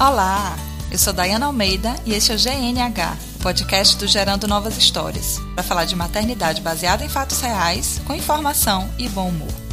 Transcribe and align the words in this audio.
Olá, 0.00 0.56
eu 0.92 0.96
sou 0.96 1.12
Dayana 1.12 1.46
Almeida 1.46 1.92
e 2.06 2.14
este 2.14 2.30
é 2.30 2.36
o 2.36 2.38
GNH, 2.38 3.16
o 3.34 3.42
podcast 3.42 3.96
do 3.96 4.06
Gerando 4.06 4.46
Novas 4.46 4.78
Histórias, 4.78 5.40
para 5.56 5.64
falar 5.64 5.86
de 5.86 5.96
maternidade 5.96 6.60
baseada 6.60 7.04
em 7.04 7.08
fatos 7.08 7.40
reais, 7.40 8.00
com 8.06 8.14
informação 8.14 8.88
e 8.96 9.08
bom 9.08 9.28
humor. 9.28 9.67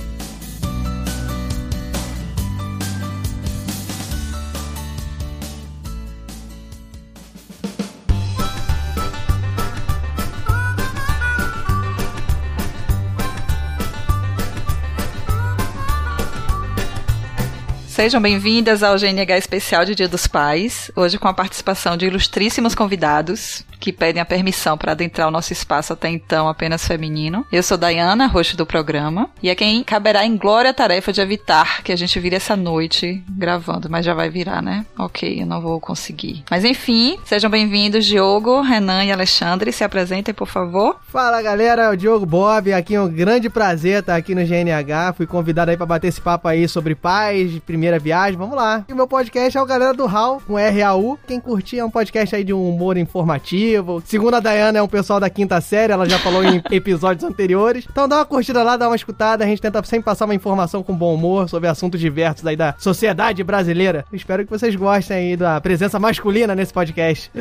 Sejam 17.96 18.22
bem-vindas 18.22 18.84
ao 18.84 18.98
GNH 18.98 19.38
especial 19.38 19.86
de 19.86 19.96
Dia 19.96 20.10
dos 20.10 20.28
Pais, 20.28 20.92
hoje 20.98 21.18
com 21.18 21.30
a 21.30 21.34
participação 21.34 21.96
de 21.96 22.06
ilustríssimos 22.06 22.76
convidados 22.76 23.64
que 23.80 23.94
pedem 23.94 24.22
a 24.22 24.26
permissão 24.26 24.78
para 24.78 24.92
adentrar 24.92 25.28
o 25.28 25.32
nosso 25.32 25.54
espaço 25.54 25.94
até 25.94 26.10
então 26.10 26.48
apenas 26.48 26.88
feminino. 26.88 27.46
Eu 27.52 27.64
sou 27.64 27.78
Dayana, 27.78 28.28
host 28.28 28.56
do 28.56 28.66
programa, 28.66 29.30
e 29.42 29.50
é 29.50 29.56
quem 29.56 29.84
caberá 29.84 30.26
em 30.26 30.38
glória 30.38 30.72
a 30.72 30.74
tarefa 30.74 31.12
de 31.12 31.22
evitar 31.22 31.84
que 31.84 31.92
a 31.92 31.96
gente 31.96 32.20
vire 32.20 32.36
essa 32.36 32.56
noite 32.56 33.24
gravando, 33.30 33.90
mas 33.90 34.06
já 34.06 34.14
vai 34.14 34.30
virar, 34.30 34.62
né? 34.62 34.86
Ok, 34.98 35.42
eu 35.42 35.46
não 35.46 35.62
vou 35.62 35.80
conseguir. 35.80 36.44
Mas 36.50 36.64
enfim, 36.64 37.18
sejam 37.26 37.50
bem-vindos, 37.50 38.06
Diogo, 38.06 38.62
Renan 38.62 39.04
e 39.04 39.12
Alexandre. 39.12 39.72
Se 39.72 39.84
apresentem, 39.84 40.34
por 40.34 40.48
favor. 40.48 40.98
Fala 41.08 41.42
galera, 41.42 41.84
é 41.84 41.90
o 41.90 41.96
Diogo 41.96 42.26
Bob. 42.26 42.74
Aqui 42.74 42.96
é 42.96 43.02
um 43.02 43.10
grande 43.10 43.50
prazer 43.50 44.00
estar 44.00 44.16
aqui 44.16 44.34
no 44.36 44.46
GNH. 44.46 45.14
Fui 45.14 45.28
convidado 45.28 45.72
aí 45.72 45.78
para 45.78 45.86
bater 45.86 46.08
esse 46.08 46.22
papo 46.22 46.48
aí 46.48 46.68
sobre 46.68 46.96
pais, 46.96 47.60
primeira 47.66 48.00
viagem. 48.00 48.38
Vamos 48.38 48.56
lá. 48.56 48.86
E 48.88 48.94
o 48.94 48.96
meu 48.96 49.08
podcast 49.08 49.58
é 49.58 49.62
o 49.62 49.66
Galera 49.66 49.94
do 49.94 50.06
Hall, 50.06 50.42
com 50.46 50.56
RAU. 50.56 51.20
Quem 51.28 51.40
curtir 51.40 51.80
é 51.80 51.86
um 51.86 51.90
podcast 51.90 52.36
aí 52.36 52.44
de 52.44 52.54
um 52.54 52.70
humor 52.70 52.98
informativo. 52.98 53.65
Segundo 54.06 54.36
a 54.36 54.40
Dayana, 54.40 54.80
é 54.80 54.82
um 54.82 54.88
pessoal 54.88 55.20
da 55.20 55.30
quinta 55.30 55.60
série, 55.62 55.94
ela 55.94 56.08
já 56.08 56.20
falou 56.20 56.44
em 56.44 56.62
episódios 56.72 57.24
anteriores. 57.24 57.86
Então 57.90 58.08
dá 58.08 58.18
uma 58.18 58.26
curtida 58.26 58.64
lá, 58.64 58.78
dá 58.78 58.88
uma 58.88 58.96
escutada. 58.96 59.44
A 59.44 59.48
gente 59.48 59.62
tenta 59.62 59.84
sempre 59.84 60.06
passar 60.06 60.26
uma 60.26 60.36
informação 60.36 60.84
com 60.84 60.96
bom 60.96 61.14
humor 61.14 61.50
sobre 61.50 61.70
assuntos 61.70 62.00
diversos 62.00 62.46
aí 62.46 62.56
da 62.56 62.76
sociedade 62.78 63.44
brasileira. 63.44 64.06
Espero 64.12 64.44
que 64.44 64.50
vocês 64.50 64.76
gostem 64.76 65.18
aí 65.18 65.38
da 65.38 65.60
presença 65.62 66.00
masculina 66.00 66.56
nesse 66.56 66.74
podcast. 66.74 67.32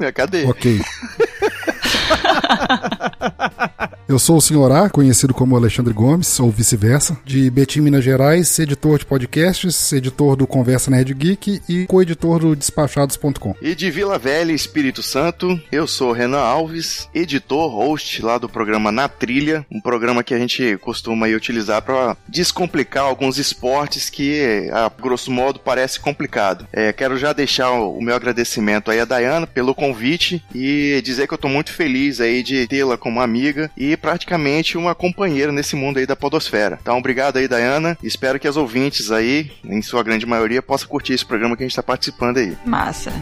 É, 0.00 0.12
cadê? 0.12 0.44
Ok. 0.44 0.80
Eu 4.08 4.20
sou 4.20 4.36
o 4.36 4.40
Senhor 4.40 4.70
A, 4.70 4.88
conhecido 4.88 5.34
como 5.34 5.56
Alexandre 5.56 5.92
Gomes, 5.92 6.38
ou 6.38 6.48
vice-versa, 6.48 7.18
de 7.24 7.50
Betim, 7.50 7.80
Minas 7.80 8.04
Gerais, 8.04 8.56
editor 8.60 9.00
de 9.00 9.04
podcasts, 9.04 9.92
editor 9.92 10.36
do 10.36 10.46
Conversa 10.46 10.92
Nerd 10.92 11.12
Geek 11.12 11.60
e 11.68 11.86
co-editor 11.86 12.38
do 12.38 12.54
Despachados.com. 12.54 13.56
E 13.60 13.74
de 13.74 13.90
Vila 13.90 14.16
Velha, 14.16 14.52
Espírito 14.52 15.02
Santo, 15.02 15.60
eu 15.72 15.88
sou 15.88 16.12
Renan 16.12 16.38
Alves, 16.38 17.08
editor, 17.12 17.68
host 17.68 18.22
lá 18.22 18.38
do 18.38 18.48
programa 18.48 18.92
Na 18.92 19.08
Trilha, 19.08 19.66
um 19.68 19.80
programa 19.80 20.22
que 20.22 20.34
a 20.34 20.38
gente 20.38 20.76
costuma 20.76 21.26
utilizar 21.26 21.82
para 21.82 22.16
descomplicar 22.28 23.02
alguns 23.02 23.38
esportes 23.38 24.08
que, 24.08 24.70
a 24.72 24.88
grosso 25.02 25.32
modo, 25.32 25.58
parece 25.58 25.98
complicado. 25.98 26.64
É, 26.72 26.92
quero 26.92 27.18
já 27.18 27.32
deixar 27.32 27.72
o 27.72 28.00
meu 28.00 28.14
agradecimento 28.14 28.88
aí 28.88 29.00
a 29.00 29.04
Dayana 29.04 29.48
pelo 29.48 29.74
convite 29.74 30.44
e 30.54 31.02
dizer 31.04 31.26
que 31.26 31.34
eu 31.34 31.38
tô 31.38 31.48
muito 31.48 31.72
feliz 31.72 32.20
aí 32.20 32.44
de 32.44 32.68
tê-la 32.68 32.96
como 32.96 33.20
amiga 33.20 33.68
e 33.76 33.95
praticamente 33.96 34.76
uma 34.76 34.94
companheira 34.94 35.52
nesse 35.52 35.76
mundo 35.76 35.98
aí 35.98 36.06
da 36.06 36.16
podosfera. 36.16 36.78
Então, 36.80 36.98
obrigado 36.98 37.36
aí, 37.36 37.48
Dayana. 37.48 37.96
Espero 38.02 38.38
que 38.38 38.48
as 38.48 38.56
ouvintes 38.56 39.10
aí, 39.10 39.50
em 39.64 39.82
sua 39.82 40.02
grande 40.02 40.26
maioria, 40.26 40.62
possam 40.62 40.88
curtir 40.88 41.14
esse 41.14 41.24
programa 41.24 41.56
que 41.56 41.62
a 41.62 41.66
gente 41.66 41.72
está 41.72 41.82
participando 41.82 42.38
aí. 42.38 42.56
Massa. 42.64 43.12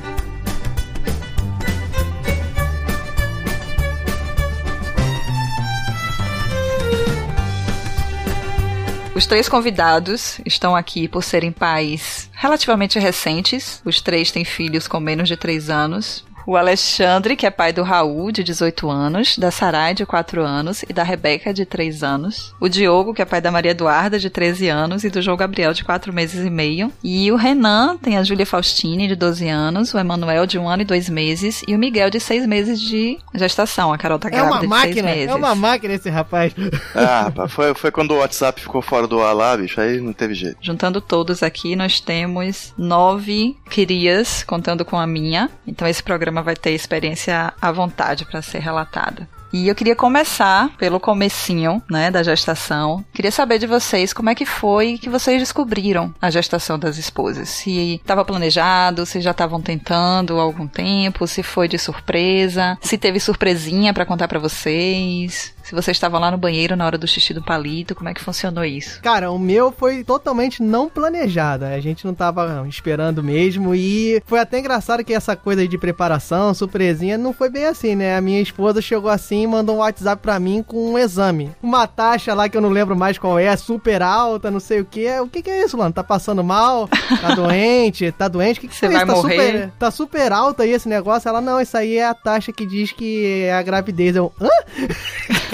Os 9.14 9.27
três 9.27 9.48
convidados 9.48 10.40
estão 10.45 10.74
aqui 10.74 11.07
por 11.07 11.23
serem 11.23 11.52
pais 11.52 12.29
relativamente 12.33 12.98
recentes. 12.98 13.80
Os 13.84 14.01
três 14.01 14.33
têm 14.33 14.45
filhos 14.45 14.89
com 14.89 14.98
menos 14.98 15.29
de 15.29 15.36
três 15.36 15.70
anos. 15.70 16.24
O 16.47 16.57
Alexandre, 16.57 17.37
que 17.37 17.47
é 17.47 17.51
pai 17.51 17.73
do 17.73 17.83
Raul, 17.83 18.31
de 18.31 18.45
18 18.45 18.91
anos, 18.91 19.39
da 19.39 19.51
Sarai, 19.51 19.95
de 19.95 20.05
4 20.05 20.43
anos, 20.43 20.83
e 20.89 20.93
da 20.93 21.03
Rebeca, 21.03 21.55
de 21.55 21.65
3 21.65 22.03
anos. 22.03 22.55
O 22.61 22.69
Diogo, 22.69 23.15
que 23.15 23.23
é 23.23 23.25
pai 23.25 23.41
da 23.41 23.51
Maria 23.51 23.71
Eduarda, 23.71 24.19
de 24.19 24.29
13 24.29 24.69
anos, 24.69 25.05
e 25.05 25.11
do 25.11 25.23
João 25.23 25.37
Gabriel, 25.37 25.73
de 25.73 25.85
4 25.85 26.13
meses 26.13 26.45
e 26.45 26.51
meio. 26.51 26.93
E 27.03 27.31
o 27.33 27.37
Renan 27.37 27.97
tem 27.97 28.19
a 28.19 28.23
Júlia 28.23 28.45
Faustini, 28.45 29.09
de 29.09 29.17
12 29.17 29.49
anos, 29.49 29.95
o 29.95 29.99
Emanuel, 29.99 30.47
de 30.47 30.59
1 30.59 30.69
ano 30.69 30.83
e 30.83 30.85
2 30.85 31.09
meses, 31.09 31.63
e 31.67 31.75
o 31.75 31.79
Miguel, 31.79 32.11
de 32.11 32.21
6 32.21 32.47
meses 32.47 32.81
de 32.81 33.19
gestação. 33.35 33.93
A 33.93 33.99
Carol 33.99 34.19
tá 34.19 34.29
É 34.29 34.33
grávida 34.33 34.53
uma 34.55 34.61
de 34.61 34.67
máquina, 34.67 34.95
6 34.95 35.17
meses. 35.17 35.29
é 35.31 35.35
uma 35.35 35.55
máquina 35.55 35.95
esse 35.95 36.11
rapaz. 36.11 36.53
Ah, 36.95 37.23
rapaz, 37.25 37.53
foi, 37.53 37.75
foi 37.75 37.91
quando 37.91 38.13
o 38.13 38.19
WhatsApp 38.19 38.61
ficou 38.61 38.81
fora 38.81 39.07
do 39.07 39.21
ar 39.21 39.33
lá, 39.33 39.57
bicho, 39.57 39.81
aí 39.81 40.01
não 40.01 40.13
teve 40.13 40.33
jeito. 40.35 40.57
Juntando 40.61 41.01
todos 41.01 41.43
aqui, 41.43 41.75
nós 41.75 41.99
temos 42.01 42.73
nove 42.79 43.57
crias, 43.69 44.45
contando 44.45 44.85
com 44.85 44.97
a 44.97 45.07
minha. 45.07 45.51
Então 45.67 45.89
esse 45.89 46.03
programa 46.03 46.33
vai 46.42 46.56
ter 46.56 46.70
experiência 46.72 47.52
à 47.61 47.72
vontade 47.72 48.24
para 48.24 48.42
ser 48.42 48.58
relatada. 48.58 49.28
E 49.55 49.68
eu 49.68 49.74
queria 49.77 49.95
começar 49.95 50.68
pelo 50.77 50.98
comecinho, 50.98 51.80
né, 51.89 52.11
da 52.11 52.24
gestação. 52.24 53.05
Queria 53.12 53.30
saber 53.30 53.61
de 53.61 53.68
vocês 53.68 54.12
como 54.12 54.28
é 54.28 54.34
que 54.34 54.45
foi 54.45 54.98
que 54.98 55.08
vocês 55.08 55.39
descobriram 55.39 56.12
a 56.20 56.28
gestação 56.28 56.77
das 56.77 56.98
esposas. 56.98 57.50
Se 57.50 57.95
estava 57.95 58.24
planejado, 58.24 59.06
se 59.06 59.20
já 59.20 59.30
estavam 59.30 59.62
tentando 59.62 60.40
há 60.40 60.42
algum 60.42 60.67
tempo, 60.67 61.24
se 61.28 61.45
foi 61.45 61.68
de 61.68 61.78
surpresa, 61.78 62.77
se 62.83 62.98
teve 62.98 63.20
surpresinha 63.20 63.95
para 63.95 64.05
contar 64.05 64.27
para 64.27 64.40
vocês. 64.40 65.54
Se 65.64 65.75
vocês 65.75 65.97
estavam 65.97 66.20
lá 66.20 66.30
no 66.30 66.36
banheiro 66.36 66.77
na 66.77 66.85
hora 66.85 66.98
do 66.98 67.07
xixi 67.08 67.33
do 67.33 67.42
palito, 67.42 67.95
como 67.95 68.11
é 68.11 68.14
que 68.14 68.20
funcionou 68.20 68.67
isso? 68.67 69.01
Cara, 69.01 69.30
o 69.30 69.39
meu 69.39 69.73
foi 69.73 70.05
totalmente 70.05 70.63
não 70.63 70.91
planejado. 70.91 71.64
A 71.64 71.80
gente 71.80 72.05
não 72.05 72.13
tava 72.13 72.67
esperando 72.69 73.25
mesmo. 73.25 73.75
E 73.75 74.23
foi 74.27 74.41
até 74.41 74.58
engraçado 74.58 75.02
que 75.02 75.14
essa 75.14 75.35
coisa 75.35 75.67
de 75.67 75.79
preparação, 75.79 76.52
surpresinha, 76.52 77.17
não 77.17 77.33
foi 77.33 77.48
bem 77.48 77.64
assim, 77.64 77.97
né? 77.97 78.14
A 78.14 78.20
minha 78.20 78.42
esposa 78.42 78.83
chegou 78.83 79.08
assim 79.11 79.45
e 79.45 79.47
mandou 79.47 79.77
um 79.77 79.79
WhatsApp 79.79 80.20
pra 80.20 80.39
mim 80.39 80.63
com 80.63 80.92
um 80.92 80.98
exame. 80.98 81.51
Uma 81.63 81.86
taxa 81.86 82.35
lá 82.35 82.46
que 82.46 82.58
eu 82.58 82.61
não 82.61 82.69
lembro 82.69 82.95
mais 82.95 83.17
qual 83.17 83.39
é, 83.39 83.57
super 83.57 84.02
alta, 84.02 84.51
não 84.51 84.61
sei 84.61 84.81
o 84.81 84.85
que. 84.85 85.08
O 85.20 85.29
que, 85.29 85.41
que 85.41 85.51
é 85.51 85.64
isso, 85.64 85.79
mano? 85.79 85.95
Tá 85.95 86.05
passando 86.05 86.45
mal? 86.45 86.89
Tá 87.23 87.33
doente? 87.35 88.13
Tá 88.13 88.29
doente? 88.29 88.58
O 88.58 88.61
que, 88.61 88.69
que 88.69 88.77
Você 88.77 88.85
é 88.85 88.89
vai 88.91 88.98
isso? 88.98 89.07
Tá 89.07 89.14
morrer? 89.14 89.36
super, 89.36 89.70
tá 89.79 89.91
super 89.91 90.31
alta 90.31 90.63
aí 90.64 90.73
esse 90.73 90.91
negócio. 90.91 91.27
Ela, 91.27 91.41
não, 91.41 91.58
isso 91.58 91.75
aí 91.75 91.96
é 91.96 92.07
a 92.07 92.13
taxa 92.13 92.52
que 92.52 92.67
diz 92.67 92.92
que 92.92 93.45
é 93.46 93.55
a 93.55 93.63
gravidez. 93.63 94.14
Eu, 94.14 94.31
hã? 94.39 94.51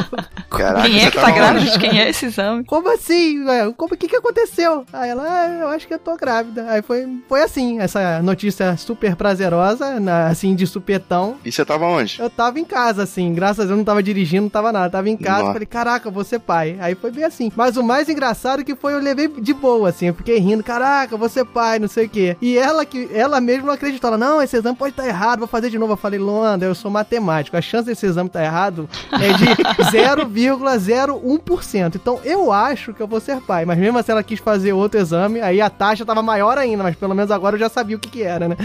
Caraca, 0.50 0.82
quem 0.88 0.96
é 0.98 1.00
você 1.04 1.10
que 1.10 1.16
tá 1.16 1.22
tava 1.22 1.34
grávida? 1.34 1.78
Quem 1.78 2.00
é 2.00 2.08
esse 2.08 2.26
exame? 2.26 2.64
Como 2.64 2.88
assim? 2.92 3.44
Como 3.76 3.96
que 3.96 4.08
que 4.08 4.16
aconteceu? 4.16 4.84
Aí 4.92 5.10
ela, 5.10 5.22
ah, 5.24 5.48
eu 5.62 5.68
acho 5.68 5.86
que 5.86 5.94
eu 5.94 5.98
tô 5.98 6.16
grávida. 6.16 6.66
Aí 6.70 6.82
foi, 6.82 7.06
foi 7.28 7.42
assim, 7.42 7.78
essa 7.80 8.20
notícia 8.22 8.76
super 8.76 9.14
prazerosa, 9.16 9.98
na- 10.00 10.26
assim, 10.28 10.54
de 10.54 10.66
supetão. 10.66 11.36
E 11.44 11.52
você 11.52 11.64
tava 11.64 11.86
onde? 11.86 12.20
Eu 12.20 12.28
tava 12.28 12.58
em 12.58 12.64
casa, 12.64 13.02
assim, 13.02 13.32
graças 13.34 13.60
a 13.64 13.66
Deus 13.66 13.78
não 13.78 13.84
tava 13.84 14.02
dirigindo, 14.02 14.42
não 14.42 14.50
tava 14.50 14.72
nada. 14.72 14.90
Tava 14.90 15.08
em 15.08 15.16
casa, 15.16 15.40
Nossa. 15.40 15.52
falei, 15.52 15.66
caraca, 15.66 16.08
eu 16.08 16.12
vou 16.12 16.24
ser 16.24 16.38
pai. 16.40 16.76
Aí 16.80 16.94
foi 16.94 17.10
bem 17.10 17.24
assim. 17.24 17.50
Mas 17.54 17.76
o 17.76 17.82
mais 17.82 18.08
engraçado 18.08 18.64
que 18.64 18.74
foi, 18.74 18.94
eu 18.94 18.98
levei 18.98 19.28
de 19.28 19.54
boa, 19.54 19.88
assim, 19.90 20.06
eu 20.06 20.14
fiquei 20.14 20.38
rindo, 20.38 20.62
caraca, 20.62 21.14
eu 21.14 21.18
vou 21.18 21.28
ser 21.28 21.44
pai, 21.44 21.78
não 21.78 21.88
sei 21.88 22.06
o 22.06 22.08
quê. 22.08 22.36
E 22.40 22.58
ela 22.58 22.84
que 22.84 23.08
ela 23.14 23.40
mesma 23.40 23.66
não 23.68 23.74
acreditou. 23.74 24.08
Ela, 24.08 24.18
não, 24.18 24.42
esse 24.42 24.56
exame 24.56 24.76
pode 24.76 24.92
estar 24.92 25.06
errado, 25.06 25.38
vou 25.40 25.48
fazer 25.48 25.70
de 25.70 25.78
novo. 25.78 25.92
Eu 25.92 25.96
falei, 25.96 26.18
Luanda, 26.18 26.64
eu 26.66 26.74
sou 26.74 26.90
matemático. 26.90 27.56
A 27.56 27.60
chance 27.62 27.86
desse 27.86 28.06
exame 28.06 28.28
estar 28.28 28.42
errado 28.42 28.88
é 29.12 29.32
de 29.32 29.44
0,01%. 29.92 31.96
Então 31.96 32.20
eu 32.24 32.52
acho 32.52 32.92
que 32.92 33.00
eu 33.00 33.06
vou 33.06 33.20
ser 33.20 33.40
pai. 33.40 33.64
Mas 33.64 33.78
mesmo 33.78 33.98
assim 33.98 34.12
ela 34.12 34.22
quis 34.22 34.40
fazer 34.40 34.72
outro 34.72 35.00
exame, 35.00 35.40
aí 35.40 35.60
a 35.60 35.70
taxa 35.70 36.04
tava 36.04 36.22
maior 36.22 36.58
ainda, 36.58 36.82
mas 36.82 36.96
pelo 36.96 37.14
menos 37.14 37.30
agora 37.30 37.56
eu 37.56 37.60
já 37.60 37.68
sabia 37.68 37.96
o 37.96 37.98
que 37.98 38.08
que 38.08 38.22
era, 38.22 38.48
né? 38.48 38.56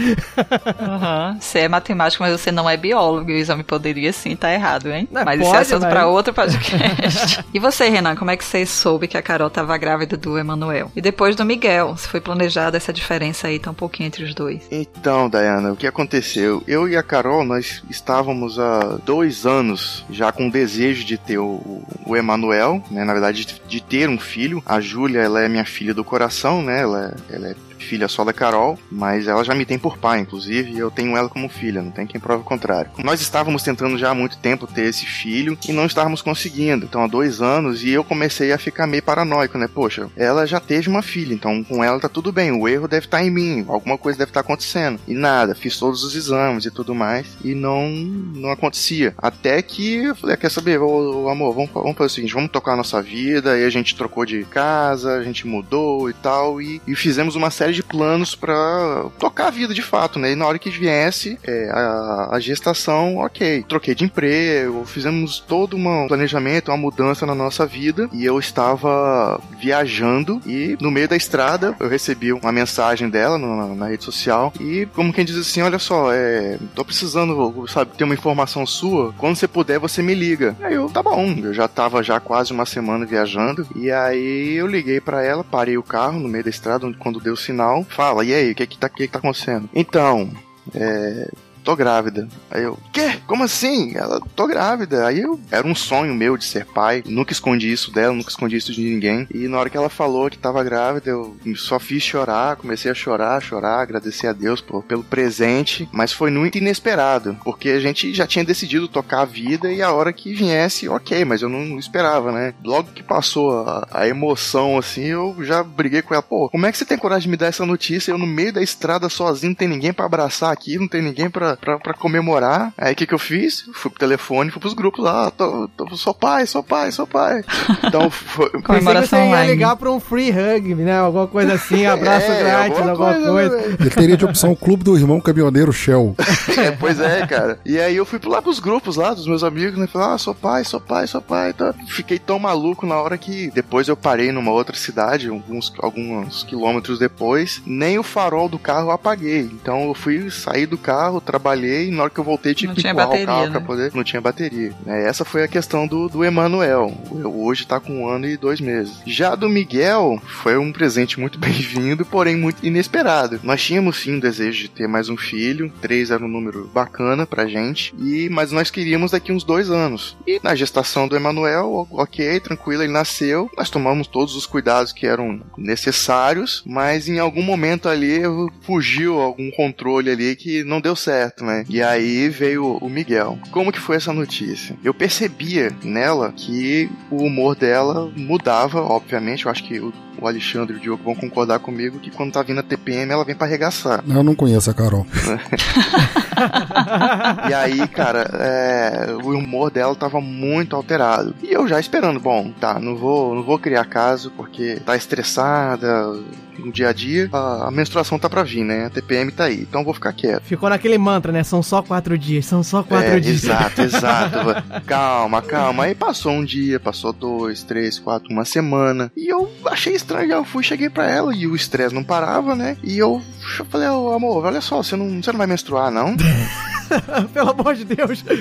Aham. 0.80 1.36
Você 1.40 1.60
é 1.60 1.68
matemático, 1.68 2.22
mas 2.22 2.38
você 2.40 2.50
não 2.52 2.68
é 2.68 2.76
biólogo. 2.76 3.30
E 3.30 3.34
o 3.34 3.38
exame 3.38 3.62
poderia 3.62 4.12
sim 4.12 4.32
estar 4.32 4.52
errado, 4.52 4.88
hein? 4.90 5.08
Não, 5.10 5.24
mas 5.24 5.40
isso 5.40 5.48
é 5.48 5.52
pode, 5.52 5.62
assunto 5.62 5.82
mas- 5.82 5.92
pra 5.92 6.06
outro 6.06 6.34
podcast. 6.34 7.44
e 7.52 7.58
você, 7.58 7.88
Renan, 7.88 8.16
como 8.16 8.30
é 8.30 8.36
que 8.36 8.44
você 8.44 8.66
soube 8.66 9.08
que 9.08 9.16
a 9.16 9.22
Carol 9.22 9.50
tava 9.50 9.76
grávida 9.78 10.16
do 10.16 10.38
Emanuel? 10.38 10.90
E 10.94 11.00
depois 11.00 11.36
do 11.36 11.44
Miguel, 11.44 11.96
se 11.96 12.08
foi 12.08 12.20
planejada 12.20 12.76
essa 12.76 12.92
diferença 12.92 13.48
aí, 13.48 13.58
tá 13.58 13.70
um 13.70 13.74
pouquinho 13.74 14.06
entre 14.06 14.24
os 14.24 14.34
dois. 14.34 14.66
Então, 14.70 15.28
Dayana, 15.28 15.72
o 15.72 15.76
que 15.76 15.86
aconteceu? 15.86 16.62
Eu 16.66 16.88
e 16.88 16.96
a 16.96 17.02
Carol, 17.02 17.44
nós 17.44 17.82
estávamos 17.88 18.58
há 18.58 18.98
dois 19.04 19.46
anos 19.46 20.04
já 20.10 20.32
com 20.32 20.48
o 20.48 20.50
desejo 20.50 21.04
de 21.06 21.16
ter 21.16 21.38
o, 21.38 21.82
o 22.04 22.16
Emanuel, 22.16 22.82
né? 22.90 23.04
Na 23.04 23.12
verdade, 23.12 23.46
de, 23.66 23.80
ter 23.80 24.08
um 24.08 24.18
filho. 24.18 24.62
A 24.66 24.80
Júlia, 24.80 25.20
ela 25.20 25.40
é 25.40 25.48
minha 25.48 25.64
filha 25.64 25.94
do 25.94 26.04
coração, 26.04 26.62
né? 26.62 26.82
Ela, 26.82 27.14
ela 27.30 27.48
é 27.48 27.54
filha 27.84 28.08
só 28.08 28.24
da 28.24 28.32
Carol, 28.32 28.78
mas 28.90 29.26
ela 29.26 29.44
já 29.44 29.54
me 29.54 29.64
tem 29.64 29.78
por 29.78 29.98
pai, 29.98 30.20
inclusive, 30.20 30.72
e 30.72 30.78
eu 30.78 30.90
tenho 30.90 31.16
ela 31.16 31.28
como 31.28 31.48
filha, 31.48 31.82
não 31.82 31.90
tem 31.90 32.06
quem 32.06 32.20
prove 32.20 32.42
o 32.42 32.44
contrário. 32.44 32.90
Nós 33.02 33.20
estávamos 33.20 33.62
tentando 33.62 33.98
já 33.98 34.10
há 34.10 34.14
muito 34.14 34.38
tempo 34.38 34.66
ter 34.66 34.84
esse 34.84 35.06
filho 35.06 35.58
e 35.68 35.72
não 35.72 35.86
estávamos 35.86 36.22
conseguindo. 36.22 36.84
Então, 36.84 37.02
há 37.02 37.06
dois 37.06 37.40
anos, 37.40 37.82
e 37.82 37.90
eu 37.90 38.04
comecei 38.04 38.52
a 38.52 38.58
ficar 38.58 38.86
meio 38.86 39.02
paranoico, 39.02 39.58
né? 39.58 39.68
Poxa, 39.72 40.08
ela 40.16 40.46
já 40.46 40.60
teve 40.60 40.88
uma 40.88 41.02
filha, 41.02 41.34
então 41.34 41.62
com 41.64 41.82
ela 41.82 42.00
tá 42.00 42.08
tudo 42.08 42.32
bem, 42.32 42.52
o 42.52 42.68
erro 42.68 42.88
deve 42.88 43.06
estar 43.06 43.18
tá 43.18 43.24
em 43.24 43.30
mim, 43.30 43.64
alguma 43.68 43.98
coisa 43.98 44.18
deve 44.18 44.30
estar 44.30 44.42
tá 44.42 44.46
acontecendo. 44.46 45.00
E 45.06 45.14
nada, 45.14 45.54
fiz 45.54 45.78
todos 45.78 46.04
os 46.04 46.14
exames 46.14 46.64
e 46.64 46.70
tudo 46.70 46.94
mais, 46.94 47.26
e 47.44 47.54
não, 47.54 47.88
não 47.88 48.50
acontecia. 48.50 49.14
Até 49.18 49.60
que 49.62 50.04
eu 50.04 50.16
falei, 50.16 50.34
ah, 50.34 50.38
quer 50.38 50.50
saber, 50.50 50.80
ô, 50.80 51.28
amor, 51.28 51.54
vamos, 51.54 51.70
vamos 51.72 51.96
fazer 51.96 52.06
o 52.06 52.14
seguinte, 52.14 52.34
vamos 52.34 52.50
tocar 52.50 52.72
a 52.72 52.76
nossa 52.76 53.02
vida, 53.02 53.58
e 53.58 53.64
a 53.64 53.70
gente 53.70 53.96
trocou 53.96 54.24
de 54.24 54.44
casa, 54.44 55.14
a 55.14 55.22
gente 55.22 55.46
mudou 55.46 56.08
e 56.10 56.14
tal, 56.14 56.60
e, 56.60 56.80
e 56.86 56.94
fizemos 56.94 57.34
uma 57.34 57.50
série 57.50 57.65
de 57.74 57.82
planos 57.82 58.34
para 58.34 59.06
tocar 59.18 59.48
a 59.48 59.50
vida 59.50 59.74
de 59.74 59.82
fato, 59.82 60.18
né? 60.18 60.32
E 60.32 60.36
na 60.36 60.46
hora 60.46 60.58
que 60.58 60.70
viesse 60.70 61.38
é, 61.42 61.70
a, 61.70 62.30
a, 62.32 62.40
gestação, 62.40 63.16
ok. 63.18 63.64
Troquei 63.68 63.94
de 63.94 64.04
emprego, 64.04 64.84
fizemos 64.84 65.40
todo 65.40 65.76
um 65.76 66.06
planejamento, 66.08 66.70
uma 66.70 66.76
mudança 66.76 67.26
na 67.26 67.34
nossa 67.34 67.66
vida, 67.66 68.08
e 68.12 68.24
eu 68.24 68.38
estava 68.38 69.40
viajando, 69.58 70.40
e 70.46 70.76
no 70.80 70.90
meio 70.90 71.08
da 71.08 71.16
estrada 71.16 71.74
eu 71.80 71.88
recebi 71.88 72.32
uma 72.32 72.52
mensagem 72.52 73.08
dela 73.08 73.38
na, 73.38 73.74
na 73.74 73.86
rede 73.88 74.04
social, 74.04 74.52
e 74.60 74.86
como 74.94 75.12
quem 75.12 75.24
diz 75.24 75.36
assim, 75.36 75.62
olha 75.62 75.78
só, 75.78 76.12
é, 76.12 76.58
tô 76.74 76.84
precisando, 76.84 77.66
sabe, 77.68 77.92
ter 77.96 78.04
uma 78.04 78.14
informação 78.14 78.66
sua, 78.66 79.12
quando 79.18 79.36
você 79.36 79.48
puder 79.48 79.78
você 79.78 80.02
me 80.02 80.14
liga. 80.14 80.56
Aí 80.60 80.74
eu, 80.74 80.88
tá 80.88 81.02
bom, 81.02 81.34
eu 81.42 81.54
já 81.54 81.68
tava 81.68 82.02
já 82.02 82.20
quase 82.20 82.52
uma 82.52 82.66
semana 82.66 83.06
viajando, 83.06 83.66
e 83.74 83.90
aí 83.90 84.54
eu 84.54 84.66
liguei 84.66 85.00
para 85.00 85.22
ela, 85.22 85.44
parei 85.44 85.76
o 85.76 85.82
carro 85.82 86.18
no 86.18 86.28
meio 86.28 86.44
da 86.44 86.50
estrada, 86.50 86.92
quando 86.98 87.20
deu 87.20 87.34
o 87.34 87.36
sinal, 87.56 87.84
fala, 87.84 88.24
e 88.24 88.34
aí, 88.34 88.52
o 88.52 88.54
que 88.54 88.66
que 88.66 88.78
tá, 88.78 88.88
que 88.88 89.06
que 89.06 89.12
tá 89.12 89.18
acontecendo? 89.18 89.68
Então, 89.74 90.30
é, 90.74 91.30
tô 91.66 91.74
grávida. 91.74 92.28
Aí 92.48 92.62
eu, 92.62 92.78
quê? 92.92 93.18
Como 93.26 93.42
assim? 93.42 93.92
Ela, 93.96 94.20
tô 94.36 94.46
grávida. 94.46 95.04
Aí 95.04 95.20
eu, 95.20 95.40
era 95.50 95.66
um 95.66 95.74
sonho 95.74 96.14
meu 96.14 96.36
de 96.36 96.44
ser 96.44 96.64
pai. 96.64 97.02
Nunca 97.04 97.32
escondi 97.32 97.72
isso 97.72 97.90
dela, 97.90 98.14
nunca 98.14 98.30
escondi 98.30 98.56
isso 98.56 98.72
de 98.72 98.82
ninguém. 98.82 99.26
E 99.34 99.48
na 99.48 99.58
hora 99.58 99.68
que 99.68 99.76
ela 99.76 99.90
falou 99.90 100.30
que 100.30 100.38
tava 100.38 100.62
grávida, 100.62 101.10
eu 101.10 101.36
só 101.56 101.80
fiz 101.80 102.04
chorar, 102.04 102.54
comecei 102.54 102.88
a 102.88 102.94
chorar, 102.94 103.42
chorar, 103.42 103.80
agradecer 103.80 104.28
a 104.28 104.32
Deus 104.32 104.60
por, 104.60 104.84
pelo 104.84 105.02
presente. 105.02 105.88
Mas 105.90 106.12
foi 106.12 106.30
muito 106.30 106.56
inesperado, 106.56 107.36
porque 107.42 107.70
a 107.70 107.80
gente 107.80 108.14
já 108.14 108.28
tinha 108.28 108.44
decidido 108.44 108.86
tocar 108.86 109.22
a 109.22 109.24
vida 109.24 109.72
e 109.72 109.82
a 109.82 109.90
hora 109.90 110.12
que 110.12 110.32
viesse, 110.32 110.88
ok, 110.88 111.24
mas 111.24 111.42
eu 111.42 111.48
não, 111.48 111.64
não 111.64 111.78
esperava, 111.80 112.30
né? 112.30 112.54
Logo 112.62 112.92
que 112.92 113.02
passou 113.02 113.66
a, 113.66 113.88
a, 113.90 114.06
emoção, 114.06 114.78
assim, 114.78 115.06
eu 115.06 115.34
já 115.40 115.64
briguei 115.64 116.00
com 116.00 116.14
ela. 116.14 116.22
Pô, 116.22 116.48
como 116.48 116.64
é 116.64 116.70
que 116.70 116.78
você 116.78 116.84
tem 116.84 116.96
coragem 116.96 117.22
de 117.22 117.30
me 117.30 117.36
dar 117.36 117.46
essa 117.46 117.66
notícia? 117.66 118.12
Eu 118.12 118.18
no 118.18 118.26
meio 118.26 118.52
da 118.52 118.62
estrada 118.62 119.08
sozinho, 119.08 119.50
não 119.50 119.56
tem 119.56 119.66
ninguém 119.66 119.92
para 119.92 120.06
abraçar 120.06 120.52
aqui, 120.52 120.78
não 120.78 120.86
tem 120.86 121.02
ninguém 121.02 121.28
para 121.28 121.55
pra, 121.56 121.78
pra, 121.78 121.94
comemorar. 121.94 122.72
Aí 122.76 122.92
o 122.92 122.96
que, 122.96 123.06
que 123.06 123.14
eu 123.14 123.18
fiz? 123.18 123.64
Fui 123.72 123.90
pro 123.90 124.00
telefone, 124.00 124.50
fui 124.50 124.60
pros 124.60 124.74
grupos 124.74 125.04
lá, 125.04 125.30
tô, 125.30 125.68
tô, 125.76 125.96
sou 125.96 126.14
pai, 126.14 126.46
sou 126.46 126.62
pai, 126.62 126.92
sou 126.92 127.06
pai. 127.06 127.42
Então 127.86 128.10
foi. 128.10 128.50
Comemoração 128.62 129.18
você 129.20 129.30
ia 129.30 129.44
ligar 129.46 129.76
pra 129.76 129.90
um 129.90 130.00
free 130.00 130.30
hug, 130.30 130.74
né? 130.74 130.98
Alguma 130.98 131.26
coisa 131.26 131.54
assim, 131.54 131.86
abraço 131.86 132.30
é, 132.30 132.42
grátis, 132.42 132.78
alguma, 132.78 132.90
alguma 132.90 133.32
coisa. 133.32 133.56
coisa. 133.56 133.76
Ele 133.80 133.90
teria 133.90 134.16
de 134.16 134.24
opção 134.24 134.52
o 134.52 134.56
clube 134.56 134.82
do 134.82 134.96
irmão 134.96 135.20
caminhoneiro 135.20 135.72
Shell. 135.72 136.14
é, 136.58 136.70
pois 136.72 137.00
é, 137.00 137.26
cara. 137.26 137.58
E 137.64 137.78
aí 137.78 137.96
eu 137.96 138.04
fui 138.04 138.18
lá 138.24 138.42
pros 138.42 138.58
grupos 138.58 138.96
lá 138.96 139.14
dos 139.14 139.26
meus 139.26 139.44
amigos, 139.44 139.78
né? 139.78 139.86
Falei, 139.86 140.14
ah, 140.14 140.18
sou 140.18 140.34
pai, 140.34 140.64
sou 140.64 140.80
pai, 140.80 141.06
sou 141.06 141.22
pai. 141.22 141.50
Então, 141.50 141.72
fiquei 141.88 142.18
tão 142.18 142.38
maluco 142.38 142.86
na 142.86 142.96
hora 142.96 143.16
que 143.16 143.50
depois 143.50 143.88
eu 143.88 143.96
parei 143.96 144.32
numa 144.32 144.50
outra 144.50 144.76
cidade, 144.76 145.28
alguns, 145.28 145.72
alguns 145.78 146.42
quilômetros 146.42 146.98
depois, 146.98 147.62
nem 147.66 147.98
o 147.98 148.02
farol 148.02 148.48
do 148.48 148.58
carro 148.58 148.88
eu 148.88 148.92
apaguei. 148.92 149.40
Então 149.40 149.84
eu 149.88 149.94
fui 149.94 150.30
sair 150.30 150.66
do 150.66 150.78
carro, 150.78 151.20
trabalhar 151.20 151.45
trabalhei 151.46 151.88
e 151.88 151.90
na 151.90 152.02
hora 152.02 152.10
que 152.10 152.18
eu 152.18 152.24
voltei 152.24 152.54
tive 152.54 152.74
que 152.74 152.80
empurrar 152.80 153.06
bateria, 153.06 153.24
o 153.24 153.26
carro 153.26 153.46
né? 153.46 153.50
pra 153.50 153.60
poder. 153.60 153.92
Não 153.94 154.02
tinha 154.02 154.20
bateria. 154.20 154.72
É, 154.86 155.06
essa 155.06 155.24
foi 155.24 155.44
a 155.44 155.48
questão 155.48 155.86
do, 155.86 156.08
do 156.08 156.24
Emanuel. 156.24 156.92
Hoje 157.24 157.66
tá 157.66 157.78
com 157.78 158.02
um 158.02 158.08
ano 158.08 158.26
e 158.26 158.36
dois 158.36 158.60
meses. 158.60 159.00
Já 159.06 159.34
do 159.34 159.48
Miguel, 159.48 160.20
foi 160.24 160.56
um 160.56 160.72
presente 160.72 161.20
muito 161.20 161.38
bem-vindo, 161.38 162.04
porém 162.04 162.36
muito 162.36 162.64
inesperado. 162.66 163.38
Nós 163.42 163.62
tínhamos 163.62 163.98
sim 163.98 164.16
o 164.16 164.20
desejo 164.20 164.62
de 164.62 164.68
ter 164.68 164.88
mais 164.88 165.08
um 165.08 165.16
filho. 165.16 165.72
Três 165.80 166.10
era 166.10 166.24
um 166.24 166.28
número 166.28 166.68
bacana 166.74 167.26
pra 167.26 167.46
gente. 167.46 167.94
E, 167.98 168.28
mas 168.28 168.50
nós 168.50 168.70
queríamos 168.70 169.12
daqui 169.12 169.30
uns 169.30 169.44
dois 169.44 169.70
anos. 169.70 170.16
E 170.26 170.40
na 170.42 170.54
gestação 170.54 171.06
do 171.06 171.16
Emanuel, 171.16 171.86
ok, 171.92 172.40
tranquilo, 172.40 172.82
ele 172.82 172.92
nasceu. 172.92 173.48
Nós 173.56 173.70
tomamos 173.70 174.08
todos 174.08 174.34
os 174.34 174.46
cuidados 174.46 174.92
que 174.92 175.06
eram 175.06 175.40
necessários, 175.56 176.62
mas 176.66 177.08
em 177.08 177.18
algum 177.18 177.42
momento 177.42 177.88
ali 177.88 178.20
fugiu 178.62 179.20
algum 179.20 179.50
controle 179.50 180.10
ali 180.10 180.34
que 180.34 180.64
não 180.64 180.80
deu 180.80 180.96
certo 180.96 181.35
né? 181.40 181.64
E 181.68 181.82
aí 181.82 182.28
veio 182.28 182.76
o 182.76 182.88
Miguel. 182.88 183.38
Como 183.50 183.72
que 183.72 183.80
foi 183.80 183.96
essa 183.96 184.12
notícia? 184.12 184.76
Eu 184.82 184.94
percebia 184.94 185.70
nela 185.82 186.32
que 186.32 186.90
o 187.10 187.24
humor 187.24 187.54
dela 187.54 188.10
mudava, 188.16 188.80
obviamente. 188.80 189.44
Eu 189.44 189.50
acho 189.50 189.64
que 189.64 189.78
o 189.78 189.92
o 190.20 190.26
Alexandre 190.26 190.74
e 190.74 190.78
o 190.78 190.80
Diogo 190.80 191.04
vão 191.04 191.14
concordar 191.14 191.58
comigo 191.58 191.98
que 191.98 192.10
quando 192.10 192.32
tá 192.32 192.42
vindo 192.42 192.60
a 192.60 192.62
TPM, 192.62 193.12
ela 193.12 193.24
vem 193.24 193.34
para 193.34 193.46
arregaçar. 193.46 194.02
Eu 194.08 194.22
não 194.22 194.34
conheço 194.34 194.70
a 194.70 194.74
Carol. 194.74 195.06
e 197.48 197.54
aí, 197.54 197.86
cara, 197.88 198.30
é, 198.34 199.08
o 199.22 199.36
humor 199.36 199.70
dela 199.70 199.94
tava 199.94 200.20
muito 200.20 200.74
alterado. 200.74 201.34
E 201.42 201.52
eu 201.52 201.68
já 201.68 201.78
esperando, 201.78 202.20
bom, 202.20 202.52
tá, 202.60 202.78
não 202.78 202.96
vou, 202.96 203.34
não 203.34 203.42
vou 203.42 203.58
criar 203.58 203.84
caso 203.84 204.32
porque 204.36 204.80
tá 204.84 204.96
estressada, 204.96 206.18
no 206.58 206.72
dia 206.72 206.88
a 206.88 206.92
dia, 206.92 207.28
a, 207.32 207.68
a, 207.68 207.70
menstruação 207.70 208.18
tá 208.18 208.28
pra 208.28 208.42
vir, 208.42 208.64
né? 208.64 208.86
A 208.86 208.90
TPM 208.90 209.30
tá 209.30 209.44
aí, 209.44 209.60
então 209.62 209.84
vou 209.84 209.94
ficar 209.94 210.12
quieto. 210.12 210.42
Ficou 210.44 210.68
naquele 210.68 210.98
mantra, 210.98 211.32
né? 211.32 211.42
São 211.44 211.62
só 211.62 211.82
quatro 211.82 212.18
dias, 212.18 212.46
são 212.46 212.62
só 212.62 212.82
quatro 212.82 213.16
é, 213.16 213.20
dias. 213.20 213.44
Exato, 213.44 213.82
exato. 213.82 214.38
calma, 214.84 215.42
calma. 215.42 215.84
Aí 215.84 215.94
passou 215.94 216.32
um 216.32 216.44
dia, 216.44 216.80
passou 216.80 217.12
dois, 217.12 217.62
três, 217.62 217.98
quatro, 217.98 218.30
uma 218.30 218.44
semana. 218.44 219.10
E 219.16 219.28
eu 219.28 219.50
achei 219.66 219.94
estranho, 219.94 220.32
eu 220.32 220.44
fui, 220.44 220.62
cheguei 220.62 220.88
pra 220.90 221.10
ela 221.10 221.34
e 221.34 221.46
o 221.46 221.54
estresse 221.54 221.94
não 221.94 222.04
parava, 222.04 222.54
né? 222.54 222.76
E 222.82 222.98
eu, 222.98 223.22
eu 223.58 223.64
falei, 223.66 223.88
oh, 223.88 224.12
amor, 224.12 224.44
olha 224.44 224.60
só, 224.60 224.82
você 224.82 224.96
não, 224.96 225.22
você 225.22 225.32
não 225.32 225.38
vai 225.38 225.46
menstruar, 225.46 225.90
não? 225.90 226.16
Pelo 227.32 227.50
amor 227.50 227.74
de 227.74 227.84
Deus. 227.84 228.24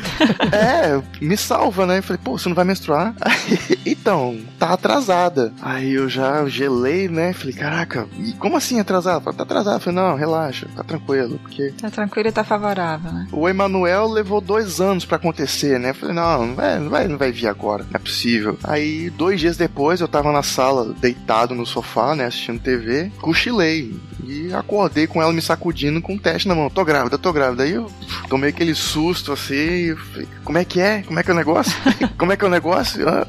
É, 0.52 1.02
me 1.22 1.36
salva, 1.36 1.86
né? 1.86 1.98
Eu 1.98 2.04
falei, 2.04 2.22
pô, 2.24 2.38
você 2.38 2.48
não 2.48 2.56
vai 2.56 2.64
menstruar? 2.66 3.14
então, 3.86 4.40
tá 4.60 4.74
atrasada. 4.74 5.52
Aí 5.62 5.94
eu 5.94 6.08
já 6.08 6.48
gelei, 6.48 7.08
né? 7.08 7.34
Falei, 7.34 7.54
caraca, 7.54 8.08
e 8.20 8.34
como 8.34 8.56
assim 8.56 8.80
atrasada? 8.80 9.22
Falei, 9.22 9.38
tá 9.38 9.44
atrasada. 9.44 9.80
Falei, 9.80 10.00
não, 10.00 10.16
relaxa, 10.16 10.68
tá 10.76 10.84
tranquilo, 10.84 11.40
porque... 11.40 11.74
Tá 11.82 11.90
tranquilo 11.90 12.30
e 12.30 12.32
tá 12.32 12.44
favorável, 12.44 13.12
né? 13.12 13.28
O 13.32 13.50
Emanuel 13.50 14.08
levou 14.08 14.40
dois 14.40 14.80
anos 14.80 15.06
para 15.06 15.18
acontecer, 15.18 15.80
né? 15.80 15.94
Falei, 15.94 16.16
não, 16.16 16.48
não 16.48 16.56
vai, 16.56 16.80
não 16.80 16.90
vai, 16.90 17.08
não 17.08 17.18
vai 17.18 17.32
vir 17.32 17.48
agora, 17.48 17.84
não 17.84 17.96
é 17.96 18.00
possível. 18.00 18.58
Aí, 18.64 19.10
dois 19.10 19.40
dias 19.40 19.58
depois, 19.58 20.00
eu 20.00 20.08
tava 20.08 20.32
na 20.32 20.44
sala, 20.44 20.94
deitado 21.00 21.56
no 21.56 21.66
sofá, 21.66 22.16
né, 22.16 22.26
assistindo 22.26 22.60
TV, 22.60 23.12
cochilei. 23.20 23.94
E 24.28 24.52
acordei 24.54 25.06
com 25.06 25.22
ela 25.22 25.32
me 25.32 25.42
sacudindo 25.42 26.02
com 26.02 26.14
um 26.14 26.18
teste 26.18 26.48
na 26.48 26.56
mão. 26.56 26.70
Tô 26.70 26.84
grávida, 26.84 27.18
tô 27.18 27.32
grávida. 27.32 27.64
Aí 27.64 27.74
eu 27.74 27.92
tomei 28.36 28.50
aquele 28.50 28.76
susto 28.76 29.32
assim. 29.32 29.96
Falei, 29.96 30.28
como 30.44 30.58
é 30.58 30.66
que 30.66 30.82
é? 30.82 31.04
Como 31.04 31.18
é 31.18 31.24
que 31.24 31.32
é 31.32 31.34
o 31.34 31.38
negócio? 31.38 31.74
como 32.20 32.34
é 32.34 32.38
que 32.38 32.44
é 32.44 32.48
o 32.48 32.52
negócio? 32.52 33.08
Ah, 33.08 33.26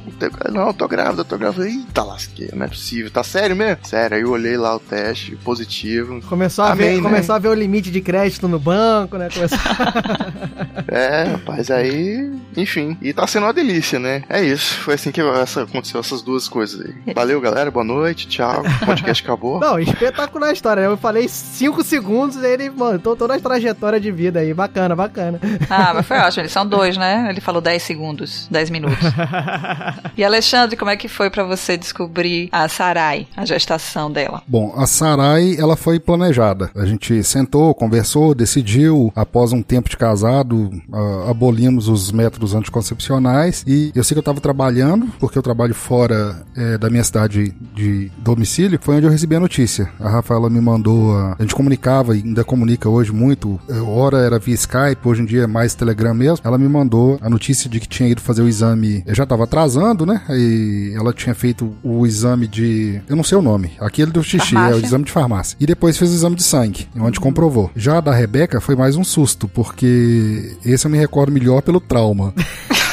não, 0.51 0.73
tô 0.73 0.89
grávida, 0.89 1.25
tô 1.25 1.39
grávida. 1.39 1.69
Eita 1.69 2.03
lasqueira, 2.03 2.57
não 2.57 2.67
é 2.67 2.69
possível. 2.69 3.09
Tá 3.09 3.23
sério 3.23 3.55
mesmo? 3.55 3.79
Sério. 3.85 4.17
Aí 4.17 4.23
eu 4.23 4.31
olhei 4.31 4.57
lá 4.57 4.75
o 4.75 4.81
teste, 4.81 5.37
positivo. 5.37 6.21
Começou 6.23 6.65
a, 6.65 6.73
Amém, 6.73 6.89
ver, 6.89 6.97
né? 6.97 7.03
começou 7.03 7.35
a 7.37 7.39
ver 7.39 7.49
o 7.49 7.55
limite 7.55 7.89
de 7.89 8.01
crédito 8.01 8.49
no 8.49 8.59
banco, 8.59 9.17
né? 9.17 9.29
Começou... 9.33 9.59
é, 10.89 11.23
rapaz, 11.25 11.71
aí. 11.71 12.33
Enfim. 12.57 12.99
E 13.01 13.13
tá 13.13 13.27
sendo 13.29 13.45
uma 13.45 13.53
delícia, 13.53 14.01
né? 14.01 14.25
É 14.29 14.43
isso. 14.43 14.81
Foi 14.81 14.95
assim 14.95 15.13
que 15.13 15.21
essa, 15.21 15.63
aconteceu 15.63 16.01
essas 16.01 16.21
duas 16.21 16.49
coisas 16.49 16.81
aí. 16.81 17.15
Valeu, 17.15 17.41
galera. 17.41 17.71
Boa 17.71 17.85
noite. 17.85 18.27
Tchau. 18.27 18.65
O 18.83 18.87
podcast 18.87 19.23
acabou. 19.23 19.61
Não, 19.61 19.79
espetacular 19.79 20.49
a 20.49 20.53
história. 20.53 20.81
Eu 20.81 20.97
falei 20.97 21.29
5 21.29 21.85
segundos 21.85 22.37
e 22.37 22.45
ele 22.45 22.71
montou 22.71 23.15
toda 23.15 23.37
a 23.37 23.41
trajetória 23.41 24.01
de 24.01 24.11
vida 24.11 24.41
aí. 24.41 24.53
Bacana, 24.53 24.96
bacana. 24.97 25.41
Ah, 25.69 25.93
mas 25.95 26.07
foi 26.07 26.19
ótimo. 26.19 26.43
Eles 26.43 26.53
são 26.53 26.67
dois, 26.67 26.97
né? 26.97 27.27
Ele 27.29 27.41
falou 27.41 27.61
10 27.61 27.83
segundos, 27.83 28.49
10 28.51 28.71
minutos. 28.71 28.99
e 30.17 30.25
Alexandre, 30.25 30.77
como 30.77 30.91
é 30.91 30.97
que 30.97 31.09
foi 31.09 31.31
para 31.31 31.45
você 31.45 31.77
descobrir 31.77 32.49
a 32.53 32.69
Sarai, 32.69 33.27
a 33.37 33.45
gestação 33.45 34.11
dela? 34.11 34.43
Bom, 34.47 34.73
a 34.77 34.87
Sarai, 34.87 35.57
ela 35.59 35.77
foi 35.77 35.99
planejada. 35.99 36.71
A 36.75 36.85
gente 36.85 37.23
sentou, 37.23 37.75
conversou, 37.75 38.35
decidiu. 38.35 39.13
Após 39.15 39.53
um 39.53 39.63
tempo 39.63 39.89
de 39.89 39.97
casado, 39.97 40.71
uh, 40.89 41.31
abolimos 41.31 41.89
os 41.89 42.11
métodos 42.13 42.55
anticoncepcionais. 42.55 43.65
E 43.67 43.93
eu 43.95 44.05
sei 44.05 44.15
que 44.15 44.19
eu 44.19 44.21
estava 44.21 44.41
trabalhando, 44.41 45.07
porque 45.19 45.39
eu 45.39 45.43
trabalho 45.43 45.75
fora 45.75 46.45
é, 46.57 46.79
da 46.79 46.89
minha 46.89 47.05
cidade 47.05 47.55
de 47.75 48.11
domicílio. 48.19 48.79
Foi 48.81 48.97
onde 48.97 49.07
eu 49.07 49.11
recebi 49.11 49.37
a 49.37 49.41
notícia. 49.41 49.91
A 50.01 50.09
Rafaela 50.09 50.49
me 50.49 50.61
mandou. 50.61 51.17
A, 51.17 51.37
a 51.39 51.43
gente 51.43 51.55
comunicava 51.55 52.17
e 52.17 52.23
ainda 52.23 52.45
comunica 52.45 52.89
hoje 52.89 53.13
muito. 53.13 53.61
Hora 53.87 54.19
era 54.19 54.39
via 54.39 54.55
Skype 54.55 54.86
Skype, 54.87 55.09
hoje 55.09 55.23
em 55.23 55.25
dia 55.25 55.43
é 55.43 55.47
mais 55.47 55.75
Telegram 55.75 56.15
mesmo. 56.15 56.39
Ela 56.45 56.59
me 56.59 56.69
mandou 56.69 57.19
a 57.21 57.29
notícia 57.29 57.69
de 57.69 57.81
que 57.81 57.89
tinha 57.89 58.09
ido 58.09 58.21
fazer 58.21 58.43
o 58.43 58.49
exame. 58.49 59.03
Eu 59.07 59.15
já 59.15 59.27
tava 59.27 59.45
atrasando, 59.45 60.07
né? 60.07 60.23
E 60.31 60.93
ela 60.95 61.13
tinha 61.13 61.35
feito 61.35 61.75
o 61.83 62.07
exame 62.07 62.47
de. 62.47 63.01
Eu 63.09 63.17
não 63.17 63.25
sei 63.25 63.37
o 63.39 63.43
nome. 63.43 63.73
Aquele 63.81 64.11
do 64.11 64.23
xixi, 64.23 64.53
Farmácia. 64.55 64.75
é 64.75 64.81
o 64.81 64.85
exame 64.85 65.05
de 65.05 65.13
farmácia. 65.13 65.57
E 65.59 65.67
depois 65.67 65.99
fez 65.99 66.11
o 66.11 66.15
exame 66.15 66.37
de 66.37 66.43
sangue, 66.43 66.89
onde 66.99 67.19
comprovou. 67.19 67.71
Já 67.75 67.99
a 67.99 68.01
da 68.01 68.15
Rebeca 68.15 68.61
foi 68.61 68.77
mais 68.77 68.97
um 68.97 69.05
susto, 69.05 69.49
porque 69.49 70.57
esse 70.65 70.87
eu 70.87 70.91
me 70.91 70.99
recordo 70.99 71.33
melhor 71.33 71.63
pelo 71.63 71.81
trauma. 71.81 72.33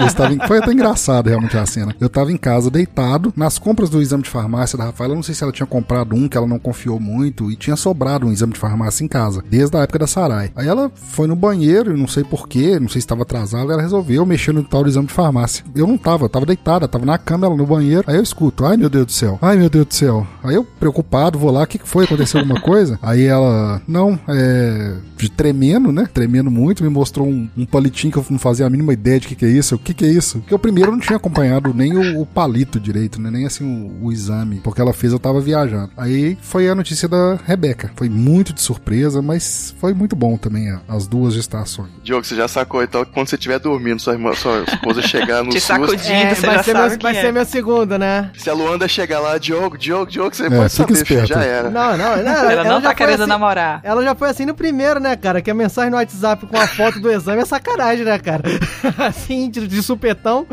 Eu 0.00 0.06
estava 0.06 0.32
em- 0.32 0.38
Foi 0.46 0.58
até 0.58 0.72
engraçado 0.72 1.28
realmente 1.28 1.56
a 1.56 1.66
cena. 1.66 1.94
Eu 2.00 2.08
tava 2.08 2.32
em 2.32 2.36
casa 2.36 2.70
deitado, 2.70 3.32
nas 3.36 3.58
compras 3.58 3.88
do 3.90 4.00
exame 4.00 4.22
de 4.22 4.30
farmácia 4.30 4.76
da 4.78 4.84
Rafaela, 4.84 5.12
eu 5.12 5.16
não 5.16 5.22
sei 5.22 5.34
se 5.34 5.42
ela 5.42 5.52
tinha 5.52 5.66
comprado 5.66 6.14
um 6.14 6.28
que 6.28 6.36
ela 6.36 6.46
não 6.46 6.58
confiou 6.58 6.98
muito 7.00 7.50
e 7.50 7.56
tinha 7.56 7.76
sobrado 7.76 8.26
um 8.26 8.32
exame 8.32 8.52
de 8.52 8.58
farmácia 8.58 9.04
em 9.04 9.08
casa, 9.08 9.42
desde 9.48 9.76
a 9.76 9.80
época 9.80 9.98
da 10.00 10.06
Sarai. 10.06 10.50
Aí 10.56 10.66
ela 10.66 10.90
foi 10.94 11.26
no 11.26 11.36
banheiro, 11.36 11.96
não 11.96 12.06
sei 12.08 12.24
porquê, 12.24 12.78
não 12.78 12.88
sei 12.88 13.00
se 13.00 13.04
estava 13.06 13.22
atrasada, 13.22 13.72
ela 13.72 13.82
resolveu 13.82 14.24
mexer 14.26 14.52
no 14.52 14.62
tal 14.62 14.82
do 14.82 14.88
exame 14.88 15.06
de 15.06 15.12
farmácia. 15.12 15.64
Eu 15.74 15.86
não 15.86 15.96
tava, 15.98 16.24
eu 16.24 16.28
tava 16.28 16.46
deitada, 16.46 16.88
tava 16.88 17.04
na 17.06 17.18
cama, 17.18 17.46
ela 17.46 17.56
no 17.56 17.66
banheiro. 17.66 18.04
Aí 18.06 18.16
eu 18.16 18.22
escuto, 18.22 18.64
ai 18.64 18.76
meu 18.76 18.88
Deus 18.90 19.06
do 19.06 19.12
céu, 19.12 19.38
ai 19.42 19.56
meu 19.56 19.68
Deus 19.70 19.86
do 19.86 19.94
céu. 19.94 20.26
Aí 20.42 20.54
eu, 20.54 20.64
preocupado, 20.64 21.38
vou 21.38 21.50
lá, 21.50 21.62
o 21.62 21.66
que, 21.66 21.78
que 21.78 21.88
foi? 21.88 22.04
Aconteceu 22.04 22.40
alguma 22.40 22.60
coisa? 22.60 22.98
Aí 23.02 23.24
ela, 23.24 23.80
não, 23.86 24.18
é. 24.28 24.94
tremendo, 25.36 25.92
né? 25.92 26.08
Tremendo 26.12 26.50
muito, 26.50 26.82
me 26.82 26.88
mostrou 26.90 27.26
um, 27.26 27.48
um 27.56 27.64
palitinho 27.64 28.12
que 28.12 28.18
eu 28.18 28.24
não 28.30 28.38
fazia 28.38 28.66
a 28.66 28.70
mínima 28.70 28.92
ideia 28.92 29.20
de 29.20 29.28
que, 29.34 29.36
que 29.36 29.44
é 29.44 29.48
isso. 29.48 29.74
O 29.74 29.78
que, 29.78 29.94
que 29.94 30.04
é 30.04 30.08
isso? 30.08 30.38
Porque 30.40 30.54
eu 30.54 30.58
primeiro 30.58 30.90
não 30.92 30.98
tinha 31.00 31.16
acompanhado 31.16 31.72
nem 31.74 31.96
o, 31.96 32.20
o 32.22 32.26
palito 32.26 32.78
direito, 32.80 33.20
né? 33.20 33.30
Nem 33.30 33.46
assim 33.46 33.64
o, 33.64 34.06
o 34.06 34.12
exame. 34.12 34.60
Porque 34.62 34.80
ela 34.80 34.92
fez, 34.92 35.12
eu 35.12 35.18
tava 35.18 35.40
viajando. 35.40 35.90
Aí 35.96 36.36
foi 36.40 36.68
a 36.68 36.74
notícia 36.74 37.08
da 37.08 37.38
Rebeca. 37.46 37.90
Foi 37.96 38.08
muito 38.08 38.52
de 38.52 38.60
surpresa, 38.62 39.20
mas 39.22 39.74
foi 39.78 39.94
muito 39.94 40.14
bom 40.16 40.36
também 40.36 40.70
a- 40.70 40.80
as 40.88 41.06
duas 41.06 41.34
gestações. 41.34 41.88
Diogo, 42.02 42.24
você 42.24 42.34
já 42.34 42.48
sacou 42.48 42.82
então 42.82 43.04
que 43.04 43.12
quando 43.12 43.28
você 43.28 43.36
estiver 43.36 43.58
dormindo, 43.58 44.00
sua, 44.00 44.12
irmã, 44.14 44.34
sua 44.34 44.64
esposa 44.66 45.02
chegar 45.02 45.42
no 45.44 45.50
Te 45.50 45.60
susto. 45.60 45.66
sacudindo, 45.68 46.12
É, 46.12 46.34
você 46.34 46.46
vai 46.46 46.62
ser, 46.64 46.74
meu, 46.74 46.98
vai 47.00 47.16
é. 47.16 47.20
ser 47.20 47.32
meu 47.32 47.44
segundo, 47.44 47.98
né? 47.98 48.30
Se 48.36 48.50
a 48.50 48.54
Luanda 48.54 48.86
chegar 48.88 49.20
lá, 49.20 49.38
Diogo, 49.38 49.76
Diogo, 49.78 50.10
Diogo, 50.10 50.34
você 50.34 50.46
É, 50.46 50.50
pode 50.50 50.70
fica 50.70 50.70
saber, 50.70 50.92
esperto. 50.94 51.28
já 51.28 51.42
era. 51.42 51.70
Não, 51.70 51.96
não, 51.96 52.16
não. 52.22 52.32
Ela 52.50 52.64
não 52.64 52.80
já 52.80 52.88
tá 52.88 52.94
querendo 52.94 53.20
assim- 53.22 53.28
namorar. 53.28 53.80
Ela 53.82 54.02
já 54.02 54.14
foi 54.14 54.28
assim 54.30 54.46
no 54.46 54.54
primeiro, 54.54 55.00
né, 55.00 55.16
cara? 55.16 55.40
Que 55.40 55.50
a 55.50 55.54
mensagem 55.54 55.90
no 55.90 55.96
WhatsApp 55.96 56.46
com 56.46 56.56
a 56.56 56.66
foto 56.66 57.00
do 57.00 57.10
exame 57.10 57.42
é 57.42 57.44
sacanagem, 57.44 58.04
né, 58.04 58.18
cara? 58.18 58.42
assim, 59.22 59.48
de, 59.48 59.66
de 59.66 59.82
supetão. 59.82 60.46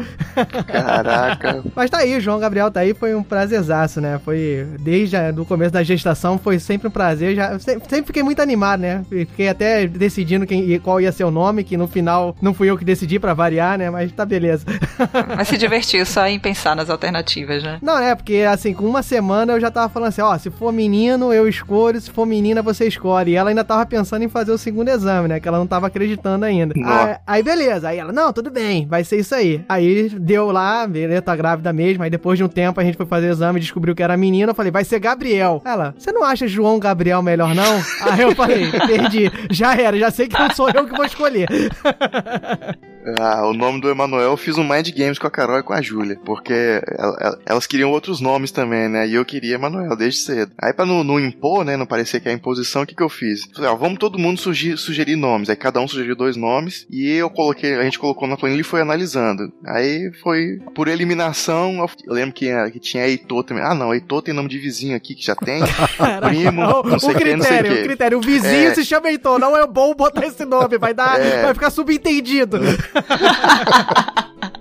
Caraca. 0.67 1.63
Mas 1.75 1.89
tá 1.89 1.99
aí, 1.99 2.19
João 2.19 2.39
Gabriel 2.39 2.71
tá 2.71 2.81
aí, 2.81 2.93
foi 2.93 3.15
um 3.15 3.23
prazerzaço, 3.23 3.99
né? 3.99 4.19
Foi, 4.23 4.67
desde 4.79 5.17
o 5.37 5.45
começo 5.45 5.71
da 5.71 5.83
gestação, 5.83 6.37
foi 6.37 6.59
sempre 6.59 6.87
um 6.87 6.91
prazer. 6.91 7.35
Já, 7.35 7.57
sempre, 7.59 7.89
sempre 7.89 8.07
fiquei 8.07 8.23
muito 8.23 8.41
animado, 8.41 8.81
né? 8.81 9.03
Fiquei 9.09 9.49
até 9.49 9.87
decidindo 9.87 10.45
quem, 10.45 10.79
qual 10.79 11.01
ia 11.01 11.11
ser 11.11 11.23
o 11.23 11.31
nome, 11.31 11.63
que 11.63 11.75
no 11.75 11.87
final 11.87 12.35
não 12.41 12.53
fui 12.53 12.69
eu 12.69 12.77
que 12.77 12.85
decidi 12.85 13.19
pra 13.19 13.33
variar, 13.33 13.77
né? 13.77 13.89
Mas 13.89 14.11
tá 14.11 14.25
beleza. 14.25 14.65
Mas 15.35 15.47
se 15.47 15.57
divertiu 15.57 16.05
só 16.05 16.27
em 16.27 16.39
pensar 16.39 16.75
nas 16.75 16.89
alternativas, 16.89 17.63
né? 17.63 17.79
Não, 17.81 17.97
é, 17.97 18.15
porque 18.15 18.45
assim, 18.49 18.73
com 18.73 18.85
uma 18.85 19.01
semana 19.01 19.53
eu 19.53 19.59
já 19.59 19.71
tava 19.71 19.89
falando 19.89 20.09
assim, 20.09 20.21
ó, 20.21 20.37
se 20.37 20.49
for 20.49 20.71
menino, 20.71 21.33
eu 21.33 21.47
escolho, 21.47 21.99
se 21.99 22.11
for 22.11 22.25
menina, 22.25 22.61
você 22.61 22.87
escolhe. 22.87 23.31
E 23.31 23.35
ela 23.35 23.49
ainda 23.49 23.63
tava 23.63 23.85
pensando 23.85 24.23
em 24.23 24.29
fazer 24.29 24.51
o 24.51 24.57
segundo 24.57 24.89
exame, 24.89 25.27
né? 25.27 25.39
Que 25.39 25.47
ela 25.47 25.57
não 25.57 25.67
tava 25.67 25.87
acreditando 25.87 26.45
ainda. 26.45 26.73
Aí, 26.85 27.15
aí 27.25 27.43
beleza, 27.43 27.89
aí 27.89 27.97
ela, 27.97 28.11
não, 28.11 28.31
tudo 28.31 28.51
bem, 28.51 28.58
vai 28.87 29.03
ser 29.03 29.17
isso 29.19 29.33
aí. 29.35 29.63
Aí 29.67 30.09
deu 30.09 30.51
lá, 30.51 30.85
beleza, 30.87 31.21
tá 31.21 31.35
grávida 31.35 31.71
mesmo. 31.73 32.03
Aí 32.03 32.09
depois 32.09 32.37
de 32.37 32.43
um 32.43 32.47
tempo 32.47 32.79
a 32.79 32.83
gente 32.83 32.97
foi 32.97 33.05
fazer 33.05 33.27
o 33.27 33.31
exame 33.31 33.59
e 33.59 33.61
descobriu 33.61 33.95
que 33.95 34.03
era 34.03 34.15
menina. 34.17 34.51
Eu 34.51 34.55
falei, 34.55 34.71
vai 34.71 34.83
ser 34.83 34.99
Gabriel. 34.99 35.61
Ela, 35.65 35.93
você 35.97 36.11
não 36.11 36.23
acha 36.23 36.47
João 36.47 36.79
Gabriel 36.79 37.21
melhor, 37.21 37.53
não? 37.55 37.81
aí 38.11 38.21
eu 38.21 38.35
falei, 38.35 38.69
perdi. 38.71 39.31
Já 39.51 39.75
era, 39.75 39.97
já 39.97 40.11
sei 40.11 40.27
que 40.27 40.37
não 40.39 40.49
sou 40.51 40.69
eu 40.69 40.85
que 40.85 40.95
vou 40.95 41.05
escolher. 41.05 41.47
Ah, 43.17 43.47
o 43.47 43.53
nome 43.53 43.79
do 43.81 43.89
Emanuel 43.89 44.31
eu 44.31 44.37
fiz 44.37 44.57
um 44.57 44.63
Mind 44.63 44.89
Games 44.91 45.17
com 45.17 45.25
a 45.25 45.31
Carol 45.31 45.57
e 45.57 45.63
com 45.63 45.73
a 45.73 45.81
Júlia. 45.81 46.19
Porque 46.25 46.53
ela- 46.97 47.17
ela- 47.19 47.39
elas 47.45 47.65
queriam 47.65 47.89
outros 47.91 48.19
nomes 48.19 48.51
também, 48.51 48.87
né? 48.89 49.07
E 49.07 49.15
eu 49.15 49.23
queria 49.25 49.55
Emanuel 49.55 49.95
desde 49.95 50.19
cedo. 50.19 50.51
Aí 50.61 50.73
pra 50.73 50.85
não, 50.85 51.03
não 51.03 51.19
impor, 51.19 51.63
né? 51.63 51.75
Não 51.77 51.85
parecer 51.87 52.19
que 52.19 52.27
é 52.29 52.33
imposição, 52.33 52.83
o 52.83 52.85
que, 52.85 52.93
que 52.93 53.01
eu 53.01 53.09
fiz? 53.09 53.45
Falei, 53.55 53.69
ó, 53.71 53.75
vamos 53.75 53.97
todo 53.99 54.19
mundo 54.19 54.37
sugerir, 54.39 54.77
sugerir 54.77 55.15
nomes. 55.15 55.49
Aí 55.49 55.55
cada 55.55 55.79
um 55.79 55.87
sugeriu 55.87 56.15
dois 56.15 56.35
nomes. 56.35 56.85
E 56.91 57.09
eu 57.13 57.29
coloquei, 57.29 57.73
a 57.75 57.83
gente 57.83 57.97
colocou 57.97 58.27
na 58.27 58.35
planilha 58.37 58.48
e 58.57 58.63
foi 58.63 58.81
analisando. 58.81 59.51
Aí 59.65 60.11
foi 60.21 60.59
por 60.73 60.87
eliminação. 60.87 61.85
Eu, 62.05 62.13
lembro 62.13 62.33
que, 62.33 62.47
eh, 62.47 62.69
que 62.71 62.79
tinha 62.79 63.05
Heitor 63.07 63.43
também. 63.43 63.63
Ah, 63.63 63.73
não, 63.75 63.93
Heitor 63.93 64.21
tem 64.21 64.33
nome 64.33 64.49
de 64.49 64.57
vizinho 64.57 64.95
aqui 64.95 65.13
que 65.15 65.25
já 65.25 65.35
tem. 65.35 65.61
Primo, 66.27 66.61
o, 66.61 66.83
não 66.83 66.99
sei 66.99 67.09
o 67.09 67.11
o 67.13 67.17
que, 67.17 67.35
não 67.35 67.43
sei 67.43 67.57
o 67.59 67.59
critério, 67.59 67.71
o 67.71 67.75
que. 67.75 67.83
critério. 67.83 68.17
O 68.17 68.21
vizinho 68.21 68.69
É. 68.69 68.73
se 68.75 68.85
chama 68.85 69.09
Heitor, 69.09 69.39
não 69.39 69.55
é 69.57 69.67
bom 69.67 69.93
botar 69.93 70.25
esse 70.25 70.45
nome, 70.45 70.77
vai 70.77 70.93
dar, 70.93 71.19
É. 71.19 71.43
vai 71.43 71.53
ficar 71.53 71.69
subentendido. 71.69 72.59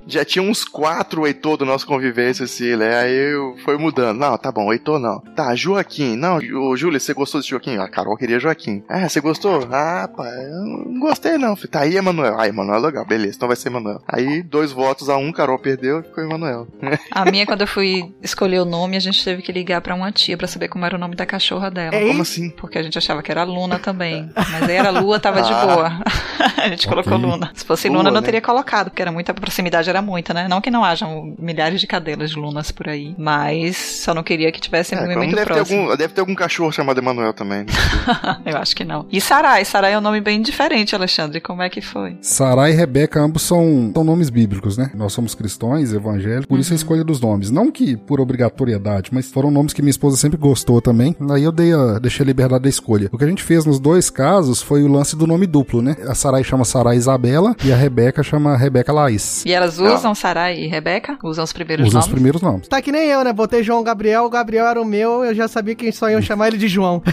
Já 0.08 0.24
tinha 0.24 0.42
uns 0.42 0.64
quatro 0.64 1.26
Heitor 1.26 1.58
do 1.58 1.64
nosso 1.66 1.86
convivência, 1.86 2.44
assim, 2.44 2.74
né? 2.76 2.96
Aí 3.00 3.14
eu 3.14 3.56
foi 3.64 3.76
mudando. 3.76 4.18
Não, 4.18 4.36
tá 4.38 4.50
bom, 4.50 4.72
Heitor 4.72 4.98
não. 4.98 5.20
Tá, 5.36 5.54
Joaquim. 5.54 6.16
Não, 6.16 6.38
ô, 6.38 6.76
Júlia, 6.76 6.98
você 6.98 7.12
gostou 7.12 7.40
desse 7.40 7.50
Joaquim? 7.50 7.76
A 7.76 7.88
Carol 7.88 8.16
queria 8.16 8.40
Joaquim. 8.40 8.82
Ah, 8.88 9.08
você 9.08 9.20
gostou? 9.20 9.68
Ah, 9.70 10.08
pá, 10.08 10.26
eu 10.28 10.64
não 10.64 10.98
gostei 11.00 11.36
não. 11.36 11.54
Tá 11.54 11.80
aí, 11.80 11.96
Emanuel. 11.96 12.38
Ah, 12.40 12.48
Emanuel 12.48 12.78
é 12.78 12.86
legal, 12.86 13.04
beleza, 13.04 13.36
então 13.36 13.48
vai 13.48 13.56
ser 13.56 13.68
Emanuel. 13.68 14.00
Aí, 14.08 14.42
dois 14.42 14.72
votos 14.72 15.08
a 15.10 15.16
um, 15.18 15.30
Carol 15.30 15.58
perdeu 15.58 16.00
e 16.00 16.02
ficou 16.04 16.24
Emanuel. 16.24 16.66
A 17.12 17.24
minha, 17.30 17.44
quando 17.44 17.60
eu 17.60 17.66
fui 17.66 18.14
escolher 18.22 18.60
o 18.60 18.64
nome, 18.64 18.96
a 18.96 19.00
gente 19.00 19.22
teve 19.22 19.42
que 19.42 19.52
ligar 19.52 19.80
pra 19.82 19.94
uma 19.94 20.10
tia 20.10 20.36
pra 20.38 20.46
saber 20.46 20.68
como 20.68 20.84
era 20.86 20.96
o 20.96 20.98
nome 20.98 21.14
da 21.16 21.26
cachorra 21.26 21.70
dela. 21.70 21.94
Ei. 21.94 22.08
Como 22.08 22.22
assim? 22.22 22.48
Porque 22.50 22.78
a 22.78 22.82
gente 22.82 22.96
achava 22.96 23.22
que 23.22 23.30
era 23.30 23.44
Luna 23.44 23.78
também. 23.78 24.30
Mas 24.34 24.62
aí 24.62 24.76
era 24.76 24.90
Lua, 24.90 25.20
tava 25.20 25.42
de 25.42 25.52
Ah. 25.52 25.66
boa. 25.66 25.92
a 26.64 26.68
gente 26.68 26.86
colocou 26.88 27.16
Luna. 27.18 27.50
Se 27.54 27.64
fosse 27.64 27.88
Lua, 27.88 27.98
Luna, 27.98 28.10
não 28.10 28.20
né? 28.20 28.24
teria 28.24 28.40
colocado, 28.40 28.88
porque 28.90 29.02
era 29.02 29.12
muita 29.12 29.34
proximidade, 29.34 29.88
era 29.90 29.98
muita, 30.02 30.33
né? 30.35 30.47
Não 30.49 30.61
que 30.61 30.71
não 30.71 30.85
hajam 30.85 31.35
milhares 31.38 31.81
de 31.81 31.87
cadelas 31.87 32.31
de 32.31 32.37
Lunas 32.38 32.71
por 32.71 32.88
aí. 32.88 33.14
Mas 33.19 33.76
só 33.76 34.14
não 34.14 34.23
queria 34.23 34.50
que 34.52 34.61
tivesse 34.61 34.95
É, 34.95 34.99
muito 34.99 35.11
então 35.12 35.23
deve, 35.23 35.37
ter 35.37 35.45
próximo. 35.45 35.81
algum, 35.83 35.97
deve 35.97 36.14
ter 36.14 36.21
algum 36.21 36.35
cachorro 36.35 36.73
chamado 36.73 36.99
Emanuel 36.99 37.33
também. 37.33 37.67
Eu 38.45 38.57
acho 38.57 38.75
que 38.75 38.85
não. 38.85 39.07
E 39.11 39.21
Sarai, 39.21 39.64
Sarai 39.64 39.93
é 39.93 39.99
um 39.99 40.02
nome 40.02 40.21
bem 40.21 40.40
diferente, 40.43 40.95
Alexandre. 40.95 41.40
Como 41.40 41.62
é 41.62 41.69
que 41.69 41.81
foi? 41.81 42.17
Sarai 42.21 42.73
e 42.73 42.75
Rebeca, 42.75 43.21
ambos 43.21 43.43
são, 43.43 43.90
são 43.95 44.05
nomes 44.05 44.31
bíblicos, 44.31 44.76
né? 44.76 44.90
Nós 44.95 45.12
somos 45.12 45.35
cristãos, 45.35 45.93
evangélicos, 45.93 46.47
por 46.47 46.59
isso 46.59 46.73
a 46.73 46.76
escolha 46.76 47.05
dos 47.05 47.21
nomes. 47.21 47.50
Não 47.50 47.71
que 47.71 47.97
por 47.97 48.21
obrigatoriedade, 48.21 49.11
mas 49.12 49.31
foram 49.31 49.50
nomes 49.50 49.73
que 49.73 49.83
minha 49.83 49.90
esposa 49.90 50.17
sempre 50.17 50.37
gostou 50.38 50.81
também. 50.81 51.14
Aí 51.31 51.45
eu 51.45 51.52
dei 51.52 51.73
a, 51.73 51.99
deixei 51.99 52.25
a 52.25 52.26
liberdade 52.26 52.62
da 52.62 52.69
escolha. 52.69 53.09
O 53.12 53.19
que 53.19 53.25
a 53.25 53.28
gente 53.28 53.43
fez 53.43 53.64
nos 53.64 53.78
dois 53.78 54.11
casos 54.11 54.62
foi 54.62 54.83
o 54.83 54.88
lance 54.88 55.17
do 55.17 55.26
nome 55.26 55.47
duplo, 55.47 55.83
né? 55.83 55.97
A 56.07 56.14
Sarai 56.14 56.43
chama 56.45 56.64
Sarai 56.64 56.97
Isabela 56.97 57.55
e 57.64 57.73
a 57.73 57.76
Rebeca 57.76 58.23
chama 58.23 58.57
Rebeca 58.57 58.93
Laís. 58.93 59.45
E 59.45 59.52
elas 59.52 59.75
usam 59.78 59.88
Sarai 60.14 60.59
e 60.59 60.66
Rebeca? 60.66 61.18
Usam 61.23 61.45
os 61.45 61.52
primeiros 61.52 61.87
Usam 61.87 62.00
os 62.00 62.07
nomes? 62.07 62.14
primeiros 62.14 62.42
nomes. 62.42 62.68
Tá 62.68 62.80
que 62.83 62.92
nem 62.92 63.09
eu, 63.09 63.23
né? 63.25 63.33
Botei 63.33 63.62
João 63.62 63.83
Gabriel, 63.83 64.25
o 64.25 64.30
Gabriel 64.30 64.66
era 64.66 64.80
o 64.80 64.85
meu, 64.85 65.25
eu 65.25 65.35
já 65.35 65.49
sabia 65.49 65.75
que 65.75 65.90
só 65.92 66.09
iam 66.11 66.23
chamar 66.23 66.49
ele 66.49 66.59
de 66.59 66.68
João. 66.68 67.02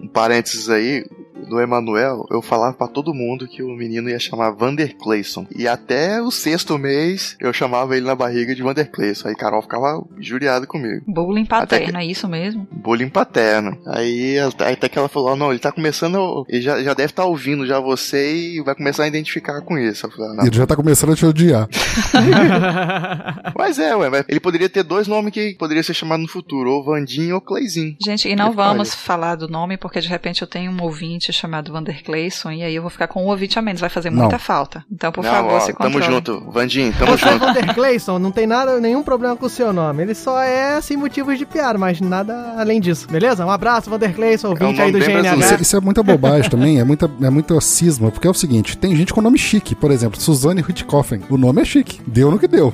Um 0.00 0.08
parênteses 0.08 0.68
aí, 0.68 1.04
do 1.48 1.60
Emanuel, 1.60 2.24
eu 2.30 2.40
falava 2.40 2.72
pra 2.74 2.86
todo 2.88 3.12
mundo 3.14 3.46
que 3.46 3.62
o 3.62 3.68
menino 3.76 4.08
ia 4.08 4.18
chamar 4.18 4.50
Vander 4.52 4.96
Clayson. 4.96 5.46
E 5.54 5.66
até 5.68 6.20
o 6.20 6.30
sexto 6.30 6.78
mês 6.78 7.36
eu 7.40 7.52
chamava 7.52 7.96
ele 7.96 8.06
na 8.06 8.14
barriga 8.14 8.54
de 8.54 8.62
Vander 8.62 8.90
Clayson. 8.90 9.28
Aí 9.28 9.34
Carol 9.34 9.62
ficava 9.62 10.02
injuriada 10.18 10.66
comigo. 10.66 11.04
Bullying 11.06 11.46
Até 11.50 11.78
paterno, 11.78 11.98
é 11.98 12.06
isso 12.06 12.28
mesmo? 12.28 12.66
Bullying 12.70 13.08
paterno. 13.08 13.76
Aí 13.86 14.36
até 14.38 14.88
que 14.88 14.98
ela 14.98 15.08
falou: 15.08 15.30
"Ah, 15.30 15.36
não, 15.36 15.50
ele 15.50 15.58
tá 15.58 15.72
começando. 15.72 16.44
Ele 16.48 16.62
já, 16.62 16.82
já 16.82 16.94
deve 16.94 17.10
estar 17.12 17.24
ouvindo 17.24 17.66
já 17.66 17.80
você 17.80 18.34
e 18.56 18.62
vai 18.62 18.74
começar 18.74 19.04
a 19.04 19.08
identificar 19.08 19.60
com 19.62 19.78
isso. 19.78 20.06
Eu 20.06 20.10
falei, 20.10 20.30
ah, 20.30 20.34
não. 20.34 20.46
Ele 20.46 20.56
já 20.56 20.66
tá 20.66 20.76
começando 20.76 21.12
a 21.12 21.16
te 21.16 21.26
odiar. 21.26 21.68
Mas 23.56 23.78
é, 23.78 23.94
ué, 23.94 24.10
mas 24.10 24.24
ele 24.28 24.40
poderia 24.40 24.68
ter 24.68 24.82
dois 24.82 25.06
nomes 25.06 25.32
que 25.32 25.54
poderia 25.54 25.82
ser 25.82 25.94
chamado 25.94 26.20
no 26.20 26.28
futuro, 26.28 26.70
ou 26.70 26.84
Vandinho 26.84 27.34
ou 27.34 27.40
Clayzinho. 27.40 27.96
Gente, 28.04 28.28
e 28.28 28.36
não 28.36 28.52
vamos 28.52 28.94
falar 28.94 29.36
do 29.36 29.48
nome, 29.48 29.76
porque 29.76 30.00
de 30.00 30.08
repente 30.08 30.42
eu 30.42 30.48
tenho 30.48 30.70
um 30.70 30.82
ouvinte 30.82 31.32
chamado 31.32 31.72
Vander 31.72 32.02
Clayson, 32.02 32.50
e 32.50 32.62
aí 32.62 32.74
eu 32.74 32.82
vou 32.82 32.90
ficar 32.90 33.06
com 33.06 33.24
um 33.24 33.28
ouvinte 33.28 33.58
a 33.58 33.62
menos, 33.62 33.80
vai 33.80 33.90
fazer 33.90 34.10
Não. 34.10 34.22
muita 34.22 34.38
falta. 34.38 34.84
Então, 34.90 35.12
por 35.12 35.24
não, 35.24 35.30
favor, 35.30 35.52
ó, 35.52 35.60
se 35.60 35.72
tamo 35.72 35.92
controle. 35.92 36.14
junto. 36.14 36.50
Vandinho, 36.50 36.92
tamo 36.98 37.16
Você 37.16 37.24
é 37.24 37.32
junto. 37.32 37.44
Vander 37.44 37.74
Clayson, 37.74 38.18
não 38.18 38.30
tem 38.30 38.46
nada, 38.46 38.80
nenhum 38.80 39.02
problema 39.02 39.36
com 39.36 39.46
o 39.46 39.50
seu 39.50 39.72
nome. 39.72 40.02
Ele 40.02 40.14
só 40.14 40.40
é, 40.40 40.74
assim, 40.74 40.96
motivos 40.96 41.38
de 41.38 41.46
piada, 41.46 41.78
mas 41.78 42.00
nada 42.00 42.54
além 42.56 42.80
disso, 42.80 43.06
beleza? 43.08 43.44
Um 43.44 43.50
abraço, 43.50 43.90
Vander 43.90 44.14
Clayson, 44.14 44.48
ouvinte 44.48 44.80
É 44.80 44.84
um 44.84 44.86
aí 44.86 44.92
do 44.92 44.98
GNH. 44.98 45.36
Isso, 45.36 45.62
isso 45.62 45.76
é 45.76 45.80
muita 45.80 46.02
bobagem 46.02 46.50
também, 46.50 46.80
é 46.80 46.84
muita, 46.84 47.10
é 47.22 47.30
muita 47.30 47.60
cisma, 47.60 48.10
porque 48.10 48.26
é 48.26 48.30
o 48.30 48.34
seguinte, 48.34 48.76
tem 48.76 48.94
gente 48.96 49.12
com 49.12 49.20
nome 49.20 49.38
chique, 49.38 49.74
por 49.74 49.90
exemplo, 49.90 50.20
Suzanne 50.20 50.64
Hitchcoffen. 50.66 51.22
O 51.28 51.36
nome 51.36 51.61
é 51.61 51.61
chique, 51.64 52.00
deu 52.06 52.30
no 52.30 52.38
que 52.38 52.48
deu. 52.48 52.72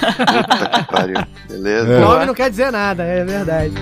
Puta 0.00 0.68
que 0.68 0.92
pariu. 0.92 1.16
Beleza? 1.48 1.92
É. 1.92 2.00
Nome 2.00 2.26
não 2.26 2.34
quer 2.34 2.50
dizer 2.50 2.70
nada, 2.70 3.02
é 3.02 3.24
verdade. 3.24 3.74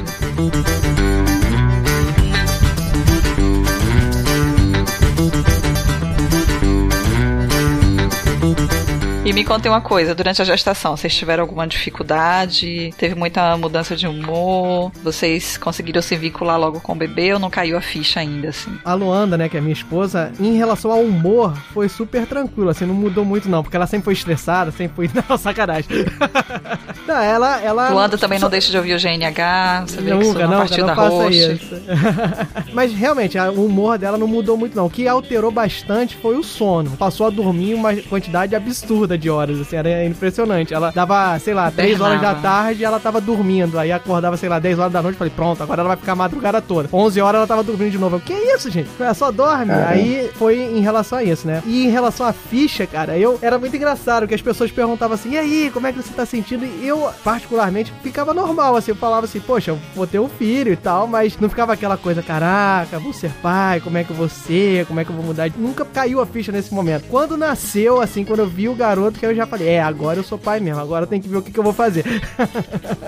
E 9.25 9.33
me 9.33 9.43
contem 9.43 9.73
uma 9.73 9.81
coisa, 9.81 10.15
durante 10.15 10.43
a 10.43 10.45
gestação, 10.45 10.95
vocês 10.99 11.15
tiveram 11.15 11.45
alguma 11.45 11.67
dificuldade? 11.67 12.93
Teve 12.99 13.15
muita 13.15 13.57
mudança 13.57 13.97
de 13.97 14.07
humor? 14.07 14.93
Vocês 15.03 15.57
conseguiram 15.57 16.03
se 16.03 16.15
vincular 16.15 16.61
logo 16.61 16.79
com 16.79 16.93
o 16.93 16.95
bebê 16.95 17.33
ou 17.33 17.39
não 17.39 17.49
caiu 17.49 17.79
a 17.79 17.81
ficha 17.81 18.21
ainda, 18.21 18.51
assim? 18.51 18.79
A 18.85 18.93
Luanda, 18.93 19.39
né, 19.39 19.49
que 19.49 19.57
é 19.57 19.63
minha 19.63 19.73
esposa, 19.73 20.31
em 20.39 20.59
relação 20.59 20.91
ao 20.91 21.01
humor, 21.01 21.57
foi 21.73 21.89
super 21.89 22.27
tranquilo, 22.27 22.69
assim, 22.69 22.85
não 22.85 22.95
mudou 22.95 23.25
muito 23.25 23.49
não, 23.49 23.63
porque 23.63 23.75
ela 23.75 23.87
sempre 23.87 24.05
foi 24.05 24.13
estressada, 24.13 24.71
sempre 24.71 24.95
foi... 24.95 25.11
Não, 25.27 25.39
sacanagem. 25.39 25.89
não, 27.09 27.17
ela... 27.17 27.63
ela 27.63 27.89
Luanda 27.89 28.19
também 28.19 28.39
não 28.39 28.51
deixa 28.51 28.71
de 28.71 28.77
ouvir 28.77 28.95
o 28.95 28.99
GNH, 28.99 29.85
você 29.87 30.03
vê 30.03 30.11
que 30.11 30.25
não, 30.25 30.49
não, 30.49 30.59
partiu 30.59 30.85
da 30.85 30.93
roxa. 30.93 31.31
isso. 31.31 31.83
Mas 32.75 32.93
realmente, 32.93 33.39
o 33.39 33.65
humor 33.65 33.97
dela 33.97 34.19
não 34.19 34.27
mudou 34.27 34.57
muito 34.57 34.77
não. 34.77 34.87
O 34.87 34.91
que 34.91 35.09
alterou 35.09 35.51
bastante 35.51 36.17
foi 36.17 36.37
o 36.37 36.43
sono. 36.43 36.91
Passou 36.97 37.27
a 37.27 37.31
dormir 37.31 37.75
uma 37.75 37.95
quantidade 37.97 38.55
absurda 38.55 39.14
de 39.17 39.31
horas, 39.31 39.61
assim, 39.61 39.77
era 39.77 40.05
impressionante. 40.05 40.75
Ela 40.75 40.91
dava, 40.91 41.39
sei 41.39 41.55
lá, 41.55 41.71
3 41.71 42.01
horas 42.01 42.21
da 42.21 42.35
tarde 42.35 42.83
e 42.83 42.85
ela 42.85 43.01
tava 43.01 43.21
dormindo. 43.21 43.79
Aí 43.79 43.93
acordava, 43.93 44.37
sei 44.37 44.49
lá, 44.49 44.59
10 44.59 44.79
horas 44.79 44.93
da 44.93 45.03
noite, 45.03 45.17
falei, 45.17 45.33
pronto, 45.35 45.63
agora 45.63 45.81
ela 45.81 45.89
vai 45.89 45.97
ficar 45.97 46.13
a 46.13 46.17
madrugada 46.17 46.61
toda. 46.61 46.89
11 46.93 47.21
horas 47.21 47.39
ela 47.39 47.47
tava 47.47 47.63
dormindo 47.63 47.91
de 47.91 47.99
novo. 47.99 48.17
Eu, 48.17 48.21
que 48.21 48.33
isso, 48.33 48.71
gente? 48.71 48.89
Ela 48.99 49.15
só 49.15 49.31
dorme. 49.31 49.73
Aí 49.73 50.31
foi 50.35 50.59
em 50.61 50.81
relação 50.81 51.19
a 51.19 51.25
isso, 51.25 51.47
né? 51.47 51.63
E 51.67 51.87
em 51.87 51.91
relação 51.91 52.27
à 52.27 52.33
ficha, 52.33 52.87
cara, 52.87 53.17
eu 53.19 53.39
era 53.43 53.59
muito 53.59 53.75
engraçado 53.77 54.27
que 54.27 54.35
as 54.35 54.43
pessoas 54.43 54.71
perguntavam 54.71 55.15
assim: 55.15 55.33
"E 55.33 55.39
aí, 55.39 55.71
como 55.73 55.87
é 55.87 55.93
que 55.93 56.03
você 56.03 56.13
tá 56.13 56.25
sentindo?" 56.25 56.65
E 56.65 56.87
eu 56.87 57.11
particularmente 57.23 57.93
ficava 58.03 58.33
normal 58.35 58.77
assim, 58.77 58.91
eu 58.91 58.97
falava 58.97 59.27
assim: 59.27 59.41
"Poxa, 59.41 59.73
eu 59.73 59.79
vou 59.95 60.07
ter 60.07 60.19
um 60.19 60.29
filho 60.29 60.73
e 60.73 60.77
tal", 60.77 61.07
mas 61.07 61.39
não 61.39 61.49
ficava 61.49 61.73
aquela 61.73 61.97
coisa, 61.97 62.23
caraca, 62.23 62.99
vou 62.99 63.13
ser 63.13 63.31
pai, 63.43 63.81
como 63.81 63.99
é 63.99 64.05
que 64.05 64.11
eu 64.11 64.17
vou 64.17 64.29
ser? 64.29 64.87
Como 64.87 65.01
é 65.01 65.05
que 65.05 65.11
eu 65.11 65.17
vou 65.17 65.25
mudar? 65.25 65.51
Nunca 65.57 65.85
caiu 65.85 66.21
a 66.21 66.27
ficha 66.27 66.53
nesse 66.53 66.73
momento. 66.73 67.05
Quando 67.09 67.37
nasceu, 67.37 68.01
assim, 68.01 68.25
quando 68.25 68.41
eu 68.41 68.49
vi 68.49 68.69
o 68.69 68.75
garoto, 68.75 69.04
que 69.13 69.27
eu 69.27 69.35
já 69.35 69.47
falei: 69.47 69.69
"É, 69.69 69.83
agora 69.83 70.19
eu 70.19 70.25
sou 70.25 70.39
pai 70.39 70.61
mesmo, 70.61 70.81
agora 70.81 71.07
tem 71.07 71.21
que 71.21 71.29
ver 71.29 71.37
o 71.37 71.43
que, 71.43 71.53
que 71.53 71.59
eu 71.59 71.65
vou 71.65 71.73
fazer". 71.73 72.05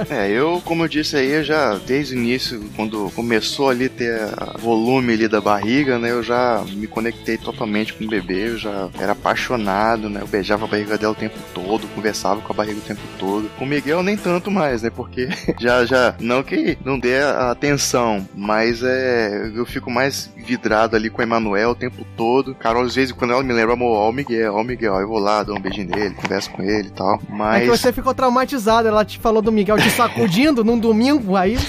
É, 0.08 0.30
eu, 0.30 0.60
como 0.64 0.84
eu 0.84 0.88
disse 0.88 1.16
aí, 1.16 1.30
eu 1.30 1.42
já 1.44 1.74
desde 1.86 2.14
o 2.14 2.18
início, 2.18 2.62
quando 2.76 3.10
começou 3.14 3.68
ali 3.68 3.88
ter 3.88 4.20
a 4.36 4.56
volume 4.58 5.14
ali 5.14 5.28
da 5.28 5.40
barriga, 5.40 5.98
né, 5.98 6.10
eu 6.10 6.22
já 6.22 6.64
me 6.68 6.86
conectei 6.86 7.36
totalmente 7.36 7.92
com 7.92 8.04
o 8.04 8.08
bebê, 8.08 8.48
eu 8.48 8.58
já 8.58 8.88
era 8.98 9.12
apaixonado, 9.12 10.08
né, 10.08 10.20
eu 10.20 10.26
beijava 10.26 10.64
a 10.64 10.68
barriga 10.68 10.96
dela 10.98 11.12
o 11.12 11.16
tempo 11.16 11.38
todo, 11.54 11.88
conversava 11.88 12.40
com 12.40 12.52
a 12.52 12.56
barriga 12.56 12.78
o 12.78 12.82
tempo 12.82 13.00
todo. 13.18 13.50
Com 13.56 13.64
o 13.64 13.68
Miguel 13.68 14.02
nem 14.02 14.16
tanto 14.16 14.50
mais, 14.50 14.82
né, 14.82 14.90
porque 14.90 15.28
já, 15.58 15.84
já, 15.84 16.14
não 16.20 16.42
que 16.42 16.78
não 16.84 16.98
dê 16.98 17.18
a 17.18 17.50
atenção, 17.50 18.26
mas 18.34 18.82
é, 18.82 19.50
eu 19.54 19.66
fico 19.66 19.90
mais 19.90 20.30
vidrado 20.36 20.96
ali 20.96 21.10
com 21.10 21.20
o 21.20 21.24
Emanuel 21.24 21.70
o 21.70 21.74
tempo 21.74 22.06
todo. 22.16 22.54
Carol, 22.54 22.84
às 22.84 22.94
vezes, 22.94 23.12
quando 23.12 23.32
ela 23.32 23.42
me 23.42 23.52
lembra, 23.52 23.74
amor, 23.74 23.96
ó 23.96 24.08
o 24.08 24.12
Miguel, 24.12 24.54
ó 24.54 24.60
o 24.60 24.64
Miguel, 24.64 24.94
eu 25.00 25.08
vou 25.08 25.18
lá, 25.18 25.42
dou 25.42 25.56
um 25.56 25.60
beijinho 25.60 25.85
nele, 25.86 26.14
converso 26.14 26.50
com 26.50 26.62
ele 26.62 26.88
e 26.88 26.90
tal, 26.90 27.14
É 27.14 27.18
mas... 27.32 27.62
que 27.62 27.68
você 27.78 27.92
ficou 27.92 28.14
traumatizado, 28.14 28.88
ela 28.88 29.04
te 29.04 29.18
falou 29.18 29.40
do 29.42 29.50
Miguel 29.52 29.76
te 29.78 29.90
sacudindo 29.90 30.64
num 30.64 30.78
domingo, 30.78 31.36
aí 31.36 31.56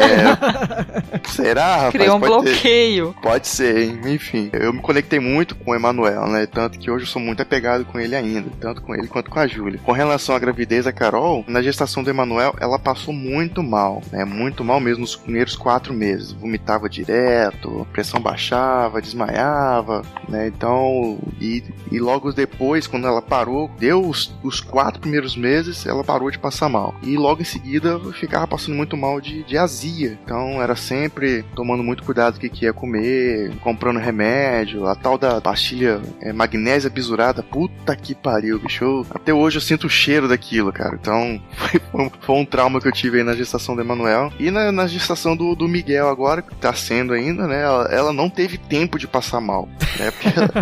É, 0.00 1.28
será, 1.28 1.76
rapaz? 1.76 1.92
Criou 1.92 2.16
um 2.16 2.20
Pode 2.20 2.32
ter- 2.32 2.42
bloqueio. 2.52 3.14
Pode 3.22 3.48
ser, 3.48 3.78
hein? 3.78 4.00
Enfim, 4.06 4.50
eu 4.52 4.72
me 4.72 4.80
conectei 4.80 5.18
muito 5.20 5.54
com 5.54 5.70
o 5.70 5.74
Emanuel, 5.74 6.26
né? 6.28 6.46
Tanto 6.46 6.78
que 6.78 6.90
hoje 6.90 7.04
eu 7.04 7.08
sou 7.08 7.20
muito 7.20 7.42
apegado 7.42 7.84
com 7.84 7.98
ele 7.98 8.14
ainda, 8.14 8.48
tanto 8.60 8.82
com 8.82 8.94
ele 8.94 9.06
quanto 9.08 9.30
com 9.30 9.38
a 9.38 9.46
Júlia. 9.46 9.80
Com 9.84 9.92
relação 9.92 10.34
à 10.34 10.38
gravidez 10.38 10.84
da 10.84 10.92
Carol, 10.92 11.44
na 11.46 11.62
gestação 11.62 12.02
do 12.02 12.10
Emanuel, 12.10 12.54
ela 12.60 12.78
passou 12.78 13.12
muito 13.14 13.62
mal, 13.62 14.02
né? 14.12 14.24
Muito 14.24 14.64
mal 14.64 14.80
mesmo 14.80 15.00
nos 15.02 15.16
primeiros 15.16 15.56
quatro 15.56 15.92
meses. 15.94 16.32
Vomitava 16.32 16.88
direto, 16.88 17.86
pressão 17.92 18.20
baixava, 18.20 19.00
desmaiava, 19.00 20.02
né? 20.28 20.46
Então, 20.48 21.18
e, 21.40 21.62
e 21.90 21.98
logo 21.98 22.32
depois, 22.32 22.86
quando 22.86 23.06
ela 23.06 23.22
parou, 23.22 23.59
deu 23.78 24.00
os, 24.06 24.32
os 24.42 24.60
quatro 24.60 25.00
primeiros 25.00 25.36
meses, 25.36 25.86
ela 25.86 26.04
parou 26.04 26.30
de 26.30 26.38
passar 26.38 26.68
mal. 26.68 26.94
E 27.02 27.16
logo 27.16 27.40
em 27.42 27.44
seguida, 27.44 27.98
ficava 28.12 28.46
passando 28.46 28.74
muito 28.76 28.96
mal 28.96 29.20
de, 29.20 29.42
de 29.44 29.56
azia. 29.58 30.18
Então, 30.24 30.62
era 30.62 30.76
sempre 30.76 31.44
tomando 31.54 31.82
muito 31.82 32.02
cuidado 32.04 32.34
do 32.34 32.40
que, 32.40 32.48
que 32.48 32.64
ia 32.64 32.72
comer, 32.72 33.52
comprando 33.62 33.98
remédio, 33.98 34.86
a 34.86 34.94
tal 34.94 35.16
da 35.18 35.40
pastilha 35.40 36.00
é, 36.20 36.32
magnésia 36.32 36.90
bisurada. 36.90 37.42
Puta 37.42 37.94
que 37.96 38.14
pariu, 38.14 38.58
bicho. 38.58 39.04
Até 39.10 39.32
hoje 39.32 39.56
eu 39.58 39.60
sinto 39.62 39.86
o 39.86 39.90
cheiro 39.90 40.28
daquilo, 40.28 40.72
cara. 40.72 40.96
Então, 41.00 41.40
foi, 41.56 41.80
foi 42.20 42.34
um- 42.36 42.40
um 42.40 42.44
trauma 42.44 42.80
que 42.80 42.88
eu 42.88 42.92
tive 42.92 43.18
aí 43.18 43.24
na 43.24 43.34
gestação 43.34 43.74
do 43.74 43.80
Emanuel. 43.82 44.32
E 44.38 44.50
na, 44.50 44.70
na 44.72 44.86
gestação 44.86 45.36
do, 45.36 45.54
do 45.54 45.68
Miguel 45.68 46.08
agora, 46.08 46.42
que 46.42 46.54
tá 46.54 46.72
sendo 46.72 47.12
ainda, 47.12 47.46
né? 47.46 47.62
Ela, 47.62 47.84
ela 47.92 48.12
não 48.12 48.30
teve 48.30 48.56
tempo 48.56 48.98
de 48.98 49.06
passar 49.06 49.40
mal, 49.40 49.68
né? 49.98 50.12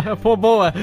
Ela, 0.03 0.15
Pô, 0.17 0.35
boa. 0.35 0.73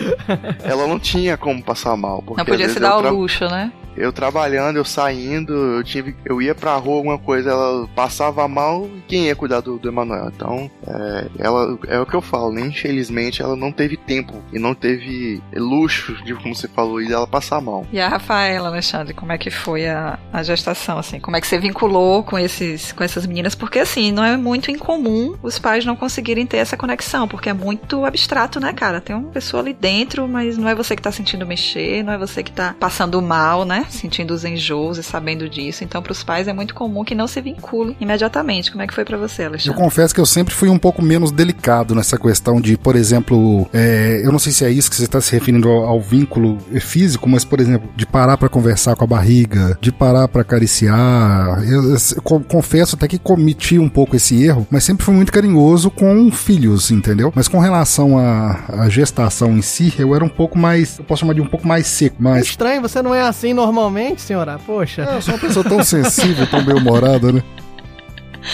ela 0.64 0.86
não 0.86 0.98
tinha 0.98 1.36
como 1.36 1.62
passar 1.62 1.96
mal. 1.96 2.05
Porque 2.24 2.40
Não 2.40 2.44
podia 2.46 2.68
se 2.68 2.80
dar 2.80 2.90
ao 2.92 3.00
tra- 3.02 3.10
luxo, 3.10 3.44
né? 3.48 3.72
Eu 3.96 4.12
trabalhando, 4.12 4.76
eu 4.76 4.84
saindo, 4.84 5.52
eu 5.52 5.84
tive, 5.84 6.16
eu 6.24 6.40
ia 6.40 6.54
pra 6.54 6.76
rua 6.76 6.96
alguma 6.96 7.18
coisa, 7.18 7.50
ela 7.50 7.88
passava 7.94 8.46
mal, 8.46 8.88
quem 9.08 9.26
ia 9.26 9.36
cuidar 9.36 9.60
do, 9.60 9.78
do 9.78 9.88
Emanuel? 9.88 10.30
Então, 10.34 10.70
é, 10.86 11.26
ela 11.38 11.78
é 11.88 11.98
o 11.98 12.06
que 12.06 12.14
eu 12.14 12.22
falo, 12.22 12.52
né? 12.52 12.62
Infelizmente, 12.62 13.42
ela 13.42 13.56
não 13.56 13.72
teve 13.72 13.96
tempo 13.96 14.42
e 14.52 14.58
não 14.58 14.74
teve 14.74 15.42
luxo 15.54 16.14
de 16.24 16.34
como 16.34 16.54
você 16.54 16.68
falou 16.68 17.00
e 17.00 17.08
dela 17.08 17.26
passar 17.26 17.60
mal. 17.60 17.86
E 17.92 18.00
a 18.00 18.08
Rafaela, 18.08 18.68
Alexandre, 18.68 19.14
como 19.14 19.32
é 19.32 19.38
que 19.38 19.50
foi 19.50 19.86
a, 19.86 20.18
a 20.32 20.42
gestação, 20.42 20.98
assim? 20.98 21.18
Como 21.20 21.36
é 21.36 21.40
que 21.40 21.46
você 21.46 21.58
vinculou 21.58 22.22
com, 22.22 22.38
esses, 22.38 22.92
com 22.92 23.02
essas 23.02 23.26
meninas? 23.26 23.54
Porque, 23.54 23.78
assim, 23.78 24.12
não 24.12 24.24
é 24.24 24.36
muito 24.36 24.70
incomum 24.70 25.36
os 25.42 25.58
pais 25.58 25.84
não 25.84 25.96
conseguirem 25.96 26.46
ter 26.46 26.58
essa 26.58 26.76
conexão, 26.76 27.28
porque 27.28 27.48
é 27.48 27.52
muito 27.52 28.04
abstrato, 28.04 28.60
né, 28.60 28.72
cara? 28.72 29.00
Tem 29.00 29.14
uma 29.14 29.30
pessoa 29.30 29.62
ali 29.62 29.72
dentro, 29.72 30.28
mas 30.28 30.58
não 30.58 30.68
é 30.68 30.74
você 30.74 30.96
que 30.96 31.02
tá 31.02 31.12
sentindo 31.12 31.46
mexer, 31.46 32.02
não 32.02 32.12
é 32.12 32.18
você 32.18 32.42
que 32.42 32.52
tá 32.52 32.74
passando 32.78 33.20
mal, 33.22 33.64
né? 33.64 33.85
Sentindo 33.88 34.32
os 34.32 34.44
enjoos 34.44 34.98
e 34.98 35.02
sabendo 35.02 35.48
disso. 35.48 35.84
Então, 35.84 36.02
pros 36.02 36.22
pais 36.22 36.48
é 36.48 36.52
muito 36.52 36.74
comum 36.74 37.04
que 37.04 37.14
não 37.14 37.26
se 37.26 37.40
vinculem 37.40 37.96
imediatamente. 38.00 38.70
Como 38.70 38.82
é 38.82 38.86
que 38.86 38.94
foi 38.94 39.04
pra 39.04 39.16
você, 39.16 39.42
Eu 39.42 39.46
Alexandre? 39.48 39.78
confesso 39.80 40.14
que 40.14 40.20
eu 40.20 40.26
sempre 40.26 40.54
fui 40.54 40.68
um 40.68 40.78
pouco 40.78 41.02
menos 41.02 41.30
delicado 41.30 41.94
nessa 41.94 42.18
questão 42.18 42.60
de, 42.60 42.76
por 42.76 42.96
exemplo, 42.96 43.68
é, 43.72 44.20
eu 44.24 44.32
não 44.32 44.38
sei 44.38 44.52
se 44.52 44.64
é 44.64 44.70
isso 44.70 44.90
que 44.90 44.96
você 44.96 45.04
está 45.04 45.20
se 45.20 45.32
referindo 45.32 45.68
ao, 45.68 45.84
ao 45.86 46.00
vínculo 46.00 46.58
físico, 46.80 47.28
mas, 47.28 47.44
por 47.44 47.60
exemplo, 47.60 47.88
de 47.96 48.06
parar 48.06 48.36
para 48.36 48.48
conversar 48.48 48.96
com 48.96 49.04
a 49.04 49.06
barriga, 49.06 49.76
de 49.80 49.90
parar 49.92 50.28
para 50.28 50.42
acariciar. 50.42 51.62
Eu, 51.68 51.90
eu 51.92 51.96
co- 52.22 52.40
confesso 52.40 52.96
até 52.96 53.08
que 53.08 53.18
cometi 53.18 53.78
um 53.78 53.88
pouco 53.88 54.16
esse 54.16 54.42
erro, 54.42 54.66
mas 54.70 54.84
sempre 54.84 55.04
fui 55.04 55.14
muito 55.14 55.32
carinhoso 55.32 55.90
com 55.90 56.30
filhos, 56.30 56.90
entendeu? 56.90 57.32
Mas 57.34 57.48
com 57.48 57.58
relação 57.58 58.18
à, 58.18 58.64
à 58.68 58.88
gestação 58.88 59.56
em 59.56 59.62
si, 59.62 59.92
eu 59.98 60.14
era 60.14 60.24
um 60.24 60.28
pouco 60.28 60.58
mais, 60.58 60.98
eu 60.98 61.04
posso 61.04 61.20
chamar 61.20 61.34
de 61.34 61.40
um 61.40 61.46
pouco 61.46 61.66
mais 61.66 61.86
seco, 61.86 62.16
É 62.20 62.22
mas 62.22 62.46
estranho, 62.46 62.82
você 62.82 63.00
não 63.02 63.14
é 63.14 63.22
assim 63.22 63.52
normalmente, 63.76 64.22
senhora? 64.22 64.58
Poxa. 64.58 65.02
eu 65.02 65.20
sou 65.20 65.34
uma 65.34 65.40
pessoa 65.40 65.64
tão 65.64 65.84
sensível, 65.84 66.46
tão 66.46 66.64
bem-humorada, 66.64 67.30
né? 67.30 67.42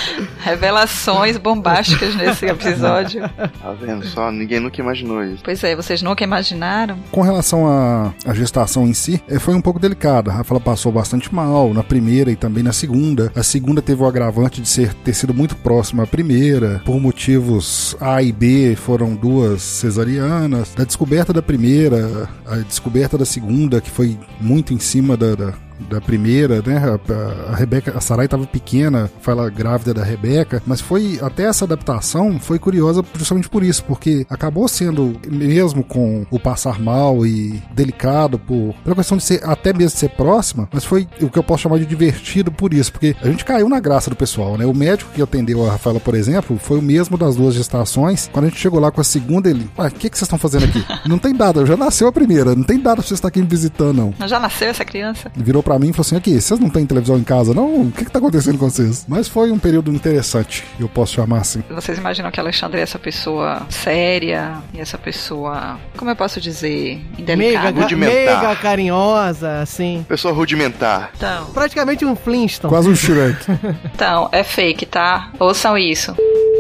Revelações 0.41 1.37
bombásticas 1.37 2.15
nesse 2.15 2.47
episódio. 2.47 3.23
Tá 3.29 3.73
vendo 3.81 4.07
só? 4.07 4.31
Ninguém 4.31 4.61
nunca 4.61 4.81
imaginou 4.81 5.23
isso. 5.25 5.43
Pois 5.43 5.63
é, 5.65 5.75
vocês 5.75 6.03
nunca 6.03 6.25
imaginaram? 6.25 6.99
Com 7.11 7.23
relação 7.23 7.67
à, 7.67 8.13
à 8.27 8.35
gestação 8.35 8.87
em 8.87 8.95
si, 8.95 9.23
eh, 9.29 9.39
foi 9.39 9.55
um 9.55 9.61
pouco 9.61 9.79
delicada. 9.79 10.31
A 10.31 10.35
Rafaela 10.35 10.61
passou 10.61 10.93
bastante 10.93 11.33
mal 11.35 11.73
na 11.73 11.83
primeira 11.83 12.31
e 12.31 12.37
também 12.37 12.63
na 12.63 12.73
segunda. 12.73 13.31
A 13.35 13.43
segunda 13.43 13.83
teve 13.83 14.03
o 14.03 14.07
agravante 14.07 14.61
de 14.61 14.69
ser, 14.69 14.95
ter 14.95 15.15
sido 15.15 15.35
muito 15.35 15.57
próxima 15.57 16.05
à 16.05 16.07
primeira. 16.07 16.81
Por 16.85 17.01
motivos 17.01 17.97
A 18.01 18.23
e 18.23 18.33
B, 18.33 18.77
foram 18.77 19.15
duas 19.15 19.63
cesarianas. 19.63 20.75
Da 20.75 20.85
descoberta 20.85 21.33
da 21.33 21.43
primeira, 21.43 22.29
a 22.47 22.57
descoberta 22.57 23.17
da 23.19 23.25
segunda, 23.25 23.81
que 23.81 23.91
foi 23.91 24.19
muito 24.41 24.73
em 24.73 24.79
cima 24.79 25.17
da. 25.17 25.35
da 25.35 25.53
da 25.89 26.01
primeira, 26.01 26.63
né? 26.63 26.79
A, 26.79 27.53
a 27.53 27.57
Rebeca, 27.57 27.97
a 27.97 28.01
Sarai 28.01 28.27
estava 28.27 28.47
pequena, 28.47 29.11
foi 29.21 29.33
ela 29.33 29.49
grávida 29.51 29.95
da 29.95 30.03
Rebeca, 30.03 30.63
mas 30.67 30.81
foi 30.81 31.19
até 31.23 31.45
essa 31.45 31.65
adaptação 31.65 32.39
foi 32.39 32.59
curiosa 32.59 33.05
justamente 33.15 33.49
por 33.49 33.63
isso, 33.63 33.85
porque 33.85 34.27
acabou 34.29 34.69
sendo 34.69 35.19
mesmo 35.29 35.83
com 35.85 36.27
o 36.31 36.39
passar 36.39 36.81
mal 36.81 37.27
e 37.27 37.63
delicado 37.73 38.39
por 38.39 38.75
pela 38.85 38.97
questão 38.97 39.17
de 39.17 39.25
ser 39.25 39.41
até 39.45 39.73
mesmo 39.73 39.95
de 39.95 39.99
ser 39.99 40.11
próxima, 40.11 40.69
mas 40.73 40.85
foi 40.85 41.09
o 41.21 41.29
que 41.29 41.39
eu 41.39 41.43
posso 41.43 41.63
chamar 41.63 41.79
de 41.79 41.87
divertido 41.87 42.51
por 42.51 42.75
isso, 42.75 42.93
porque 42.93 43.15
a 43.23 43.29
gente 43.29 43.45
caiu 43.45 43.69
na 43.69 43.81
graça 43.81 44.11
do 44.11 44.17
pessoal, 44.17 44.57
né? 44.57 44.67
O 44.67 44.75
médico 44.75 45.11
que 45.13 45.23
atendeu 45.23 45.67
a 45.67 45.73
Rafaela, 45.73 46.01
por 46.01 46.15
exemplo, 46.15 46.59
foi 46.59 46.79
o 46.79 46.83
mesmo 46.83 47.17
das 47.17 47.37
duas 47.37 47.55
gestações. 47.55 48.29
Quando 48.33 48.47
a 48.47 48.49
gente 48.49 48.61
chegou 48.61 48.81
lá 48.81 48.91
com 48.91 49.01
a 49.01 49.05
segunda, 49.05 49.49
ele, 49.49 49.69
ah, 49.77 49.87
o 49.87 49.91
que, 49.91 50.09
que 50.11 50.17
vocês 50.17 50.27
estão 50.27 50.39
fazendo 50.39 50.65
aqui? 50.65 50.85
não 51.09 51.19
tem 51.19 51.35
data, 51.35 51.65
já 51.67 51.77
nasceu 51.77 52.09
a 52.09 52.13
primeira, 52.13 52.55
não 52.55 52.65
tem 52.65 52.79
data 52.79 52.97
pra 52.97 53.05
vocês 53.05 53.19
estar 53.19 53.29
aqui 53.29 53.41
me 53.41 53.47
visitando, 53.47 53.97
não. 53.97 54.29
Já 54.29 54.39
nasceu 54.39 54.69
essa 54.69 54.85
criança? 54.85 55.31
Virou 55.35 55.63
pra 55.63 55.72
mim 55.79 55.89
e 55.91 55.93
falou 55.93 56.03
assim: 56.07 56.17
aqui, 56.17 56.41
vocês 56.41 56.59
não 56.61 56.69
têm 56.71 56.85
televisão 56.87 57.17
em 57.19 57.23
casa, 57.25 57.53
não? 57.55 57.83
O 57.83 57.93
que, 57.93 58.05
que 58.05 58.11
tá 58.11 58.19
acontecendo 58.19 58.59
com 58.59 58.69
vocês? 58.69 59.05
Mas 59.09 59.29
foi 59.29 59.51
um 59.51 59.59
período 59.59 59.91
interessante, 59.93 60.65
eu 60.79 60.89
posso 60.89 61.15
chamar 61.15 61.39
assim. 61.41 61.63
Vocês 61.71 61.99
imaginam 61.99 62.31
que 62.31 62.41
Alexandre 62.41 62.81
é 62.81 62.83
essa 62.83 62.99
pessoa 62.99 63.67
séria 63.71 64.55
e 64.75 64.81
essa 64.81 64.99
pessoa, 64.99 65.79
como 65.97 66.11
eu 66.11 66.17
posso 66.17 66.41
dizer, 66.41 66.97
Meiga, 67.17 67.21
indelicada? 67.23 67.73
ga- 67.73 67.81
rudimentar. 67.83 68.15
meiga 68.41 68.57
carinhosa, 68.57 69.61
assim. 69.61 70.05
Pessoa 70.09 70.33
rudimentar. 70.35 71.11
Então, 71.17 71.47
Praticamente 71.53 72.05
um 72.05 72.15
Flintstone. 72.17 72.73
Quase 72.73 72.89
um 72.89 72.95
Shrek. 72.95 73.45
então, 73.95 74.29
é 74.33 74.43
fake, 74.43 74.87
tá? 74.87 75.31
Ouçam 75.39 75.77
isso. 75.79 76.15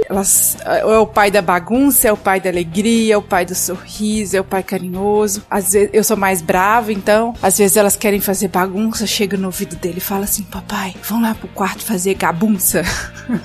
Elas 0.09 0.57
é 0.64 0.85
o 0.98 1.07
pai 1.07 1.31
da 1.31 1.40
bagunça, 1.40 2.09
é 2.09 2.12
o 2.12 2.16
pai 2.16 2.38
da 2.40 2.51
alegria, 2.51 3.14
é 3.14 3.16
o 3.16 3.22
pai 3.22 3.46
do 3.46 3.55
sorriso, 3.55 4.37
é 4.37 4.40
o 4.40 4.44
pai 4.44 4.62
carinhoso. 4.62 5.42
Às 5.51 5.72
vezes 5.72 5.90
eu 5.92 6.05
sou 6.05 6.16
mais 6.16 6.42
brava, 6.42 6.92
então 6.92 7.35
às 7.40 7.57
vezes 7.57 7.77
elas 7.77 7.96
querem 7.96 8.20
fazer 8.20 8.48
bagunça, 8.48 9.01
chega 9.06 9.36
no 9.36 9.46
ouvido 9.46 9.76
dele 9.76 9.98
e 9.98 10.00
fala 10.00 10.24
assim: 10.24 10.42
"Papai, 10.44 10.94
vamos 11.04 11.28
lá 11.28 11.34
pro 11.34 11.48
quarto 11.48 11.84
fazer 11.84 12.14
gabunça". 12.14 12.82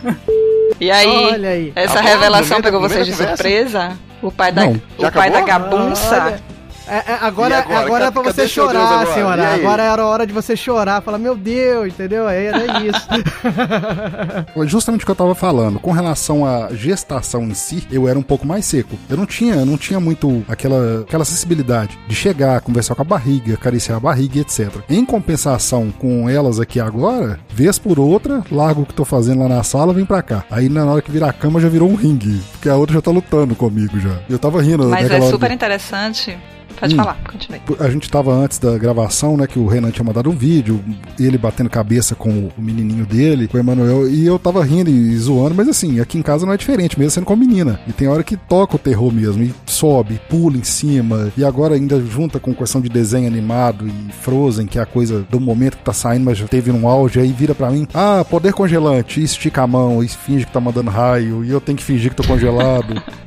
E 0.79 0.91
aí, 0.91 1.07
Olha 1.07 1.49
aí. 1.49 1.73
essa 1.75 1.97
Ah, 1.97 2.01
revelação 2.01 2.61
pegou 2.61 2.79
vocês 2.79 3.07
de 3.07 3.13
surpresa? 3.13 3.97
O 4.21 4.31
pai 4.31 4.51
da, 4.51 4.65
Não. 4.65 4.79
O 4.99 5.11
pai 5.11 5.31
da 5.31 5.41
gabunça? 5.41 6.23
Olha. 6.25 6.56
É, 6.89 7.11
é, 7.13 7.17
agora, 7.21 7.55
E 7.55 7.57
agora? 7.57 7.79
agora 7.85 8.05
é 8.05 8.11
pra 8.11 8.21
você 8.23 8.47
chorar, 8.47 8.85
agora? 9.01 9.13
senhora. 9.13 9.53
Agora 9.55 9.83
era 9.83 10.01
a 10.01 10.05
hora 10.05 10.27
de 10.27 10.33
você 10.33 10.55
chorar. 10.55 11.01
Falar, 11.01 11.17
meu 11.17 11.35
Deus, 11.35 11.87
entendeu? 11.87 12.27
Aí 12.27 12.45
era 12.45 12.79
isso. 12.83 13.07
Foi 14.53 14.67
justamente 14.67 15.01
o 15.03 15.05
que 15.05 15.11
eu 15.11 15.15
tava 15.15 15.35
falando. 15.35 15.79
Com 15.79 15.91
relação 15.91 16.45
à 16.45 16.69
gestação 16.73 17.43
em 17.43 17.53
si, 17.53 17.85
eu 17.91 18.07
era 18.07 18.17
um 18.17 18.23
pouco 18.23 18.45
mais 18.45 18.65
seco. 18.65 18.95
Eu 19.09 19.17
não 19.17 19.25
tinha, 19.25 19.55
eu 19.55 19.65
não 19.65 19.77
tinha 19.77 19.99
muito 19.99 20.43
aquela, 20.47 21.01
aquela 21.01 21.25
sensibilidade 21.25 21.97
de 22.07 22.15
chegar, 22.15 22.61
conversar 22.61 22.95
com 22.95 23.01
a 23.01 23.05
barriga, 23.05 23.53
acariciar 23.55 23.97
a 23.97 23.99
barriga, 24.01 24.39
etc. 24.39 24.69
Em 24.89 25.05
compensação 25.05 25.91
com 25.91 26.29
elas 26.29 26.59
aqui 26.59 26.79
agora, 26.79 27.39
vez 27.49 27.77
por 27.79 27.99
outra, 27.99 28.43
largo 28.51 28.81
o 28.81 28.85
que 28.85 28.93
tô 28.93 29.05
fazendo 29.05 29.41
lá 29.41 29.49
na 29.49 29.63
sala, 29.63 29.93
vem 29.93 30.05
pra 30.05 30.21
cá. 30.21 30.43
Aí 30.49 30.69
na 30.69 30.85
hora 30.85 31.01
que 31.01 31.11
virar 31.11 31.29
a 31.29 31.33
cama 31.33 31.59
já 31.59 31.69
virou 31.69 31.89
um 31.89 31.95
ringue, 31.95 32.41
porque 32.53 32.69
a 32.69 32.75
outra 32.75 32.95
já 32.95 33.01
tá 33.01 33.11
lutando 33.11 33.55
comigo 33.55 33.99
já. 33.99 34.19
Eu 34.29 34.39
tava 34.39 34.61
rindo 34.61 34.87
Mas 34.89 35.09
é 35.09 35.15
hora 35.15 35.29
super 35.29 35.49
do- 35.49 35.53
interessante. 35.55 36.37
Pode 36.79 36.93
Hum. 36.93 36.97
falar, 36.97 37.17
continue. 37.29 37.59
a 37.79 37.89
gente 37.89 38.09
tava 38.09 38.31
antes 38.33 38.59
da 38.59 38.77
gravação, 38.77 39.35
né? 39.35 39.47
Que 39.47 39.57
o 39.57 39.65
Renan 39.67 39.89
tinha 39.91 40.05
mandado 40.05 40.29
um 40.29 40.35
vídeo, 40.35 40.79
ele 41.19 41.37
batendo 41.37 41.69
cabeça 41.69 42.13
com 42.15 42.29
o 42.29 42.61
menininho 42.61 43.05
dele, 43.05 43.47
com 43.47 43.57
o 43.57 43.59
Emanuel, 43.59 44.07
e 44.09 44.25
eu 44.25 44.37
tava 44.37 44.63
rindo 44.63 44.89
e 44.89 45.17
zoando, 45.17 45.55
mas 45.55 45.67
assim, 45.67 45.99
aqui 45.99 46.17
em 46.17 46.21
casa 46.21 46.45
não 46.45 46.53
é 46.53 46.57
diferente, 46.57 46.97
mesmo 46.99 47.11
sendo 47.11 47.25
com 47.25 47.33
a 47.33 47.37
menina. 47.37 47.79
E 47.87 47.93
tem 47.93 48.07
hora 48.07 48.23
que 48.23 48.37
toca 48.37 48.75
o 48.75 48.79
terror 48.79 49.11
mesmo, 49.11 49.43
e 49.43 49.53
sobe, 49.65 50.19
pula 50.29 50.55
em 50.57 50.63
cima, 50.63 51.31
e 51.35 51.43
agora 51.43 51.75
ainda 51.75 51.99
junta 51.99 52.39
com 52.39 52.53
questão 52.53 52.79
de 52.79 52.89
desenho 52.89 53.27
animado 53.27 53.87
e 53.87 54.11
Frozen, 54.21 54.67
que 54.67 54.77
é 54.77 54.81
a 54.81 54.85
coisa 54.85 55.25
do 55.29 55.39
momento 55.39 55.77
que 55.77 55.83
tá 55.83 55.93
saindo, 55.93 56.25
mas 56.25 56.37
já 56.37 56.47
teve 56.47 56.71
um 56.71 56.87
auge, 56.87 57.19
aí 57.19 57.31
vira 57.31 57.55
pra 57.55 57.71
mim, 57.71 57.87
ah, 57.93 58.23
poder 58.29 58.53
congelante, 58.53 59.19
e 59.19 59.23
estica 59.23 59.63
a 59.63 59.67
mão, 59.67 60.03
e 60.03 60.07
finge 60.07 60.45
que 60.45 60.51
tá 60.51 60.59
mandando 60.59 60.89
raio, 60.91 61.43
e 61.43 61.49
eu 61.49 61.59
tenho 61.59 61.77
que 61.77 61.83
fingir 61.83 62.11
que 62.11 62.15
tô 62.17 62.23
congelado. 62.23 63.01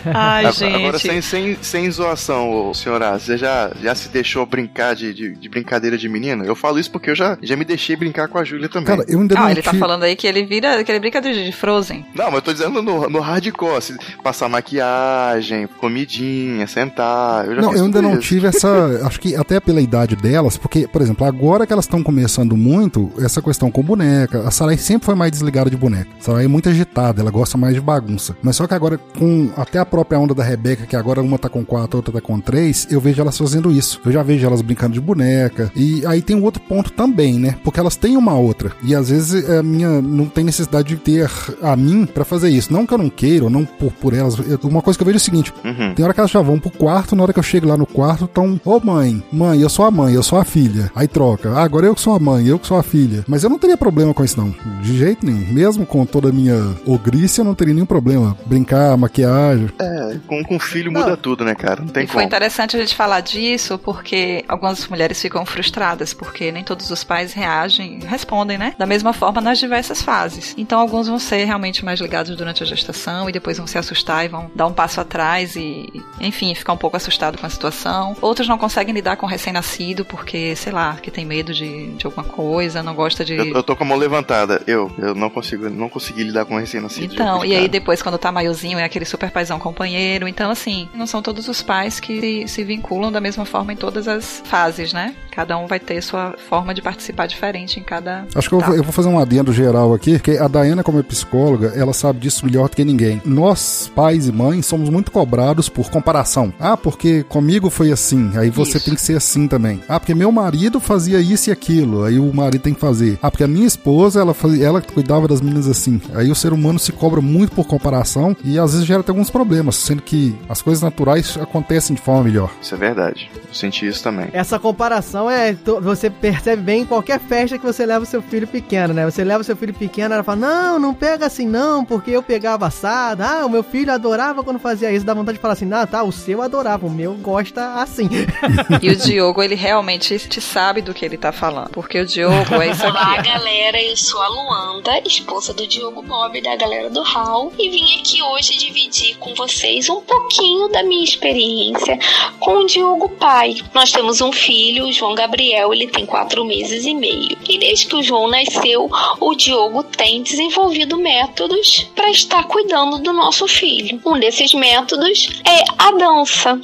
Ai, 0.14 0.40
Agora, 0.46 0.52
gente. 0.52 0.74
agora 0.74 0.98
sem, 0.98 1.20
sem, 1.20 1.56
sem 1.60 1.90
zoação, 1.90 2.68
ô, 2.70 2.74
senhora, 2.74 3.18
você 3.18 3.36
já, 3.36 3.70
já 3.82 3.94
se 3.94 4.08
deixou 4.08 4.44
brincar 4.46 4.94
de, 4.94 5.12
de, 5.14 5.34
de 5.34 5.48
brincadeira 5.48 5.96
de 5.98 6.08
menina? 6.08 6.44
Eu 6.44 6.54
falo 6.54 6.78
isso 6.78 6.90
porque 6.90 7.10
eu 7.10 7.14
já, 7.14 7.38
já 7.42 7.56
me 7.56 7.64
deixei 7.64 7.96
brincar 7.96 8.28
com 8.28 8.38
a 8.38 8.44
Júlia 8.44 8.68
também. 8.68 8.86
Cara, 8.96 9.04
eu 9.08 9.20
ainda 9.20 9.36
Ah, 9.38 9.42
não 9.42 9.50
ele 9.50 9.62
tá 9.62 9.74
falando 9.74 10.02
aí 10.04 10.16
que 10.16 10.26
ele 10.26 10.44
vira, 10.44 10.82
que 10.84 10.90
ele 10.90 11.00
brinca 11.00 11.20
de, 11.20 11.52
Frozen. 11.52 12.04
Não, 12.14 12.26
mas 12.26 12.34
eu 12.36 12.42
tô 12.42 12.52
dizendo 12.52 12.82
no, 12.82 13.08
no 13.08 13.20
hardcore, 13.20 13.82
se 13.82 13.96
passar 14.22 14.48
maquiagem, 14.48 15.66
comidinha, 15.78 16.66
sentar. 16.66 17.46
Eu 17.46 17.56
já 17.56 17.60
Não, 17.62 17.74
eu 17.74 17.84
ainda 17.84 18.02
não 18.02 18.12
isso. 18.14 18.22
tive 18.22 18.46
essa. 18.46 19.00
Acho 19.06 19.20
que 19.20 19.34
até 19.36 19.60
pela 19.60 19.80
idade 19.80 20.16
delas, 20.16 20.56
porque, 20.56 20.86
por 20.88 21.02
exemplo, 21.02 21.26
agora 21.26 21.66
que 21.66 21.72
elas 21.72 21.84
estão 21.84 22.02
começando 22.02 22.56
muito, 22.56 23.10
essa 23.18 23.40
questão 23.42 23.70
com 23.70 23.82
boneca. 23.82 24.46
A 24.46 24.50
Sarai 24.50 24.76
sempre 24.78 25.06
foi 25.06 25.14
mais 25.14 25.30
desligada 25.30 25.70
de 25.70 25.76
boneca. 25.76 26.08
A 26.20 26.22
Sarai 26.24 26.44
é 26.44 26.48
muito 26.48 26.68
agitada, 26.68 27.20
ela 27.20 27.30
gosta 27.30 27.56
mais 27.58 27.74
de 27.74 27.80
bagunça. 27.80 28.36
Mas 28.42 28.56
só 28.56 28.66
que 28.66 28.74
agora, 28.74 28.98
com 29.18 29.50
até 29.56 29.78
a 29.82 29.86
própria 29.86 30.18
onda 30.18 30.34
da 30.34 30.42
Rebeca, 30.42 30.86
que 30.86 30.96
agora 30.96 31.20
uma 31.22 31.38
tá 31.38 31.48
com 31.48 31.64
quatro, 31.64 31.98
outra 31.98 32.12
tá 32.14 32.20
com 32.20 32.40
três, 32.40 32.86
eu 32.90 33.00
vejo 33.00 33.20
elas 33.20 33.36
fazendo 33.36 33.70
isso. 33.70 34.00
Eu 34.04 34.12
já 34.12 34.22
vejo 34.22 34.46
elas 34.46 34.62
brincando 34.62 34.94
de 34.94 35.00
boneca. 35.00 35.70
E 35.76 36.04
aí 36.06 36.22
tem 36.22 36.36
um 36.36 36.42
outro 36.44 36.62
ponto 36.62 36.92
também, 36.92 37.38
né? 37.38 37.56
Porque 37.64 37.78
elas 37.80 37.96
têm 37.96 38.16
uma 38.16 38.34
outra. 38.34 38.72
E 38.82 38.94
às 38.94 39.08
vezes 39.10 39.48
a 39.48 39.62
minha 39.62 40.00
não 40.00 40.26
tem 40.26 40.44
necessidade 40.44 40.88
de 40.88 40.96
ter 40.96 41.30
a 41.60 41.76
mim 41.76 42.06
pra 42.06 42.24
fazer 42.24 42.50
isso. 42.50 42.72
Não 42.72 42.86
que 42.86 42.94
eu 42.94 42.98
não 42.98 43.10
queira, 43.10 43.44
ou 43.44 43.50
não 43.50 43.64
por, 43.64 43.92
por 43.92 44.14
elas. 44.14 44.36
Uma 44.62 44.82
coisa 44.82 44.98
que 44.98 45.02
eu 45.02 45.06
vejo 45.06 45.16
é 45.16 45.18
o 45.18 45.20
seguinte: 45.20 45.52
Uhum. 45.64 45.94
tem 45.94 46.04
hora 46.04 46.14
que 46.14 46.20
elas 46.20 46.30
já 46.30 46.40
vão 46.40 46.58
pro 46.58 46.70
quarto, 46.70 47.14
na 47.16 47.22
hora 47.22 47.32
que 47.32 47.38
eu 47.38 47.42
chego 47.42 47.66
lá 47.66 47.76
no 47.76 47.86
quarto, 47.86 48.26
tão, 48.26 48.60
ô 48.64 48.80
mãe, 48.80 49.22
mãe, 49.32 49.60
eu 49.60 49.68
sou 49.68 49.84
a 49.84 49.90
mãe, 49.90 50.14
eu 50.14 50.22
sou 50.22 50.38
a 50.38 50.44
filha. 50.44 50.90
Aí 50.94 51.06
troca, 51.08 51.50
ah, 51.52 51.62
agora 51.62 51.86
eu 51.86 51.94
que 51.94 52.00
sou 52.00 52.14
a 52.14 52.18
mãe, 52.18 52.46
eu 52.46 52.58
que 52.58 52.66
sou 52.66 52.76
a 52.78 52.82
filha. 52.82 53.24
Mas 53.28 53.42
eu 53.44 53.50
não 53.50 53.58
teria 53.58 53.76
problema 53.76 54.12
com 54.14 54.24
isso, 54.24 54.38
não. 54.40 54.54
De 54.82 54.96
jeito 54.96 55.24
nenhum. 55.26 55.52
Mesmo 55.52 55.84
com 55.86 56.04
toda 56.04 56.28
a 56.28 56.32
minha 56.32 56.56
ogrice, 56.86 57.40
eu 57.40 57.44
não 57.44 57.54
teria 57.54 57.74
nenhum 57.74 57.86
problema. 57.86 58.36
Brincar, 58.46 58.96
maquiagem. 58.96 59.61
É, 59.78 60.18
com, 60.26 60.42
com 60.44 60.58
filho 60.58 60.90
muda 60.90 61.16
tudo, 61.16 61.44
né, 61.44 61.54
cara? 61.54 61.80
Não 61.80 61.88
tem 61.88 62.04
E 62.04 62.06
foi 62.06 62.14
como. 62.14 62.26
interessante 62.26 62.76
a 62.76 62.80
gente 62.80 62.94
falar 62.94 63.20
disso 63.20 63.78
porque 63.78 64.44
algumas 64.48 64.86
mulheres 64.88 65.20
ficam 65.20 65.44
frustradas 65.44 66.14
porque 66.14 66.50
nem 66.52 66.64
todos 66.64 66.90
os 66.90 67.04
pais 67.04 67.32
reagem, 67.32 68.00
respondem, 68.06 68.58
né? 68.58 68.74
Da 68.78 68.86
mesma 68.86 69.12
forma 69.12 69.40
nas 69.40 69.58
diversas 69.58 70.02
fases. 70.02 70.54
Então 70.56 70.80
alguns 70.80 71.08
vão 71.08 71.18
ser 71.18 71.44
realmente 71.44 71.84
mais 71.84 72.00
ligados 72.00 72.36
durante 72.36 72.62
a 72.62 72.66
gestação 72.66 73.28
e 73.28 73.32
depois 73.32 73.58
vão 73.58 73.66
se 73.66 73.78
assustar 73.78 74.24
e 74.24 74.28
vão 74.28 74.50
dar 74.54 74.66
um 74.66 74.72
passo 74.72 75.00
atrás 75.00 75.56
e, 75.56 75.88
enfim, 76.20 76.54
ficar 76.54 76.72
um 76.72 76.76
pouco 76.76 76.96
assustado 76.96 77.38
com 77.38 77.46
a 77.46 77.50
situação. 77.50 78.16
Outros 78.20 78.48
não 78.48 78.58
conseguem 78.58 78.94
lidar 78.94 79.16
com 79.16 79.26
o 79.26 79.28
recém-nascido 79.28 80.04
porque, 80.04 80.54
sei 80.56 80.72
lá, 80.72 80.96
que 80.96 81.10
tem 81.10 81.24
medo 81.24 81.52
de, 81.52 81.92
de 81.92 82.06
alguma 82.06 82.24
coisa, 82.24 82.82
não 82.82 82.94
gosta 82.94 83.24
de. 83.24 83.34
Eu, 83.34 83.46
eu 83.46 83.62
tô 83.62 83.76
com 83.76 83.84
a 83.84 83.86
mão 83.86 83.96
levantada. 83.96 84.62
Eu, 84.66 84.90
eu 84.98 85.14
não 85.14 85.30
consigo, 85.30 85.68
não 85.68 85.88
consegui 85.88 86.24
lidar 86.24 86.44
com 86.44 86.56
recém-nascido. 86.56 87.14
Então, 87.14 87.44
e 87.44 87.54
aí 87.54 87.68
depois 87.68 88.02
quando 88.02 88.18
tá 88.18 88.32
maiozinho 88.32 88.78
é 88.78 88.84
aquele 88.84 89.04
super 89.04 89.30
paizão 89.52 89.58
companheiro. 89.58 90.26
Então, 90.28 90.50
assim, 90.50 90.88
não 90.94 91.06
são 91.06 91.20
todos 91.22 91.48
os 91.48 91.62
pais 91.62 92.00
que 92.00 92.46
se, 92.48 92.62
vinculam 92.64 93.10
da 93.12 93.20
mesma 93.20 93.44
forma 93.44 93.72
em 93.72 93.76
todas 93.76 94.08
as 94.08 94.42
fases, 94.44 94.92
né? 94.92 95.14
Cada 95.30 95.56
um 95.58 95.66
vai 95.66 95.80
ter 95.80 96.02
sua 96.02 96.34
forma 96.48 96.74
de 96.74 96.82
participar 96.82 97.26
diferente 97.26 97.80
em 97.80 97.82
cada. 97.82 98.26
Acho 98.34 98.48
que 98.48 98.54
eu, 98.54 98.60
vou- 98.60 98.74
eu 98.76 98.82
vou 98.82 98.92
fazer 98.92 99.08
um 99.08 99.18
adendo 99.18 99.52
geral 99.52 99.92
aqui, 99.94 100.12
porque 100.12 100.32
a 100.32 100.46
Dayana, 100.48 100.82
como 100.82 100.98
é 100.98 101.02
psicóloga, 101.02 101.72
ela 101.74 101.92
sabe 101.92 102.20
disso 102.20 102.44
melhor 102.46 102.68
do 102.68 102.76
que 102.76 102.84
ninguém. 102.84 103.20
Nós, 103.24 103.90
pais 103.94 104.28
e 104.28 104.32
mães, 104.32 104.66
somos 104.66 104.88
muito 104.88 105.10
cobrados 105.10 105.68
por 105.68 105.90
comparação. 105.90 106.52
Ah, 106.60 106.76
porque 106.76 107.22
comigo 107.24 107.70
foi 107.70 107.90
assim, 107.90 108.30
aí 108.36 108.50
você 108.50 108.76
Isso. 108.78 108.84
tem 108.86 108.94
que 108.94 109.00
ser 109.00 109.16
assim 109.16 109.48
também. 109.48 109.80
Ah, 109.88 109.98
porque 109.98 110.14
meu 110.14 110.30
marido 110.30 110.78
fazia 110.80 111.20
isso 111.20 111.50
e 111.50 111.52
aquilo, 111.52 112.04
aí 112.04 112.18
o 112.18 112.32
marido 112.32 112.62
tem 112.62 112.74
que 112.74 112.80
fazer. 112.80 113.18
Ah, 113.22 113.30
porque 113.30 113.44
a 113.44 113.48
minha 113.48 113.66
esposa, 113.66 114.20
ela, 114.20 114.34
fazia, 114.34 114.66
ela 114.66 114.80
cuidava 114.80 115.26
das 115.26 115.40
meninas 115.40 115.66
assim. 115.66 116.00
Aí 116.14 116.30
o 116.30 116.34
ser 116.34 116.52
humano 116.52 116.78
se 116.78 116.92
cobra 116.92 117.20
muito 117.20 117.52
por 117.52 117.66
comparação 117.66 118.36
e 118.44 118.58
às 118.58 118.72
vezes 118.72 118.86
gera 118.86 119.00
até 119.00 119.10
alguns 119.10 119.30
problemas, 119.30 119.41
sendo 119.72 120.02
que 120.02 120.36
as 120.48 120.60
coisas 120.62 120.82
naturais 120.82 121.36
acontecem 121.36 121.94
de 121.96 122.02
forma 122.02 122.24
melhor. 122.24 122.50
Isso 122.60 122.74
é 122.74 122.78
verdade. 122.78 123.30
Eu 123.34 123.54
senti 123.54 123.86
isso 123.86 124.02
também. 124.02 124.28
Essa 124.32 124.58
comparação 124.58 125.30
é. 125.30 125.52
Você 125.82 126.08
percebe 126.10 126.62
bem 126.62 126.82
em 126.82 126.86
qualquer 126.86 127.20
festa 127.20 127.58
que 127.58 127.64
você 127.64 127.84
leva 127.86 128.04
o 128.04 128.06
seu 128.06 128.22
filho 128.22 128.46
pequeno, 128.46 128.94
né? 128.94 129.04
Você 129.04 129.24
leva 129.24 129.40
o 129.40 129.44
seu 129.44 129.56
filho 129.56 129.74
pequeno, 129.74 130.14
ela 130.14 130.22
fala: 130.22 130.38
Não, 130.38 130.78
não 130.78 130.94
pega 130.94 131.26
assim 131.26 131.46
não, 131.46 131.84
porque 131.84 132.10
eu 132.10 132.22
pegava 132.22 132.66
assado. 132.66 133.22
Ah, 133.22 133.44
o 133.44 133.50
meu 133.50 133.62
filho 133.62 133.92
adorava 133.92 134.42
quando 134.42 134.58
fazia 134.58 134.92
isso. 134.92 135.04
Dá 135.04 135.14
vontade 135.14 135.38
de 135.38 135.42
falar 135.42 135.54
assim: 135.54 135.66
Não, 135.66 135.86
tá, 135.86 136.02
o 136.02 136.12
seu 136.12 136.42
adorava, 136.42 136.86
o 136.86 136.90
meu 136.90 137.14
gosta 137.14 137.74
assim. 137.74 138.08
E 138.80 138.88
o 138.90 138.96
Diogo, 138.96 139.42
ele 139.42 139.54
realmente 139.54 140.18
te 140.18 140.40
sabe 140.40 140.80
do 140.82 140.94
que 140.94 141.04
ele 141.04 141.16
tá 141.16 141.30
falando. 141.32 141.70
Porque 141.70 142.00
o 142.00 142.06
Diogo 142.06 142.54
é 142.60 142.70
isso 142.70 142.84
Olá, 142.84 143.14
aqui. 143.18 143.28
ó. 143.30 143.32
galera. 143.34 143.82
Eu 143.82 143.96
sou 143.96 144.20
a 144.20 144.28
Luanda, 144.28 144.90
esposa 145.04 145.52
do 145.52 145.66
Diogo 145.66 146.02
Bob, 146.02 146.40
da 146.42 146.56
galera 146.56 146.90
do 146.90 147.02
Hall, 147.02 147.52
e 147.58 147.68
vim 147.70 147.98
aqui 148.00 148.22
hoje 148.22 148.56
dividir 148.58 149.16
com 149.18 149.31
vocês 149.34 149.88
um 149.88 150.00
pouquinho 150.00 150.68
da 150.68 150.82
minha 150.82 151.04
experiência 151.04 151.98
com 152.38 152.58
o 152.58 152.66
Diogo 152.66 153.08
pai. 153.08 153.56
Nós 153.74 153.92
temos 153.92 154.20
um 154.20 154.32
filho, 154.32 154.86
o 154.86 154.92
João 154.92 155.14
Gabriel, 155.14 155.72
ele 155.72 155.86
tem 155.86 156.04
quatro 156.06 156.44
meses 156.44 156.84
e 156.84 156.94
meio. 156.94 157.36
E 157.48 157.58
desde 157.58 157.86
que 157.86 157.96
o 157.96 158.02
João 158.02 158.28
nasceu, 158.28 158.90
o 159.20 159.34
Diogo 159.34 159.82
tem 159.84 160.22
desenvolvido 160.22 160.96
métodos 160.96 161.88
para 161.94 162.10
estar 162.10 162.44
cuidando 162.44 162.98
do 162.98 163.12
nosso 163.12 163.46
filho. 163.46 164.00
Um 164.04 164.18
desses 164.18 164.54
métodos 164.54 165.28
é 165.44 165.64
a 165.78 165.92
dança, 165.92 166.60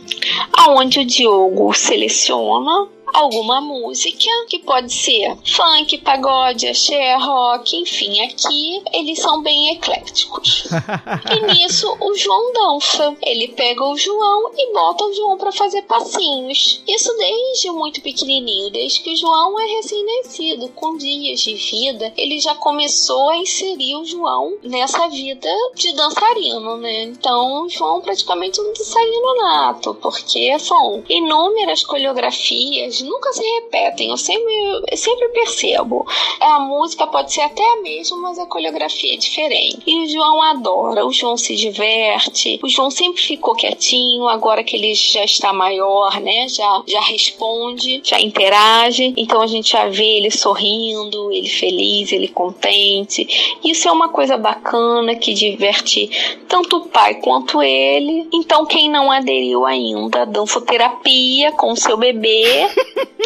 aonde 0.52 1.00
o 1.00 1.04
Diogo 1.04 1.72
seleciona 1.72 2.97
alguma 3.14 3.60
música 3.60 4.28
que 4.48 4.58
pode 4.58 4.92
ser 4.92 5.36
funk, 5.44 5.98
pagode, 5.98 6.68
axé, 6.68 7.16
rock, 7.16 7.76
enfim, 7.76 8.20
aqui 8.20 8.82
eles 8.92 9.18
são 9.18 9.42
bem 9.42 9.72
ecléticos. 9.72 10.64
e 11.30 11.52
nisso 11.52 11.96
o 12.00 12.14
João 12.14 12.52
dança. 12.52 13.16
Ele 13.22 13.48
pega 13.48 13.84
o 13.84 13.96
João 13.96 14.50
e 14.56 14.72
bota 14.72 15.04
o 15.04 15.12
João 15.12 15.36
para 15.36 15.52
fazer 15.52 15.82
passinhos. 15.82 16.82
Isso 16.86 17.14
desde 17.16 17.70
muito 17.70 18.00
pequenininho, 18.00 18.70
desde 18.70 19.00
que 19.00 19.12
o 19.12 19.16
João 19.16 19.58
é 19.58 19.66
recém-nascido, 19.66 20.68
com 20.70 20.96
dias 20.96 21.40
de 21.40 21.54
vida, 21.54 22.12
ele 22.16 22.38
já 22.38 22.54
começou 22.54 23.30
a 23.30 23.36
inserir 23.36 23.96
o 23.96 24.04
João 24.04 24.56
nessa 24.62 25.08
vida 25.08 25.48
de 25.74 25.92
dançarino, 25.92 26.76
né? 26.76 27.04
Então, 27.04 27.64
o 27.64 27.68
João 27.68 28.00
praticamente 28.00 28.60
um 28.60 28.72
dançarino 28.72 29.36
nato, 29.36 29.94
porque 29.94 30.58
são 30.58 31.02
inúmeras 31.08 31.82
coreografias 31.82 32.97
nunca 33.04 33.32
se 33.32 33.42
repetem. 33.42 34.10
Eu 34.10 34.16
sempre, 34.16 34.54
eu 34.90 34.96
sempre 34.96 35.28
percebo. 35.28 36.06
A 36.40 36.58
música 36.60 37.06
pode 37.06 37.32
ser 37.32 37.42
até 37.42 37.62
a 37.62 37.82
mesma, 37.82 38.16
mas 38.18 38.38
a 38.38 38.46
coreografia 38.46 39.14
é 39.14 39.16
diferente. 39.16 39.78
E 39.86 40.04
o 40.04 40.08
João 40.08 40.42
adora, 40.42 41.06
o 41.06 41.12
João 41.12 41.36
se 41.36 41.56
diverte. 41.56 42.58
O 42.62 42.68
João 42.68 42.90
sempre 42.90 43.20
ficou 43.20 43.54
quietinho, 43.54 44.28
agora 44.28 44.64
que 44.64 44.76
ele 44.76 44.94
já 44.94 45.24
está 45.24 45.52
maior, 45.52 46.20
né? 46.20 46.48
Já, 46.48 46.82
já 46.86 47.00
responde, 47.00 48.00
já 48.04 48.20
interage. 48.20 49.14
Então 49.16 49.40
a 49.40 49.46
gente 49.46 49.72
já 49.72 49.88
vê 49.88 50.16
ele 50.18 50.30
sorrindo, 50.30 51.32
ele 51.32 51.48
feliz, 51.48 52.12
ele 52.12 52.28
contente. 52.28 53.56
Isso 53.64 53.88
é 53.88 53.92
uma 53.92 54.08
coisa 54.08 54.36
bacana 54.36 55.14
que 55.14 55.34
diverte 55.34 56.38
tanto 56.48 56.76
o 56.76 56.88
pai 56.88 57.16
quanto 57.16 57.62
ele. 57.62 58.28
Então 58.32 58.64
quem 58.66 58.88
não 58.88 59.10
aderiu 59.10 59.64
ainda, 59.64 60.24
dançoterapia 60.24 61.52
com 61.52 61.74
seu 61.76 61.96
bebê, 61.96 62.68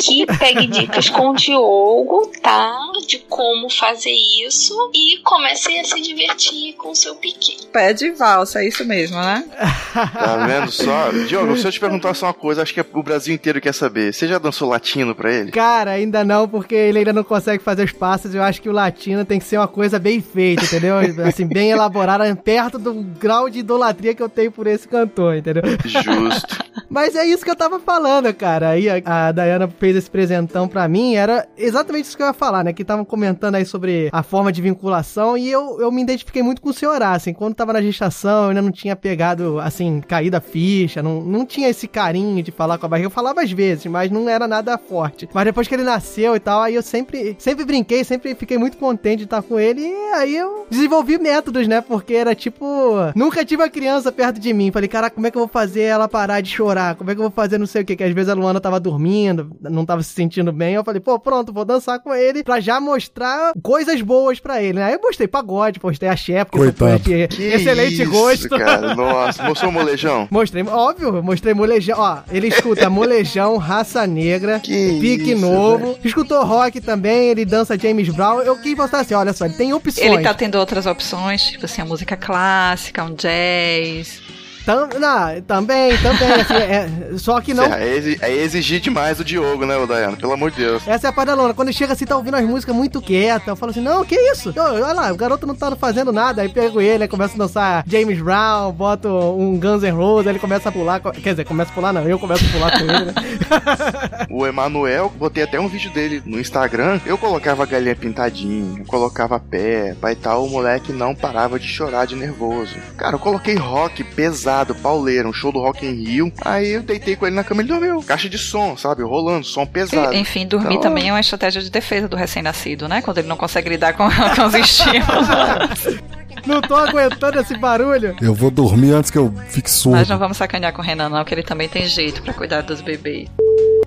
que 0.02 0.26
pegue 0.38 0.66
dicas 0.66 1.08
com 1.08 1.30
o 1.30 1.34
Diogo, 1.34 2.30
tá? 2.42 2.78
De 3.06 3.18
como 3.20 3.70
fazer 3.70 4.14
isso 4.46 4.90
e 4.94 5.18
comece 5.22 5.78
a 5.78 5.84
se 5.84 6.00
divertir 6.00 6.74
com 6.74 6.94
seu 6.94 7.14
pique. 7.16 7.66
Pé 7.72 7.92
de 7.92 8.10
valsa, 8.10 8.60
é 8.60 8.68
isso 8.68 8.84
mesmo, 8.84 9.16
né? 9.16 9.44
Tá 9.92 10.46
vendo 10.46 10.70
só? 10.70 11.10
Diogo, 11.26 11.56
se 11.56 11.66
eu 11.66 11.72
te 11.72 11.80
perguntar 11.80 12.14
só 12.14 12.26
uma 12.26 12.34
coisa, 12.34 12.62
acho 12.62 12.74
que 12.74 12.84
o 12.92 13.02
Brasil 13.02 13.34
inteiro 13.34 13.60
quer 13.60 13.74
saber. 13.74 14.12
Você 14.12 14.26
já 14.26 14.38
dançou 14.38 14.68
latino 14.68 15.14
pra 15.14 15.32
ele? 15.32 15.52
Cara, 15.52 15.92
ainda 15.92 16.24
não, 16.24 16.48
porque 16.48 16.74
ele 16.74 16.98
ainda 16.98 17.12
não 17.12 17.24
consegue 17.24 17.62
fazer 17.62 17.84
os 17.84 17.92
passos. 17.92 18.34
Eu 18.34 18.42
acho 18.42 18.60
que 18.60 18.68
o 18.68 18.72
latino 18.72 19.24
tem 19.24 19.38
que 19.38 19.44
ser 19.44 19.58
uma 19.58 19.68
coisa 19.68 19.98
bem 19.98 20.20
feita, 20.20 20.64
entendeu? 20.64 20.96
Assim, 21.26 21.46
bem 21.46 21.70
elaborada, 21.70 22.34
perto 22.36 22.78
do 22.78 22.94
grau 22.94 23.48
de 23.48 23.60
idolatria 23.60 24.14
que 24.14 24.22
eu 24.22 24.28
tenho 24.28 24.50
por 24.50 24.66
esse 24.66 24.86
cantor, 24.88 25.36
entendeu? 25.36 25.62
Justo. 25.84 26.71
Mas 26.88 27.14
é 27.14 27.24
isso 27.24 27.44
que 27.44 27.50
eu 27.50 27.56
tava 27.56 27.78
falando, 27.80 28.32
cara. 28.34 28.70
Aí 28.70 28.88
a, 28.88 29.28
a 29.28 29.32
Dayana 29.32 29.68
fez 29.78 29.96
esse 29.96 30.10
presentão 30.10 30.68
pra 30.68 30.88
mim, 30.88 31.14
era 31.14 31.46
exatamente 31.56 32.06
isso 32.06 32.16
que 32.16 32.22
eu 32.22 32.26
ia 32.26 32.32
falar, 32.32 32.64
né? 32.64 32.72
Que 32.72 32.82
estavam 32.82 33.04
comentando 33.04 33.54
aí 33.56 33.64
sobre 33.64 34.08
a 34.12 34.22
forma 34.22 34.52
de 34.52 34.62
vinculação 34.62 35.36
e 35.36 35.50
eu, 35.50 35.80
eu 35.80 35.90
me 35.90 36.02
identifiquei 36.02 36.42
muito 36.42 36.60
com 36.62 36.70
o 36.70 36.72
senhor, 36.72 37.02
assim. 37.02 37.32
Quando 37.32 37.54
tava 37.54 37.72
na 37.72 37.82
gestação, 37.82 38.44
eu 38.44 38.48
ainda 38.50 38.62
não 38.62 38.72
tinha 38.72 38.96
pegado, 38.96 39.58
assim, 39.60 40.00
caído 40.00 40.36
a 40.36 40.40
ficha, 40.40 41.02
não, 41.02 41.20
não 41.20 41.46
tinha 41.46 41.68
esse 41.68 41.86
carinho 41.86 42.42
de 42.42 42.50
falar 42.50 42.78
com 42.78 42.86
a 42.86 42.88
barriga. 42.88 43.06
Eu 43.06 43.10
falava 43.10 43.42
às 43.42 43.50
vezes, 43.50 43.86
mas 43.86 44.10
não 44.10 44.28
era 44.28 44.48
nada 44.48 44.78
forte. 44.78 45.28
Mas 45.32 45.44
depois 45.44 45.68
que 45.68 45.74
ele 45.74 45.82
nasceu 45.82 46.34
e 46.36 46.40
tal, 46.40 46.62
aí 46.62 46.74
eu 46.74 46.82
sempre, 46.82 47.36
sempre 47.38 47.64
brinquei, 47.64 48.04
sempre 48.04 48.34
fiquei 48.34 48.58
muito 48.58 48.76
contente 48.76 49.18
de 49.18 49.24
estar 49.24 49.42
com 49.42 49.58
ele 49.58 49.82
e 49.82 50.12
aí 50.14 50.36
eu 50.36 50.66
desenvolvi 50.70 51.18
métodos, 51.18 51.68
né? 51.68 51.80
Porque 51.80 52.14
era 52.14 52.34
tipo, 52.34 52.94
nunca 53.14 53.44
tive 53.44 53.62
uma 53.62 53.68
criança 53.68 54.10
perto 54.10 54.40
de 54.40 54.52
mim. 54.52 54.70
Falei, 54.70 54.88
caraca, 54.88 55.14
como 55.14 55.26
é 55.26 55.30
que 55.30 55.36
eu 55.36 55.42
vou 55.42 55.48
fazer 55.48 55.82
ela 55.82 56.08
parar 56.08 56.40
de 56.40 56.50
chorar? 56.50 56.61
Como 56.96 57.10
é 57.10 57.14
que 57.14 57.20
eu 57.20 57.24
vou 57.24 57.30
fazer 57.30 57.58
não 57.58 57.66
sei 57.66 57.82
o 57.82 57.84
que? 57.84 57.96
Que 57.96 58.04
às 58.04 58.12
vezes 58.12 58.28
a 58.28 58.34
Luana 58.34 58.60
tava 58.60 58.78
dormindo, 58.78 59.50
não 59.60 59.84
tava 59.84 60.02
se 60.02 60.12
sentindo 60.12 60.52
bem. 60.52 60.74
Eu 60.74 60.84
falei, 60.84 61.00
pô, 61.00 61.18
pronto, 61.18 61.52
vou 61.52 61.64
dançar 61.64 61.98
com 62.00 62.14
ele 62.14 62.42
pra 62.42 62.60
já 62.60 62.80
mostrar 62.80 63.52
coisas 63.62 64.00
boas 64.00 64.40
pra 64.40 64.62
ele, 64.62 64.78
né? 64.78 64.84
Aí 64.84 64.94
eu 64.94 65.00
mostrei 65.02 65.28
pagode, 65.28 65.80
postei 65.80 66.08
axé, 66.08 66.44
porque 66.44 66.58
Coitado. 66.58 66.98
de 66.98 67.28
Que 67.28 67.42
excelente 67.44 68.02
isso, 68.02 68.10
gosto. 68.10 68.48
Cara. 68.50 68.94
Nossa, 68.94 69.42
mostrou 69.42 69.70
o 69.70 69.74
molejão? 69.74 70.28
Mostrei, 70.32 70.62
óbvio, 70.64 71.22
mostrei 71.22 71.54
molejão. 71.54 71.98
Ó, 71.98 72.18
ele 72.30 72.48
escuta 72.48 72.88
molejão, 72.90 73.56
raça 73.56 74.06
negra, 74.06 74.60
Que 74.60 74.98
pique 75.00 75.32
isso, 75.32 75.40
novo. 75.40 75.98
Escutou 76.04 76.44
rock 76.44 76.80
também, 76.80 77.28
ele 77.30 77.44
dança 77.44 77.78
James 77.78 78.08
Brown. 78.08 78.40
Eu 78.40 78.56
quis 78.56 78.74
mostrar 78.76 79.00
assim, 79.00 79.14
olha 79.14 79.32
só, 79.32 79.44
ele 79.44 79.54
tem 79.54 79.72
opções. 79.72 80.06
Ele 80.06 80.22
tá 80.22 80.34
tendo 80.34 80.58
outras 80.58 80.86
opções, 80.86 81.42
tipo 81.42 81.64
assim, 81.64 81.82
a 81.82 81.84
música 81.84 82.16
clássica, 82.16 83.04
um 83.04 83.14
jazz. 83.14 84.20
Tam- 84.64 84.88
não, 84.98 85.40
também, 85.42 85.96
também, 85.98 86.32
assim, 86.32 86.54
é, 86.54 86.88
só 87.16 87.40
que 87.40 87.52
não... 87.52 87.64
É, 87.64 87.98
é 88.20 88.32
exigir 88.32 88.80
demais 88.80 89.18
do 89.18 89.24
Diogo, 89.24 89.66
né, 89.66 89.76
ô 89.76 89.86
Dayana? 89.86 90.16
Pelo 90.16 90.32
amor 90.32 90.50
de 90.50 90.58
Deus. 90.58 90.86
Essa 90.86 91.08
é 91.08 91.10
a 91.10 91.12
parte 91.12 91.28
da 91.28 91.34
Lona. 91.34 91.54
Quando 91.54 91.72
chega 91.72 91.92
assim, 91.92 92.04
tá 92.04 92.16
ouvindo 92.16 92.36
as 92.36 92.44
músicas 92.44 92.74
muito 92.74 93.00
quieta. 93.00 93.50
Eu 93.50 93.56
falo 93.56 93.70
assim, 93.70 93.80
não, 93.80 94.04
que 94.04 94.14
isso? 94.14 94.54
Ô, 94.56 94.60
olha 94.60 94.92
lá, 94.92 95.12
o 95.12 95.16
garoto 95.16 95.46
não 95.46 95.54
tá 95.54 95.74
fazendo 95.76 96.12
nada. 96.12 96.42
Aí 96.42 96.48
pego 96.48 96.80
ele, 96.80 97.04
aí 97.04 97.08
começa 97.08 97.34
a 97.34 97.38
dançar 97.38 97.84
James 97.86 98.20
Brown, 98.20 98.72
boto 98.72 99.08
um 99.08 99.58
Guns 99.58 99.82
N' 99.82 99.90
Roses, 99.90 100.26
aí 100.26 100.32
ele 100.32 100.38
começa 100.38 100.68
a 100.68 100.72
pular. 100.72 101.00
Quer 101.00 101.30
dizer, 101.30 101.44
começa 101.44 101.70
a 101.70 101.74
pular 101.74 101.92
não, 101.92 102.02
eu 102.08 102.18
começo 102.18 102.44
a 102.44 102.52
pular 102.52 102.70
com 102.72 102.84
ele, 102.84 103.04
né? 103.06 103.14
O 104.30 104.46
Emanuel, 104.46 105.12
botei 105.16 105.42
até 105.42 105.60
um 105.60 105.68
vídeo 105.68 105.90
dele 105.92 106.22
no 106.24 106.40
Instagram. 106.40 107.00
Eu 107.04 107.18
colocava 107.18 107.64
a 107.64 107.66
galinha 107.66 107.94
pintadinha, 107.94 108.78
eu 108.78 108.84
colocava 108.86 109.38
pé, 109.38 109.94
pai 110.00 110.14
tal, 110.14 110.44
o 110.46 110.50
moleque 110.50 110.92
não 110.92 111.14
parava 111.14 111.58
de 111.58 111.66
chorar 111.68 112.06
de 112.06 112.16
nervoso. 112.16 112.74
Cara, 112.96 113.16
eu 113.16 113.18
coloquei 113.18 113.54
rock 113.56 114.02
pesado, 114.02 114.51
pauleiro, 114.74 115.28
um 115.28 115.32
show 115.32 115.50
do 115.52 115.58
Rock 115.60 115.86
in 115.86 116.04
Rio. 116.04 116.32
Aí 116.44 116.70
eu 116.70 116.82
deitei 116.82 117.16
com 117.16 117.26
ele 117.26 117.34
na 117.36 117.44
cama 117.44 117.62
e 117.62 117.64
ele 117.64 117.72
dormiu. 117.72 118.02
Caixa 118.02 118.28
de 118.28 118.38
som, 118.38 118.76
sabe? 118.76 119.02
Rolando, 119.02 119.44
som 119.46 119.64
pesado. 119.66 120.14
Enfim, 120.14 120.46
dormir 120.46 120.74
Então- 120.74 120.80
também 120.82 121.08
é 121.08 121.12
uma 121.12 121.20
estratégia 121.20 121.62
de 121.62 121.70
defesa 121.70 122.08
do 122.08 122.16
recém-nascido, 122.16 122.88
né? 122.88 123.00
Quando 123.02 123.18
ele 123.18 123.28
não 123.28 123.36
consegue 123.36 123.68
lidar 123.68 123.92
com, 123.94 124.04
com 124.36 124.44
os 124.46 124.54
estímulos. 124.54 126.02
Não 126.44 126.60
tô 126.60 126.74
aguentando 126.74 127.38
esse 127.38 127.56
barulho. 127.56 128.16
Eu 128.20 128.34
vou 128.34 128.50
dormir 128.50 128.90
antes 128.92 129.12
que 129.12 129.18
eu 129.18 129.32
fique 129.48 129.70
surdo. 129.70 129.96
Mas 129.98 130.08
não 130.08 130.18
vamos 130.18 130.36
sacanear 130.36 130.72
com 130.72 130.82
o 130.82 130.84
Renan, 130.84 131.08
não, 131.08 131.24
que 131.24 131.32
ele 131.32 131.42
também 131.44 131.68
tem 131.68 131.86
jeito 131.86 132.20
pra 132.20 132.32
cuidar 132.34 132.62
dos 132.62 132.80
bebês. 132.80 133.28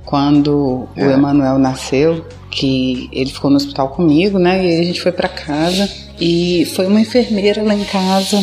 Quando 0.06 0.88
É. 0.96 1.06
o 1.06 1.12
Emanuel 1.12 1.58
nasceu, 1.58 2.26
que 2.50 3.10
ele 3.12 3.30
ficou 3.32 3.50
no 3.50 3.58
hospital 3.58 3.90
comigo, 3.90 4.40
né? 4.40 4.64
E 4.64 4.68
aí 4.70 4.80
a 4.80 4.84
gente 4.84 5.02
foi 5.02 5.12
pra 5.12 5.28
casa 5.28 5.90
e 6.18 6.66
foi 6.76 6.86
uma 6.88 7.02
enfermeira 7.02 7.62
lá 7.62 7.74
em 7.76 7.84
casa, 7.84 8.38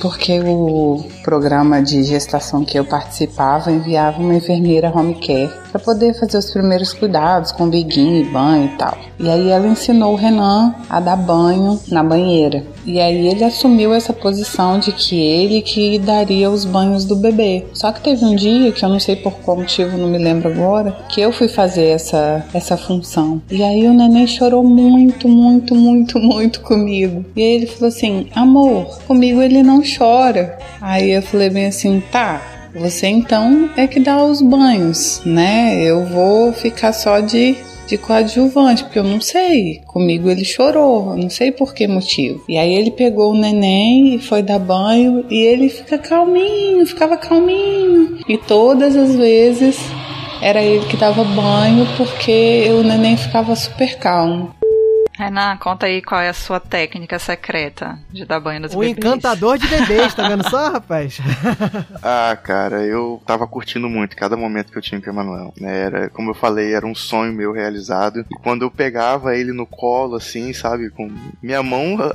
porque 0.00 0.40
o 0.40 1.04
programa 1.22 1.82
de 1.82 2.02
gestação 2.02 2.64
que 2.64 2.78
eu 2.78 2.84
participava 2.84 3.70
enviava 3.70 4.20
uma 4.20 4.34
enfermeira 4.34 4.90
home 4.94 5.14
care 5.14 5.52
para 5.76 5.78
poder 5.78 6.14
fazer 6.14 6.38
os 6.38 6.50
primeiros 6.50 6.92
cuidados 6.92 7.52
com 7.52 7.68
biguinho 7.68 8.22
e 8.22 8.24
banho 8.24 8.66
e 8.66 8.76
tal. 8.78 8.96
E 9.18 9.28
aí 9.28 9.48
ela 9.48 9.66
ensinou 9.66 10.12
o 10.12 10.16
Renan 10.16 10.74
a 10.88 11.00
dar 11.00 11.16
banho 11.16 11.78
na 11.88 12.02
banheira. 12.02 12.64
E 12.84 13.00
aí 13.00 13.28
ele 13.28 13.44
assumiu 13.44 13.92
essa 13.92 14.12
posição 14.12 14.78
de 14.78 14.92
que 14.92 15.18
ele 15.18 15.60
que 15.60 15.98
daria 15.98 16.50
os 16.50 16.64
banhos 16.64 17.04
do 17.04 17.16
bebê. 17.16 17.64
Só 17.72 17.92
que 17.92 18.00
teve 18.00 18.24
um 18.24 18.36
dia 18.36 18.72
que 18.72 18.84
eu 18.84 18.88
não 18.88 19.00
sei 19.00 19.16
por 19.16 19.32
qual 19.38 19.56
motivo, 19.56 19.98
não 19.98 20.08
me 20.08 20.18
lembro 20.18 20.48
agora, 20.48 20.92
que 21.08 21.20
eu 21.20 21.32
fui 21.32 21.48
fazer 21.48 21.86
essa 21.86 22.44
essa 22.54 22.76
função. 22.76 23.42
E 23.50 23.62
aí 23.62 23.86
o 23.86 23.92
neném 23.92 24.26
chorou 24.26 24.62
muito, 24.62 25.28
muito, 25.28 25.74
muito, 25.74 26.18
muito 26.18 26.60
comigo. 26.60 27.24
E 27.34 27.42
aí 27.42 27.52
ele 27.54 27.66
falou 27.66 27.88
assim: 27.88 28.28
"Amor, 28.34 28.98
comigo 29.06 29.42
ele 29.42 29.62
não 29.62 29.82
chora". 29.82 30.58
Aí 30.80 31.10
eu 31.10 31.22
falei 31.22 31.50
bem 31.50 31.66
assim: 31.66 32.02
"Tá, 32.12 32.55
você 32.78 33.06
então 33.06 33.70
é 33.76 33.86
que 33.86 34.00
dá 34.00 34.22
os 34.22 34.40
banhos, 34.42 35.22
né? 35.24 35.82
Eu 35.82 36.04
vou 36.04 36.52
ficar 36.52 36.92
só 36.92 37.20
de 37.20 37.56
de 37.86 37.96
coadjuvante, 37.96 38.84
porque 38.84 38.98
eu 38.98 39.04
não 39.04 39.20
sei. 39.20 39.80
Comigo 39.86 40.28
ele 40.28 40.44
chorou, 40.44 41.10
eu 41.12 41.16
não 41.16 41.30
sei 41.30 41.52
por 41.52 41.72
que 41.72 41.86
motivo. 41.86 42.42
E 42.48 42.58
aí 42.58 42.74
ele 42.74 42.90
pegou 42.90 43.32
o 43.32 43.38
neném 43.38 44.16
e 44.16 44.18
foi 44.18 44.42
dar 44.42 44.58
banho 44.58 45.24
e 45.30 45.38
ele 45.38 45.68
fica 45.68 45.96
calminho, 45.96 46.84
ficava 46.84 47.16
calminho. 47.16 48.18
E 48.28 48.36
todas 48.36 48.96
as 48.96 49.14
vezes 49.14 49.78
era 50.42 50.62
ele 50.62 50.84
que 50.86 50.96
dava 50.96 51.24
banho 51.24 51.86
porque 51.96 52.66
o 52.70 52.82
neném 52.82 53.16
ficava 53.16 53.54
super 53.54 53.96
calmo. 53.96 54.55
Renan, 55.16 55.56
conta 55.56 55.86
aí 55.86 56.02
qual 56.02 56.20
é 56.20 56.28
a 56.28 56.34
sua 56.34 56.60
técnica 56.60 57.18
secreta 57.18 57.98
de 58.12 58.26
dar 58.26 58.38
banho 58.38 58.60
nos 58.60 58.74
O 58.74 58.78
bebês. 58.80 58.98
encantador 58.98 59.56
de 59.56 59.66
bebês, 59.66 60.12
tá 60.14 60.28
vendo 60.28 60.48
só, 60.48 60.72
rapaz? 60.72 61.18
Ah, 62.02 62.36
cara, 62.36 62.84
eu 62.84 63.20
tava 63.26 63.46
curtindo 63.46 63.88
muito 63.88 64.14
cada 64.14 64.36
momento 64.36 64.70
que 64.70 64.78
eu 64.78 64.82
tinha 64.82 65.00
com 65.00 65.08
o 65.08 65.12
Emanuel. 65.12 65.54
Né? 65.58 65.76
Era, 65.86 66.10
como 66.10 66.30
eu 66.30 66.34
falei, 66.34 66.74
era 66.74 66.86
um 66.86 66.94
sonho 66.94 67.32
meu 67.32 67.52
realizado. 67.52 68.20
E 68.30 68.34
quando 68.42 68.62
eu 68.62 68.70
pegava 68.70 69.34
ele 69.34 69.52
no 69.52 69.66
colo, 69.66 70.16
assim, 70.16 70.52
sabe, 70.52 70.90
com 70.90 71.10
minha 71.42 71.62
mão 71.62 71.96
a- 72.00 72.06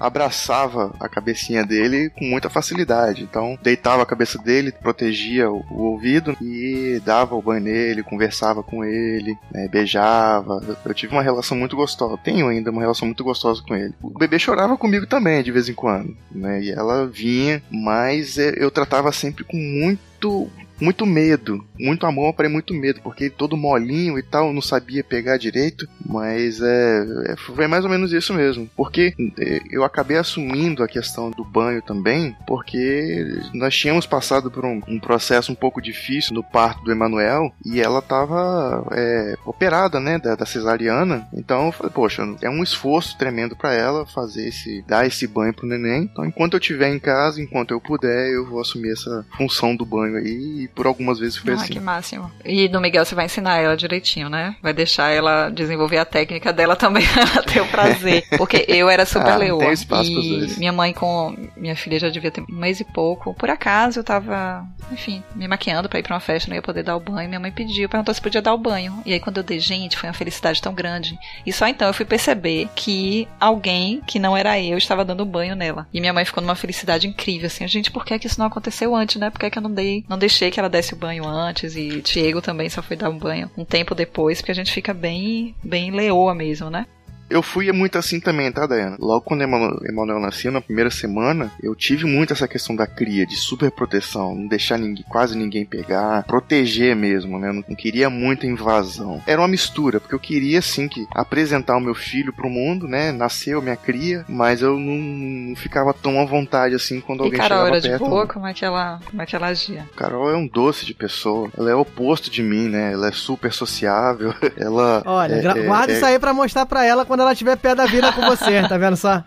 a- 0.00 0.06
abraçava 0.06 0.94
a 1.00 1.08
cabecinha 1.08 1.64
dele 1.64 2.10
com 2.10 2.24
muita 2.24 2.50
facilidade. 2.50 3.22
Então, 3.22 3.58
deitava 3.62 4.02
a 4.02 4.06
cabeça 4.06 4.38
dele, 4.38 4.70
protegia 4.72 5.50
o, 5.50 5.64
o 5.70 5.82
ouvido 5.92 6.36
e 6.40 7.00
dava 7.04 7.34
o 7.34 7.42
banho 7.42 7.62
nele, 7.64 8.02
conversava 8.02 8.62
com 8.62 8.84
ele, 8.84 9.36
né, 9.50 9.68
beijava. 9.68 10.60
Eu, 10.68 10.76
eu 10.84 10.94
tive 10.94 11.12
uma 11.14 11.22
relação 11.22 11.56
muito 11.56 11.74
gostosa. 11.76 12.18
Tenho 12.42 12.50
ainda 12.50 12.72
uma 12.72 12.80
relação 12.80 13.06
muito 13.06 13.22
gostosa 13.22 13.62
com 13.62 13.76
ele. 13.76 13.94
O 14.02 14.18
bebê 14.18 14.36
chorava 14.36 14.76
comigo 14.76 15.06
também, 15.06 15.44
de 15.44 15.52
vez 15.52 15.68
em 15.68 15.74
quando, 15.74 16.16
né? 16.28 16.60
E 16.60 16.72
ela 16.72 17.06
vinha, 17.06 17.62
mas 17.70 18.36
é, 18.36 18.54
eu 18.56 18.68
tratava 18.68 19.12
sempre 19.12 19.44
com 19.44 19.56
muito 19.56 20.50
muito 20.82 21.06
medo, 21.06 21.64
muito 21.78 22.04
amor 22.06 22.34
para 22.34 22.48
muito 22.48 22.74
medo, 22.74 23.00
porque 23.02 23.30
todo 23.30 23.56
molinho 23.56 24.18
e 24.18 24.22
tal, 24.22 24.52
não 24.52 24.60
sabia 24.60 25.04
pegar 25.04 25.36
direito, 25.36 25.88
mas 26.04 26.60
é, 26.60 27.06
é, 27.28 27.36
foi 27.36 27.66
mais 27.68 27.84
ou 27.84 27.90
menos 27.90 28.12
isso 28.12 28.34
mesmo, 28.34 28.68
porque 28.76 29.14
é, 29.38 29.60
eu 29.70 29.84
acabei 29.84 30.16
assumindo 30.16 30.82
a 30.82 30.88
questão 30.88 31.30
do 31.30 31.44
banho 31.44 31.80
também, 31.82 32.36
porque 32.46 33.24
nós 33.54 33.76
tínhamos 33.76 34.06
passado 34.06 34.50
por 34.50 34.64
um, 34.64 34.80
um 34.88 34.98
processo 34.98 35.52
um 35.52 35.54
pouco 35.54 35.80
difícil 35.80 36.34
no 36.34 36.42
parto 36.42 36.82
do 36.82 36.90
Emanuel 36.90 37.52
e 37.64 37.80
ela 37.80 38.00
estava 38.00 38.84
é, 38.92 39.36
operada, 39.46 40.00
né, 40.00 40.18
da, 40.18 40.34
da 40.34 40.44
cesariana, 40.44 41.28
então 41.32 41.66
eu 41.66 41.72
falei, 41.72 41.92
poxa, 41.92 42.22
é 42.42 42.50
um 42.50 42.62
esforço 42.62 43.16
tremendo 43.16 43.54
para 43.54 43.72
ela 43.72 44.04
fazer 44.04 44.48
esse, 44.48 44.82
dar 44.88 45.06
esse 45.06 45.28
banho 45.28 45.54
pro 45.54 45.66
neném, 45.66 46.02
então 46.10 46.24
enquanto 46.26 46.54
eu 46.54 46.60
estiver 46.60 46.92
em 46.92 46.98
casa, 46.98 47.40
enquanto 47.40 47.70
eu 47.70 47.80
puder, 47.80 48.30
eu 48.30 48.44
vou 48.46 48.60
assumir 48.60 48.90
essa 48.90 49.24
função 49.36 49.76
do 49.76 49.86
banho 49.86 50.16
aí 50.16 50.68
por 50.74 50.86
algumas 50.86 51.18
vezes 51.18 51.36
foi 51.36 51.52
ah, 51.52 51.56
assim. 51.56 51.72
que 51.74 51.80
máximo. 51.80 52.30
E 52.44 52.68
no 52.68 52.80
Miguel 52.80 53.04
você 53.04 53.14
vai 53.14 53.26
ensinar 53.26 53.58
ela 53.58 53.76
direitinho, 53.76 54.28
né? 54.28 54.56
Vai 54.62 54.72
deixar 54.72 55.10
ela 55.10 55.50
desenvolver 55.50 55.98
a 55.98 56.04
técnica 56.04 56.52
dela 56.52 56.74
também, 56.76 57.04
ela 57.16 57.42
ter 57.42 57.60
o 57.60 57.66
prazer. 57.68 58.24
Porque 58.38 58.64
eu 58.68 58.88
era 58.88 59.04
super 59.04 59.32
Ah, 59.32 59.36
leoa. 59.36 59.58
tem 59.60 59.72
espaço 59.72 60.10
pros 60.12 60.24
e 60.26 60.38
dois. 60.38 60.58
minha 60.58 60.72
mãe 60.72 60.92
com 60.92 61.36
minha 61.56 61.76
filha 61.76 61.98
já 61.98 62.08
devia 62.08 62.30
ter 62.30 62.40
um 62.42 62.46
mês 62.48 62.80
e 62.80 62.84
pouco. 62.84 63.34
Por 63.34 63.50
acaso 63.50 64.00
eu 64.00 64.04
tava, 64.04 64.64
enfim, 64.90 65.22
me 65.34 65.46
maquiando 65.46 65.88
pra 65.88 65.98
ir 65.98 66.02
pra 66.02 66.14
uma 66.14 66.20
festa, 66.20 66.48
não 66.48 66.56
ia 66.56 66.62
poder 66.62 66.82
dar 66.82 66.96
o 66.96 67.00
banho. 67.00 67.28
Minha 67.28 67.40
mãe 67.40 67.52
pediu, 67.52 67.88
perguntou 67.88 68.14
se 68.14 68.20
podia 68.20 68.42
dar 68.42 68.54
o 68.54 68.58
banho. 68.58 69.02
E 69.04 69.12
aí 69.12 69.20
quando 69.20 69.38
eu 69.38 69.42
dei, 69.42 69.58
gente, 69.58 69.96
foi 69.96 70.08
uma 70.08 70.14
felicidade 70.14 70.60
tão 70.62 70.72
grande. 70.74 71.18
E 71.44 71.52
só 71.52 71.66
então 71.66 71.86
eu 71.88 71.94
fui 71.94 72.04
perceber 72.06 72.68
que 72.74 73.28
alguém 73.40 74.00
que 74.06 74.18
não 74.18 74.36
era 74.36 74.58
eu 74.60 74.78
estava 74.78 75.04
dando 75.04 75.24
banho 75.24 75.54
nela. 75.56 75.86
E 75.92 76.00
minha 76.00 76.12
mãe 76.12 76.24
ficou 76.24 76.42
numa 76.42 76.54
felicidade 76.54 77.06
incrível, 77.06 77.46
assim, 77.46 77.66
gente, 77.66 77.90
por 77.90 78.04
que, 78.04 78.18
que 78.18 78.26
isso 78.26 78.38
não 78.38 78.46
aconteceu 78.46 78.94
antes, 78.94 79.16
né? 79.16 79.30
Por 79.30 79.40
que, 79.40 79.50
que 79.50 79.58
eu 79.58 79.62
não 79.62 79.72
dei, 79.72 80.04
não 80.08 80.18
deixei 80.18 80.50
que 80.50 80.60
ela 80.62 80.70
desse 80.70 80.94
o 80.94 80.96
banho 80.96 81.26
antes? 81.26 81.76
E 81.76 82.00
Diego 82.00 82.40
também 82.40 82.68
só 82.68 82.82
foi 82.82 82.96
dar 82.96 83.10
um 83.10 83.18
banho 83.18 83.50
um 83.56 83.64
tempo 83.64 83.94
depois, 83.94 84.40
porque 84.40 84.52
a 84.52 84.54
gente 84.54 84.72
fica 84.72 84.94
bem, 84.94 85.54
bem 85.62 85.90
leoa 85.90 86.34
mesmo, 86.34 86.70
né? 86.70 86.86
Eu 87.32 87.42
fui 87.42 87.70
muito 87.72 87.96
assim 87.98 88.20
também, 88.20 88.52
tá, 88.52 88.66
Dayana? 88.66 88.96
Logo 88.98 89.22
quando 89.22 89.42
Emanuel 89.42 89.78
Emanuel 89.84 90.20
nasceu, 90.20 90.52
na 90.52 90.60
primeira 90.60 90.90
semana, 90.90 91.50
eu 91.62 91.74
tive 91.74 92.04
muito 92.04 92.32
essa 92.32 92.46
questão 92.46 92.76
da 92.76 92.86
cria, 92.86 93.24
de 93.26 93.36
super 93.36 93.70
proteção, 93.70 94.34
não 94.34 94.46
deixar 94.46 94.78
ninguém, 94.78 95.04
quase 95.08 95.36
ninguém 95.36 95.64
pegar, 95.64 96.24
proteger 96.24 96.94
mesmo, 96.94 97.38
né? 97.38 97.48
Eu 97.48 97.54
não, 97.54 97.62
queria 97.62 98.10
muita 98.10 98.46
invasão. 98.46 99.22
Era 99.26 99.40
uma 99.40 99.48
mistura, 99.48 99.98
porque 99.98 100.14
eu 100.14 100.18
queria, 100.18 100.58
assim, 100.58 100.86
que 100.88 101.06
apresentar 101.14 101.76
o 101.76 101.80
meu 101.80 101.94
filho 101.94 102.32
pro 102.32 102.50
mundo, 102.50 102.86
né? 102.86 103.12
Nasceu 103.12 103.62
minha 103.62 103.76
cria, 103.76 104.24
mas 104.28 104.60
eu 104.60 104.78
não, 104.78 104.96
não 104.96 105.56
ficava 105.56 105.94
tão 105.94 106.20
à 106.20 106.24
vontade, 106.24 106.74
assim, 106.74 107.00
quando 107.00 107.20
E 107.20 107.24
alguém 107.24 107.40
Carol 107.40 107.58
chegava 107.58 107.68
era 107.70 107.80
de 107.80 107.88
perto. 107.88 108.04
boa, 108.04 108.20
não. 108.20 108.28
como 108.28 108.46
é 108.46 108.54
que 108.54 108.64
ela, 108.64 109.00
como 109.08 109.22
é 109.22 109.26
que 109.26 109.34
ela 109.36 109.46
agia? 109.46 109.88
Carol 109.96 110.30
é 110.30 110.36
um 110.36 110.46
doce 110.46 110.84
de 110.84 110.92
pessoa. 110.94 111.50
Ela 111.56 111.70
é 111.70 111.74
o 111.74 111.80
oposto 111.80 112.30
de 112.30 112.42
mim, 112.42 112.68
né? 112.68 112.92
Ela 112.92 113.08
é 113.08 113.12
super 113.12 113.52
sociável. 113.52 114.34
Ela. 114.56 115.02
Olha, 115.06 115.34
é, 115.34 115.38
é- 115.46 115.66
guarda 115.66 115.92
é- 115.92 115.96
isso 115.96 116.04
aí 116.04 116.18
pra 116.18 116.34
mostrar 116.34 116.66
pra 116.66 116.84
ela 116.84 117.04
quando 117.04 117.21
ela 117.22 117.34
tiver 117.34 117.56
pé 117.56 117.74
da 117.74 117.86
vida 117.86 118.12
com 118.12 118.22
você, 118.22 118.62
tá 118.68 118.76
vendo 118.76 118.96
só? 118.96 119.24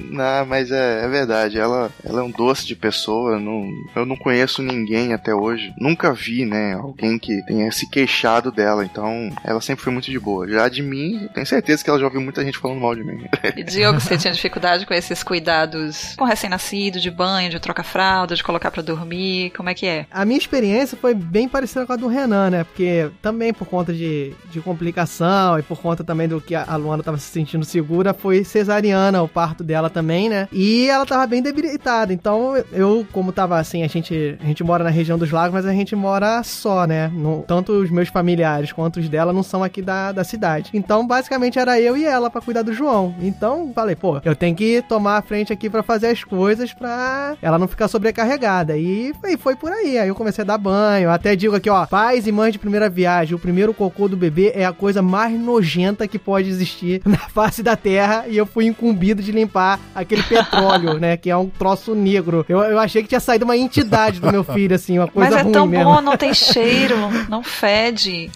Não, 0.00 0.46
mas 0.46 0.70
é, 0.70 1.04
é 1.04 1.08
verdade. 1.08 1.58
Ela, 1.58 1.90
ela 2.04 2.20
é 2.20 2.22
um 2.22 2.30
doce 2.30 2.66
de 2.66 2.76
pessoa. 2.76 3.32
eu 3.32 3.40
Não, 3.40 3.68
eu 3.96 4.06
não 4.06 4.16
conheço 4.16 4.62
ninguém 4.62 5.12
até 5.12 5.34
hoje. 5.34 5.72
Nunca 5.78 6.12
vi, 6.12 6.44
né? 6.44 6.74
Alguém 6.74 7.18
que 7.18 7.44
tenha 7.46 7.70
se 7.72 7.88
queixado 7.90 8.52
dela. 8.52 8.84
Então, 8.84 9.30
ela 9.44 9.60
sempre 9.60 9.82
foi 9.82 9.92
muito 9.92 10.10
de 10.10 10.18
boa. 10.18 10.48
Já 10.48 10.68
de 10.68 10.82
mim, 10.82 11.28
tenho 11.34 11.46
certeza 11.46 11.82
que 11.82 11.90
ela 11.90 11.98
já 11.98 12.06
ouviu 12.06 12.20
muita 12.20 12.44
gente 12.44 12.58
falando 12.58 12.80
mal 12.80 12.94
de 12.94 13.02
mim. 13.02 13.26
E 13.56 13.64
Diogo, 13.64 14.00
você 14.00 14.16
tinha 14.16 14.32
dificuldade 14.32 14.86
com 14.86 14.94
esses 14.94 15.22
cuidados 15.22 16.14
com 16.16 16.24
recém-nascido, 16.24 17.00
de 17.00 17.10
banho, 17.10 17.50
de 17.50 17.58
trocar 17.58 17.82
fralda, 17.82 18.36
de 18.36 18.42
colocar 18.42 18.70
pra 18.70 18.82
dormir? 18.82 19.50
Como 19.56 19.68
é 19.68 19.74
que 19.74 19.86
é? 19.86 20.06
A 20.10 20.24
minha 20.24 20.38
experiência 20.38 20.96
foi 20.96 21.14
bem 21.14 21.48
parecida 21.48 21.84
com 21.86 21.92
a 21.92 21.96
do 21.96 22.06
Renan, 22.06 22.50
né? 22.50 22.64
Porque 22.64 23.10
também 23.20 23.52
por 23.52 23.66
conta 23.66 23.92
de, 23.92 24.32
de 24.50 24.60
complicação 24.60 25.58
e 25.58 25.62
por 25.62 25.78
conta 25.80 26.04
também 26.04 26.28
do 26.28 26.40
que 26.40 26.54
a 26.54 26.68
a 26.68 26.76
Luana 26.88 27.02
tava 27.02 27.18
se 27.18 27.30
sentindo 27.30 27.64
segura, 27.64 28.12
foi 28.14 28.44
cesariana 28.44 29.22
o 29.22 29.28
parto 29.28 29.62
dela 29.62 29.88
também, 29.90 30.28
né? 30.28 30.48
E 30.52 30.88
ela 30.88 31.04
tava 31.06 31.26
bem 31.26 31.42
debilitada. 31.42 32.12
Então 32.12 32.54
eu, 32.72 33.06
como 33.12 33.32
tava 33.32 33.58
assim, 33.58 33.82
a 33.82 33.86
gente, 33.86 34.36
a 34.42 34.44
gente 34.46 34.64
mora 34.64 34.82
na 34.84 34.90
região 34.90 35.18
dos 35.18 35.30
lagos, 35.30 35.52
mas 35.54 35.66
a 35.66 35.72
gente 35.72 35.94
mora 35.94 36.42
só, 36.42 36.86
né? 36.86 37.08
No- 37.12 37.44
tanto 37.46 37.72
os 37.72 37.90
meus 37.90 38.08
familiares 38.08 38.72
quanto 38.72 38.98
os 39.00 39.08
dela 39.08 39.32
não 39.32 39.42
são 39.42 39.62
aqui 39.62 39.82
da, 39.82 40.12
da 40.12 40.24
cidade. 40.24 40.70
Então 40.74 41.06
basicamente 41.06 41.58
era 41.58 41.80
eu 41.80 41.96
e 41.96 42.04
ela 42.04 42.30
pra 42.30 42.40
cuidar 42.40 42.62
do 42.62 42.72
João. 42.72 43.14
Então 43.20 43.70
falei, 43.74 43.94
pô, 43.96 44.20
eu 44.24 44.34
tenho 44.34 44.54
que 44.56 44.82
tomar 44.88 45.18
a 45.18 45.22
frente 45.22 45.52
aqui 45.52 45.68
pra 45.70 45.82
fazer 45.82 46.08
as 46.08 46.24
coisas 46.24 46.72
pra 46.72 47.36
ela 47.42 47.58
não 47.58 47.68
ficar 47.68 47.88
sobrecarregada. 47.88 48.76
E 48.76 49.12
foi, 49.20 49.36
foi 49.36 49.56
por 49.56 49.70
aí. 49.72 49.98
Aí 49.98 50.08
eu 50.08 50.14
comecei 50.14 50.42
a 50.42 50.46
dar 50.46 50.58
banho. 50.58 51.10
Até 51.10 51.36
digo 51.36 51.54
aqui, 51.54 51.68
ó, 51.70 51.86
pais 51.86 52.26
e 52.26 52.32
mães 52.32 52.52
de 52.52 52.58
primeira 52.58 52.88
viagem, 52.88 53.34
o 53.34 53.38
primeiro 53.38 53.74
cocô 53.74 54.08
do 54.08 54.16
bebê 54.16 54.52
é 54.54 54.64
a 54.64 54.72
coisa 54.72 55.02
mais 55.02 55.38
nojenta 55.38 56.06
que 56.08 56.18
pode 56.18 56.48
existir 56.48 56.77
na 57.04 57.18
face 57.18 57.62
da 57.62 57.76
terra. 57.76 58.24
E 58.28 58.36
eu 58.36 58.46
fui 58.46 58.66
incumbido 58.66 59.22
de 59.22 59.32
limpar 59.32 59.78
aquele 59.94 60.22
petróleo, 60.22 60.98
né? 60.98 61.16
Que 61.16 61.30
é 61.30 61.36
um 61.36 61.48
troço 61.48 61.94
negro. 61.94 62.44
Eu, 62.48 62.58
eu 62.60 62.78
achei 62.78 63.02
que 63.02 63.08
tinha 63.08 63.20
saído 63.20 63.44
uma 63.44 63.56
entidade 63.56 64.20
do 64.20 64.30
meu 64.30 64.44
filho, 64.44 64.74
assim, 64.74 64.98
uma 64.98 65.08
coisa 65.08 65.30
Mas 65.30 65.40
é 65.40 65.42
ruim 65.42 65.52
tão 65.52 65.66
mesmo. 65.66 65.84
bom, 65.84 66.00
não 66.00 66.16
tem 66.16 66.32
cheiro, 66.34 66.96
não 67.28 67.42
fede. 67.42 68.30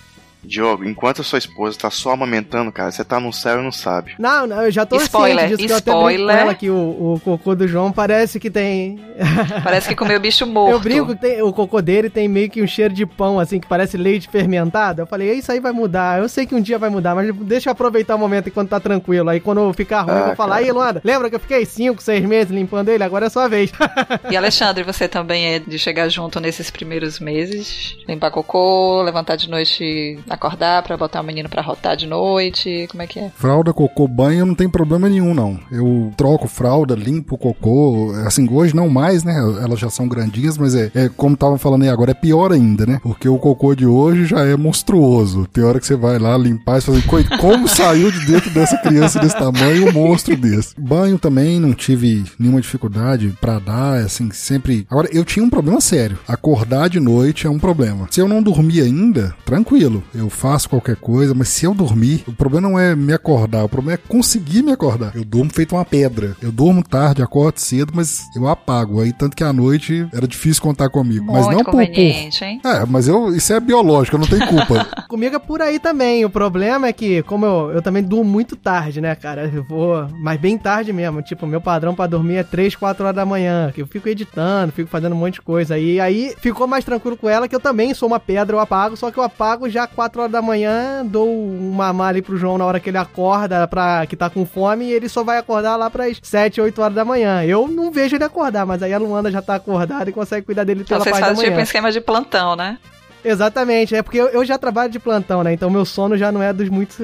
Diogo, 0.44 0.84
enquanto 0.84 1.20
a 1.20 1.24
sua 1.24 1.38
esposa 1.38 1.78
tá 1.78 1.90
só 1.90 2.10
amamentando, 2.12 2.70
cara, 2.72 2.90
você 2.90 3.04
tá 3.04 3.18
no 3.20 3.32
céu 3.32 3.60
e 3.60 3.62
não 3.62 3.72
sabe. 3.72 4.14
Não, 4.18 4.46
não, 4.46 4.62
eu 4.62 4.70
já 4.70 4.84
tô 4.84 4.96
Spoiler, 4.96 5.48
ciente 5.48 5.62
disso, 5.62 5.82
que 5.82 5.88
eu 5.90 5.94
spoiler. 5.96 6.36
ela 6.36 6.54
que 6.54 6.68
o, 6.70 7.14
o 7.14 7.20
cocô 7.20 7.54
do 7.54 7.66
João 7.68 7.92
parece 7.92 8.38
que 8.40 8.50
tem... 8.50 8.98
Parece 9.62 9.88
que 9.88 9.94
comeu 9.94 10.18
bicho 10.20 10.46
morto. 10.46 10.72
Eu 10.72 10.80
brinco 10.80 11.14
que 11.14 11.20
tem- 11.20 11.42
o 11.42 11.52
cocô 11.52 11.80
dele 11.80 12.10
tem 12.10 12.26
meio 12.28 12.50
que 12.50 12.62
um 12.62 12.66
cheiro 12.66 12.92
de 12.92 13.06
pão, 13.06 13.38
assim, 13.38 13.60
que 13.60 13.66
parece 13.66 13.96
leite 13.96 14.28
fermentado. 14.28 15.00
Eu 15.02 15.06
falei, 15.06 15.32
isso 15.32 15.50
aí 15.52 15.60
vai 15.60 15.72
mudar. 15.72 16.18
Eu 16.20 16.28
sei 16.28 16.46
que 16.46 16.54
um 16.54 16.60
dia 16.60 16.78
vai 16.78 16.90
mudar, 16.90 17.14
mas 17.14 17.32
deixa 17.36 17.68
eu 17.68 17.72
aproveitar 17.72 18.16
o 18.16 18.18
momento 18.18 18.48
enquanto 18.48 18.70
tá 18.70 18.80
tranquilo. 18.80 19.28
Aí 19.30 19.40
quando 19.40 19.72
ficar 19.72 20.02
ruim, 20.02 20.14
eu 20.14 20.22
Ah, 20.22 20.26
vou 20.28 20.36
falar, 20.36 20.56
cara. 20.56 20.66
aí, 20.66 20.72
Luana, 20.72 21.00
lembra 21.04 21.28
que 21.30 21.36
eu 21.36 21.40
fiquei 21.40 21.64
5, 21.64 22.02
6 22.02 22.24
meses 22.26 22.50
limpando 22.52 22.88
ele? 22.88 23.04
Agora 23.04 23.26
é 23.26 23.28
sua 23.30 23.48
vez. 23.48 23.70
E 24.30 24.36
Alexandre, 24.36 24.82
você 24.82 25.06
também 25.08 25.46
é 25.54 25.58
de 25.58 25.78
chegar 25.78 26.08
junto 26.08 26.40
nesses 26.40 26.70
primeiros 26.70 27.20
meses? 27.20 27.96
Limpar 28.08 28.30
cocô, 28.30 29.02
levantar 29.02 29.36
de 29.36 29.48
noite, 29.48 30.18
acordar 30.34 30.82
pra 30.82 30.96
botar 30.96 31.20
o 31.20 31.24
menino 31.24 31.48
pra 31.48 31.62
rotar 31.62 31.96
de 31.96 32.06
noite? 32.06 32.86
Como 32.90 33.02
é 33.02 33.06
que 33.06 33.18
é? 33.18 33.30
Fralda, 33.36 33.72
cocô, 33.72 34.06
banho 34.08 34.46
não 34.46 34.54
tem 34.54 34.68
problema 34.68 35.08
nenhum, 35.08 35.34
não. 35.34 35.58
Eu 35.70 36.12
troco 36.16 36.48
fralda, 36.48 36.94
limpo 36.94 37.36
cocô. 37.38 38.12
Assim, 38.26 38.48
hoje 38.50 38.74
não 38.74 38.88
mais, 38.88 39.24
né? 39.24 39.34
Elas 39.62 39.78
já 39.78 39.90
são 39.90 40.08
grandinhas, 40.08 40.56
mas 40.56 40.74
é, 40.74 40.90
é 40.94 41.08
como 41.08 41.34
estavam 41.34 41.58
falando 41.58 41.82
aí 41.82 41.88
agora, 41.88 42.10
é 42.12 42.14
pior 42.14 42.52
ainda, 42.52 42.86
né? 42.86 43.00
Porque 43.02 43.28
o 43.28 43.38
cocô 43.38 43.74
de 43.74 43.86
hoje 43.86 44.24
já 44.26 44.40
é 44.44 44.56
monstruoso. 44.56 45.46
Tem 45.52 45.64
hora 45.64 45.78
que 45.80 45.86
você 45.86 45.96
vai 45.96 46.18
lá 46.18 46.36
limpar 46.36 46.78
e 46.78 46.80
fala, 46.80 46.98
assim, 46.98 47.06
"Coi, 47.06 47.24
como 47.38 47.68
saiu 47.68 48.10
de 48.10 48.26
dentro 48.26 48.50
dessa 48.50 48.76
criança 48.78 49.18
desse 49.20 49.36
tamanho 49.36 49.88
um 49.88 49.92
monstro 49.92 50.36
desse? 50.36 50.74
Banho 50.80 51.18
também 51.18 51.60
não 51.60 51.72
tive 51.72 52.24
nenhuma 52.38 52.60
dificuldade 52.60 53.34
pra 53.40 53.58
dar, 53.58 53.98
assim, 53.98 54.30
sempre. 54.32 54.86
Agora, 54.90 55.08
eu 55.12 55.24
tinha 55.24 55.44
um 55.44 55.50
problema 55.50 55.80
sério. 55.80 56.18
Acordar 56.26 56.88
de 56.88 57.00
noite 57.00 57.46
é 57.46 57.50
um 57.50 57.58
problema. 57.58 58.06
Se 58.10 58.20
eu 58.20 58.28
não 58.28 58.42
dormir 58.42 58.80
ainda, 58.82 59.34
tranquilo. 59.44 60.02
Eu 60.14 60.21
faço 60.30 60.68
qualquer 60.68 60.96
coisa, 60.96 61.34
mas 61.34 61.48
se 61.48 61.64
eu 61.64 61.74
dormir, 61.74 62.24
o 62.26 62.32
problema 62.32 62.68
não 62.68 62.78
é 62.78 62.94
me 62.94 63.12
acordar, 63.12 63.64
o 63.64 63.68
problema 63.68 63.94
é 63.94 64.08
conseguir 64.08 64.62
me 64.62 64.72
acordar. 64.72 65.14
Eu 65.14 65.24
durmo 65.24 65.50
feito 65.52 65.74
uma 65.74 65.84
pedra. 65.84 66.36
Eu 66.40 66.52
durmo 66.52 66.82
tarde, 66.82 67.22
acordo 67.22 67.58
cedo, 67.58 67.92
mas 67.94 68.24
eu 68.34 68.48
apago. 68.48 69.00
Aí, 69.00 69.12
tanto 69.12 69.36
que 69.36 69.44
à 69.44 69.52
noite 69.52 70.06
era 70.12 70.26
difícil 70.26 70.62
contar 70.62 70.88
comigo. 70.88 71.24
mas 71.26 71.46
Muito 71.46 71.56
não 71.56 71.64
por, 71.64 71.72
por. 71.72 71.86
conveniente, 71.86 72.44
hein? 72.44 72.60
É, 72.64 72.84
mas 72.86 73.08
eu, 73.08 73.34
isso 73.34 73.52
é 73.52 73.60
biológico, 73.60 74.16
eu 74.16 74.20
não 74.20 74.26
tenho 74.26 74.46
culpa. 74.46 74.86
Comigo 75.08 75.36
é 75.36 75.38
por 75.38 75.60
aí 75.60 75.78
também. 75.78 76.24
O 76.24 76.30
problema 76.30 76.86
é 76.88 76.92
que, 76.92 77.22
como 77.24 77.44
eu, 77.44 77.72
eu 77.72 77.82
também 77.82 78.02
durmo 78.02 78.30
muito 78.30 78.56
tarde, 78.56 79.00
né, 79.00 79.14
cara? 79.14 79.50
Eu 79.52 79.62
vou. 79.62 80.08
Mas 80.20 80.40
bem 80.40 80.56
tarde 80.56 80.92
mesmo. 80.92 81.22
Tipo, 81.22 81.46
meu 81.46 81.60
padrão 81.60 81.94
pra 81.94 82.06
dormir 82.06 82.36
é 82.36 82.42
3, 82.42 82.74
4 82.76 83.04
horas 83.04 83.16
da 83.16 83.26
manhã. 83.26 83.70
Que 83.74 83.82
eu 83.82 83.86
fico 83.86 84.08
editando, 84.08 84.72
fico 84.72 84.88
fazendo 84.88 85.14
um 85.14 85.18
monte 85.18 85.34
de 85.34 85.42
coisa. 85.42 85.78
E 85.78 86.00
aí 86.00 86.34
ficou 86.38 86.66
mais 86.66 86.84
tranquilo 86.84 87.16
com 87.16 87.28
ela, 87.28 87.46
que 87.46 87.54
eu 87.54 87.60
também 87.60 87.92
sou 87.94 88.08
uma 88.08 88.18
pedra, 88.18 88.56
eu 88.56 88.60
apago. 88.60 88.96
Só 88.96 89.10
que 89.10 89.18
eu 89.18 89.22
apago 89.22 89.68
já 89.68 89.86
4 89.86 90.11
horas 90.20 90.32
da 90.32 90.42
manhã, 90.42 91.04
dou 91.04 91.28
uma 91.28 91.92
ali 92.06 92.22
pro 92.22 92.36
João 92.36 92.58
na 92.58 92.64
hora 92.64 92.80
que 92.80 92.90
ele 92.90 92.98
acorda, 92.98 93.66
pra, 93.66 94.04
que 94.06 94.16
tá 94.16 94.28
com 94.28 94.44
fome, 94.44 94.86
e 94.86 94.92
ele 94.92 95.08
só 95.08 95.22
vai 95.24 95.38
acordar 95.38 95.76
lá 95.76 95.88
pras 95.90 96.18
7, 96.22 96.60
8 96.60 96.82
horas 96.82 96.94
da 96.94 97.04
manhã. 97.04 97.44
Eu 97.44 97.68
não 97.68 97.90
vejo 97.90 98.16
ele 98.16 98.24
acordar, 98.24 98.66
mas 98.66 98.82
aí 98.82 98.92
a 98.92 98.98
Luana 98.98 99.30
já 99.30 99.40
tá 99.42 99.54
acordada 99.54 100.08
e 100.08 100.12
consegue 100.12 100.46
cuidar 100.46 100.64
dele 100.64 100.82
Então 100.82 100.96
pela 100.98 101.04
vocês 101.04 101.12
parte 101.12 101.22
da 101.22 101.28
fazem 101.28 101.44
tipo 101.44 101.50
um 101.50 101.54
manhã. 101.54 101.64
esquema 101.64 101.92
de 101.92 102.00
plantão, 102.00 102.56
né? 102.56 102.78
Exatamente, 103.24 103.94
é 103.94 104.02
porque 104.02 104.18
eu, 104.18 104.28
eu 104.28 104.44
já 104.44 104.58
trabalho 104.58 104.90
de 104.90 104.98
plantão, 104.98 105.42
né? 105.42 105.52
Então 105.52 105.70
meu 105.70 105.84
sono 105.84 106.16
já 106.16 106.32
não 106.32 106.42
é 106.42 106.52
dos 106.52 106.68
muito, 106.68 107.02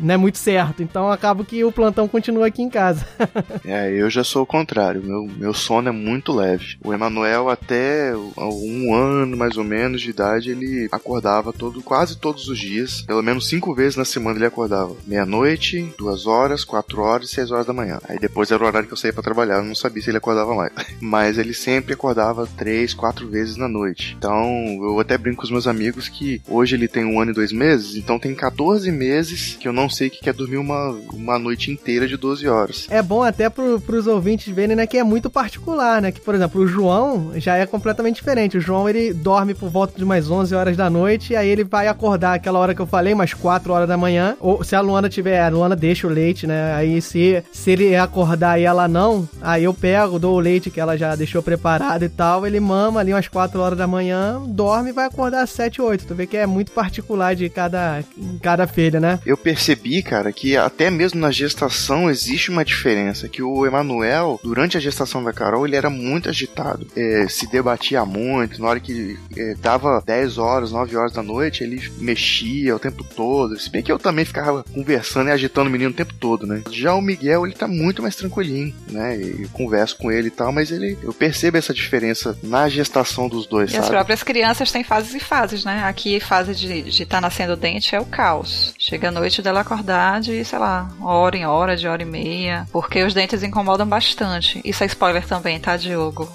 não 0.00 0.14
é 0.14 0.16
muito 0.16 0.38
certo. 0.38 0.82
Então 0.82 1.10
acabo 1.10 1.44
que 1.44 1.64
o 1.64 1.72
plantão 1.72 2.06
continua 2.08 2.46
aqui 2.46 2.62
em 2.62 2.70
casa. 2.70 3.06
É, 3.64 3.92
eu 3.92 4.08
já 4.08 4.24
sou 4.24 4.42
o 4.42 4.46
contrário. 4.46 5.02
Meu, 5.02 5.28
meu 5.36 5.52
sono 5.52 5.88
é 5.88 5.92
muito 5.92 6.32
leve. 6.32 6.78
O 6.82 6.94
Emanuel, 6.94 7.48
até 7.50 8.14
um 8.16 8.94
ano 8.94 9.36
mais 9.36 9.56
ou 9.56 9.64
menos 9.64 10.00
de 10.00 10.10
idade, 10.10 10.50
ele 10.50 10.88
acordava 10.90 11.52
todo, 11.52 11.82
quase 11.82 12.16
todos 12.16 12.48
os 12.48 12.58
dias. 12.58 13.02
Pelo 13.02 13.22
menos 13.22 13.48
cinco 13.48 13.74
vezes 13.74 13.96
na 13.96 14.04
semana 14.04 14.38
ele 14.38 14.46
acordava. 14.46 14.96
Meia-noite, 15.06 15.92
duas 15.98 16.26
horas, 16.26 16.64
quatro 16.64 17.02
horas 17.02 17.30
seis 17.30 17.50
horas 17.50 17.66
da 17.66 17.72
manhã. 17.72 17.98
Aí 18.08 18.18
depois 18.18 18.50
era 18.50 18.62
o 18.62 18.66
horário 18.66 18.86
que 18.86 18.94
eu 18.94 18.98
saía 18.98 19.12
pra 19.12 19.22
trabalhar. 19.22 19.56
Eu 19.56 19.64
não 19.64 19.74
sabia 19.74 20.02
se 20.02 20.10
ele 20.10 20.18
acordava 20.18 20.54
mais. 20.54 20.72
Mas 21.00 21.38
ele 21.38 21.54
sempre 21.54 21.94
acordava 21.94 22.46
três, 22.56 22.94
quatro 22.94 23.28
vezes 23.28 23.56
na 23.56 23.68
noite. 23.68 24.14
Então 24.16 24.44
eu 24.82 24.98
até 24.98 25.16
brinco 25.18 25.47
os 25.48 25.52
meus 25.52 25.66
amigos 25.66 26.08
que 26.08 26.40
hoje 26.48 26.76
ele 26.76 26.86
tem 26.86 27.04
um 27.04 27.20
ano 27.20 27.30
e 27.30 27.34
dois 27.34 27.52
meses, 27.52 27.96
então 27.96 28.18
tem 28.18 28.34
14 28.34 28.90
meses 28.92 29.56
que 29.58 29.66
eu 29.66 29.72
não 29.72 29.88
sei 29.88 30.10
que 30.10 30.20
quer 30.20 30.34
dormir 30.34 30.58
uma, 30.58 30.90
uma 31.12 31.38
noite 31.38 31.70
inteira 31.70 32.06
de 32.06 32.16
12 32.16 32.46
horas. 32.46 32.86
É 32.90 33.02
bom 33.02 33.22
até 33.22 33.48
pro, 33.48 33.80
pros 33.80 34.06
ouvintes 34.06 34.52
verem, 34.54 34.76
né, 34.76 34.86
que 34.86 34.98
é 34.98 35.04
muito 35.04 35.30
particular, 35.30 36.00
né? 36.02 36.12
Que, 36.12 36.20
por 36.20 36.34
exemplo, 36.34 36.60
o 36.60 36.66
João 36.66 37.32
já 37.36 37.56
é 37.56 37.66
completamente 37.66 38.16
diferente. 38.16 38.58
O 38.58 38.60
João, 38.60 38.88
ele 38.88 39.12
dorme 39.12 39.54
por 39.54 39.68
volta 39.68 39.96
de 39.96 40.04
umas 40.04 40.30
11 40.30 40.54
horas 40.54 40.76
da 40.76 40.90
noite, 40.90 41.32
e 41.32 41.36
aí 41.36 41.48
ele 41.48 41.64
vai 41.64 41.88
acordar 41.88 42.34
aquela 42.34 42.58
hora 42.58 42.74
que 42.74 42.80
eu 42.80 42.86
falei, 42.86 43.14
umas 43.14 43.34
4 43.34 43.72
horas 43.72 43.88
da 43.88 43.96
manhã. 43.96 44.36
Ou 44.40 44.62
se 44.62 44.76
a 44.76 44.80
Luana 44.80 45.08
tiver, 45.08 45.40
a 45.40 45.48
Luana 45.48 45.74
deixa 45.74 46.06
o 46.06 46.10
leite, 46.10 46.46
né? 46.46 46.74
Aí 46.74 47.00
se, 47.00 47.42
se 47.52 47.70
ele 47.70 47.96
acordar 47.96 48.60
e 48.60 48.64
ela 48.64 48.86
não, 48.86 49.28
aí 49.40 49.64
eu 49.64 49.74
pego, 49.74 50.18
dou 50.18 50.36
o 50.36 50.40
leite 50.40 50.70
que 50.70 50.80
ela 50.80 50.96
já 50.96 51.14
deixou 51.14 51.42
preparado 51.42 52.04
e 52.04 52.08
tal, 52.08 52.46
ele 52.46 52.60
mama 52.60 53.00
ali 53.00 53.12
umas 53.12 53.28
4 53.28 53.60
horas 53.60 53.78
da 53.78 53.86
manhã, 53.86 54.40
dorme 54.46 54.90
e 54.90 54.92
vai 54.92 55.06
acordar 55.06 55.37
às 55.38 55.50
7, 55.50 55.80
8. 55.80 56.06
Tu 56.06 56.14
vê 56.14 56.26
que 56.26 56.36
é 56.36 56.46
muito 56.46 56.72
particular 56.72 57.34
de 57.34 57.48
cada, 57.48 58.02
cada 58.42 58.66
filha, 58.66 59.00
né? 59.00 59.18
Eu 59.24 59.36
percebi, 59.36 60.02
cara, 60.02 60.32
que 60.32 60.56
até 60.56 60.90
mesmo 60.90 61.20
na 61.20 61.30
gestação 61.30 62.10
existe 62.10 62.50
uma 62.50 62.64
diferença, 62.64 63.28
que 63.28 63.42
o 63.42 63.66
Emanuel, 63.66 64.40
durante 64.42 64.76
a 64.76 64.80
gestação 64.80 65.22
da 65.22 65.32
Carol, 65.32 65.66
ele 65.66 65.76
era 65.76 65.90
muito 65.90 66.28
agitado, 66.28 66.86
é, 66.96 67.26
se 67.28 67.46
debatia 67.50 68.04
muito, 68.04 68.60
na 68.60 68.68
hora 68.68 68.80
que 68.80 69.18
é, 69.36 69.54
dava 69.54 70.02
10 70.04 70.38
horas, 70.38 70.72
9 70.72 70.96
horas 70.96 71.12
da 71.12 71.22
noite, 71.22 71.62
ele 71.64 71.80
mexia 71.98 72.74
o 72.74 72.78
tempo 72.78 73.04
todo, 73.04 73.58
se 73.58 73.70
bem 73.70 73.82
que 73.82 73.90
eu 73.92 73.98
também 73.98 74.24
ficava 74.24 74.64
conversando 74.74 75.28
e 75.28 75.32
agitando 75.32 75.68
o 75.68 75.72
menino 75.72 75.90
o 75.90 75.94
tempo 75.94 76.14
todo, 76.14 76.46
né? 76.46 76.62
Já 76.70 76.94
o 76.94 77.00
Miguel, 77.02 77.46
ele 77.46 77.54
tá 77.54 77.66
muito 77.66 78.02
mais 78.02 78.16
tranquilinho, 78.16 78.74
né? 78.90 79.16
Eu 79.16 79.48
converso 79.52 79.96
com 79.96 80.10
ele 80.10 80.28
e 80.28 80.30
tal, 80.30 80.52
mas 80.52 80.70
ele, 80.70 80.96
eu 81.02 81.12
percebo 81.12 81.56
essa 81.56 81.72
diferença 81.74 82.38
na 82.42 82.68
gestação 82.68 83.28
dos 83.28 83.46
dois, 83.46 83.70
E 83.70 83.72
sabe? 83.74 83.84
as 83.84 83.90
próprias 83.90 84.22
crianças 84.22 84.70
têm 84.72 84.84
fases 84.84 85.14
e 85.14 85.20
fases, 85.28 85.64
né? 85.64 85.84
Aqui, 85.84 86.18
fase 86.18 86.54
de 86.54 86.88
estar 86.88 87.16
tá 87.16 87.20
nascendo 87.20 87.54
dente 87.56 87.94
é 87.94 88.00
o 88.00 88.04
caos. 88.04 88.74
Chega 88.78 89.08
a 89.08 89.12
noite 89.12 89.42
dela 89.42 89.60
acordar 89.60 90.20
de, 90.20 90.44
sei 90.44 90.58
lá, 90.58 90.88
hora 91.00 91.36
em 91.36 91.44
hora, 91.46 91.76
de 91.76 91.86
hora 91.86 92.02
e 92.02 92.06
meia. 92.06 92.66
Porque 92.72 93.02
os 93.04 93.12
dentes 93.14 93.42
incomodam 93.42 93.86
bastante. 93.86 94.60
Isso 94.64 94.82
é 94.82 94.86
spoiler 94.86 95.26
também, 95.26 95.60
tá, 95.60 95.76
Diogo? 95.76 96.28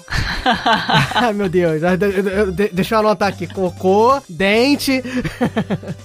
Ai, 1.14 1.32
meu 1.32 1.48
Deus. 1.48 1.80
De- 1.80 1.96
de- 1.96 2.52
de- 2.52 2.68
Deixa 2.72 2.94
eu 2.94 3.00
anotar 3.00 3.28
aqui. 3.28 3.46
Cocô, 3.46 4.20
dente. 4.28 5.02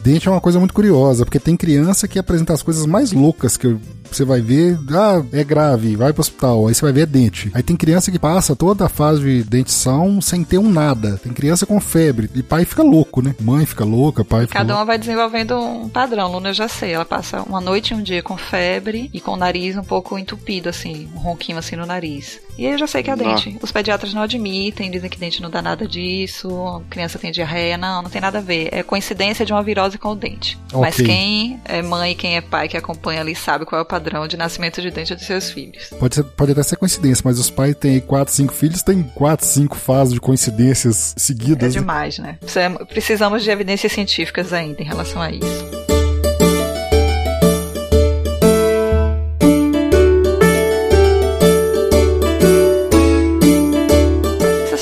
Dente 0.02 0.28
é 0.28 0.32
uma 0.32 0.42
coisa 0.42 0.58
muito 0.60 0.74
curiosa, 0.74 1.24
porque 1.26 1.40
tem 1.40 1.56
criança 1.56 2.08
que 2.08 2.18
apresenta 2.20 2.54
as 2.54 2.64
coisas 2.64 2.86
mais 2.86 3.12
loucas 3.12 3.56
que 3.56 3.68
eu- 3.68 3.80
você 4.16 4.26
vai 4.26 4.42
ver, 4.42 4.78
ah, 4.92 5.24
é 5.32 5.44
grave, 5.44 5.96
vai 5.96 6.14
pro 6.14 6.22
hospital, 6.22 6.68
aí 6.68 6.76
você 6.76 6.82
vai 6.82 6.94
ver 6.94 7.00
é 7.00 7.06
dente. 7.06 7.50
Aí 7.54 7.64
tem 7.64 7.76
criança 7.76 8.12
que 8.12 8.20
passa 8.20 8.56
toda 8.56 8.86
a 8.86 8.90
fase 8.90 9.22
de 9.22 9.44
dentição 9.44 10.20
sem 10.20 10.44
ter 10.44 10.58
um 10.58 10.70
nada. 10.70 11.18
Tem 11.24 11.32
criança 11.32 11.66
com 11.66 11.80
febre, 11.80 12.30
e 12.36 12.44
pai 12.44 12.66
fica 12.66 12.84
louco, 12.84 13.22
né? 13.22 13.36
Mãe 13.40 13.66
fica 13.66 13.86
louca, 13.86 14.26
pai 14.26 14.42
fica 14.42 14.54
Cada 14.60 14.74
louco. 14.74 14.80
uma 14.80 14.86
vai 14.86 14.98
desenvolvendo 14.98 15.58
um 15.58 15.90
padrão. 15.90 16.32
Luna 16.32 16.50
eu 16.50 16.54
já 16.54 16.68
sei. 16.68 16.92
Ela 16.92 17.06
passa 17.06 17.42
uma 17.44 17.62
noite 17.62 17.94
e 17.94 17.96
um 17.96 18.02
dia 18.04 18.22
com 18.22 18.38
febre 18.38 19.10
e 19.14 19.22
com 19.22 19.32
o 19.32 19.38
nariz 19.38 19.78
um 19.78 19.84
pouco 19.84 20.18
entupido, 20.18 20.70
assim, 20.70 21.08
um 21.16 21.20
ronquinho 21.20 21.58
assim 21.58 21.76
no 21.76 21.86
nariz. 21.86 22.40
E 22.58 22.66
aí 22.66 22.74
eu 22.74 22.78
já 22.78 22.88
sei 22.88 23.02
que 23.02 23.10
é 23.10 23.16
dente. 23.16 23.58
Os 23.62 23.72
pediatras 23.72 24.14
não 24.14 24.22
admitem, 24.22 24.92
dizem 24.92 25.10
que 25.10 25.18
dente 25.18 25.42
não 25.42 25.50
dá 25.50 25.62
nada 25.62 25.88
disso, 25.88 26.50
a 26.68 26.82
criança 26.90 27.18
tem 27.18 27.32
diarreia. 27.32 27.78
Não, 27.78 28.02
não 28.02 28.10
tem 28.10 28.20
nada 28.20 28.40
a 28.40 28.42
ver. 28.42 28.68
É 28.74 28.84
coincidência 28.84 29.46
de 29.46 29.54
uma 29.54 29.64
virose 29.64 29.98
com 29.98 30.10
o 30.10 30.16
dente. 30.16 30.58
Mas 30.74 30.96
Ok. 30.96 31.06
quem 31.06 31.60
é 31.64 31.82
mãe 31.82 32.12
e 32.12 32.16
quem 32.16 32.36
é 32.36 32.42
pai 32.42 32.68
que 32.68 32.76
acompanha 32.76 33.22
ali 33.22 33.34
sabe 33.34 33.66
qual 33.66 33.80
é 33.80 33.82
o 33.82 33.86
padrão 33.86 34.28
de 34.28 34.36
nascimento 34.36 34.82
de 34.82 34.92
dente 34.92 35.16
dos 35.16 35.26
seus 35.26 35.50
filhos. 35.50 35.88
Pode, 36.00 36.16
ser- 36.16 36.24
pode 36.24 36.52
até 36.52 36.62
ser 36.64 36.76
coincidência, 36.76 37.22
mas 37.26 37.40
os 37.40 37.50
pais 37.50 37.74
têm 37.76 38.00
4, 38.02 38.34
5 38.34 38.54
filhos, 38.54 38.84
tem 38.84 39.04
4, 39.04 39.46
5 39.46 39.78
fases 39.78 40.14
de 40.14 40.20
coincidências 40.20 41.14
É 41.16 41.20
seguidas. 41.20 41.74
né? 41.76 41.80
demais, 41.80 42.18
né? 42.20 42.38
Precisam- 42.42 42.86
Precisamos 42.88 43.44
de 43.44 43.50
evidências 43.52 43.92
científicas 43.94 44.52
ainda 44.52 44.82
em 44.82 44.86
relação 44.86 45.22
a 45.22 45.32
isso. 45.32 45.48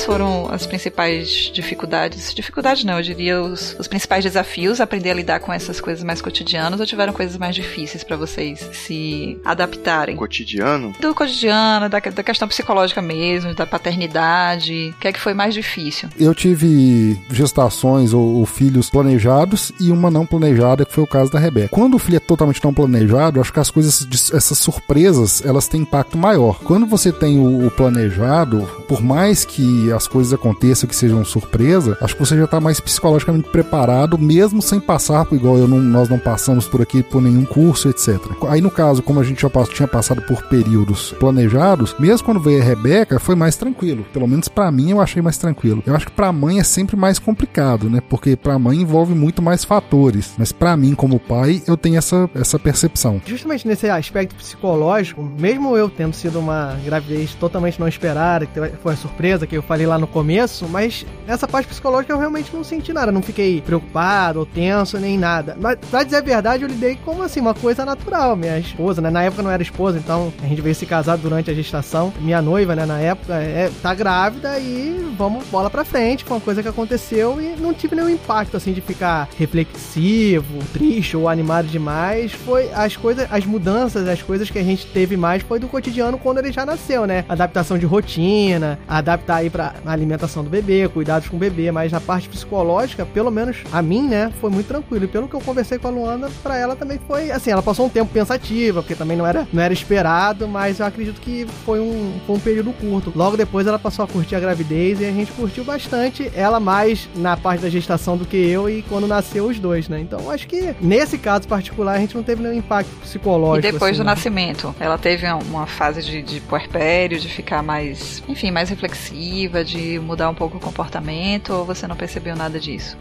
Foram 0.08 0.48
as 0.50 0.66
principais 0.66 1.50
dificuldades. 1.52 2.32
Dificuldades 2.32 2.82
não, 2.82 2.96
eu 2.96 3.02
diria 3.02 3.42
os, 3.42 3.76
os 3.78 3.86
principais 3.86 4.24
desafios, 4.24 4.80
aprender 4.80 5.10
a 5.10 5.14
lidar 5.14 5.38
com 5.38 5.52
essas 5.52 5.82
coisas 5.82 6.02
mais 6.02 6.22
cotidianas 6.22 6.80
ou 6.80 6.86
tiveram 6.86 7.12
coisas 7.12 7.36
mais 7.36 7.54
difíceis 7.54 8.02
pra 8.02 8.16
vocês 8.16 8.70
se 8.72 9.38
adaptarem? 9.44 10.16
Cotidiano, 10.16 10.94
Do 10.98 11.14
cotidiano, 11.14 11.90
da, 11.90 11.98
da 12.00 12.22
questão 12.22 12.48
psicológica 12.48 13.02
mesmo, 13.02 13.54
da 13.54 13.66
paternidade. 13.66 14.94
O 14.96 14.98
que 14.98 15.08
é 15.08 15.12
que 15.12 15.20
foi 15.20 15.34
mais 15.34 15.52
difícil? 15.52 16.08
Eu 16.18 16.34
tive 16.34 17.20
gestações 17.30 18.14
ou, 18.14 18.36
ou 18.36 18.46
filhos 18.46 18.88
planejados 18.88 19.72
e 19.78 19.90
uma 19.92 20.10
não 20.10 20.24
planejada, 20.24 20.86
que 20.86 20.94
foi 20.94 21.04
o 21.04 21.06
caso 21.06 21.30
da 21.30 21.38
Rebeca. 21.38 21.68
Quando 21.68 21.96
o 21.96 21.98
filho 21.98 22.16
é 22.16 22.20
totalmente 22.20 22.64
não 22.64 22.72
planejado, 22.72 23.42
acho 23.42 23.52
que 23.52 23.60
as 23.60 23.70
coisas, 23.70 24.08
essas 24.32 24.56
surpresas, 24.56 25.44
elas 25.44 25.68
têm 25.68 25.82
impacto 25.82 26.16
maior. 26.16 26.60
Quando 26.64 26.86
você 26.86 27.12
tem 27.12 27.38
o, 27.38 27.66
o 27.66 27.70
planejado, 27.70 28.66
por 28.88 29.02
mais 29.02 29.44
que 29.44 29.97
as 29.98 30.06
coisas 30.08 30.32
aconteçam 30.32 30.88
que 30.88 30.96
sejam 30.96 31.24
surpresa, 31.24 31.98
acho 32.00 32.14
que 32.14 32.20
você 32.24 32.36
já 32.36 32.46
tá 32.46 32.60
mais 32.60 32.80
psicologicamente 32.80 33.48
preparado, 33.50 34.16
mesmo 34.18 34.62
sem 34.62 34.80
passar, 34.80 35.24
por- 35.26 35.34
igual 35.36 35.58
eu 35.58 35.68
não- 35.68 35.78
nós 35.80 36.08
não 36.08 36.18
passamos 36.18 36.66
por 36.66 36.80
aqui 36.80 37.02
por 37.02 37.20
nenhum 37.20 37.44
curso, 37.44 37.88
etc. 37.88 38.18
Aí 38.48 38.60
no 38.60 38.70
caso, 38.70 39.02
como 39.02 39.20
a 39.20 39.24
gente 39.24 39.42
já 39.42 39.50
pass- 39.50 39.68
tinha 39.68 39.86
passado 39.88 40.22
por 40.22 40.42
períodos 40.44 41.12
planejados, 41.18 41.94
mesmo 41.98 42.24
quando 42.24 42.40
veio 42.40 42.60
a 42.60 42.64
Rebeca, 42.64 43.18
foi 43.18 43.34
mais 43.34 43.56
tranquilo. 43.56 44.04
Pelo 44.12 44.26
menos 44.26 44.48
pra 44.48 44.70
mim 44.72 44.90
eu 44.90 45.00
achei 45.00 45.20
mais 45.20 45.36
tranquilo. 45.38 45.82
Eu 45.86 45.94
acho 45.94 46.06
que 46.06 46.12
pra 46.12 46.32
mãe 46.32 46.58
é 46.60 46.64
sempre 46.64 46.96
mais 46.96 47.18
complicado, 47.18 47.90
né? 47.90 48.00
Porque 48.08 48.36
pra 48.36 48.58
mãe 48.58 48.80
envolve 48.80 49.14
muito 49.14 49.42
mais 49.42 49.64
fatores. 49.64 50.32
Mas 50.38 50.52
pra 50.52 50.76
mim, 50.76 50.94
como 50.94 51.18
pai, 51.18 51.62
eu 51.66 51.76
tenho 51.76 51.96
essa, 51.96 52.28
essa 52.34 52.58
percepção. 52.58 53.20
Justamente 53.26 53.66
nesse 53.66 53.88
aspecto 53.88 54.34
psicológico, 54.36 55.22
mesmo 55.38 55.76
eu 55.76 55.88
tendo 55.88 56.14
sido 56.14 56.38
uma 56.38 56.76
gravidez 56.84 57.34
totalmente 57.34 57.80
não 57.80 57.88
esperada, 57.88 58.46
que 58.46 58.54
foi 58.82 58.92
uma 58.92 58.96
surpresa 58.96 59.46
que 59.46 59.56
eu 59.56 59.62
falei 59.62 59.86
lá 59.88 59.98
no 59.98 60.06
começo, 60.06 60.68
mas 60.68 61.04
nessa 61.26 61.48
parte 61.48 61.68
psicológica 61.68 62.12
eu 62.12 62.18
realmente 62.18 62.54
não 62.54 62.62
senti 62.62 62.92
nada, 62.92 63.10
não 63.10 63.22
fiquei 63.22 63.60
preocupado 63.60 64.40
ou 64.40 64.46
tenso 64.46 64.98
nem 64.98 65.18
nada. 65.18 65.56
Mas 65.60 65.78
pra 65.90 66.02
dizer 66.02 66.16
a 66.16 66.20
verdade, 66.20 66.62
eu 66.62 66.68
lidei 66.68 66.96
como 67.04 67.22
assim, 67.22 67.40
uma 67.40 67.54
coisa 67.54 67.84
natural. 67.84 68.36
Minha 68.36 68.58
esposa, 68.58 69.00
né? 69.00 69.10
Na 69.10 69.22
época 69.22 69.42
não 69.42 69.50
era 69.50 69.62
esposa, 69.62 69.98
então 69.98 70.32
a 70.42 70.46
gente 70.46 70.60
veio 70.60 70.74
se 70.74 70.86
casar 70.86 71.16
durante 71.16 71.50
a 71.50 71.54
gestação. 71.54 72.12
Minha 72.20 72.40
noiva, 72.42 72.74
né, 72.74 72.86
na 72.86 72.98
época, 72.98 73.34
é, 73.34 73.70
tá 73.82 73.94
grávida 73.94 74.58
e 74.58 75.14
vamos 75.16 75.46
bola 75.48 75.68
pra 75.70 75.84
frente. 75.84 76.24
Foi 76.24 76.36
uma 76.36 76.42
coisa 76.42 76.62
que 76.62 76.68
aconteceu 76.68 77.40
e 77.40 77.60
não 77.60 77.72
tive 77.72 77.96
nenhum 77.96 78.08
impacto 78.08 78.56
assim 78.56 78.72
de 78.72 78.80
ficar 78.80 79.28
reflexivo, 79.36 80.58
triste 80.72 81.16
ou 81.16 81.28
animado 81.28 81.66
demais. 81.66 82.32
Foi 82.32 82.70
as 82.72 82.96
coisas, 82.96 83.26
as 83.30 83.44
mudanças, 83.44 84.08
as 84.08 84.22
coisas 84.22 84.50
que 84.50 84.58
a 84.58 84.62
gente 84.62 84.86
teve 84.86 85.16
mais 85.16 85.42
foi 85.42 85.58
do 85.58 85.68
cotidiano 85.68 86.18
quando 86.18 86.38
ele 86.38 86.52
já 86.52 86.64
nasceu, 86.64 87.06
né? 87.06 87.24
Adaptação 87.28 87.78
de 87.78 87.86
rotina, 87.86 88.78
adaptar 88.86 89.36
aí 89.36 89.50
pra 89.50 89.67
alimentação 89.86 90.44
do 90.44 90.50
bebê, 90.50 90.88
cuidados 90.88 91.28
com 91.28 91.36
o 91.36 91.38
bebê, 91.38 91.70
mas 91.70 91.92
na 91.92 92.00
parte 92.00 92.28
psicológica, 92.28 93.06
pelo 93.06 93.30
menos 93.30 93.58
a 93.72 93.82
mim, 93.82 94.08
né, 94.08 94.32
foi 94.40 94.50
muito 94.50 94.66
tranquilo. 94.66 95.04
E 95.04 95.08
pelo 95.08 95.28
que 95.28 95.34
eu 95.34 95.40
conversei 95.40 95.78
com 95.78 95.88
a 95.88 95.90
Luana, 95.90 96.30
pra 96.42 96.56
ela 96.56 96.76
também 96.76 96.98
foi, 97.06 97.30
assim, 97.30 97.50
ela 97.50 97.62
passou 97.62 97.86
um 97.86 97.88
tempo 97.88 98.12
pensativa, 98.12 98.82
porque 98.82 98.94
também 98.94 99.16
não 99.16 99.26
era, 99.26 99.46
não 99.52 99.62
era 99.62 99.72
esperado, 99.72 100.46
mas 100.46 100.80
eu 100.80 100.86
acredito 100.86 101.20
que 101.20 101.46
foi 101.64 101.80
um, 101.80 102.18
foi 102.26 102.36
um 102.36 102.40
período 102.40 102.72
curto. 102.72 103.12
Logo 103.14 103.36
depois 103.36 103.66
ela 103.66 103.78
passou 103.78 104.04
a 104.04 104.08
curtir 104.08 104.36
a 104.36 104.40
gravidez 104.40 105.00
e 105.00 105.04
a 105.04 105.12
gente 105.12 105.32
curtiu 105.32 105.64
bastante, 105.64 106.30
ela 106.34 106.60
mais 106.60 107.08
na 107.14 107.36
parte 107.36 107.60
da 107.60 107.68
gestação 107.68 108.16
do 108.16 108.24
que 108.24 108.36
eu 108.36 108.68
e 108.68 108.82
quando 108.82 109.06
nasceu 109.06 109.46
os 109.46 109.58
dois, 109.58 109.88
né? 109.88 110.00
Então 110.00 110.30
acho 110.30 110.46
que 110.46 110.74
nesse 110.80 111.18
caso 111.18 111.46
particular 111.48 111.94
a 111.94 111.98
gente 111.98 112.14
não 112.14 112.22
teve 112.22 112.42
nenhum 112.42 112.54
impacto 112.54 112.90
psicológico. 113.00 113.68
E 113.68 113.72
depois 113.72 113.92
assim, 113.92 114.02
do 114.02 114.04
né? 114.04 114.10
nascimento, 114.10 114.74
ela 114.78 114.98
teve 114.98 115.26
uma 115.26 115.66
fase 115.66 116.02
de, 116.02 116.22
de 116.22 116.40
puerpério, 116.40 117.18
de 117.18 117.28
ficar 117.28 117.62
mais, 117.62 118.22
enfim, 118.28 118.50
mais 118.50 118.68
reflexiva, 118.70 119.57
de 119.64 119.98
mudar 119.98 120.28
um 120.28 120.34
pouco 120.34 120.56
o 120.56 120.60
comportamento, 120.60 121.50
ou 121.52 121.64
você 121.64 121.86
não 121.86 121.96
percebeu 121.96 122.36
nada 122.36 122.58
disso? 122.58 122.96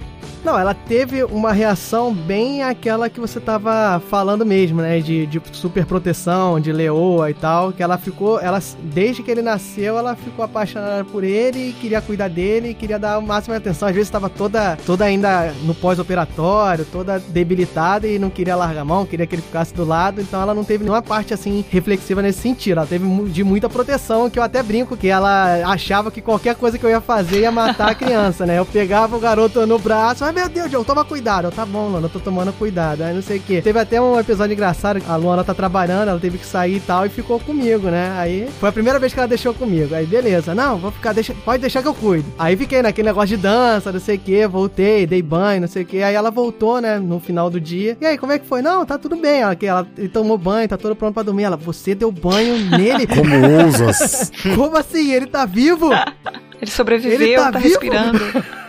Não, 0.47 0.57
ela 0.57 0.73
teve 0.73 1.25
uma 1.25 1.51
reação 1.51 2.13
bem 2.13 2.63
aquela 2.63 3.09
que 3.09 3.19
você 3.19 3.37
tava 3.37 4.01
falando 4.09 4.45
mesmo, 4.45 4.81
né? 4.81 5.01
De, 5.01 5.25
de 5.25 5.41
super 5.51 5.85
proteção, 5.85 6.57
de 6.57 6.71
leoa 6.71 7.29
e 7.29 7.33
tal. 7.33 7.73
Que 7.73 7.83
ela 7.83 7.97
ficou, 7.97 8.39
ela, 8.39 8.57
desde 8.81 9.21
que 9.21 9.29
ele 9.29 9.41
nasceu, 9.41 9.97
ela 9.97 10.15
ficou 10.15 10.45
apaixonada 10.45 11.03
por 11.03 11.21
ele, 11.21 11.75
queria 11.81 11.99
cuidar 11.99 12.29
dele, 12.29 12.73
queria 12.73 12.97
dar 12.97 13.19
o 13.19 13.21
máximo 13.21 13.55
de 13.55 13.57
atenção. 13.57 13.89
Às 13.89 13.93
vezes 13.93 14.07
estava 14.07 14.29
toda, 14.29 14.77
toda 14.85 15.03
ainda 15.03 15.53
no 15.63 15.75
pós-operatório, 15.75 16.85
toda 16.85 17.19
debilitada 17.19 18.07
e 18.07 18.17
não 18.17 18.29
queria 18.29 18.55
largar 18.55 18.83
a 18.83 18.85
mão, 18.85 19.05
queria 19.05 19.27
que 19.27 19.35
ele 19.35 19.41
ficasse 19.41 19.73
do 19.73 19.83
lado. 19.83 20.21
Então 20.21 20.41
ela 20.41 20.53
não 20.53 20.63
teve 20.63 20.85
nenhuma 20.85 21.01
parte 21.01 21.33
assim 21.33 21.65
reflexiva 21.69 22.21
nesse 22.21 22.39
sentido. 22.39 22.77
Ela 22.77 22.87
teve 22.87 23.05
de 23.25 23.43
muita 23.43 23.67
proteção, 23.67 24.29
que 24.29 24.39
eu 24.39 24.43
até 24.43 24.63
brinco 24.63 24.95
que 24.95 25.09
ela 25.09 25.61
achava 25.65 26.09
que 26.09 26.21
qualquer 26.21 26.55
coisa 26.55 26.77
que 26.77 26.85
eu 26.85 26.89
ia 26.89 27.01
fazer 27.01 27.41
ia 27.41 27.51
matar 27.51 27.89
a 27.89 27.95
criança, 27.95 28.45
né? 28.45 28.57
Eu 28.57 28.65
pegava 28.65 29.17
o 29.17 29.19
garoto 29.19 29.67
no 29.67 29.77
braço, 29.77 30.23
vai 30.23 30.36
meu 30.38 30.47
Deus, 30.47 30.71
João, 30.71 30.83
toma 30.83 31.03
cuidado. 31.03 31.45
Eu, 31.45 31.51
tá 31.51 31.65
bom, 31.65 31.88
Luana, 31.88 32.05
eu 32.05 32.09
tô 32.11 32.19
tomando 32.19 32.53
cuidado. 32.53 33.01
Aí 33.01 33.11
não 33.11 33.23
sei 33.23 33.38
o 33.38 33.41
que. 33.41 33.59
Teve 33.59 33.79
até 33.79 33.99
um 33.99 34.19
episódio 34.19 34.53
engraçado, 34.53 35.01
a 35.07 35.15
Luana 35.15 35.43
tá 35.43 35.51
trabalhando, 35.51 36.09
ela 36.09 36.19
teve 36.19 36.38
que 36.38 36.45
sair 36.45 36.75
e 36.75 36.79
tal, 36.79 37.07
e 37.07 37.09
ficou 37.09 37.39
comigo, 37.39 37.89
né? 37.89 38.13
Aí 38.19 38.47
foi 38.59 38.69
a 38.69 38.71
primeira 38.71 38.99
vez 38.99 39.11
que 39.11 39.19
ela 39.19 39.27
deixou 39.27 39.51
comigo. 39.55 39.95
Aí 39.95 40.05
beleza, 40.05 40.53
não, 40.53 40.77
vou 40.77 40.91
ficar, 40.91 41.11
deixa, 41.11 41.33
pode 41.43 41.61
deixar 41.61 41.81
que 41.81 41.88
eu 41.88 41.93
cuido. 41.93 42.31
Aí 42.38 42.55
fiquei 42.55 42.83
naquele 42.83 43.07
negócio 43.07 43.35
de 43.35 43.38
dança, 43.38 43.91
não 43.91 43.99
sei 43.99 44.17
o 44.17 44.19
que, 44.19 44.45
voltei, 44.45 45.07
dei 45.07 45.23
banho, 45.23 45.61
não 45.61 45.67
sei 45.67 45.81
o 45.81 45.85
que. 45.88 46.03
Aí 46.03 46.13
ela 46.13 46.29
voltou, 46.29 46.79
né, 46.79 46.99
no 46.99 47.19
final 47.19 47.49
do 47.49 47.59
dia. 47.59 47.97
E 47.99 48.05
aí, 48.05 48.15
como 48.15 48.31
é 48.31 48.38
que 48.38 48.45
foi? 48.45 48.61
Não, 48.61 48.85
tá 48.85 48.99
tudo 48.99 49.15
bem. 49.15 49.41
Ela, 49.41 49.57
ela 49.59 49.88
tomou 50.13 50.38
banho, 50.38 50.69
tá 50.69 50.77
todo 50.77 50.95
pronto 50.95 51.15
pra 51.15 51.23
dormir. 51.23 51.45
Ela, 51.45 51.57
você 51.57 51.95
deu 51.95 52.11
banho 52.11 52.57
nele? 52.77 53.07
Como 53.07 53.63
ousas? 53.63 54.31
Como 54.55 54.77
assim? 54.77 55.11
Ele 55.11 55.25
tá 55.25 55.45
vivo? 55.45 55.89
Ele 56.62 56.72
sobreviveu, 56.72 57.22
ele 57.22 57.36
tá, 57.36 57.51
tá 57.51 57.60
respirando. 57.60 58.20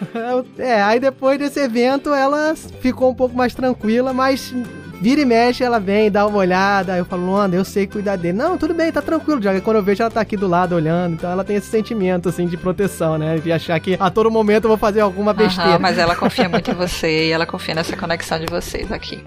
é, 0.58 0.82
aí 0.82 1.00
depois 1.00 1.38
desse 1.38 1.58
evento 1.60 2.12
ela 2.12 2.54
ficou 2.80 3.10
um 3.10 3.14
pouco 3.14 3.34
mais 3.34 3.54
tranquila, 3.54 4.12
mas 4.12 4.54
vira 5.00 5.20
e 5.20 5.24
mexe, 5.24 5.64
ela 5.64 5.78
vem, 5.80 6.10
dá 6.10 6.26
uma 6.26 6.38
olhada. 6.38 6.96
Eu 6.96 7.04
falo, 7.04 7.24
Luanda, 7.24 7.56
eu 7.56 7.64
sei 7.64 7.86
cuidar 7.86 8.16
dele. 8.16 8.36
Não, 8.36 8.58
tudo 8.58 8.74
bem, 8.74 8.92
tá 8.92 9.00
tranquilo. 9.00 9.40
Já 9.40 9.58
quando 9.60 9.76
eu 9.76 9.82
vejo, 9.82 10.02
ela 10.02 10.10
tá 10.10 10.20
aqui 10.20 10.36
do 10.36 10.46
lado 10.46 10.74
olhando. 10.74 11.14
Então 11.14 11.30
ela 11.30 11.44
tem 11.44 11.56
esse 11.56 11.68
sentimento, 11.68 12.28
assim, 12.28 12.46
de 12.46 12.56
proteção, 12.56 13.16
né? 13.16 13.38
De 13.38 13.50
achar 13.50 13.78
que 13.80 13.96
a 13.98 14.10
todo 14.10 14.30
momento 14.30 14.64
eu 14.64 14.68
vou 14.68 14.78
fazer 14.78 15.00
alguma 15.00 15.32
besteira. 15.32 15.70
Aham, 15.70 15.78
mas 15.78 15.98
ela 15.98 16.14
confia 16.14 16.48
muito 16.48 16.70
em 16.70 16.74
você 16.76 17.28
e 17.28 17.30
ela 17.30 17.46
confia 17.46 17.74
nessa 17.74 17.96
conexão 17.96 18.38
de 18.38 18.46
vocês 18.46 18.90
aqui. 18.92 19.22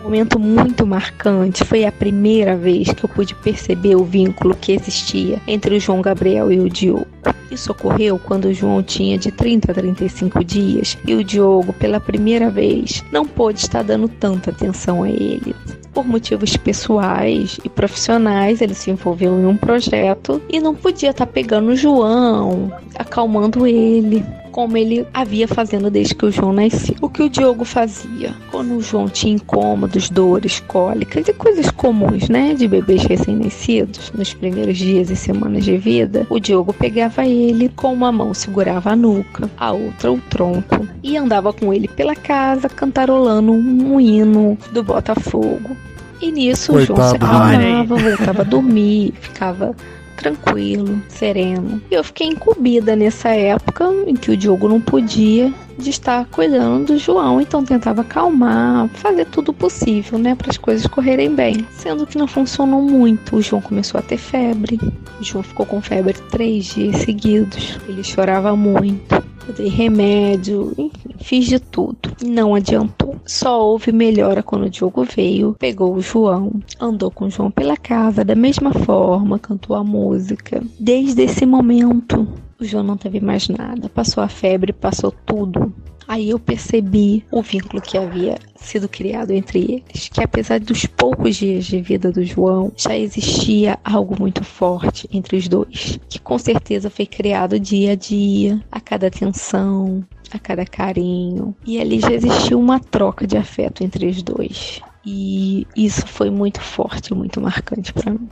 Um 0.00 0.04
momento 0.04 0.38
muito 0.38 0.86
marcante 0.86 1.64
foi 1.64 1.84
a 1.84 1.92
primeira 1.92 2.56
vez 2.56 2.88
que 2.92 3.04
eu 3.04 3.08
pude 3.08 3.34
perceber 3.36 3.94
o 3.94 4.04
vínculo 4.04 4.54
que 4.54 4.72
existia 4.72 5.40
entre 5.46 5.76
o 5.76 5.80
João 5.80 6.00
Gabriel 6.00 6.50
e 6.50 6.58
o 6.58 6.68
Diogo. 6.68 7.06
Isso 7.50 7.70
ocorreu 7.70 8.18
quando 8.18 8.46
o 8.46 8.54
João 8.54 8.82
tinha 8.82 9.18
de 9.18 9.30
30 9.30 9.70
a 9.70 9.74
35 9.74 10.42
dias 10.42 10.96
e 11.06 11.14
o 11.14 11.22
Diogo, 11.22 11.72
pela 11.74 12.00
primeira 12.00 12.50
vez, 12.50 13.04
não 13.12 13.26
pôde 13.26 13.60
estar 13.60 13.82
dando 13.82 14.08
tanta 14.08 14.50
atenção 14.50 15.02
a 15.02 15.10
ele. 15.10 15.54
Por 15.92 16.06
motivos 16.06 16.56
pessoais 16.56 17.60
e 17.62 17.68
profissionais, 17.68 18.62
ele 18.62 18.74
se 18.74 18.90
envolveu 18.90 19.38
em 19.38 19.44
um 19.44 19.56
projeto 19.56 20.40
e 20.48 20.58
não 20.58 20.74
podia 20.74 21.10
estar 21.10 21.26
pegando 21.26 21.68
o 21.68 21.76
João, 21.76 22.72
acalmando 22.94 23.66
ele 23.66 24.24
como 24.52 24.76
ele 24.76 25.06
havia 25.12 25.48
fazendo 25.48 25.90
desde 25.90 26.14
que 26.14 26.26
o 26.26 26.30
João 26.30 26.52
nasceu. 26.52 26.94
O 27.00 27.08
que 27.08 27.22
o 27.22 27.28
Diogo 27.28 27.64
fazia? 27.64 28.34
Quando 28.50 28.76
o 28.76 28.82
João 28.82 29.08
tinha 29.08 29.34
incômodos, 29.34 30.10
dores, 30.10 30.60
cólicas 30.60 31.26
e 31.26 31.32
coisas 31.32 31.70
comuns, 31.70 32.28
né, 32.28 32.54
de 32.54 32.68
bebês 32.68 33.02
recém-nascidos, 33.04 34.12
nos 34.12 34.34
primeiros 34.34 34.76
dias 34.76 35.10
e 35.10 35.16
semanas 35.16 35.64
de 35.64 35.76
vida, 35.78 36.26
o 36.28 36.38
Diogo 36.38 36.72
pegava 36.72 37.26
ele, 37.26 37.70
com 37.70 37.92
uma 37.92 38.12
mão 38.12 38.34
segurava 38.34 38.90
a 38.90 38.96
nuca, 38.96 39.50
a 39.56 39.72
outra 39.72 40.12
o 40.12 40.18
tronco, 40.18 40.86
e 41.02 41.16
andava 41.16 41.52
com 41.52 41.72
ele 41.72 41.88
pela 41.88 42.14
casa 42.14 42.68
cantarolando 42.68 43.52
um 43.52 43.98
hino 43.98 44.58
do 44.72 44.82
Botafogo. 44.82 45.76
E 46.20 46.30
nisso 46.30 46.72
Coitado, 46.72 46.92
o 46.92 46.96
João 46.96 47.10
se 47.10 47.16
acalmava, 47.16 47.96
voltava 47.96 48.42
a 48.42 48.44
dormir, 48.44 49.14
ficava 49.18 49.74
tranquilo, 50.22 51.02
sereno. 51.08 51.82
E 51.90 51.94
eu 51.94 52.04
fiquei 52.04 52.28
incumbida 52.28 52.94
nessa 52.94 53.30
época 53.30 53.84
em 54.06 54.14
que 54.14 54.30
o 54.30 54.36
Diogo 54.36 54.68
não 54.68 54.80
podia 54.80 55.52
de 55.82 55.90
estar 55.90 56.24
cuidando 56.26 56.92
do 56.92 56.98
João, 56.98 57.40
então 57.40 57.64
tentava 57.64 58.02
acalmar, 58.02 58.88
fazer 58.88 59.26
tudo 59.26 59.52
possível, 59.52 60.18
né, 60.18 60.34
para 60.34 60.50
as 60.50 60.56
coisas 60.56 60.86
correrem 60.86 61.34
bem. 61.34 61.66
Sendo 61.72 62.06
que 62.06 62.16
não 62.16 62.26
funcionou 62.26 62.82
muito. 62.82 63.36
O 63.36 63.42
João 63.42 63.60
começou 63.60 63.98
a 63.98 64.02
ter 64.02 64.16
febre. 64.16 64.78
O 65.20 65.24
João 65.24 65.42
ficou 65.42 65.66
com 65.66 65.80
febre 65.80 66.14
três 66.30 66.66
dias 66.66 66.96
seguidos. 67.02 67.78
Ele 67.88 68.02
chorava 68.02 68.54
muito. 68.56 69.22
Eu 69.46 69.54
dei 69.54 69.68
remédio, 69.68 70.72
enfim, 70.78 71.14
fiz 71.20 71.46
de 71.46 71.58
tudo. 71.58 71.98
Não 72.24 72.54
adiantou. 72.54 73.16
Só 73.26 73.60
houve 73.60 73.90
melhora 73.92 74.42
quando 74.42 74.66
o 74.66 74.70
Diogo 74.70 75.04
veio, 75.04 75.56
pegou 75.58 75.94
o 75.94 76.00
João, 76.00 76.52
andou 76.80 77.10
com 77.10 77.26
o 77.26 77.30
João 77.30 77.50
pela 77.50 77.76
casa 77.76 78.24
da 78.24 78.34
mesma 78.34 78.72
forma, 78.72 79.38
cantou 79.38 79.74
a 79.74 79.82
música. 79.82 80.62
Desde 80.78 81.22
esse 81.22 81.44
momento, 81.44 82.28
o 82.62 82.64
João 82.66 82.82
não 82.82 82.96
teve 82.96 83.20
mais 83.20 83.48
nada. 83.48 83.88
Passou 83.88 84.22
a 84.22 84.28
febre, 84.28 84.72
passou 84.72 85.12
tudo. 85.26 85.72
Aí 86.06 86.30
eu 86.30 86.38
percebi 86.38 87.24
o 87.30 87.42
vínculo 87.42 87.80
que 87.80 87.96
havia 87.96 88.38
sido 88.56 88.88
criado 88.88 89.30
entre 89.30 89.60
eles, 89.60 90.08
que 90.08 90.22
apesar 90.22 90.60
dos 90.60 90.84
poucos 90.84 91.36
dias 91.36 91.64
de 91.64 91.80
vida 91.80 92.10
do 92.10 92.24
João, 92.24 92.72
já 92.76 92.96
existia 92.96 93.78
algo 93.84 94.16
muito 94.18 94.42
forte 94.44 95.08
entre 95.12 95.36
os 95.36 95.48
dois, 95.48 95.98
que 96.08 96.18
com 96.18 96.38
certeza 96.38 96.90
foi 96.90 97.06
criado 97.06 97.58
dia 97.58 97.92
a 97.92 97.94
dia, 97.94 98.60
a 98.70 98.80
cada 98.80 99.06
atenção, 99.06 100.04
a 100.32 100.38
cada 100.38 100.66
carinho, 100.66 101.54
e 101.64 101.80
ali 101.80 102.00
já 102.00 102.12
existiu 102.12 102.58
uma 102.58 102.80
troca 102.80 103.26
de 103.26 103.36
afeto 103.36 103.84
entre 103.84 104.06
os 104.06 104.22
dois. 104.22 104.80
E 105.06 105.66
isso 105.76 106.06
foi 106.06 106.30
muito 106.30 106.60
forte, 106.60 107.14
muito 107.14 107.40
marcante 107.40 107.92
para 107.92 108.12
mim. 108.12 108.28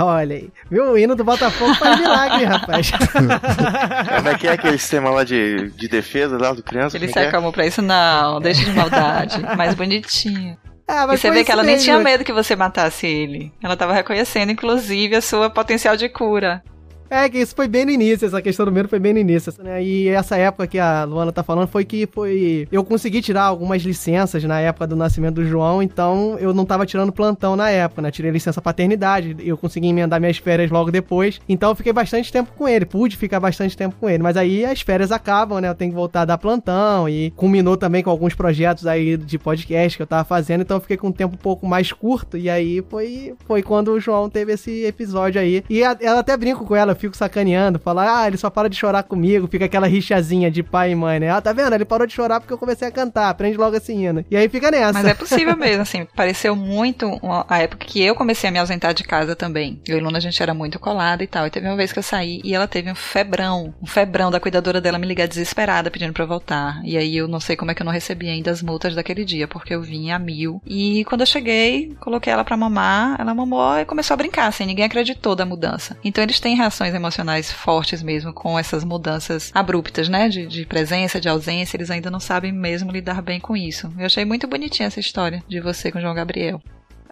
Olha 0.00 0.36
aí. 0.36 0.50
Viu? 0.70 0.92
O 0.92 0.98
hino 0.98 1.14
do 1.14 1.24
Botafogo 1.24 1.74
faz 1.74 2.00
milagre, 2.00 2.44
rapaz. 2.44 2.90
Como 4.16 4.28
é 4.28 4.38
que 4.38 4.48
é 4.48 4.52
aquele 4.52 4.78
sistema 4.78 5.10
lá 5.10 5.24
de, 5.24 5.70
de 5.70 5.88
defesa 5.88 6.36
lá 6.38 6.52
do 6.52 6.62
criança? 6.62 6.96
Ele 6.96 7.06
se 7.06 7.12
é 7.12 7.22
que 7.22 7.26
é? 7.26 7.28
acalmou 7.28 7.52
pra 7.52 7.66
isso? 7.66 7.80
Não, 7.82 8.40
deixa 8.40 8.64
de 8.64 8.72
maldade. 8.72 9.40
Mais 9.56 9.74
bonitinho. 9.74 10.56
Ah, 10.88 11.02
e 11.02 11.16
você 11.18 11.32
vê 11.32 11.42
que 11.42 11.50
ela 11.50 11.64
nem 11.64 11.72
mesmo. 11.72 11.84
tinha 11.84 11.98
medo 11.98 12.22
que 12.22 12.32
você 12.32 12.54
matasse 12.54 13.08
ele. 13.08 13.52
Ela 13.60 13.76
tava 13.76 13.92
reconhecendo, 13.92 14.52
inclusive, 14.52 15.16
a 15.16 15.20
sua 15.20 15.50
potencial 15.50 15.96
de 15.96 16.08
cura. 16.08 16.62
É, 17.10 17.28
que 17.28 17.38
isso 17.38 17.54
foi 17.54 17.68
bem 17.68 17.84
no 17.84 17.90
início, 17.90 18.26
essa 18.26 18.42
questão 18.42 18.66
do 18.66 18.72
medo 18.72 18.88
foi 18.88 18.98
bem 18.98 19.12
no 19.12 19.18
início, 19.18 19.52
né? 19.62 19.82
E 19.82 20.08
essa 20.08 20.36
época 20.36 20.66
que 20.66 20.78
a 20.78 21.04
Luana 21.04 21.30
tá 21.32 21.42
falando 21.42 21.68
foi 21.68 21.84
que 21.84 22.06
foi. 22.06 22.66
Eu 22.72 22.82
consegui 22.84 23.22
tirar 23.22 23.44
algumas 23.44 23.82
licenças 23.82 24.42
na 24.44 24.60
época 24.60 24.86
do 24.86 24.96
nascimento 24.96 25.36
do 25.36 25.44
João, 25.44 25.82
então 25.82 26.36
eu 26.40 26.52
não 26.52 26.64
tava 26.64 26.84
tirando 26.86 27.12
plantão 27.12 27.54
na 27.56 27.70
época, 27.70 28.02
né? 28.02 28.10
Tirei 28.10 28.30
licença 28.30 28.60
paternidade, 28.60 29.36
eu 29.40 29.56
consegui 29.56 29.88
emendar 29.88 30.20
minhas 30.20 30.38
férias 30.38 30.70
logo 30.70 30.90
depois. 30.90 31.40
Então 31.48 31.70
eu 31.70 31.76
fiquei 31.76 31.92
bastante 31.92 32.32
tempo 32.32 32.50
com 32.56 32.66
ele, 32.68 32.84
pude 32.84 33.16
ficar 33.16 33.38
bastante 33.40 33.76
tempo 33.76 33.94
com 34.00 34.08
ele. 34.10 34.22
Mas 34.22 34.36
aí 34.36 34.64
as 34.64 34.80
férias 34.80 35.12
acabam, 35.12 35.60
né? 35.60 35.68
Eu 35.68 35.74
tenho 35.74 35.90
que 35.92 35.96
voltar 35.96 36.22
a 36.22 36.24
dar 36.24 36.38
plantão 36.38 37.08
e 37.08 37.30
culminou 37.36 37.76
também 37.76 38.02
com 38.02 38.10
alguns 38.10 38.34
projetos 38.34 38.86
aí 38.86 39.16
de 39.16 39.38
podcast 39.38 39.96
que 39.96 40.02
eu 40.02 40.06
tava 40.06 40.24
fazendo, 40.24 40.62
então 40.62 40.76
eu 40.76 40.80
fiquei 40.80 40.96
com 40.96 41.08
um 41.08 41.12
tempo 41.12 41.34
um 41.34 41.38
pouco 41.38 41.66
mais 41.66 41.92
curto. 41.92 42.36
E 42.36 42.50
aí 42.50 42.82
foi, 42.88 43.34
foi 43.46 43.62
quando 43.62 43.92
o 43.92 44.00
João 44.00 44.28
teve 44.28 44.52
esse 44.52 44.84
episódio 44.84 45.40
aí. 45.40 45.62
E 45.70 45.84
a- 45.84 45.96
ela 46.00 46.20
até 46.20 46.36
brinco 46.36 46.64
com 46.64 46.74
ela, 46.74 46.95
fico 46.96 47.16
sacaneando, 47.16 47.78
falar, 47.78 48.22
ah, 48.22 48.26
ele 48.26 48.36
só 48.36 48.50
para 48.50 48.68
de 48.68 48.76
chorar 48.76 49.02
comigo, 49.02 49.46
fica 49.46 49.64
aquela 49.64 49.86
rixazinha 49.86 50.50
de 50.50 50.62
pai 50.62 50.92
e 50.92 50.94
mãe, 50.94 51.20
né? 51.20 51.30
Ah, 51.30 51.40
tá 51.40 51.52
vendo? 51.52 51.74
Ele 51.74 51.84
parou 51.84 52.06
de 52.06 52.12
chorar 52.12 52.40
porque 52.40 52.52
eu 52.52 52.58
comecei 52.58 52.88
a 52.88 52.90
cantar, 52.90 53.28
aprende 53.28 53.56
logo 53.56 53.76
esse 53.76 53.92
hino. 53.92 54.24
E 54.30 54.36
aí 54.36 54.48
fica 54.48 54.70
nessa. 54.70 54.92
Mas 54.92 55.06
é 55.06 55.14
possível 55.14 55.56
mesmo, 55.56 55.82
assim. 55.82 56.06
Pareceu 56.16 56.56
muito 56.56 57.20
a 57.48 57.58
época 57.58 57.86
que 57.86 58.02
eu 58.02 58.14
comecei 58.14 58.48
a 58.48 58.52
me 58.52 58.58
ausentar 58.58 58.94
de 58.94 59.04
casa 59.04 59.36
também. 59.36 59.80
Eu 59.86 59.98
e 59.98 60.00
Luna, 60.00 60.18
a 60.18 60.20
gente 60.20 60.42
era 60.42 60.54
muito 60.54 60.78
colada 60.78 61.22
e 61.22 61.26
tal. 61.26 61.46
E 61.46 61.50
teve 61.50 61.66
uma 61.66 61.76
vez 61.76 61.92
que 61.92 61.98
eu 61.98 62.02
saí 62.02 62.40
e 62.44 62.54
ela 62.54 62.66
teve 62.66 62.90
um 62.90 62.94
febrão. 62.94 63.74
Um 63.82 63.86
febrão 63.86 64.30
da 64.30 64.40
cuidadora 64.40 64.80
dela 64.80 64.98
me 64.98 65.06
ligar 65.06 65.26
desesperada 65.26 65.90
pedindo 65.90 66.12
pra 66.12 66.24
eu 66.24 66.28
voltar. 66.28 66.80
E 66.84 66.96
aí 66.96 67.16
eu 67.16 67.28
não 67.28 67.40
sei 67.40 67.56
como 67.56 67.70
é 67.70 67.74
que 67.74 67.82
eu 67.82 67.86
não 67.86 67.92
recebi 67.92 68.28
ainda 68.28 68.50
as 68.50 68.62
multas 68.62 68.94
daquele 68.94 69.24
dia, 69.24 69.46
porque 69.46 69.74
eu 69.74 69.82
vinha 69.82 70.16
a 70.16 70.18
mil. 70.18 70.60
E 70.66 71.04
quando 71.04 71.22
eu 71.22 71.26
cheguei, 71.26 71.94
coloquei 72.00 72.32
ela 72.32 72.44
pra 72.44 72.56
mamar, 72.56 73.16
ela 73.20 73.34
mamou 73.34 73.78
e 73.78 73.84
começou 73.84 74.14
a 74.14 74.16
brincar, 74.16 74.46
assim. 74.46 74.66
Ninguém 74.66 74.84
acreditou 74.84 75.34
da 75.34 75.44
mudança. 75.44 75.96
Então 76.04 76.22
eles 76.22 76.40
têm 76.40 76.56
reações 76.56 76.85
emocionais 76.94 77.50
fortes 77.50 78.02
mesmo 78.02 78.32
com 78.32 78.58
essas 78.58 78.84
mudanças 78.84 79.50
abruptas, 79.54 80.08
né? 80.08 80.28
De, 80.28 80.46
de 80.46 80.64
presença, 80.66 81.20
de 81.20 81.28
ausência. 81.28 81.76
Eles 81.76 81.90
ainda 81.90 82.10
não 82.10 82.20
sabem 82.20 82.52
mesmo 82.52 82.90
lidar 82.90 83.22
bem 83.22 83.40
com 83.40 83.56
isso. 83.56 83.92
Eu 83.98 84.06
achei 84.06 84.24
muito 84.24 84.46
bonitinha 84.46 84.86
essa 84.86 85.00
história 85.00 85.42
de 85.48 85.60
você 85.60 85.90
com 85.90 85.98
o 85.98 86.00
João 86.00 86.14
Gabriel. 86.14 86.60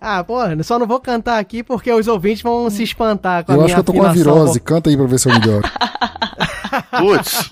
Ah, 0.00 0.22
porra, 0.22 0.62
só 0.62 0.78
não 0.78 0.86
vou 0.86 1.00
cantar 1.00 1.38
aqui 1.38 1.62
porque 1.62 1.90
os 1.90 2.08
ouvintes 2.08 2.42
vão 2.42 2.68
se 2.68 2.82
espantar 2.82 3.44
com 3.44 3.52
a 3.52 3.54
Eu 3.54 3.58
minha 3.62 3.66
acho 3.66 3.74
que 3.74 3.80
eu 3.80 3.84
tô 3.84 3.92
com 3.92 4.06
a 4.06 4.12
virose. 4.12 4.60
Canta 4.60 4.90
aí 4.90 4.96
pra 4.96 5.06
ver 5.06 5.18
se 5.18 5.28
eu 5.28 5.32
melhoro. 5.32 5.66
Putz, 6.98 7.50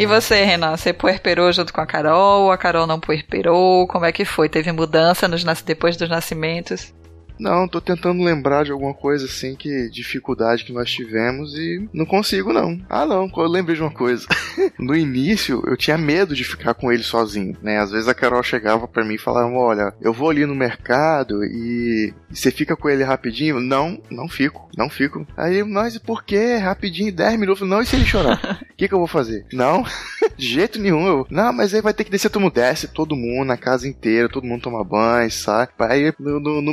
E 0.00 0.06
você, 0.06 0.44
Renan? 0.44 0.78
Você 0.78 0.94
puerperou 0.94 1.52
junto 1.52 1.74
com 1.74 1.80
a 1.82 1.84
Carol? 1.84 2.50
A 2.50 2.56
Carol 2.56 2.86
não 2.86 2.98
puerperou? 2.98 3.86
Como 3.86 4.06
é 4.06 4.10
que 4.10 4.24
foi? 4.24 4.48
Teve 4.48 4.72
mudança 4.72 5.28
nos, 5.28 5.44
depois 5.60 5.94
dos 5.94 6.08
nascimentos? 6.08 6.94
Não, 7.40 7.66
tô 7.66 7.80
tentando 7.80 8.22
lembrar 8.22 8.64
de 8.64 8.72
alguma 8.72 8.94
coisa 8.94 9.24
assim 9.24 9.54
que 9.56 9.88
dificuldade 9.90 10.64
que 10.64 10.72
nós 10.72 10.90
tivemos 10.90 11.54
e 11.54 11.88
não 11.92 12.04
consigo 12.04 12.52
não. 12.52 12.78
Ah, 12.88 13.06
não, 13.06 13.30
eu 13.34 13.48
lembrei 13.48 13.76
de 13.76 13.82
uma 13.82 13.90
coisa. 13.90 14.26
no 14.78 14.94
início 14.94 15.62
eu 15.66 15.76
tinha 15.76 15.96
medo 15.96 16.34
de 16.34 16.44
ficar 16.44 16.74
com 16.74 16.92
ele 16.92 17.02
sozinho, 17.02 17.56
né? 17.62 17.78
Às 17.78 17.90
vezes 17.90 18.08
a 18.08 18.14
Carol 18.14 18.42
chegava 18.42 18.86
pra 18.86 19.04
mim 19.04 19.14
e 19.14 19.18
falava: 19.18 19.50
"Olha, 19.50 19.94
eu 20.00 20.12
vou 20.12 20.30
ali 20.30 20.44
no 20.44 20.54
mercado 20.54 21.42
e 21.44 22.12
você 22.30 22.50
fica 22.50 22.76
com 22.76 22.88
ele 22.88 23.02
rapidinho?" 23.02 23.60
Não, 23.60 24.00
não 24.10 24.28
fico, 24.28 24.68
não 24.76 24.90
fico. 24.90 25.26
Aí, 25.36 25.62
mas 25.64 25.98
por 25.98 26.24
quê? 26.24 26.56
Rapidinho, 26.56 27.12
10 27.12 27.38
minutos. 27.38 27.68
Não, 27.68 27.80
e 27.80 27.86
se 27.86 27.96
ele 27.96 28.04
chorar? 28.04 28.60
O 28.70 28.74
que 28.76 28.88
que 28.88 28.94
eu 28.94 28.98
vou 28.98 29.06
fazer? 29.06 29.46
Não. 29.52 29.84
De 30.36 30.46
jeito 30.46 30.80
nenhum. 30.80 31.06
Eu, 31.06 31.26
não, 31.30 31.52
mas 31.52 31.74
aí 31.74 31.80
vai 31.80 31.92
ter 31.92 32.04
que 32.04 32.10
descer 32.10 32.30
todo 32.30 32.42
mundo. 32.42 32.54
Desce 32.54 32.88
todo 32.88 33.16
mundo, 33.16 33.46
na 33.46 33.56
casa 33.56 33.86
inteira, 33.86 34.28
todo 34.28 34.46
mundo 34.46 34.62
toma 34.62 34.84
banho, 34.84 35.30
sai. 35.30 35.68
Aí 35.78 36.12
no, 36.18 36.40
no, 36.40 36.62
no 36.62 36.72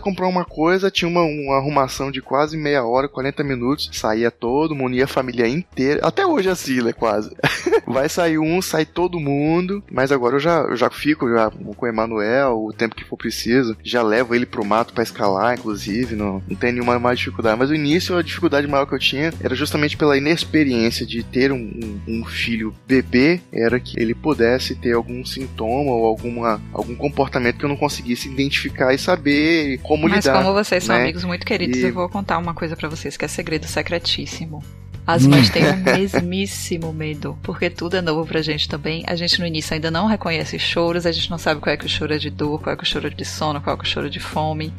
comprar 0.00 0.26
uma 0.26 0.44
coisa, 0.44 0.90
tinha 0.90 1.08
uma, 1.08 1.22
uma 1.22 1.56
arrumação 1.56 2.10
de 2.10 2.20
quase 2.20 2.56
meia 2.56 2.84
hora, 2.84 3.08
40 3.08 3.44
minutos. 3.44 3.90
Saía 3.92 4.30
todo 4.30 4.74
mundo, 4.74 4.94
ia 4.94 5.04
a 5.04 5.08
família 5.08 5.48
inteira. 5.48 6.06
Até 6.06 6.26
hoje 6.26 6.48
é 6.48 6.52
assim, 6.52 6.82
né? 6.82 6.92
Quase. 6.92 7.30
vai 7.92 8.08
sair 8.08 8.38
um, 8.38 8.60
sai 8.60 8.84
todo 8.84 9.20
mundo. 9.20 9.82
Mas 9.90 10.12
agora 10.12 10.36
eu 10.36 10.40
já, 10.40 10.60
eu 10.60 10.76
já 10.76 10.90
fico 10.90 11.28
já 11.28 11.50
com 11.50 11.84
o 11.84 11.88
Emanuel 11.88 12.64
o 12.64 12.72
tempo 12.72 12.94
que 12.94 13.04
for 13.04 13.16
preciso. 13.16 13.76
Já 13.82 14.02
levo 14.02 14.34
ele 14.34 14.46
pro 14.46 14.64
mato 14.64 14.92
para 14.92 15.02
escalar, 15.02 15.54
inclusive. 15.54 16.14
Não, 16.14 16.42
não 16.48 16.56
tem 16.56 16.72
nenhuma 16.72 16.98
mais 16.98 17.18
dificuldade. 17.18 17.58
Mas 17.58 17.70
o 17.70 17.74
início, 17.74 18.16
a 18.16 18.22
dificuldade 18.22 18.66
maior 18.66 18.86
que 18.86 18.94
eu 18.94 18.98
tinha 18.98 19.32
era 19.40 19.54
justamente 19.54 19.96
pela 19.96 20.16
inexperiência 20.16 21.06
de 21.06 21.22
ter 21.22 21.52
um, 21.52 21.56
um, 21.56 22.20
um 22.20 22.24
filho 22.24 22.74
bebê. 22.86 23.40
Era 23.52 23.80
que 23.80 23.98
ele 24.00 24.14
pudesse 24.14 24.74
ter 24.74 24.92
algum 24.92 25.24
sintoma 25.24 25.90
ou 25.92 26.06
alguma, 26.06 26.60
algum 26.72 26.94
comportamento 26.94 27.58
que 27.58 27.64
eu 27.64 27.68
não 27.68 27.76
conseguisse 27.76 28.28
identificar 28.28 28.92
e 28.92 28.98
saber 28.98 29.78
como 29.78 30.08
Mas 30.08 30.24
lidar. 30.24 30.34
Mas 30.34 30.44
como 30.44 30.54
vocês 30.54 30.84
são 30.84 30.96
né? 30.96 31.02
amigos 31.02 31.24
muito 31.24 31.46
queridos, 31.46 31.78
e... 31.78 31.82
eu 31.84 31.94
vou 31.94 32.08
contar 32.08 32.38
uma 32.38 32.54
coisa 32.54 32.76
para 32.76 32.88
vocês 32.88 33.16
que 33.16 33.24
é 33.24 33.28
segredo 33.28 33.66
secretíssimo. 33.66 34.62
As 35.08 35.26
mães 35.26 35.48
têm 35.48 35.64
o 35.64 35.76
mesmíssimo 35.96 36.92
medo, 36.92 37.38
porque 37.42 37.70
tudo 37.70 37.96
é 37.96 38.02
novo 38.02 38.26
pra 38.26 38.42
gente 38.42 38.68
também. 38.68 39.04
A 39.06 39.16
gente 39.16 39.40
no 39.40 39.46
início 39.46 39.72
ainda 39.72 39.90
não 39.90 40.04
reconhece 40.04 40.58
choros, 40.58 41.06
a 41.06 41.12
gente 41.12 41.30
não 41.30 41.38
sabe 41.38 41.62
qual 41.62 41.72
é 41.72 41.78
que 41.78 41.86
o 41.86 41.88
choro 41.88 42.12
é 42.12 42.18
de 42.18 42.28
dor, 42.28 42.60
qual 42.60 42.74
é 42.74 42.76
que 42.76 42.82
o 42.82 42.86
choro 42.86 43.06
é 43.06 43.10
de 43.10 43.24
sono, 43.24 43.58
qual 43.58 43.74
é 43.74 43.78
que 43.78 43.84
o 43.86 43.88
choro 43.88 44.08
é 44.08 44.10
de 44.10 44.20
fome. 44.20 44.70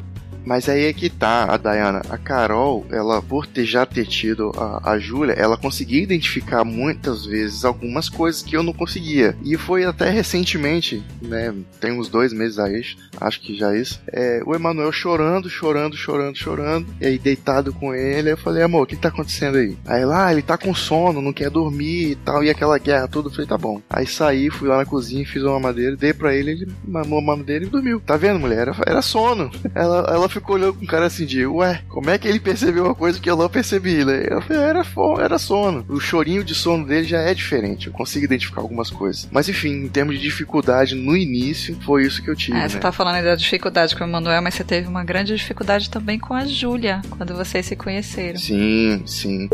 Mas 0.50 0.68
aí 0.68 0.86
é 0.86 0.92
que 0.92 1.08
tá, 1.08 1.44
a 1.44 1.56
Diana. 1.56 2.02
A 2.10 2.18
Carol, 2.18 2.84
ela, 2.90 3.22
por 3.22 3.46
ter 3.46 3.64
já 3.64 3.86
ter 3.86 4.04
tido 4.04 4.50
a, 4.56 4.94
a 4.94 4.98
Júlia, 4.98 5.34
ela 5.34 5.56
conseguia 5.56 6.02
identificar 6.02 6.64
muitas 6.64 7.24
vezes 7.24 7.64
algumas 7.64 8.08
coisas 8.08 8.42
que 8.42 8.56
eu 8.56 8.62
não 8.64 8.72
conseguia. 8.72 9.36
E 9.44 9.56
foi 9.56 9.84
até 9.84 10.10
recentemente, 10.10 11.04
né? 11.22 11.54
Tem 11.80 11.92
uns 11.92 12.08
dois 12.08 12.32
meses 12.32 12.58
aí, 12.58 12.82
acho 13.20 13.40
que 13.40 13.56
já 13.56 13.76
isso. 13.76 14.02
É, 14.12 14.42
o 14.44 14.52
Emanuel 14.52 14.90
chorando, 14.90 15.48
chorando, 15.48 15.96
chorando, 15.96 16.36
chorando. 16.36 16.88
E 17.00 17.06
aí, 17.06 17.16
deitado 17.16 17.72
com 17.72 17.94
ele, 17.94 18.32
eu 18.32 18.36
falei, 18.36 18.64
amor, 18.64 18.82
o 18.82 18.86
que 18.86 18.96
tá 18.96 19.06
acontecendo 19.06 19.56
aí? 19.56 19.78
Aí 19.86 20.04
lá, 20.04 20.26
ah, 20.26 20.32
ele 20.32 20.42
tá 20.42 20.58
com 20.58 20.74
sono, 20.74 21.22
não 21.22 21.32
quer 21.32 21.48
dormir 21.48 22.10
e 22.10 22.16
tal. 22.16 22.42
E 22.42 22.50
aquela 22.50 22.76
guerra 22.76 23.06
toda, 23.06 23.28
eu 23.28 23.32
falei, 23.32 23.46
tá 23.46 23.56
bom. 23.56 23.80
Aí 23.88 24.04
saí, 24.04 24.50
fui 24.50 24.68
lá 24.68 24.78
na 24.78 24.84
cozinha, 24.84 25.24
fiz 25.24 25.44
uma 25.44 25.52
mamadeira, 25.52 25.96
dei 25.96 26.12
pra 26.12 26.34
ele, 26.34 26.50
ele 26.50 26.68
mamou 26.84 27.20
a 27.20 27.22
mamadeira 27.22 27.64
e 27.64 27.68
dormiu. 27.68 28.00
Tá 28.00 28.16
vendo, 28.16 28.40
mulher? 28.40 28.62
Era, 28.62 28.76
era 28.84 29.00
sono. 29.00 29.48
Ela, 29.72 30.10
ela 30.12 30.28
ficou 30.28 30.39
olhando 30.48 30.74
com 30.74 30.84
um 30.84 30.86
cara 30.86 31.06
assim 31.06 31.26
de, 31.26 31.46
ué, 31.46 31.82
como 31.88 32.10
é 32.10 32.18
que 32.18 32.28
ele 32.28 32.40
percebeu 32.40 32.84
uma 32.84 32.94
coisa 32.94 33.20
que 33.20 33.30
eu 33.30 33.36
não 33.36 33.48
percebi, 33.48 34.04
né? 34.04 34.26
Eu 34.28 34.40
falei, 34.42 34.62
era, 34.62 34.82
era 35.20 35.38
sono. 35.38 35.84
O 35.88 36.00
chorinho 36.00 36.44
de 36.44 36.54
sono 36.54 36.86
dele 36.86 37.06
já 37.06 37.20
é 37.20 37.34
diferente, 37.34 37.86
eu 37.86 37.92
consigo 37.92 38.24
identificar 38.24 38.60
algumas 38.60 38.90
coisas. 38.90 39.28
Mas 39.30 39.48
enfim, 39.48 39.84
em 39.84 39.88
termos 39.88 40.16
de 40.16 40.20
dificuldade 40.20 40.94
no 40.94 41.16
início, 41.16 41.76
foi 41.82 42.04
isso 42.04 42.22
que 42.22 42.30
eu 42.30 42.36
tive. 42.36 42.56
É, 42.56 42.62
né? 42.62 42.68
você 42.68 42.78
tá 42.78 42.92
falando 42.92 43.22
da 43.22 43.34
dificuldade 43.34 43.94
com 43.94 44.04
o 44.04 44.06
Emanuel, 44.06 44.42
mas 44.42 44.54
você 44.54 44.64
teve 44.64 44.88
uma 44.88 45.04
grande 45.04 45.34
dificuldade 45.34 45.90
também 45.90 46.18
com 46.18 46.34
a 46.34 46.46
Júlia, 46.46 47.02
quando 47.10 47.34
vocês 47.34 47.66
se 47.66 47.76
conheceram. 47.76 48.38
Sim, 48.38 49.02
sim. 49.06 49.48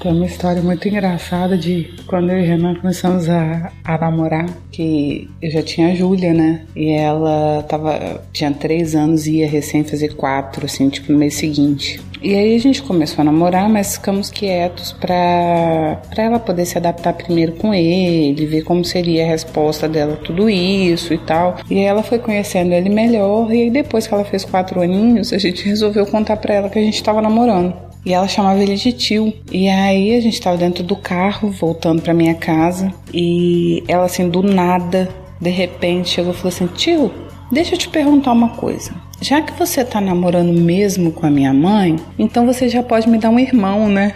Tem 0.00 0.12
uma 0.12 0.26
história 0.26 0.62
muito 0.62 0.86
engraçada 0.86 1.56
de 1.56 1.94
quando 2.06 2.30
eu 2.30 2.40
e 2.40 2.46
Renan 2.46 2.74
começamos 2.74 3.28
a, 3.28 3.72
a 3.84 3.98
namorar, 3.98 4.46
que 4.70 5.30
eu 5.40 5.50
já 5.50 5.62
tinha 5.62 5.88
a 5.88 5.94
Júlia, 5.94 6.34
né? 6.34 6.66
E 6.76 6.92
ela 6.92 7.62
tava, 7.62 8.22
tinha 8.32 8.52
três 8.52 8.94
anos 8.94 9.26
e 9.26 9.38
ia 9.38 9.48
recém 9.48 9.82
fazer 9.82 10.14
quatro, 10.14 10.66
assim, 10.66 10.88
tipo 10.88 11.10
no 11.10 11.18
mês 11.18 11.34
seguinte. 11.34 12.00
E 12.24 12.34
aí 12.34 12.56
a 12.56 12.58
gente 12.58 12.82
começou 12.82 13.20
a 13.20 13.24
namorar, 13.24 13.68
mas 13.68 13.96
ficamos 13.96 14.30
quietos 14.30 14.92
pra, 14.92 16.00
pra 16.08 16.24
ela 16.24 16.38
poder 16.38 16.64
se 16.64 16.78
adaptar 16.78 17.12
primeiro 17.12 17.52
com 17.52 17.74
ele, 17.74 18.46
ver 18.46 18.62
como 18.62 18.82
seria 18.82 19.24
a 19.24 19.28
resposta 19.28 19.86
dela 19.86 20.14
a 20.14 20.16
tudo 20.16 20.48
isso 20.48 21.12
e 21.12 21.18
tal. 21.18 21.58
E 21.70 21.78
aí 21.78 21.84
ela 21.84 22.02
foi 22.02 22.18
conhecendo 22.18 22.72
ele 22.72 22.88
melhor, 22.88 23.52
e 23.52 23.64
aí 23.64 23.70
depois 23.70 24.06
que 24.06 24.14
ela 24.14 24.24
fez 24.24 24.42
quatro 24.42 24.80
aninhos, 24.80 25.34
a 25.34 25.38
gente 25.38 25.66
resolveu 25.66 26.06
contar 26.06 26.38
pra 26.38 26.54
ela 26.54 26.70
que 26.70 26.78
a 26.78 26.82
gente 26.82 27.02
tava 27.02 27.20
namorando. 27.20 27.74
E 28.04 28.12
ela 28.12 28.28
chamava 28.28 28.62
ele 28.62 28.76
de 28.76 28.92
tio. 28.92 29.32
E 29.50 29.68
aí 29.68 30.16
a 30.16 30.20
gente 30.20 30.40
tava 30.40 30.56
dentro 30.56 30.84
do 30.84 30.94
carro, 30.94 31.50
voltando 31.50 32.02
pra 32.02 32.12
minha 32.12 32.34
casa. 32.34 32.92
E 33.12 33.82
ela, 33.88 34.04
assim, 34.04 34.28
do 34.28 34.42
nada, 34.42 35.08
de 35.40 35.50
repente, 35.50 36.10
chegou 36.10 36.32
e 36.32 36.36
falou 36.36 36.48
assim: 36.48 36.66
Tio, 36.66 37.10
deixa 37.50 37.74
eu 37.74 37.78
te 37.78 37.88
perguntar 37.88 38.32
uma 38.32 38.50
coisa. 38.50 38.92
Já 39.20 39.40
que 39.40 39.52
você 39.52 39.84
tá 39.84 40.00
namorando 40.00 40.52
mesmo 40.52 41.12
com 41.12 41.24
a 41.24 41.30
minha 41.30 41.54
mãe, 41.54 41.96
então 42.18 42.44
você 42.44 42.68
já 42.68 42.82
pode 42.82 43.08
me 43.08 43.16
dar 43.16 43.30
um 43.30 43.38
irmão, 43.38 43.88
né? 43.88 44.12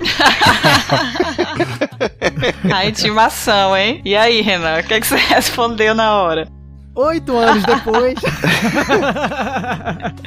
a 2.72 2.86
intimação, 2.86 3.76
hein? 3.76 4.00
E 4.04 4.16
aí, 4.16 4.40
Renan, 4.40 4.80
o 4.80 4.82
que, 4.82 4.94
é 4.94 5.00
que 5.00 5.06
você 5.06 5.16
respondeu 5.16 5.94
na 5.94 6.22
hora? 6.22 6.48
Oito 6.94 7.36
anos 7.36 7.64
depois. 7.64 8.14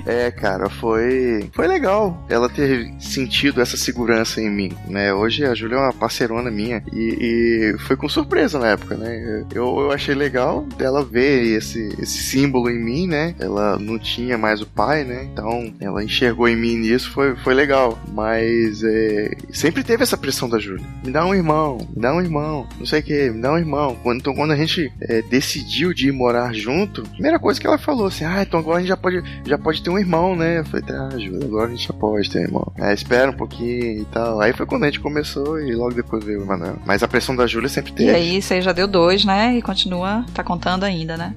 é, 0.05 0.30
cara, 0.32 0.70
foi 0.70 1.49
foi 1.53 1.65
legal 1.65 2.26
ela 2.28 2.49
ter 2.49 2.93
sentido 2.99 3.61
essa 3.61 3.78
segurança 3.78 4.41
em 4.41 4.49
mim, 4.49 4.74
né? 4.86 5.13
Hoje 5.13 5.45
a 5.45 5.55
Júlia 5.55 5.76
é 5.76 5.80
uma 5.80 5.93
parceirona 5.93 6.51
minha 6.51 6.84
e, 6.91 7.18
e, 7.22 7.78
foi 7.80 7.95
com 7.95 8.09
surpresa 8.09 8.59
na 8.59 8.72
época, 8.72 8.95
né? 8.95 9.45
Eu, 9.53 9.80
eu 9.80 9.91
achei 9.91 10.13
legal 10.13 10.63
dela 10.78 11.05
ver 11.05 11.57
esse, 11.57 11.88
esse 11.99 12.18
símbolo 12.18 12.70
em 12.70 12.84
mim, 12.84 13.07
né? 13.07 13.34
Ela 13.39 13.80
não 13.80 13.97
tinha 13.97 14.38
mais 14.38 14.61
o 14.61 14.65
pai, 14.65 15.05
né? 15.05 15.26
Então 15.32 15.74
ela 15.80 16.03
enxergou 16.03 16.49
em 16.49 16.57
mim 16.57 16.76
nisso, 16.76 17.11
foi, 17.11 17.34
foi 17.38 17.53
legal. 17.53 17.97
Mas 18.11 18.84
é, 18.84 19.32
sempre 19.53 19.86
teve 19.86 20.03
essa 20.03 20.18
pressão 20.18 20.49
da 20.49 20.59
Júlia. 20.59 20.86
Me 21.01 21.11
dá 21.11 21.26
um 21.26 21.34
irmão, 21.34 21.78
me 21.95 22.01
dá 22.01 22.13
um 22.13 22.20
irmão, 22.20 22.68
não 22.78 22.86
sei 22.86 22.99
o 22.99 23.03
que, 23.03 23.30
me 23.30 23.41
dá 23.41 23.53
um 23.53 23.57
irmão. 23.57 23.97
Então 24.07 24.36
quando 24.36 24.51
a 24.51 24.57
gente 24.57 24.91
é, 24.99 25.22
decidiu 25.22 25.93
de 25.93 26.09
ir 26.09 26.11
morar 26.11 26.57
junto, 26.58 27.01
a 27.01 27.10
primeira 27.10 27.39
coisa 27.39 27.60
que 27.60 27.68
ela 27.68 27.78
falou 27.78 28.08
assim: 28.08 28.26
Ah, 28.26 28.41
então 28.41 28.60
agora 28.60 28.78
a 28.78 28.80
gente 28.80 28.89
já 28.89 28.97
pode, 28.97 29.24
já 29.45 29.58
pode 29.58 29.82
ter 29.82 29.89
um 29.89 29.97
irmão, 29.97 30.36
né? 30.36 30.60
Eu 30.60 30.66
falei: 30.66 30.86
Tá, 30.86 31.10
Júlia, 31.12 31.45
agora 31.45 31.68
a 31.68 31.70
gente 31.70 31.88
já 31.88 31.93
pode 31.93 32.30
ter 32.30 32.39
um 32.39 32.43
irmão. 32.43 32.74
É, 32.78 32.93
espera 32.93 33.32
um 33.32 33.36
pouquinho 33.36 34.01
e 34.01 34.05
tal. 34.05 34.41
Aí 34.41 34.53
foi 34.53 34.66
quando 34.66 34.84
a 34.84 34.88
gente 34.88 34.99
começou 34.99 35.60
e 35.60 35.74
logo 35.74 35.93
depois 35.93 36.24
veio 36.24 36.39
o 36.39 36.43
Emanuel. 36.43 36.78
Mas 36.86 37.03
a 37.03 37.08
pressão 37.08 37.36
da 37.36 37.47
Júlia 37.47 37.70
sempre 37.70 37.93
teve. 37.93 38.12
E 38.12 38.16
aí 38.16 38.41
você 38.41 38.62
já 38.62 38.72
deu 38.72 38.88
dois, 38.88 39.24
né? 39.26 39.55
E 39.58 39.62
continua, 39.62 40.26
tá 40.34 40.43
contando 40.43 40.84
ainda, 40.84 41.16
né? 41.18 41.36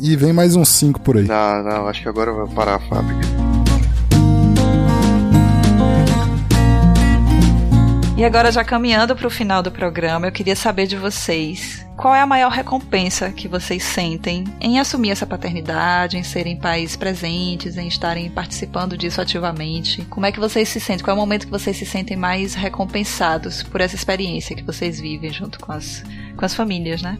E 0.00 0.16
vem 0.16 0.32
mais 0.32 0.56
uns 0.56 0.68
cinco 0.68 1.00
por 1.00 1.16
aí. 1.16 1.24
Não, 1.24 1.62
não, 1.62 1.88
acho 1.88 2.02
que 2.02 2.08
agora 2.08 2.30
eu 2.30 2.34
vou 2.34 2.48
parar 2.48 2.76
a 2.76 2.80
fábrica. 2.80 3.51
E 8.22 8.24
agora, 8.24 8.52
já 8.52 8.62
caminhando 8.62 9.16
para 9.16 9.26
o 9.26 9.30
final 9.30 9.64
do 9.64 9.72
programa, 9.72 10.28
eu 10.28 10.30
queria 10.30 10.54
saber 10.54 10.86
de 10.86 10.94
vocês 10.96 11.84
qual 11.96 12.14
é 12.14 12.20
a 12.20 12.26
maior 12.26 12.52
recompensa 12.52 13.32
que 13.32 13.48
vocês 13.48 13.82
sentem 13.82 14.44
em 14.60 14.78
assumir 14.78 15.10
essa 15.10 15.26
paternidade, 15.26 16.16
em 16.16 16.22
serem 16.22 16.56
pais 16.56 16.94
presentes, 16.94 17.76
em 17.76 17.88
estarem 17.88 18.30
participando 18.30 18.96
disso 18.96 19.20
ativamente? 19.20 20.02
Como 20.04 20.24
é 20.24 20.30
que 20.30 20.38
vocês 20.38 20.68
se 20.68 20.78
sentem? 20.78 21.04
Qual 21.04 21.16
é 21.16 21.18
o 21.18 21.20
momento 21.20 21.46
que 21.46 21.50
vocês 21.50 21.76
se 21.76 21.84
sentem 21.84 22.16
mais 22.16 22.54
recompensados 22.54 23.64
por 23.64 23.80
essa 23.80 23.96
experiência 23.96 24.54
que 24.54 24.62
vocês 24.62 25.00
vivem 25.00 25.32
junto 25.32 25.58
com 25.58 25.72
as, 25.72 26.04
com 26.36 26.44
as 26.44 26.54
famílias, 26.54 27.02
né? 27.02 27.18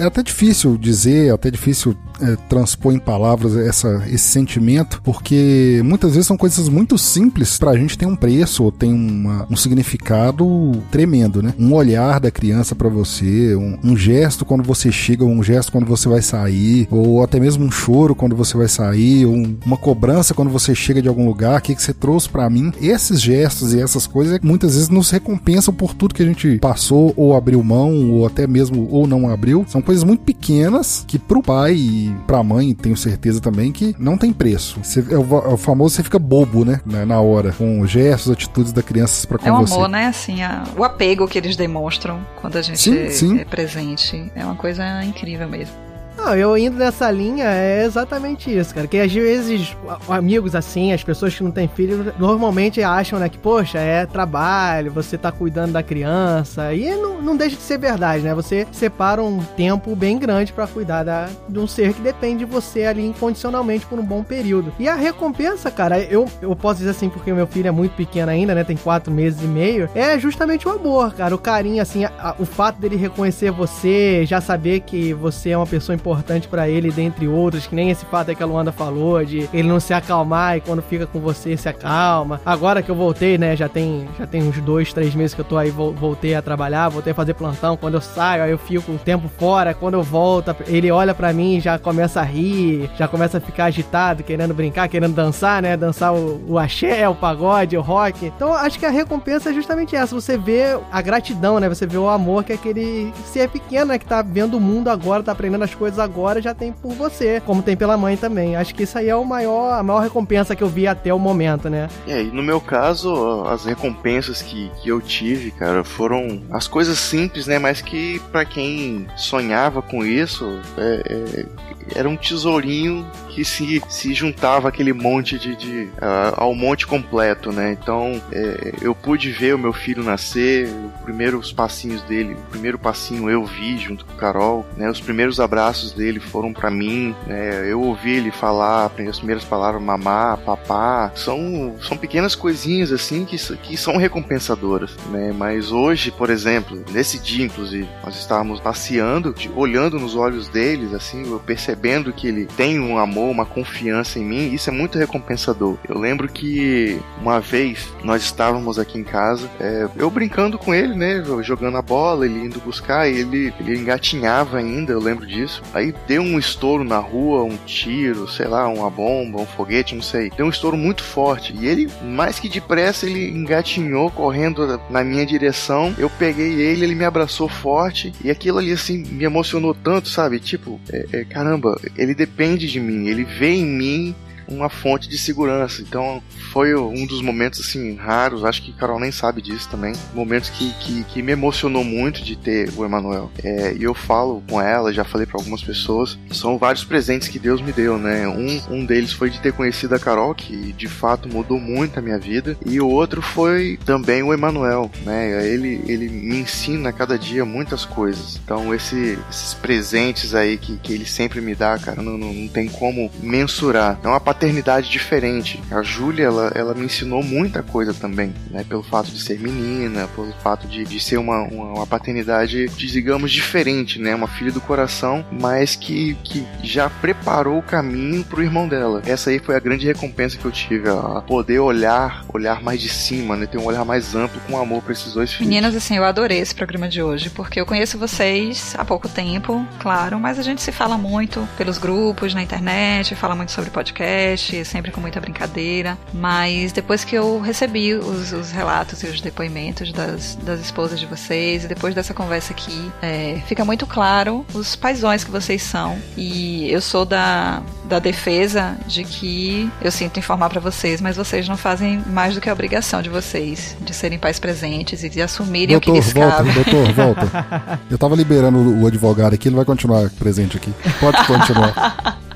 É 0.00 0.04
até 0.04 0.20
difícil 0.20 0.76
dizer, 0.76 1.28
é 1.28 1.30
até 1.30 1.48
difícil 1.48 1.96
é, 2.20 2.36
transpor 2.48 2.92
em 2.92 2.98
palavras 2.98 3.56
essa, 3.56 4.04
esse 4.06 4.28
sentimento, 4.28 5.00
porque 5.02 5.80
muitas 5.84 6.12
vezes 6.12 6.26
são 6.26 6.36
coisas 6.36 6.68
muito 6.68 6.96
simples 6.98 7.58
pra 7.58 7.76
gente 7.76 7.96
ter 7.96 8.06
um 8.06 8.16
preço 8.16 8.64
ou 8.64 8.72
tem 8.72 8.92
uma, 8.92 9.46
um 9.50 9.56
significado 9.56 10.72
tremendo, 10.90 11.42
né? 11.42 11.54
Um 11.58 11.72
olhar 11.72 12.20
da 12.20 12.30
criança 12.30 12.74
para 12.74 12.88
você, 12.88 13.54
um, 13.54 13.78
um, 13.82 13.96
gesto 13.96 14.44
quando 14.44 14.62
você 14.62 14.90
chega, 14.90 15.24
um 15.24 15.42
gesto 15.42 15.72
quando 15.72 15.86
você 15.86 16.08
vai 16.08 16.22
sair, 16.22 16.88
ou 16.90 17.22
até 17.22 17.38
mesmo 17.40 17.64
um 17.64 17.70
choro 17.70 18.14
quando 18.14 18.36
você 18.36 18.56
vai 18.56 18.68
sair, 18.68 19.26
ou 19.26 19.34
um, 19.34 19.56
uma 19.64 19.76
cobrança 19.76 20.34
quando 20.34 20.50
você 20.50 20.74
chega 20.74 21.02
de 21.02 21.08
algum 21.08 21.26
lugar, 21.26 21.58
o 21.58 21.62
que, 21.62 21.74
que 21.74 21.82
você 21.82 21.92
trouxe 21.92 22.28
para 22.28 22.48
mim. 22.48 22.72
Esses 22.80 23.20
gestos 23.20 23.74
e 23.74 23.80
essas 23.80 24.06
coisas 24.06 24.38
muitas 24.42 24.74
vezes 24.74 24.88
nos 24.88 25.10
recompensam 25.10 25.72
por 25.72 25.94
tudo 25.94 26.14
que 26.14 26.22
a 26.22 26.26
gente 26.26 26.58
passou, 26.58 27.12
ou 27.16 27.36
abriu 27.36 27.62
mão, 27.62 28.10
ou 28.10 28.26
até 28.26 28.46
mesmo 28.46 28.88
ou 28.90 29.06
não 29.06 29.28
abriu. 29.28 29.64
São 29.68 29.82
coisas 29.82 30.04
muito 30.04 30.22
pequenas 30.22 31.04
que 31.06 31.18
pro 31.18 31.42
pai 31.42 32.09
e 32.10 32.26
pra 32.26 32.42
mãe, 32.42 32.74
tenho 32.74 32.96
certeza 32.96 33.40
também, 33.40 33.72
que 33.72 33.94
não 33.98 34.16
tem 34.16 34.32
preço. 34.32 34.80
Você, 34.82 35.00
é, 35.00 35.16
o, 35.16 35.38
é 35.38 35.54
o 35.54 35.56
famoso 35.56 35.94
você 35.94 36.02
fica 36.02 36.18
bobo, 36.18 36.64
né? 36.64 36.80
Na 36.84 37.20
hora, 37.20 37.52
com 37.52 37.86
gestos, 37.86 38.30
atitudes 38.30 38.72
da 38.72 38.82
criança 38.82 39.26
pra 39.26 39.38
com 39.38 39.48
é 39.48 39.52
um 39.52 39.66
você. 39.66 39.74
amor, 39.74 39.88
né? 39.88 40.06
Assim, 40.06 40.42
a, 40.42 40.64
o 40.76 40.84
apego 40.84 41.26
que 41.26 41.38
eles 41.38 41.56
demonstram 41.56 42.20
quando 42.40 42.56
a 42.56 42.62
gente 42.62 42.78
sim, 42.78 43.08
sim. 43.10 43.38
é 43.38 43.44
presente. 43.44 44.30
É 44.34 44.44
uma 44.44 44.56
coisa 44.56 45.04
incrível 45.04 45.48
mesmo. 45.48 45.89
Não, 46.22 46.36
eu 46.36 46.56
indo 46.56 46.76
nessa 46.76 47.10
linha 47.10 47.46
é 47.46 47.82
exatamente 47.82 48.54
isso, 48.54 48.74
cara. 48.74 48.86
Que 48.86 48.98
às 48.98 49.12
vezes 49.12 49.74
amigos 50.06 50.54
assim, 50.54 50.92
as 50.92 51.02
pessoas 51.02 51.34
que 51.34 51.42
não 51.42 51.50
têm 51.50 51.66
filho, 51.66 52.12
normalmente 52.18 52.82
acham, 52.82 53.18
né, 53.18 53.28
que, 53.28 53.38
poxa, 53.38 53.78
é 53.78 54.04
trabalho, 54.04 54.92
você 54.92 55.16
tá 55.16 55.32
cuidando 55.32 55.72
da 55.72 55.82
criança. 55.82 56.74
E 56.74 56.94
não, 56.94 57.22
não 57.22 57.36
deixa 57.36 57.56
de 57.56 57.62
ser 57.62 57.78
verdade, 57.78 58.22
né? 58.22 58.34
Você 58.34 58.66
separa 58.70 59.22
um 59.22 59.42
tempo 59.56 59.96
bem 59.96 60.18
grande 60.18 60.52
para 60.52 60.66
cuidar 60.66 61.04
da, 61.04 61.28
de 61.48 61.58
um 61.58 61.66
ser 61.66 61.94
que 61.94 62.02
depende 62.02 62.40
de 62.40 62.44
você 62.44 62.84
ali 62.84 63.06
incondicionalmente 63.06 63.86
por 63.86 63.98
um 63.98 64.04
bom 64.04 64.22
período. 64.22 64.74
E 64.78 64.86
a 64.88 64.94
recompensa, 64.94 65.70
cara, 65.70 65.98
eu, 66.00 66.28
eu 66.42 66.54
posso 66.54 66.80
dizer 66.80 66.90
assim, 66.90 67.08
porque 67.08 67.32
meu 67.32 67.46
filho 67.46 67.68
é 67.68 67.72
muito 67.72 67.92
pequeno 67.92 68.30
ainda, 68.30 68.54
né? 68.54 68.62
Tem 68.62 68.76
quatro 68.76 69.12
meses 69.12 69.42
e 69.42 69.46
meio. 69.46 69.88
É 69.94 70.18
justamente 70.18 70.68
o 70.68 70.70
amor, 70.70 71.14
cara. 71.14 71.34
O 71.34 71.38
carinho, 71.38 71.80
assim, 71.80 72.04
a, 72.04 72.12
a, 72.18 72.34
o 72.38 72.44
fato 72.44 72.78
dele 72.78 72.96
reconhecer 72.96 73.50
você, 73.50 74.26
já 74.26 74.40
saber 74.40 74.80
que 74.80 75.14
você 75.14 75.50
é 75.50 75.56
uma 75.56 75.66
pessoa 75.66 75.96
importante 75.96 76.09
para 76.48 76.68
ele, 76.68 76.90
dentre 76.90 77.28
outros, 77.28 77.66
que 77.66 77.74
nem 77.74 77.90
esse 77.90 78.04
fato 78.04 78.30
aí 78.30 78.36
que 78.36 78.42
a 78.42 78.46
Luanda 78.46 78.72
falou, 78.72 79.24
de 79.24 79.48
ele 79.52 79.68
não 79.68 79.80
se 79.80 79.92
acalmar 79.92 80.56
e 80.56 80.60
quando 80.60 80.82
fica 80.82 81.06
com 81.06 81.20
você 81.20 81.56
se 81.56 81.68
acalma. 81.68 82.40
Agora 82.44 82.82
que 82.82 82.90
eu 82.90 82.94
voltei, 82.94 83.38
né? 83.38 83.56
Já 83.56 83.68
tem, 83.68 84.08
já 84.18 84.26
tem 84.26 84.42
uns 84.42 84.60
dois, 84.60 84.92
três 84.92 85.14
meses 85.14 85.34
que 85.34 85.40
eu 85.40 85.44
tô 85.44 85.56
aí, 85.56 85.70
voltei 85.70 86.34
a 86.34 86.42
trabalhar, 86.42 86.88
voltei 86.88 87.12
a 87.12 87.14
fazer 87.14 87.34
plantão. 87.34 87.76
Quando 87.76 87.94
eu 87.94 88.00
saio, 88.00 88.42
aí 88.42 88.50
eu 88.50 88.58
fico 88.58 88.90
um 88.92 88.96
tempo 88.96 89.28
fora. 89.38 89.74
Quando 89.74 89.94
eu 89.94 90.02
volto, 90.02 90.54
ele 90.66 90.90
olha 90.90 91.14
para 91.14 91.32
mim 91.32 91.56
e 91.56 91.60
já 91.60 91.78
começa 91.78 92.20
a 92.20 92.24
rir, 92.24 92.90
já 92.96 93.06
começa 93.06 93.38
a 93.38 93.40
ficar 93.40 93.66
agitado, 93.66 94.22
querendo 94.22 94.54
brincar, 94.54 94.88
querendo 94.88 95.14
dançar, 95.14 95.62
né? 95.62 95.76
Dançar 95.76 96.14
o, 96.14 96.44
o 96.48 96.58
axé, 96.58 97.08
o 97.08 97.14
pagode, 97.14 97.76
o 97.76 97.80
rock. 97.80 98.26
Então 98.26 98.52
acho 98.52 98.78
que 98.78 98.86
a 98.86 98.90
recompensa 98.90 99.50
é 99.50 99.54
justamente 99.54 99.94
essa. 99.94 100.14
Você 100.14 100.36
vê 100.36 100.78
a 100.90 101.00
gratidão, 101.00 101.60
né? 101.60 101.68
Você 101.68 101.86
vê 101.86 101.98
o 101.98 102.08
amor 102.08 102.44
que 102.44 102.52
aquele 102.52 103.12
ser 103.24 103.48
pequeno, 103.48 103.86
né? 103.86 103.98
Que 103.98 104.06
tá 104.06 104.22
vendo 104.22 104.56
o 104.56 104.60
mundo 104.60 104.88
agora, 104.88 105.22
tá 105.22 105.32
aprendendo 105.32 105.64
as 105.64 105.74
coisas 105.74 105.99
agora, 106.00 106.40
já 106.40 106.54
tem 106.54 106.72
por 106.72 106.92
você, 106.92 107.40
como 107.44 107.62
tem 107.62 107.76
pela 107.76 107.96
mãe 107.96 108.16
também. 108.16 108.56
Acho 108.56 108.74
que 108.74 108.82
isso 108.82 108.98
aí 108.98 109.08
é 109.08 109.16
o 109.16 109.24
maior, 109.24 109.78
a 109.78 109.82
maior 109.82 110.00
recompensa 110.00 110.56
que 110.56 110.62
eu 110.62 110.68
vi 110.68 110.86
até 110.86 111.12
o 111.12 111.18
momento, 111.18 111.68
né? 111.68 111.88
É, 112.06 112.22
e 112.22 112.30
no 112.30 112.42
meu 112.42 112.60
caso, 112.60 113.44
as 113.44 113.64
recompensas 113.64 114.42
que, 114.42 114.70
que 114.82 114.88
eu 114.88 115.00
tive, 115.00 115.50
cara, 115.50 115.84
foram 115.84 116.42
as 116.50 116.66
coisas 116.66 116.98
simples, 116.98 117.46
né? 117.46 117.58
Mas 117.58 117.80
que 117.80 118.20
para 118.32 118.44
quem 118.44 119.06
sonhava 119.16 119.82
com 119.82 120.04
isso, 120.04 120.58
é, 120.76 121.02
é, 121.06 121.46
era 121.94 122.08
um 122.08 122.16
tesourinho 122.16 123.06
que 123.28 123.44
se, 123.44 123.82
se 123.88 124.14
juntava 124.14 124.68
aquele 124.68 124.92
monte 124.92 125.38
de, 125.38 125.56
de 125.56 125.82
uh, 125.96 126.34
ao 126.36 126.54
monte 126.54 126.86
completo, 126.86 127.52
né? 127.52 127.76
Então 127.80 128.20
é, 128.32 128.74
eu 128.80 128.94
pude 128.94 129.30
ver 129.30 129.54
o 129.54 129.58
meu 129.58 129.72
filho 129.72 130.02
nascer, 130.02 130.68
os 130.68 131.00
primeiros 131.02 131.52
passinhos 131.52 132.02
dele, 132.02 132.34
o 132.34 132.50
primeiro 132.50 132.78
passinho 132.78 133.30
eu 133.30 133.44
vi 133.44 133.78
junto 133.78 134.04
com 134.04 134.12
o 134.12 134.16
Carol, 134.16 134.66
né? 134.76 134.90
Os 134.90 135.00
primeiros 135.00 135.40
abraços 135.40 135.89
dele 135.92 136.20
foram 136.20 136.52
para 136.52 136.70
mim, 136.70 137.14
né? 137.26 137.70
Eu 137.70 137.80
ouvi 137.80 138.16
ele 138.16 138.30
falar, 138.30 138.86
aprender 138.86 139.10
as 139.10 139.18
primeiras 139.18 139.44
palavras, 139.44 139.82
mamá, 139.82 140.36
papá, 140.36 141.12
são, 141.14 141.76
são 141.82 141.96
pequenas 141.96 142.34
coisinhas 142.34 142.92
assim 142.92 143.24
que, 143.24 143.36
que 143.56 143.76
são 143.76 143.96
recompensadoras, 143.96 144.96
né? 145.10 145.32
Mas 145.36 145.72
hoje, 145.72 146.10
por 146.10 146.30
exemplo, 146.30 146.82
nesse 146.90 147.18
dia 147.18 147.44
inclusive, 147.44 147.88
nós 148.04 148.16
estávamos 148.16 148.60
passeando, 148.60 149.34
olhando 149.54 149.98
nos 149.98 150.14
olhos 150.14 150.48
deles, 150.48 150.92
assim, 150.92 151.30
eu 151.30 151.40
percebendo 151.40 152.12
que 152.12 152.26
ele 152.26 152.46
tem 152.46 152.80
um 152.80 152.98
amor 152.98 153.30
uma 153.30 153.46
confiança 153.46 154.18
em 154.18 154.24
mim, 154.24 154.52
isso 154.52 154.70
é 154.70 154.72
muito 154.72 154.98
recompensador. 154.98 155.76
Eu 155.88 155.98
lembro 155.98 156.28
que 156.28 157.00
uma 157.20 157.40
vez 157.40 157.92
nós 158.02 158.22
estávamos 158.22 158.78
aqui 158.78 158.98
em 158.98 159.04
casa, 159.04 159.48
é, 159.58 159.88
eu 159.96 160.10
brincando 160.10 160.58
com 160.58 160.74
ele, 160.74 160.94
né, 160.94 161.22
jogando 161.42 161.76
a 161.76 161.82
bola, 161.82 162.26
ele 162.26 162.46
indo 162.46 162.60
buscar, 162.60 163.08
ele, 163.08 163.52
ele 163.60 163.78
engatinhava 163.78 164.58
ainda, 164.58 164.92
eu 164.92 165.00
lembro 165.00 165.26
disso. 165.26 165.62
Deu 166.06 166.22
um 166.22 166.38
estouro 166.38 166.84
na 166.84 166.98
rua, 166.98 167.44
um 167.44 167.56
tiro, 167.66 168.28
sei 168.28 168.46
lá, 168.46 168.68
uma 168.68 168.90
bomba, 168.90 169.40
um 169.40 169.46
foguete, 169.46 169.94
não 169.94 170.02
sei. 170.02 170.30
Deu 170.36 170.46
um 170.46 170.50
estouro 170.50 170.76
muito 170.76 171.02
forte 171.02 171.54
e 171.58 171.66
ele, 171.66 171.88
mais 172.02 172.38
que 172.38 172.48
depressa, 172.48 173.06
ele 173.06 173.28
engatinhou 173.30 174.10
correndo 174.10 174.80
na 174.90 175.02
minha 175.02 175.24
direção. 175.24 175.94
Eu 175.98 176.10
peguei 176.10 176.52
ele, 176.60 176.84
ele 176.84 176.94
me 176.94 177.04
abraçou 177.04 177.48
forte 177.48 178.12
e 178.22 178.30
aquilo 178.30 178.58
ali 178.58 178.72
assim 178.72 178.98
me 178.98 179.24
emocionou 179.24 179.74
tanto, 179.74 180.08
sabe? 180.08 180.38
Tipo, 180.38 180.80
é, 180.92 181.06
é, 181.12 181.24
caramba, 181.24 181.80
ele 181.96 182.14
depende 182.14 182.66
de 182.66 182.80
mim, 182.80 183.08
ele 183.08 183.24
vê 183.24 183.50
em 183.50 183.66
mim 183.66 184.14
uma 184.50 184.68
fonte 184.68 185.08
de 185.08 185.16
segurança. 185.16 185.82
Então 185.82 186.22
foi 186.52 186.74
um 186.74 187.06
dos 187.06 187.22
momentos 187.22 187.60
assim 187.60 187.94
raros, 187.96 188.44
acho 188.44 188.62
que 188.62 188.72
Carol 188.72 188.98
nem 188.98 189.12
sabe 189.12 189.40
disso 189.40 189.68
também. 189.68 189.94
Momentos 190.14 190.50
que, 190.50 190.72
que, 190.74 191.04
que 191.04 191.22
me 191.22 191.32
emocionou 191.32 191.84
muito 191.84 192.22
de 192.22 192.36
ter 192.36 192.70
o 192.76 192.84
Emanuel. 192.84 193.30
É, 193.42 193.74
e 193.74 193.82
eu 193.84 193.94
falo 193.94 194.42
com 194.48 194.60
ela, 194.60 194.92
já 194.92 195.04
falei 195.04 195.26
para 195.26 195.38
algumas 195.40 195.62
pessoas, 195.62 196.18
são 196.30 196.58
vários 196.58 196.84
presentes 196.84 197.28
que 197.28 197.38
Deus 197.38 197.60
me 197.60 197.72
deu, 197.72 197.98
né? 197.98 198.26
Um, 198.28 198.74
um 198.74 198.84
deles 198.84 199.12
foi 199.12 199.30
de 199.30 199.40
ter 199.40 199.52
conhecido 199.52 199.94
a 199.94 199.98
Carol, 199.98 200.34
que 200.34 200.72
de 200.72 200.88
fato 200.88 201.28
mudou 201.28 201.58
muito 201.58 201.98
a 201.98 202.02
minha 202.02 202.18
vida, 202.18 202.56
e 202.66 202.80
o 202.80 202.88
outro 202.88 203.22
foi 203.22 203.78
também 203.84 204.22
o 204.22 204.32
Emanuel, 204.32 204.90
né? 205.04 205.46
Ele, 205.46 205.82
ele 205.86 206.08
me 206.08 206.40
ensina 206.40 206.90
a 206.90 206.92
cada 206.92 207.18
dia 207.18 207.44
muitas 207.44 207.84
coisas. 207.84 208.40
Então 208.42 208.74
esse, 208.74 209.18
esses 209.30 209.54
presentes 209.54 210.34
aí 210.34 210.56
que, 210.56 210.76
que 210.78 210.92
ele 210.92 211.06
sempre 211.06 211.40
me 211.40 211.54
dá, 211.54 211.78
cara, 211.78 212.02
não, 212.02 212.16
não, 212.16 212.32
não 212.32 212.48
tem 212.48 212.68
como 212.68 213.10
mensurar. 213.22 213.98
É 214.02 214.08
uma 214.08 214.20
paternidade 214.40 214.88
diferente. 214.88 215.62
A 215.70 215.82
Júlia, 215.82 216.24
ela, 216.24 216.50
ela 216.54 216.74
me 216.74 216.86
ensinou 216.86 217.22
muita 217.22 217.62
coisa 217.62 217.92
também, 217.92 218.32
né? 218.50 218.64
Pelo 218.66 218.82
fato 218.82 219.10
de 219.10 219.20
ser 219.20 219.38
menina, 219.38 220.08
pelo 220.14 220.32
fato 220.42 220.66
de, 220.66 220.82
de 220.82 220.98
ser 220.98 221.18
uma, 221.18 221.42
uma, 221.42 221.64
uma 221.74 221.86
paternidade, 221.86 222.66
digamos, 222.68 223.30
diferente, 223.30 224.00
né? 224.00 224.14
Uma 224.14 224.26
filha 224.26 224.50
do 224.50 224.60
coração, 224.60 225.22
mas 225.30 225.76
que, 225.76 226.14
que 226.24 226.46
já 226.62 226.88
preparou 226.88 227.58
o 227.58 227.62
caminho 227.62 228.24
pro 228.24 228.42
irmão 228.42 228.66
dela. 228.66 229.02
Essa 229.04 229.28
aí 229.28 229.38
foi 229.38 229.56
a 229.56 229.60
grande 229.60 229.86
recompensa 229.86 230.38
que 230.38 230.44
eu 230.46 230.50
tive, 230.50 230.88
a 230.88 231.20
poder 231.20 231.58
olhar, 231.58 232.24
olhar 232.32 232.62
mais 232.62 232.80
de 232.80 232.88
cima, 232.88 233.36
né? 233.36 233.44
Ter 233.44 233.58
um 233.58 233.66
olhar 233.66 233.84
mais 233.84 234.14
amplo 234.14 234.40
com 234.48 234.56
amor 234.56 234.82
pra 234.82 234.92
esses 234.92 235.12
dois 235.12 235.30
filhos. 235.30 235.46
Meninas, 235.46 235.76
assim, 235.76 235.98
eu 235.98 236.04
adorei 236.04 236.38
esse 236.38 236.54
programa 236.54 236.88
de 236.88 237.02
hoje, 237.02 237.28
porque 237.28 237.60
eu 237.60 237.66
conheço 237.66 237.98
vocês 237.98 238.74
há 238.78 238.86
pouco 238.86 239.06
tempo, 239.06 239.66
claro, 239.78 240.18
mas 240.18 240.38
a 240.38 240.42
gente 240.42 240.62
se 240.62 240.72
fala 240.72 240.96
muito 240.96 241.46
pelos 241.58 241.76
grupos, 241.76 242.32
na 242.32 242.42
internet, 242.42 243.14
fala 243.14 243.34
muito 243.34 243.52
sobre 243.52 243.68
podcast, 243.68 244.29
podcast, 244.30 244.64
sempre 244.64 244.90
com 244.90 245.00
muita 245.00 245.20
brincadeira. 245.20 245.98
Mas 246.12 246.72
depois 246.72 247.04
que 247.04 247.16
eu 247.16 247.40
recebi 247.40 247.94
os, 247.94 248.32
os 248.32 248.50
relatos 248.50 249.02
e 249.02 249.06
os 249.06 249.20
depoimentos 249.20 249.92
das, 249.92 250.36
das 250.36 250.60
esposas 250.60 250.98
de 250.98 251.06
vocês, 251.06 251.64
e 251.64 251.68
depois 251.68 251.94
dessa 251.94 252.14
conversa 252.14 252.52
aqui, 252.52 252.90
é, 253.02 253.40
fica 253.46 253.64
muito 253.64 253.86
claro 253.86 254.44
os 254.54 254.76
paisões 254.76 255.24
que 255.24 255.30
vocês 255.30 255.62
são. 255.62 255.98
E 256.16 256.70
eu 256.70 256.80
sou 256.80 257.04
da, 257.04 257.62
da 257.84 257.98
defesa 257.98 258.76
de 258.86 259.04
que 259.04 259.70
eu 259.80 259.90
sinto 259.90 260.18
informar 260.18 260.48
para 260.48 260.60
vocês, 260.60 261.00
mas 261.00 261.16
vocês 261.16 261.48
não 261.48 261.56
fazem 261.56 262.02
mais 262.06 262.34
do 262.34 262.40
que 262.40 262.48
a 262.48 262.52
obrigação 262.52 263.02
de 263.02 263.08
vocês 263.08 263.76
de 263.80 263.94
serem 263.94 264.18
pais 264.18 264.38
presentes 264.38 265.02
e 265.02 265.08
de 265.08 265.20
assumirem 265.20 265.78
doutor, 265.78 265.90
o 265.90 265.94
que 265.94 266.00
lhes 266.00 266.12
volta, 266.12 266.36
cabe. 266.36 266.52
Doutor, 266.52 266.92
volta. 266.92 267.80
Eu 267.90 267.98
tava 267.98 268.14
liberando 268.14 268.80
o 268.80 268.86
advogado 268.86 269.34
aqui, 269.34 269.48
ele 269.48 269.56
vai 269.56 269.64
continuar 269.64 270.08
presente 270.10 270.56
aqui. 270.56 270.72
Pode 271.00 271.24
continuar. 271.26 272.20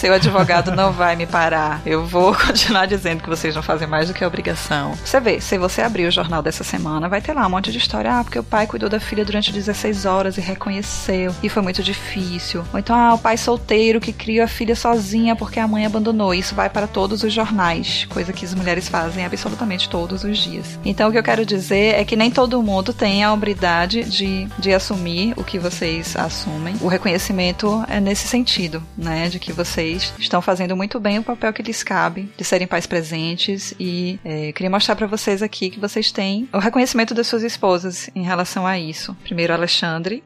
Seu 0.00 0.14
advogado 0.14 0.74
não 0.74 0.92
vai 0.92 1.14
me 1.14 1.26
parar. 1.26 1.82
Eu 1.84 2.06
vou 2.06 2.32
continuar 2.46 2.86
dizendo 2.86 3.22
que 3.22 3.28
vocês 3.28 3.54
não 3.54 3.62
fazem 3.62 3.86
mais 3.86 4.08
do 4.08 4.14
que 4.14 4.24
a 4.24 4.26
obrigação. 4.26 4.94
Você 5.04 5.20
vê, 5.20 5.42
se 5.42 5.58
você 5.58 5.82
abrir 5.82 6.06
o 6.06 6.10
jornal 6.10 6.40
dessa 6.40 6.64
semana, 6.64 7.06
vai 7.06 7.20
ter 7.20 7.34
lá 7.34 7.46
um 7.46 7.50
monte 7.50 7.70
de 7.70 7.76
história. 7.76 8.10
Ah, 8.10 8.24
porque 8.24 8.38
o 8.38 8.42
pai 8.42 8.66
cuidou 8.66 8.88
da 8.88 8.98
filha 8.98 9.26
durante 9.26 9.52
16 9.52 10.06
horas 10.06 10.38
e 10.38 10.40
reconheceu. 10.40 11.34
E 11.42 11.50
foi 11.50 11.62
muito 11.62 11.82
difícil. 11.82 12.64
Ou 12.72 12.78
então, 12.78 12.96
ah, 12.96 13.12
o 13.12 13.18
pai 13.18 13.36
solteiro 13.36 14.00
que 14.00 14.10
criou 14.10 14.42
a 14.42 14.48
filha 14.48 14.74
sozinha 14.74 15.36
porque 15.36 15.60
a 15.60 15.68
mãe 15.68 15.84
abandonou. 15.84 16.32
Isso 16.32 16.54
vai 16.54 16.70
para 16.70 16.86
todos 16.86 17.22
os 17.22 17.30
jornais. 17.30 18.06
Coisa 18.08 18.32
que 18.32 18.46
as 18.46 18.54
mulheres 18.54 18.88
fazem 18.88 19.26
absolutamente 19.26 19.86
todos 19.86 20.24
os 20.24 20.38
dias. 20.38 20.78
Então, 20.82 21.10
o 21.10 21.12
que 21.12 21.18
eu 21.18 21.22
quero 21.22 21.44
dizer 21.44 21.96
é 21.96 22.06
que 22.06 22.16
nem 22.16 22.30
todo 22.30 22.62
mundo 22.62 22.94
tem 22.94 23.22
a 23.22 23.30
hombridade 23.30 24.04
de, 24.04 24.48
de 24.58 24.72
assumir 24.72 25.34
o 25.36 25.44
que 25.44 25.58
vocês 25.58 26.16
assumem. 26.16 26.74
O 26.80 26.88
reconhecimento 26.88 27.84
é 27.86 28.00
nesse 28.00 28.26
sentido, 28.26 28.82
né? 28.96 29.28
De 29.28 29.38
que 29.38 29.52
você 29.52 29.89
vocês 29.98 30.12
estão 30.18 30.40
fazendo 30.40 30.76
muito 30.76 31.00
bem 31.00 31.18
o 31.18 31.22
papel 31.22 31.52
que 31.52 31.62
lhes 31.62 31.82
cabe 31.82 32.28
de 32.36 32.44
serem 32.44 32.66
pais 32.66 32.86
presentes 32.86 33.74
e 33.78 34.18
é, 34.24 34.52
queria 34.52 34.70
mostrar 34.70 34.94
para 34.96 35.06
vocês 35.06 35.42
aqui 35.42 35.70
que 35.70 35.80
vocês 35.80 36.12
têm 36.12 36.48
o 36.52 36.58
reconhecimento 36.58 37.14
das 37.14 37.26
suas 37.26 37.42
esposas 37.42 38.10
em 38.14 38.22
relação 38.22 38.66
a 38.66 38.78
isso. 38.78 39.16
Primeiro, 39.22 39.52
Alexandre. 39.52 40.22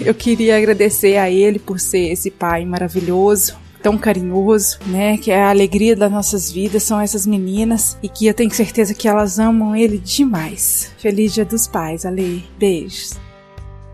Eu 0.00 0.14
queria 0.14 0.56
agradecer 0.56 1.16
a 1.16 1.30
ele 1.30 1.58
por 1.58 1.78
ser 1.80 2.12
esse 2.12 2.30
pai 2.30 2.64
maravilhoso, 2.64 3.56
tão 3.82 3.96
carinhoso, 3.96 4.78
né? 4.86 5.16
Que 5.16 5.30
é 5.30 5.42
a 5.42 5.50
alegria 5.50 5.94
das 5.94 6.10
nossas 6.10 6.50
vidas, 6.50 6.82
são 6.82 7.00
essas 7.00 7.26
meninas 7.26 7.96
e 8.02 8.08
que 8.08 8.26
eu 8.26 8.34
tenho 8.34 8.50
certeza 8.50 8.94
que 8.94 9.08
elas 9.08 9.38
amam 9.38 9.74
ele 9.74 9.98
demais. 9.98 10.92
Feliz 10.98 11.32
Dia 11.32 11.44
dos 11.44 11.66
Pais, 11.66 12.04
Ale. 12.04 12.44
Beijos. 12.58 13.23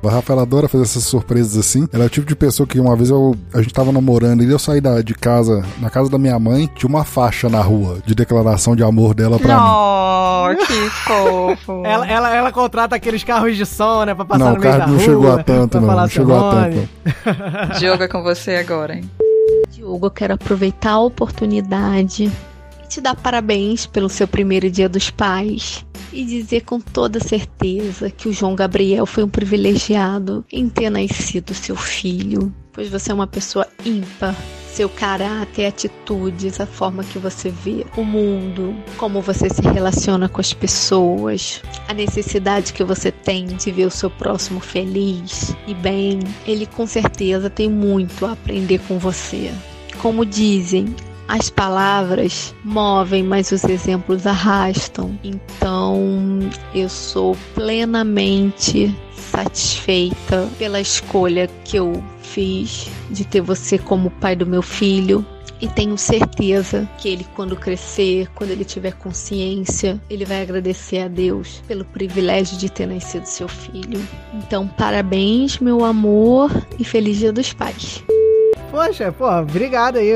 A 0.03 0.11
Rafa 0.11 0.33
ela 0.33 0.43
adora 0.43 0.67
fazer 0.69 0.85
essas 0.85 1.05
surpresas 1.05 1.57
assim. 1.59 1.87
Ela 1.93 2.05
é 2.05 2.07
o 2.07 2.11
tipo 2.11 2.27
de 2.27 2.35
pessoa 2.35 2.67
que 2.67 2.81
uma 2.81 2.97
vez 2.97 3.11
eu, 3.11 3.37
a 3.53 3.61
gente 3.61 3.75
tava 3.75 3.93
namorando 3.93 4.43
e 4.43 4.51
eu 4.51 4.59
saí 4.59 4.81
da, 4.81 5.03
de 5.03 5.15
casa, 5.15 5.63
na 5.79 5.91
casa 5.91 6.09
da 6.11 6.17
minha 6.19 6.39
mãe, 6.39 6.69
tinha 6.75 6.89
uma 6.89 7.05
faixa 7.05 7.49
na 7.49 7.61
rua 7.61 7.99
de 8.07 8.15
declaração 8.15 8.75
de 8.75 8.83
amor 8.83 9.13
dela 9.15 9.39
pra 9.39 9.55
mim. 9.55 9.63
Oh, 9.63 10.67
que 10.67 10.91
fofo. 10.91 11.83
Ela, 11.85 12.07
ela, 12.09 12.35
ela 12.35 12.53
contrata 12.53 12.97
aqueles 12.97 13.23
carros 13.23 13.57
de 13.57 13.67
som, 13.67 14.05
né? 14.05 14.15
Pra 14.15 14.25
passar 14.25 14.39
Não, 14.45 14.53
no 14.53 14.57
o 14.57 14.61
meio 14.61 14.79
da 14.79 14.85
rua. 14.87 14.93
não 14.95 15.01
chegou 15.01 15.33
a 15.33 15.43
tanto, 15.43 15.81
não. 15.81 15.97
Não 15.97 16.09
chegou 16.09 16.37
a 16.37 16.55
nome. 16.55 16.89
tanto. 17.25 17.79
Diogo 17.79 18.03
é 18.03 18.09
com 18.09 18.23
você 18.23 18.57
agora, 18.57 18.95
hein? 18.95 19.11
Diogo, 19.71 20.07
eu 20.07 20.11
quero 20.11 20.35
aproveitar 20.35 20.93
a 20.93 21.01
oportunidade 21.01 22.31
te 22.91 23.01
dar 23.01 23.15
parabéns 23.15 23.87
pelo 23.87 24.09
seu 24.09 24.27
primeiro 24.27 24.69
dia 24.69 24.89
dos 24.89 25.11
pais 25.11 25.87
e 26.13 26.25
dizer 26.25 26.63
com 26.63 26.81
toda 26.81 27.21
certeza 27.21 28.11
que 28.11 28.29
o 28.29 28.33
João 28.33 28.57
Gabriel 28.57 29.07
foi 29.07 29.23
um 29.23 29.29
privilegiado 29.29 30.45
em 30.51 30.69
ter 30.69 30.91
nascido 30.91 31.55
seu 31.55 31.77
filho, 31.77 32.53
pois 32.73 32.91
você 32.91 33.13
é 33.13 33.15
uma 33.15 33.29
pessoa 33.29 33.65
ímpar. 33.87 34.35
Seu 34.73 34.89
caráter, 34.89 35.67
atitudes, 35.67 36.61
a 36.61 36.67
forma 36.67 37.05
que 37.05 37.19
você 37.19 37.51
vê 37.51 37.87
o 37.97 38.03
mundo, 38.03 38.75
como 38.97 39.21
você 39.21 39.49
se 39.49 39.63
relaciona 39.63 40.29
com 40.29 40.41
as 40.41 40.53
pessoas, 40.53 41.63
a 41.87 41.95
necessidade 41.95 42.73
que 42.73 42.83
você 42.83 43.13
tem 43.13 43.47
de 43.47 43.71
ver 43.71 43.87
o 43.87 43.91
seu 43.91 44.11
próximo 44.11 44.59
feliz 44.59 45.55
e 45.67 45.75
bem, 45.75 46.21
ele 46.47 46.67
com 46.67 46.87
certeza 46.87 47.51
tem 47.51 47.69
muito 47.69 48.27
a 48.27 48.33
aprender 48.33 48.81
com 48.87 48.99
você. 48.99 49.53
Como 49.99 50.25
dizem, 50.25 50.95
as 51.31 51.49
palavras 51.49 52.53
movem, 52.65 53.23
mas 53.23 53.53
os 53.53 53.63
exemplos 53.63 54.27
arrastam. 54.27 55.17
Então, 55.23 56.41
eu 56.75 56.89
sou 56.89 57.37
plenamente 57.55 58.93
satisfeita 59.15 60.49
pela 60.59 60.81
escolha 60.81 61.49
que 61.65 61.77
eu 61.77 62.03
fiz 62.21 62.91
de 63.09 63.25
ter 63.25 63.41
você 63.41 63.79
como 63.79 64.11
pai 64.11 64.35
do 64.35 64.45
meu 64.45 64.61
filho. 64.61 65.25
E 65.61 65.69
tenho 65.69 65.97
certeza 65.97 66.89
que 66.99 67.09
ele, 67.09 67.25
quando 67.37 67.55
crescer, 67.55 68.29
quando 68.35 68.51
ele 68.51 68.65
tiver 68.65 68.95
consciência, 68.95 70.01
ele 70.11 70.25
vai 70.25 70.43
agradecer 70.43 71.03
a 71.03 71.09
Deus 71.09 71.63
pelo 71.69 71.85
privilégio 71.85 72.59
de 72.59 72.69
ter 72.69 72.87
nascido 72.87 73.27
seu 73.27 73.47
filho. 73.47 74.03
Então, 74.35 74.67
parabéns, 74.67 75.61
meu 75.61 75.85
amor, 75.85 76.51
e 76.77 76.83
feliz 76.83 77.19
Dia 77.19 77.33
dos 77.33 77.53
Pais. 77.53 78.03
Poxa, 78.71 79.13
pô, 79.13 79.31
obrigado 79.31 79.99
aí. 79.99 80.11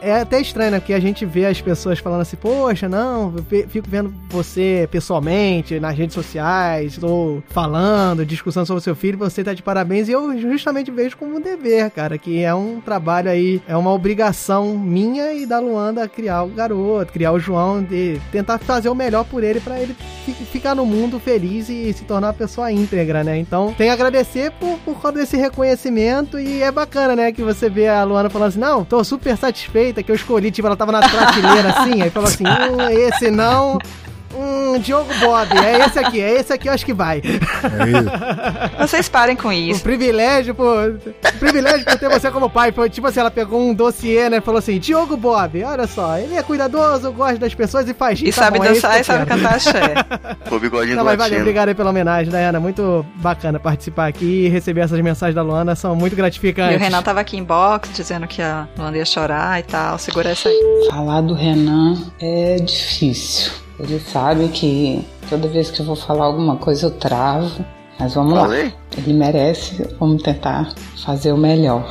É 0.00 0.20
até 0.20 0.40
estranho, 0.40 0.70
né? 0.70 0.78
Porque 0.78 0.92
a 0.94 1.00
gente 1.00 1.26
vê 1.26 1.46
as 1.46 1.60
pessoas 1.60 1.98
falando 1.98 2.20
assim, 2.20 2.36
poxa, 2.36 2.88
não, 2.88 3.34
fico 3.68 3.88
vendo 3.90 4.14
você 4.28 4.88
pessoalmente 4.92 5.80
nas 5.80 5.96
redes 5.96 6.14
sociais, 6.14 6.92
estou 6.92 7.42
falando, 7.48 8.24
discussão 8.24 8.64
sobre 8.64 8.78
o 8.78 8.84
seu 8.84 8.94
filho, 8.94 9.18
você 9.18 9.42
tá 9.42 9.52
de 9.52 9.62
parabéns, 9.62 10.08
e 10.08 10.12
eu 10.12 10.38
justamente 10.38 10.90
vejo 10.90 11.16
como 11.16 11.36
um 11.36 11.40
dever, 11.40 11.90
cara, 11.90 12.16
que 12.16 12.42
é 12.44 12.54
um 12.54 12.80
trabalho 12.80 13.28
aí, 13.28 13.60
é 13.66 13.76
uma 13.76 13.92
obrigação 13.92 14.78
minha 14.78 15.32
e 15.32 15.44
da 15.44 15.58
Luanda 15.58 16.06
criar 16.08 16.44
o 16.44 16.48
garoto, 16.48 17.12
criar 17.12 17.32
o 17.32 17.40
João, 17.40 17.82
de 17.82 18.20
tentar 18.30 18.58
fazer 18.58 18.88
o 18.88 18.94
melhor 18.94 19.24
por 19.24 19.42
ele, 19.42 19.58
pra 19.60 19.80
ele 19.80 19.96
fi- 20.24 20.32
ficar 20.32 20.76
no 20.76 20.86
mundo 20.86 21.18
feliz 21.18 21.68
e 21.68 21.92
se 21.92 22.04
tornar 22.04 22.28
uma 22.28 22.34
pessoa 22.34 22.70
íntegra, 22.70 23.24
né? 23.24 23.36
Então, 23.36 23.74
tem 23.76 23.90
a 23.90 23.94
agradecer 23.94 24.52
por, 24.52 24.78
por 24.84 25.00
causa 25.02 25.18
desse 25.18 25.36
reconhecimento 25.36 26.38
e 26.38 26.62
é 26.62 26.70
bacana, 26.70 27.16
né? 27.16 27.32
Que 27.32 27.42
você 27.42 27.68
vê 27.68 27.88
a 27.88 28.04
Luana 28.04 28.30
falando 28.30 28.48
assim, 28.48 28.60
não, 28.60 28.84
tô 28.84 29.02
super 29.02 29.36
satisfeita 29.88 30.02
que 30.02 30.10
eu 30.10 30.16
escolhi, 30.16 30.50
tipo, 30.50 30.66
ela 30.66 30.76
tava 30.76 30.92
na 30.92 31.00
prateleira 31.00 31.70
assim, 31.70 32.02
aí 32.02 32.10
falou 32.10 32.28
assim, 32.28 32.44
hum, 32.44 32.90
esse 32.90 33.30
não... 33.30 33.78
Hum, 34.34 34.78
Diogo 34.78 35.12
Bob, 35.20 35.48
é 35.58 35.86
esse 35.86 35.98
aqui, 35.98 36.20
é 36.20 36.40
esse 36.40 36.52
aqui 36.52 36.68
eu 36.68 36.72
acho 36.72 36.84
que 36.84 36.92
vai. 36.92 37.18
É 37.18 38.78
isso. 38.78 38.78
Vocês 38.78 39.08
parem 39.08 39.34
com 39.34 39.52
isso. 39.52 39.82
privilégio, 39.82 40.54
pô. 40.54 40.64
O 40.64 41.38
privilégio 41.38 41.84
por 41.84 41.98
ter 41.98 42.08
você 42.08 42.30
como 42.30 42.48
pai. 42.50 42.70
Foi 42.72 42.88
tipo 42.90 43.06
assim, 43.06 43.20
ela 43.20 43.30
pegou 43.30 43.60
um 43.60 43.72
dossiê, 43.74 44.28
né? 44.28 44.40
Falou 44.40 44.58
assim: 44.58 44.78
Diogo 44.78 45.16
Bob, 45.16 45.62
olha 45.64 45.86
só, 45.86 46.18
ele 46.18 46.34
é 46.36 46.42
cuidadoso, 46.42 47.10
gosta 47.12 47.38
das 47.38 47.54
pessoas 47.54 47.88
e 47.88 47.94
faz 47.94 48.20
E 48.20 48.26
tá 48.26 48.32
sabe 48.42 48.58
bom, 48.58 48.64
é 48.64 48.68
dançar 48.68 48.94
que 48.94 49.00
e 49.00 49.04
sabe 49.04 49.26
cantar 49.26 49.54
axé. 49.54 49.94
O 50.50 50.58
bigodinho 50.58 50.96
Não, 50.96 51.02
do 51.02 51.06
mas 51.06 51.18
valeu, 51.18 51.40
obrigado 51.40 51.68
aí 51.68 51.74
pela 51.74 51.90
homenagem, 51.90 52.30
Dayana. 52.30 52.60
Muito 52.60 53.04
bacana 53.16 53.58
participar 53.58 54.06
aqui 54.08 54.46
e 54.46 54.48
receber 54.48 54.80
essas 54.82 55.00
mensagens 55.00 55.34
da 55.34 55.42
Luana, 55.42 55.74
são 55.74 55.94
muito 55.96 56.12
E 56.12 56.16
gratificantes. 56.16 56.76
o 56.76 56.78
Renan 56.78 57.02
tava 57.02 57.20
aqui 57.20 57.36
em 57.36 57.44
box 57.44 57.90
dizendo 57.94 58.26
que 58.26 58.42
a 58.42 58.68
Luanda 58.76 58.98
ia 58.98 59.04
chorar 59.04 59.58
e 59.60 59.62
tal. 59.62 59.98
Segura 59.98 60.30
essa 60.30 60.48
aí. 60.48 60.88
Falar 60.90 61.20
do 61.22 61.34
Renan 61.34 61.96
é 62.20 62.56
difícil. 62.56 63.52
Ele 63.78 64.00
sabe 64.00 64.48
que 64.48 65.04
toda 65.28 65.48
vez 65.48 65.70
que 65.70 65.80
eu 65.80 65.86
vou 65.86 65.96
falar 65.96 66.24
alguma 66.24 66.56
coisa 66.56 66.86
eu 66.86 66.90
travo. 66.90 67.64
Mas 67.98 68.14
vamos 68.14 68.32
lá. 68.34 68.42
Falei? 68.42 68.72
Ele 68.96 69.12
merece, 69.12 69.86
vamos 69.98 70.22
tentar 70.22 70.72
fazer 71.04 71.32
o 71.32 71.36
melhor. 71.36 71.84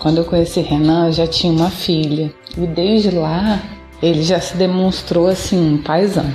Quando 0.00 0.18
eu 0.18 0.24
conheci 0.24 0.60
Renan, 0.60 1.06
eu 1.06 1.12
já 1.12 1.26
tinha 1.26 1.52
uma 1.52 1.70
filha. 1.70 2.32
E 2.56 2.66
desde 2.66 3.10
lá, 3.10 3.60
ele 4.02 4.22
já 4.22 4.40
se 4.40 4.56
demonstrou 4.56 5.26
assim, 5.26 5.74
um 5.74 5.78
paizão. 5.78 6.30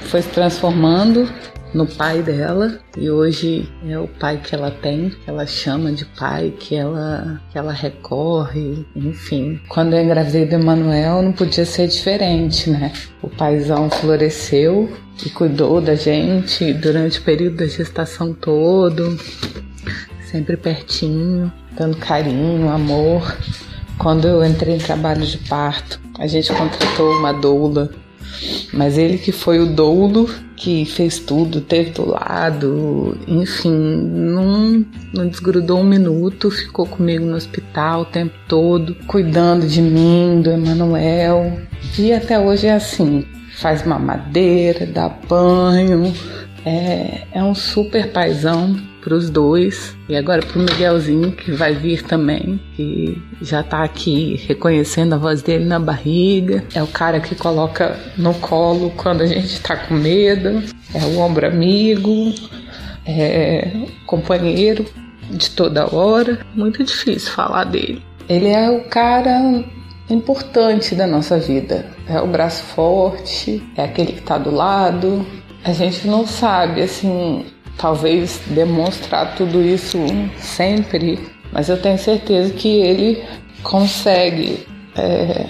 Foi 0.00 0.22
se 0.22 0.28
transformando 0.28 1.28
no 1.74 1.86
pai 1.86 2.22
dela 2.22 2.78
e 2.96 3.10
hoje 3.10 3.68
é 3.86 3.98
o 3.98 4.08
pai 4.08 4.40
que 4.42 4.54
ela 4.54 4.70
tem, 4.70 5.10
que 5.10 5.28
ela 5.28 5.46
chama 5.46 5.92
de 5.92 6.04
pai, 6.04 6.52
que 6.58 6.74
ela, 6.74 7.40
que 7.50 7.58
ela 7.58 7.72
recorre, 7.72 8.86
enfim. 8.94 9.60
Quando 9.68 9.94
eu 9.94 10.02
engravidei 10.02 10.46
do 10.46 10.54
Emanuel, 10.54 11.22
não 11.22 11.32
podia 11.32 11.64
ser 11.64 11.88
diferente, 11.88 12.70
né? 12.70 12.92
O 13.22 13.28
paizão 13.28 13.90
floresceu 13.90 14.90
e 15.24 15.30
cuidou 15.30 15.80
da 15.80 15.94
gente 15.94 16.72
durante 16.74 17.18
o 17.18 17.22
período 17.22 17.56
da 17.56 17.66
gestação 17.66 18.32
todo, 18.32 19.18
sempre 20.30 20.56
pertinho, 20.56 21.52
dando 21.76 21.96
carinho, 21.96 22.68
amor. 22.68 23.36
Quando 23.98 24.28
eu 24.28 24.44
entrei 24.44 24.74
em 24.74 24.78
trabalho 24.78 25.24
de 25.24 25.38
parto, 25.38 25.98
a 26.18 26.26
gente 26.26 26.52
contratou 26.52 27.12
uma 27.12 27.32
doula, 27.32 27.90
mas 28.72 28.98
ele 28.98 29.18
que 29.18 29.32
foi 29.32 29.58
o 29.58 29.66
doulo 29.66 30.28
que 30.56 30.84
fez 30.84 31.18
tudo, 31.18 31.60
teve 31.60 31.90
do 31.90 32.08
lado, 32.08 33.16
enfim, 33.28 33.70
não, 33.70 34.84
não 35.12 35.28
desgrudou 35.28 35.80
um 35.80 35.84
minuto, 35.84 36.50
ficou 36.50 36.86
comigo 36.86 37.26
no 37.26 37.36
hospital 37.36 38.02
o 38.02 38.04
tempo 38.06 38.34
todo, 38.48 38.94
cuidando 39.06 39.66
de 39.66 39.82
mim, 39.82 40.40
do 40.42 40.50
Emanuel. 40.50 41.60
E 41.98 42.12
até 42.12 42.38
hoje 42.38 42.66
é 42.66 42.72
assim, 42.72 43.26
faz 43.56 43.84
mamadeira, 43.84 44.86
dá 44.86 45.08
banho, 45.08 46.12
é, 46.64 47.22
é 47.32 47.42
um 47.42 47.54
super 47.54 48.10
paizão 48.10 48.74
pros 49.06 49.30
dois. 49.30 49.96
E 50.08 50.16
agora 50.16 50.42
pro 50.42 50.58
Miguelzinho, 50.58 51.30
que 51.30 51.52
vai 51.52 51.74
vir 51.74 52.02
também, 52.02 52.58
que 52.74 53.16
já 53.40 53.62
tá 53.62 53.84
aqui 53.84 54.34
reconhecendo 54.48 55.12
a 55.12 55.16
voz 55.16 55.42
dele 55.42 55.64
na 55.64 55.78
barriga. 55.78 56.64
É 56.74 56.82
o 56.82 56.88
cara 56.88 57.20
que 57.20 57.36
coloca 57.36 57.96
no 58.18 58.34
colo 58.34 58.90
quando 58.96 59.20
a 59.20 59.26
gente 59.26 59.60
tá 59.60 59.76
com 59.76 59.94
medo. 59.94 60.60
É 60.92 61.04
o 61.04 61.18
ombro 61.20 61.46
amigo, 61.46 62.34
é 63.06 63.70
companheiro 64.06 64.84
de 65.30 65.50
toda 65.50 65.94
hora. 65.94 66.44
Muito 66.52 66.82
difícil 66.82 67.30
falar 67.30 67.62
dele. 67.62 68.02
Ele 68.28 68.48
é 68.48 68.68
o 68.68 68.88
cara 68.88 69.64
importante 70.10 70.96
da 70.96 71.06
nossa 71.06 71.38
vida. 71.38 71.86
É 72.08 72.20
o 72.20 72.26
braço 72.26 72.64
forte, 72.64 73.62
é 73.76 73.84
aquele 73.84 74.14
que 74.14 74.22
tá 74.22 74.36
do 74.36 74.50
lado. 74.50 75.24
A 75.62 75.72
gente 75.72 76.08
não 76.08 76.26
sabe, 76.26 76.82
assim, 76.82 77.44
talvez 77.78 78.40
demonstrar 78.48 79.34
tudo 79.34 79.62
isso 79.62 79.98
sempre, 80.38 81.18
mas 81.52 81.68
eu 81.68 81.76
tenho 81.76 81.98
certeza 81.98 82.52
que 82.52 82.68
ele 82.68 83.22
consegue 83.62 84.66
é, 84.96 85.46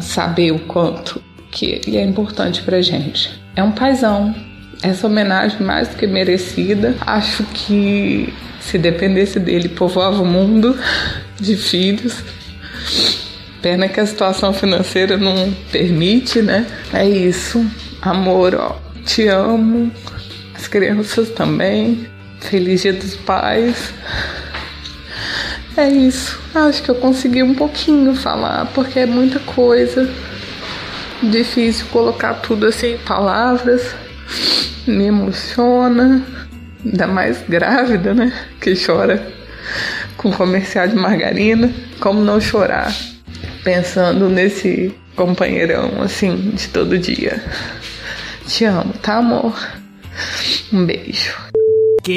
saber 0.00 0.52
o 0.52 0.58
quanto 0.60 1.22
que 1.50 1.80
ele 1.86 1.96
é 1.96 2.04
importante 2.04 2.62
pra 2.62 2.80
gente. 2.82 3.40
É 3.56 3.62
um 3.62 3.72
paizão. 3.72 4.34
Essa 4.82 5.06
homenagem 5.06 5.62
mais 5.62 5.88
do 5.88 5.96
que 5.96 6.06
merecida. 6.06 6.94
Acho 7.00 7.44
que 7.44 8.32
se 8.60 8.76
dependesse 8.76 9.38
dele, 9.38 9.68
povoava 9.68 10.22
o 10.22 10.26
mundo 10.26 10.78
de 11.40 11.56
filhos. 11.56 12.22
Pena 13.62 13.88
que 13.88 14.00
a 14.00 14.06
situação 14.06 14.52
financeira 14.52 15.16
não 15.16 15.52
permite, 15.72 16.42
né? 16.42 16.66
É 16.92 17.08
isso. 17.08 17.64
Amor, 18.02 18.54
ó. 18.54 18.76
Te 19.06 19.28
amo. 19.28 19.90
As 20.64 20.68
crianças 20.68 21.28
também. 21.28 22.06
Feliz 22.40 22.80
Dia 22.80 22.94
dos 22.94 23.14
Pais. 23.16 23.92
É 25.76 25.86
isso. 25.86 26.40
Acho 26.54 26.82
que 26.82 26.90
eu 26.90 26.94
consegui 26.94 27.42
um 27.42 27.54
pouquinho 27.54 28.14
falar, 28.14 28.70
porque 28.72 29.00
é 29.00 29.06
muita 29.06 29.38
coisa. 29.40 30.10
Difícil 31.22 31.84
colocar 31.92 32.32
tudo 32.34 32.64
assim 32.64 32.94
em 32.94 32.98
palavras. 32.98 33.94
Me 34.86 35.04
emociona. 35.04 36.24
Ainda 36.82 37.06
mais 37.08 37.44
grávida, 37.46 38.14
né? 38.14 38.32
Que 38.58 38.72
chora 38.74 39.22
com 40.16 40.32
comercial 40.32 40.88
de 40.88 40.96
margarina. 40.96 41.70
Como 42.00 42.22
não 42.22 42.40
chorar? 42.40 42.90
Pensando 43.62 44.30
nesse 44.30 44.94
companheirão 45.14 46.00
assim 46.00 46.52
de 46.54 46.68
todo 46.68 46.96
dia. 46.96 47.44
Te 48.46 48.64
amo, 48.64 48.94
tá, 49.02 49.16
amor? 49.16 49.83
Um 50.72 50.86
beijo. 50.86 51.34
Que 52.04 52.12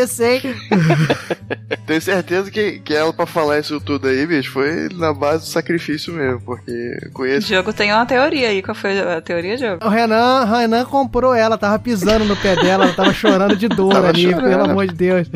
isso, 0.00 0.22
hein? 0.24 0.40
Tenho 1.86 2.00
certeza 2.00 2.50
que, 2.50 2.78
que 2.80 2.94
ela, 2.94 3.12
pra 3.12 3.26
falar 3.26 3.58
isso 3.60 3.78
tudo 3.80 4.08
aí, 4.08 4.26
bicho, 4.26 4.50
foi 4.50 4.88
na 4.94 5.12
base 5.12 5.44
do 5.44 5.48
sacrifício 5.50 6.12
mesmo, 6.12 6.40
porque 6.40 6.70
eu 6.70 7.08
O 7.10 7.12
conheço. 7.12 7.46
Diogo 7.46 7.72
tem 7.72 7.92
uma 7.92 8.06
teoria 8.06 8.48
aí. 8.48 8.62
Qual 8.62 8.74
foi 8.74 8.98
a 8.98 9.20
teoria, 9.20 9.56
Diogo? 9.56 9.84
O 9.84 9.88
Renan, 9.88 10.42
o 10.44 10.56
Renan 10.56 10.84
comprou 10.86 11.34
ela, 11.34 11.56
tava 11.58 11.78
pisando 11.78 12.24
no 12.24 12.34
pé 12.36 12.56
dela, 12.56 12.84
ela 12.86 12.94
tava 12.94 13.12
chorando 13.12 13.54
de 13.56 13.68
dor 13.68 13.92
Tava 13.92 14.08
ali, 14.08 14.22
chorando. 14.30 14.48
pelo 14.50 14.64
amor 14.64 14.86
de 14.88 14.94
Deus. 14.94 15.28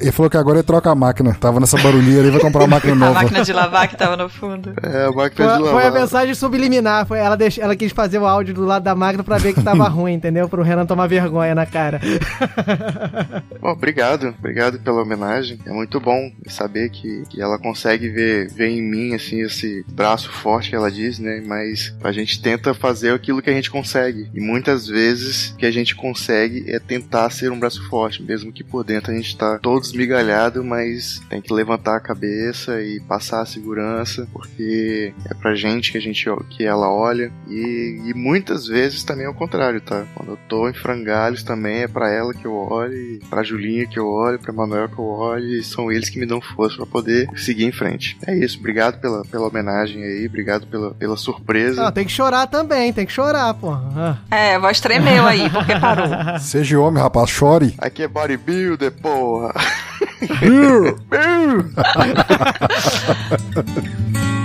Ele 0.00 0.12
falou 0.12 0.28
que 0.30 0.36
agora 0.36 0.58
ele 0.58 0.66
troca 0.66 0.90
a 0.90 0.94
máquina. 0.94 1.34
Tava 1.40 1.60
nessa 1.60 1.78
barulhinha 1.78 2.20
ali, 2.20 2.30
vai 2.30 2.40
comprar 2.40 2.62
uma 2.62 2.68
máquina 2.68 2.92
A 2.92 2.96
nova. 2.96 3.12
máquina 3.14 3.42
de 3.44 3.52
lavar 3.52 3.88
que 3.88 3.96
tava 3.96 4.16
no 4.16 4.28
fundo. 4.28 4.72
É, 4.82 5.04
a 5.06 5.12
Foi, 5.12 5.22
máquina 5.22 5.48
de 5.52 5.54
foi 5.58 5.72
lavar. 5.72 5.86
a 5.86 6.00
mensagem 6.00 6.34
subliminar, 6.34 7.06
foi, 7.06 7.18
ela, 7.20 7.36
deix, 7.36 7.58
ela 7.58 7.76
quis 7.76 7.92
fazer 7.92 8.18
o 8.18 8.26
áudio 8.26 8.52
do 8.54 8.64
lado 8.64 8.82
da 8.82 8.94
máquina 8.94 9.22
pra 9.22 9.38
ver 9.38 9.54
que 9.54 9.62
tava 9.62 9.86
ruim, 9.88 10.14
entendeu? 10.14 10.48
Pro 10.48 10.62
Renan 10.62 10.84
tomar 10.84 11.06
vergonha 11.06 11.54
na 11.54 11.64
cara. 11.64 12.00
Bom, 13.60 13.70
obrigado, 13.70 14.34
obrigado 14.38 14.78
pela 14.80 15.02
homenagem. 15.02 15.58
É 15.66 15.70
muito 15.70 16.00
bom 16.00 16.32
saber 16.46 16.90
que, 16.90 17.24
que 17.28 17.40
ela 17.40 17.58
consegue 17.58 18.08
ver, 18.08 18.48
ver 18.50 18.68
em 18.68 18.82
mim, 18.82 19.14
assim, 19.14 19.40
esse 19.40 19.84
braço 19.88 20.30
forte 20.30 20.70
que 20.70 20.76
ela 20.76 20.90
diz, 20.90 21.18
né? 21.18 21.42
Mas 21.46 21.94
a 22.02 22.12
gente 22.12 22.40
tenta 22.40 22.74
fazer 22.74 23.12
aquilo 23.12 23.42
que 23.42 23.50
a 23.50 23.52
gente 23.52 23.70
consegue. 23.70 24.28
E 24.34 24.40
muitas 24.40 24.86
vezes 24.86 25.50
o 25.50 25.56
que 25.56 25.66
a 25.66 25.70
gente 25.70 25.94
consegue 25.94 26.64
é 26.68 26.78
tentar 26.78 27.30
ser 27.30 27.52
um 27.52 27.58
braço 27.58 27.86
forte, 27.88 28.22
mesmo 28.22 28.52
que 28.52 28.64
por 28.64 28.84
dentro 28.84 29.12
a 29.12 29.14
gente 29.14 29.36
tá 29.36 29.58
todo 29.58 29.82
esmigalhado, 29.82 30.64
mas 30.64 31.20
tem 31.28 31.40
que 31.40 31.52
levantar 31.52 31.96
a 31.96 32.00
cabeça 32.00 32.80
e 32.82 33.00
passar 33.00 33.42
a 33.42 33.46
segurança, 33.46 34.26
porque 34.32 35.12
é 35.28 35.34
pra 35.34 35.54
gente 35.54 35.92
que 35.92 35.98
a 35.98 36.00
gente 36.00 36.26
que 36.50 36.64
ela 36.64 36.90
olha. 36.90 37.32
E, 37.48 38.02
e 38.06 38.14
muitas 38.14 38.66
vezes 38.66 39.04
também 39.04 39.26
é 39.26 39.28
o 39.28 39.34
contrário, 39.34 39.80
tá? 39.80 40.06
Quando 40.14 40.32
eu 40.32 40.38
tô 40.48 40.68
em 40.68 40.74
frangalhos 40.74 41.42
também 41.42 41.82
é 41.82 41.88
pra 41.88 42.10
ela 42.10 42.34
que 42.34 42.44
eu 42.44 42.54
olho, 42.54 42.94
e 43.10 43.20
pra 43.28 43.42
Julinha 43.42 43.86
que 43.86 43.98
eu 43.98 44.06
olho, 44.06 44.38
pra 44.38 44.52
Manuel 44.52 44.88
que 44.88 44.98
eu 44.98 45.04
olho, 45.04 45.44
e 45.44 45.62
são 45.62 45.90
eles 45.90 46.08
que 46.08 46.18
me 46.18 46.26
dão 46.26 46.40
força 46.40 46.76
pra 46.76 46.86
poder 46.86 47.28
seguir 47.36 47.64
em 47.64 47.72
frente. 47.72 48.16
É 48.26 48.36
isso, 48.36 48.58
obrigado 48.58 49.00
pela, 49.00 49.24
pela 49.24 49.48
homenagem 49.48 50.02
aí, 50.02 50.26
obrigado 50.26 50.66
pela, 50.66 50.92
pela 50.94 51.16
surpresa. 51.16 51.82
Não, 51.82 51.92
tem 51.92 52.04
que 52.04 52.12
chorar 52.12 52.46
também, 52.46 52.92
tem 52.92 53.06
que 53.06 53.12
chorar, 53.12 53.54
pô. 53.54 53.72
Ah. 53.72 54.18
É, 54.30 54.54
a 54.54 54.58
voz 54.58 54.80
tremeu 54.80 55.26
aí, 55.26 55.48
porque 55.50 55.78
parou. 55.78 56.06
Seja 56.38 56.78
homem, 56.78 57.02
rapaz, 57.02 57.30
chore. 57.30 57.74
Aqui 57.78 58.02
é 58.02 58.08
bodybuilder, 58.08 58.92
porra! 58.92 59.52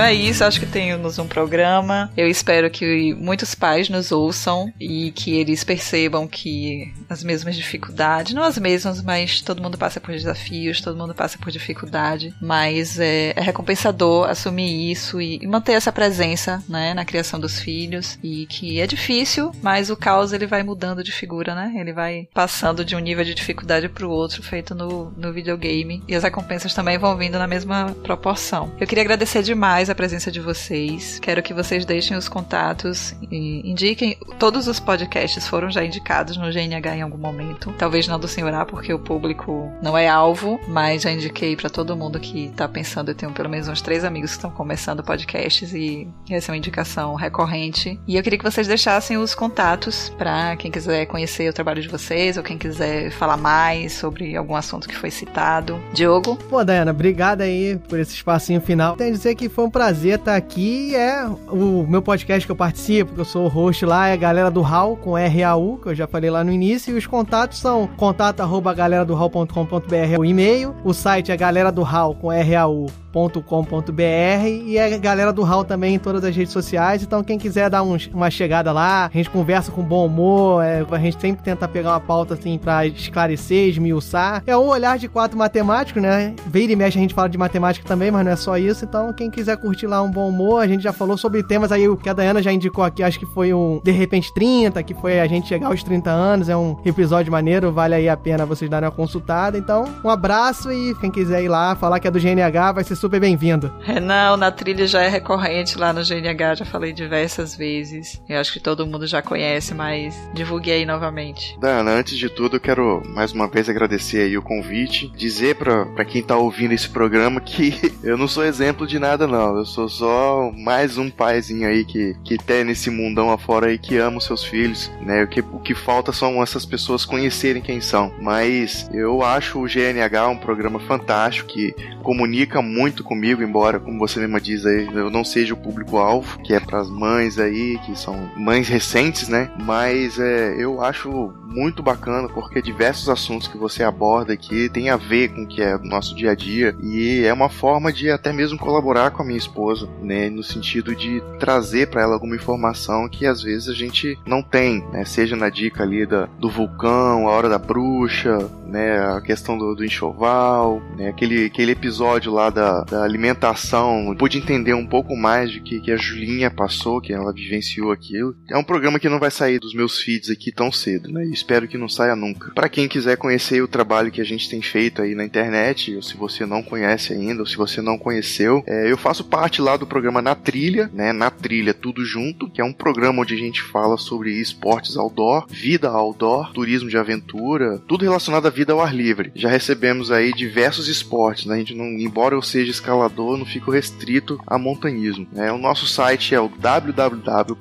Então 0.00 0.08
é 0.08 0.14
isso, 0.14 0.42
acho 0.42 0.58
que 0.58 0.64
temos 0.64 1.18
um 1.18 1.28
programa. 1.28 2.10
Eu 2.16 2.26
espero 2.26 2.70
que 2.70 3.12
muitos 3.16 3.54
pais 3.54 3.90
nos 3.90 4.10
ouçam 4.10 4.72
e 4.80 5.10
que 5.10 5.38
eles 5.38 5.62
percebam 5.62 6.26
que 6.26 6.90
as 7.06 7.22
mesmas 7.22 7.54
dificuldades, 7.54 8.32
não 8.32 8.42
as 8.42 8.56
mesmas, 8.56 9.02
mas 9.02 9.42
todo 9.42 9.62
mundo 9.62 9.76
passa 9.76 10.00
por 10.00 10.12
desafios, 10.12 10.80
todo 10.80 10.96
mundo 10.96 11.14
passa 11.14 11.36
por 11.36 11.50
dificuldade, 11.50 12.34
mas 12.40 12.98
é, 12.98 13.34
é 13.36 13.42
recompensador 13.42 14.30
assumir 14.30 14.90
isso 14.90 15.20
e, 15.20 15.38
e 15.42 15.46
manter 15.46 15.72
essa 15.72 15.92
presença, 15.92 16.64
né, 16.66 16.94
na 16.94 17.04
criação 17.04 17.38
dos 17.38 17.60
filhos 17.60 18.18
e 18.22 18.46
que 18.46 18.80
é 18.80 18.86
difícil, 18.86 19.52
mas 19.60 19.90
o 19.90 19.96
caos 19.98 20.32
ele 20.32 20.46
vai 20.46 20.62
mudando 20.62 21.04
de 21.04 21.12
figura, 21.12 21.54
né? 21.54 21.74
Ele 21.76 21.92
vai 21.92 22.26
passando 22.32 22.86
de 22.86 22.96
um 22.96 23.00
nível 23.00 23.22
de 23.22 23.34
dificuldade 23.34 23.86
para 23.86 24.06
o 24.06 24.10
outro, 24.10 24.42
feito 24.42 24.74
no, 24.74 25.10
no 25.10 25.30
videogame 25.30 26.02
e 26.08 26.14
as 26.14 26.22
recompensas 26.22 26.72
também 26.72 26.96
vão 26.96 27.18
vindo 27.18 27.38
na 27.38 27.46
mesma 27.46 27.94
proporção. 28.02 28.72
Eu 28.80 28.86
queria 28.86 29.04
agradecer 29.04 29.42
demais 29.42 29.89
a 29.90 29.94
presença 29.94 30.30
de 30.30 30.40
vocês. 30.40 31.18
Quero 31.20 31.42
que 31.42 31.54
vocês 31.54 31.84
deixem 31.84 32.16
os 32.16 32.28
contatos 32.28 33.14
e 33.30 33.68
indiquem. 33.68 34.16
Todos 34.38 34.68
os 34.68 34.80
podcasts 34.80 35.46
foram 35.46 35.70
já 35.70 35.84
indicados 35.84 36.36
no 36.36 36.50
GNH 36.50 36.96
em 36.96 37.02
algum 37.02 37.18
momento. 37.18 37.72
Talvez 37.78 38.06
não 38.06 38.18
do 38.18 38.28
Senhor 38.28 38.52
A, 38.54 38.64
porque 38.64 38.92
o 38.92 38.98
público 38.98 39.70
não 39.82 39.96
é 39.96 40.08
alvo, 40.08 40.60
mas 40.68 41.02
já 41.02 41.10
indiquei 41.10 41.56
para 41.56 41.70
todo 41.70 41.96
mundo 41.96 42.18
que 42.20 42.50
tá 42.56 42.68
pensando. 42.68 43.10
Eu 43.10 43.14
tenho 43.14 43.32
pelo 43.32 43.48
menos 43.48 43.68
uns 43.68 43.80
três 43.80 44.04
amigos 44.04 44.30
que 44.30 44.36
estão 44.36 44.50
começando 44.50 45.02
podcasts 45.02 45.72
e 45.74 46.08
essa 46.30 46.50
é 46.50 46.52
uma 46.52 46.58
indicação 46.58 47.14
recorrente. 47.14 47.98
E 48.06 48.16
eu 48.16 48.22
queria 48.22 48.38
que 48.38 48.44
vocês 48.44 48.66
deixassem 48.66 49.16
os 49.16 49.34
contatos 49.34 50.10
para 50.16 50.56
quem 50.56 50.70
quiser 50.70 51.06
conhecer 51.06 51.48
o 51.48 51.52
trabalho 51.52 51.82
de 51.82 51.88
vocês 51.88 52.36
ou 52.36 52.42
quem 52.42 52.58
quiser 52.58 53.10
falar 53.10 53.36
mais 53.36 53.92
sobre 53.92 54.36
algum 54.36 54.54
assunto 54.54 54.88
que 54.88 54.96
foi 54.96 55.10
citado. 55.10 55.80
Diogo? 55.92 56.36
Pô, 56.48 56.64
Dayana, 56.64 56.90
obrigado 56.90 57.42
aí 57.42 57.78
por 57.88 57.98
esse 57.98 58.14
espacinho 58.14 58.60
final. 58.60 58.96
Tenho 58.96 59.10
que 59.10 59.16
dizer 59.16 59.34
que 59.34 59.48
foi 59.48 59.64
um 59.64 59.69
prazer 59.70 60.18
estar 60.18 60.36
aqui. 60.36 60.94
É 60.94 61.24
o 61.26 61.86
meu 61.88 62.02
podcast 62.02 62.44
que 62.46 62.52
eu 62.52 62.56
participo, 62.56 63.14
que 63.14 63.20
eu 63.20 63.24
sou 63.24 63.44
o 63.44 63.48
host 63.48 63.84
lá, 63.86 64.08
é 64.08 64.12
a 64.12 64.16
galera 64.16 64.50
do 64.50 64.62
HAL, 64.62 64.96
com 64.96 65.16
R-A-U, 65.16 65.78
que 65.82 65.88
eu 65.88 65.94
já 65.94 66.06
falei 66.06 66.30
lá 66.30 66.42
no 66.44 66.52
início. 66.52 66.94
E 66.94 66.98
os 66.98 67.06
contatos 67.06 67.58
são 67.58 67.86
contato 67.96 68.40
arroba 68.40 68.74
galera 68.74 69.04
do 69.04 69.14
hall.com.br 69.14 69.94
é 69.94 70.18
o 70.18 70.24
e-mail. 70.24 70.74
O 70.84 70.92
site 70.92 71.30
é 71.32 71.36
galera 71.36 71.70
do 71.70 71.82
HAL 71.84 72.14
com 72.14 72.30
R-A-U 72.32 72.86
.com.br 73.12 74.46
e 74.66 74.78
a 74.78 74.96
galera 74.96 75.32
do 75.32 75.44
HAL 75.44 75.64
também 75.64 75.96
em 75.96 75.98
todas 75.98 76.24
as 76.24 76.34
redes 76.34 76.52
sociais. 76.52 77.02
Então, 77.02 77.24
quem 77.24 77.38
quiser 77.38 77.68
dar 77.68 77.82
um- 77.82 77.96
uma 78.14 78.30
chegada 78.30 78.70
lá, 78.70 79.06
a 79.06 79.16
gente 79.16 79.28
conversa 79.30 79.72
com 79.72 79.82
bom 79.82 80.06
humor, 80.06 80.62
é, 80.62 80.84
a 80.88 80.98
gente 80.98 81.20
sempre 81.20 81.42
tenta 81.42 81.66
pegar 81.66 81.90
uma 81.90 82.00
pauta 82.00 82.34
assim 82.34 82.56
pra 82.56 82.86
esclarecer, 82.86 83.68
esmiuçar. 83.68 84.44
É 84.46 84.56
um 84.56 84.68
olhar 84.68 84.96
de 84.96 85.08
quatro 85.08 85.36
matemático, 85.36 85.98
né? 86.00 86.34
Vira 86.46 86.72
e 86.72 86.76
mexe 86.76 86.98
a 86.98 87.00
gente 87.00 87.12
fala 87.12 87.28
de 87.28 87.36
matemática 87.36 87.84
também, 87.86 88.10
mas 88.12 88.24
não 88.24 88.32
é 88.32 88.36
só 88.36 88.56
isso. 88.56 88.84
Então, 88.84 89.12
quem 89.12 89.28
quiser 89.28 89.56
curtir 89.60 89.86
lá 89.86 90.02
um 90.02 90.10
bom 90.10 90.28
humor, 90.28 90.62
a 90.62 90.66
gente 90.66 90.82
já 90.82 90.92
falou 90.92 91.16
sobre 91.16 91.42
temas 91.42 91.72
aí, 91.72 91.88
o 91.88 91.96
que 91.96 92.08
a 92.08 92.12
Dayana 92.12 92.42
já 92.42 92.52
indicou 92.52 92.84
aqui, 92.84 93.02
acho 93.02 93.18
que 93.18 93.26
foi 93.26 93.52
um 93.52 93.80
De 93.82 93.90
Repente 93.90 94.32
30, 94.32 94.82
que 94.82 94.94
foi 94.94 95.20
a 95.20 95.26
gente 95.26 95.48
chegar 95.48 95.68
aos 95.68 95.82
30 95.82 96.10
anos, 96.10 96.48
é 96.48 96.56
um 96.56 96.76
episódio 96.84 97.30
maneiro, 97.30 97.72
vale 97.72 97.94
aí 97.94 98.08
a 98.08 98.16
pena 98.16 98.46
vocês 98.46 98.70
darem 98.70 98.88
uma 98.88 98.94
consultada. 98.94 99.58
Então, 99.58 99.84
um 100.04 100.10
abraço 100.10 100.70
e 100.72 100.94
quem 100.96 101.10
quiser 101.10 101.42
ir 101.42 101.48
lá 101.48 101.74
falar 101.74 102.00
que 102.00 102.08
é 102.08 102.10
do 102.10 102.18
GNH 102.18 102.72
vai 102.72 102.84
ser 102.84 102.96
super 102.96 103.20
bem-vindo. 103.20 103.72
Renan, 103.80 104.36
na 104.36 104.50
trilha 104.50 104.86
já 104.86 105.02
é 105.02 105.08
recorrente 105.08 105.78
lá 105.78 105.92
no 105.92 106.02
GNH, 106.02 106.56
já 106.56 106.64
falei 106.64 106.92
diversas 106.92 107.54
vezes. 107.54 108.20
Eu 108.28 108.38
acho 108.40 108.52
que 108.52 108.60
todo 108.60 108.86
mundo 108.86 109.06
já 109.06 109.22
conhece, 109.22 109.74
mas 109.74 110.14
divulguei 110.32 110.74
aí 110.74 110.86
novamente. 110.86 111.58
Dana, 111.60 111.90
antes 111.90 112.16
de 112.16 112.28
tudo, 112.28 112.56
eu 112.56 112.60
quero 112.60 113.02
mais 113.14 113.32
uma 113.32 113.48
vez 113.48 113.68
agradecer 113.68 114.22
aí 114.22 114.36
o 114.36 114.42
convite, 114.42 115.10
dizer 115.16 115.56
pra, 115.56 115.86
pra 115.86 116.04
quem 116.04 116.22
tá 116.22 116.36
ouvindo 116.36 116.72
esse 116.72 116.88
programa 116.88 117.40
que 117.40 117.74
eu 118.02 118.16
não 118.16 118.28
sou 118.28 118.44
exemplo 118.44 118.86
de 118.86 118.98
nada, 118.98 119.26
não. 119.26 119.49
Eu 119.58 119.64
sou 119.64 119.88
só 119.88 120.52
mais 120.56 120.98
um 120.98 121.10
paizinho 121.10 121.68
aí 121.68 121.84
que, 121.84 122.16
que 122.24 122.38
tem 122.38 122.64
nesse 122.64 122.90
mundão 122.90 123.30
afora 123.30 123.66
aí 123.66 123.78
que 123.78 123.96
ama 123.96 124.18
os 124.18 124.24
seus 124.24 124.44
filhos, 124.44 124.90
né? 125.02 125.22
O 125.22 125.28
que, 125.28 125.40
o 125.40 125.58
que 125.58 125.74
falta 125.74 126.12
são 126.12 126.42
essas 126.42 126.64
pessoas 126.64 127.04
conhecerem 127.04 127.62
quem 127.62 127.80
são. 127.80 128.12
Mas 128.20 128.88
eu 128.92 129.22
acho 129.22 129.58
o 129.58 129.66
GNH 129.66 130.28
um 130.28 130.36
programa 130.36 130.78
fantástico 130.80 131.48
que 131.48 131.74
comunica 132.02 132.62
muito 132.62 133.04
comigo, 133.04 133.42
embora, 133.42 133.78
como 133.78 133.98
você 133.98 134.20
mesma 134.20 134.40
diz 134.40 134.64
aí, 134.66 134.88
eu 134.92 135.10
não 135.10 135.24
seja 135.24 135.54
o 135.54 135.56
público-alvo, 135.56 136.40
que 136.42 136.54
é 136.54 136.60
pras 136.60 136.88
mães 136.88 137.38
aí, 137.38 137.78
que 137.84 137.98
são 137.98 138.30
mães 138.36 138.68
recentes, 138.68 139.28
né? 139.28 139.50
Mas 139.58 140.18
é, 140.18 140.54
eu 140.58 140.82
acho 140.82 141.32
muito 141.50 141.82
bacana 141.82 142.28
porque 142.28 142.62
diversos 142.62 143.08
assuntos 143.08 143.48
que 143.48 143.58
você 143.58 143.82
aborda 143.82 144.32
aqui 144.32 144.68
tem 144.68 144.88
a 144.88 144.96
ver 144.96 145.28
com 145.30 145.42
o 145.42 145.46
que 145.46 145.60
é 145.60 145.76
nosso 145.78 146.14
dia 146.14 146.30
a 146.30 146.34
dia 146.34 146.76
e 146.80 147.24
é 147.24 147.32
uma 147.32 147.48
forma 147.48 147.92
de 147.92 148.10
até 148.10 148.32
mesmo 148.32 148.58
colaborar 148.58 149.10
com 149.10 149.22
a 149.22 149.24
minha 149.24 149.38
esposa, 149.40 149.88
né, 150.00 150.30
no 150.30 150.42
sentido 150.42 150.94
de 150.94 151.22
trazer 151.38 151.88
para 151.88 152.02
ela 152.02 152.14
alguma 152.14 152.36
informação 152.36 153.08
que 153.08 153.26
às 153.26 153.42
vezes 153.42 153.68
a 153.68 153.74
gente 153.74 154.18
não 154.26 154.42
tem, 154.42 154.84
né, 154.92 155.04
seja 155.04 155.34
na 155.34 155.48
dica 155.48 155.82
ali 155.82 156.06
da, 156.06 156.26
do 156.38 156.48
vulcão, 156.48 157.28
a 157.28 157.32
hora 157.32 157.48
da 157.48 157.58
bruxa, 157.58 158.38
né, 158.66 158.98
a 158.98 159.20
questão 159.20 159.58
do, 159.58 159.74
do 159.74 159.84
enxoval, 159.84 160.80
né, 160.96 161.08
aquele, 161.08 161.46
aquele 161.46 161.72
episódio 161.72 162.32
lá 162.32 162.50
da, 162.50 162.82
da 162.84 163.02
alimentação, 163.02 164.14
pude 164.16 164.38
entender 164.38 164.74
um 164.74 164.86
pouco 164.86 165.16
mais 165.16 165.50
de 165.50 165.60
que, 165.60 165.80
que 165.80 165.90
a 165.90 165.96
Julinha 165.96 166.50
passou, 166.50 167.00
que 167.00 167.12
ela 167.12 167.32
vivenciou 167.32 167.90
aquilo. 167.90 168.34
É 168.48 168.56
um 168.56 168.64
programa 168.64 168.98
que 168.98 169.08
não 169.08 169.18
vai 169.18 169.30
sair 169.30 169.58
dos 169.58 169.74
meus 169.74 169.98
feeds 169.98 170.30
aqui 170.30 170.52
tão 170.52 170.70
cedo, 170.70 171.10
né? 171.10 171.24
E 171.24 171.32
espero 171.32 171.66
que 171.66 171.78
não 171.78 171.88
saia 171.88 172.14
nunca. 172.14 172.52
Para 172.54 172.68
quem 172.68 172.88
quiser 172.88 173.16
conhecer 173.16 173.62
o 173.62 173.68
trabalho 173.68 174.10
que 174.10 174.20
a 174.20 174.24
gente 174.24 174.48
tem 174.48 174.62
feito 174.62 175.02
aí 175.02 175.14
na 175.14 175.24
internet, 175.24 175.94
ou 175.96 176.02
se 176.02 176.16
você 176.16 176.46
não 176.46 176.62
conhece 176.62 177.12
ainda, 177.12 177.40
ou 177.40 177.46
se 177.46 177.56
você 177.56 177.80
não 177.80 177.98
conheceu, 177.98 178.62
é, 178.66 178.90
eu 178.90 178.96
faço 178.96 179.24
parte 179.30 179.62
lá 179.62 179.76
do 179.76 179.86
programa 179.86 180.20
Na 180.20 180.34
Trilha, 180.34 180.90
né? 180.92 181.12
Na 181.12 181.30
Trilha 181.30 181.72
Tudo 181.72 182.04
Junto, 182.04 182.50
que 182.50 182.60
é 182.60 182.64
um 182.64 182.72
programa 182.72 183.22
onde 183.22 183.34
a 183.34 183.38
gente 183.38 183.62
fala 183.62 183.96
sobre 183.96 184.40
esportes 184.40 184.96
outdoor, 184.96 185.46
vida 185.48 185.88
outdoor, 185.88 186.52
turismo 186.52 186.90
de 186.90 186.98
aventura, 186.98 187.80
tudo 187.86 188.02
relacionado 188.02 188.46
à 188.46 188.50
vida 188.50 188.72
ao 188.72 188.80
ar 188.80 188.92
livre. 188.92 189.30
Já 189.36 189.48
recebemos 189.48 190.10
aí 190.10 190.32
diversos 190.32 190.88
esportes, 190.88 191.46
né? 191.46 191.54
A 191.54 191.58
gente 191.58 191.76
não, 191.76 191.86
embora 191.86 192.34
eu 192.34 192.42
seja 192.42 192.72
escalador, 192.72 193.36
não 193.36 193.46
fico 193.46 193.70
restrito 193.70 194.40
a 194.44 194.58
montanhismo. 194.58 195.28
Né? 195.32 195.52
O 195.52 195.58
nosso 195.58 195.86
site 195.86 196.34
é 196.34 196.40
o 196.40 196.48
www.vc 196.48 197.54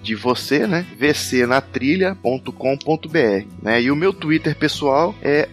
de 0.00 0.14
você, 0.14 0.64
né? 0.66 0.86
vcnatrilha.com.br, 0.96 3.46
né? 3.62 3.82
E 3.82 3.90
o 3.90 3.96
meu 3.96 4.12
Twitter 4.12 4.54
pessoal 4.54 5.14
é 5.20 5.48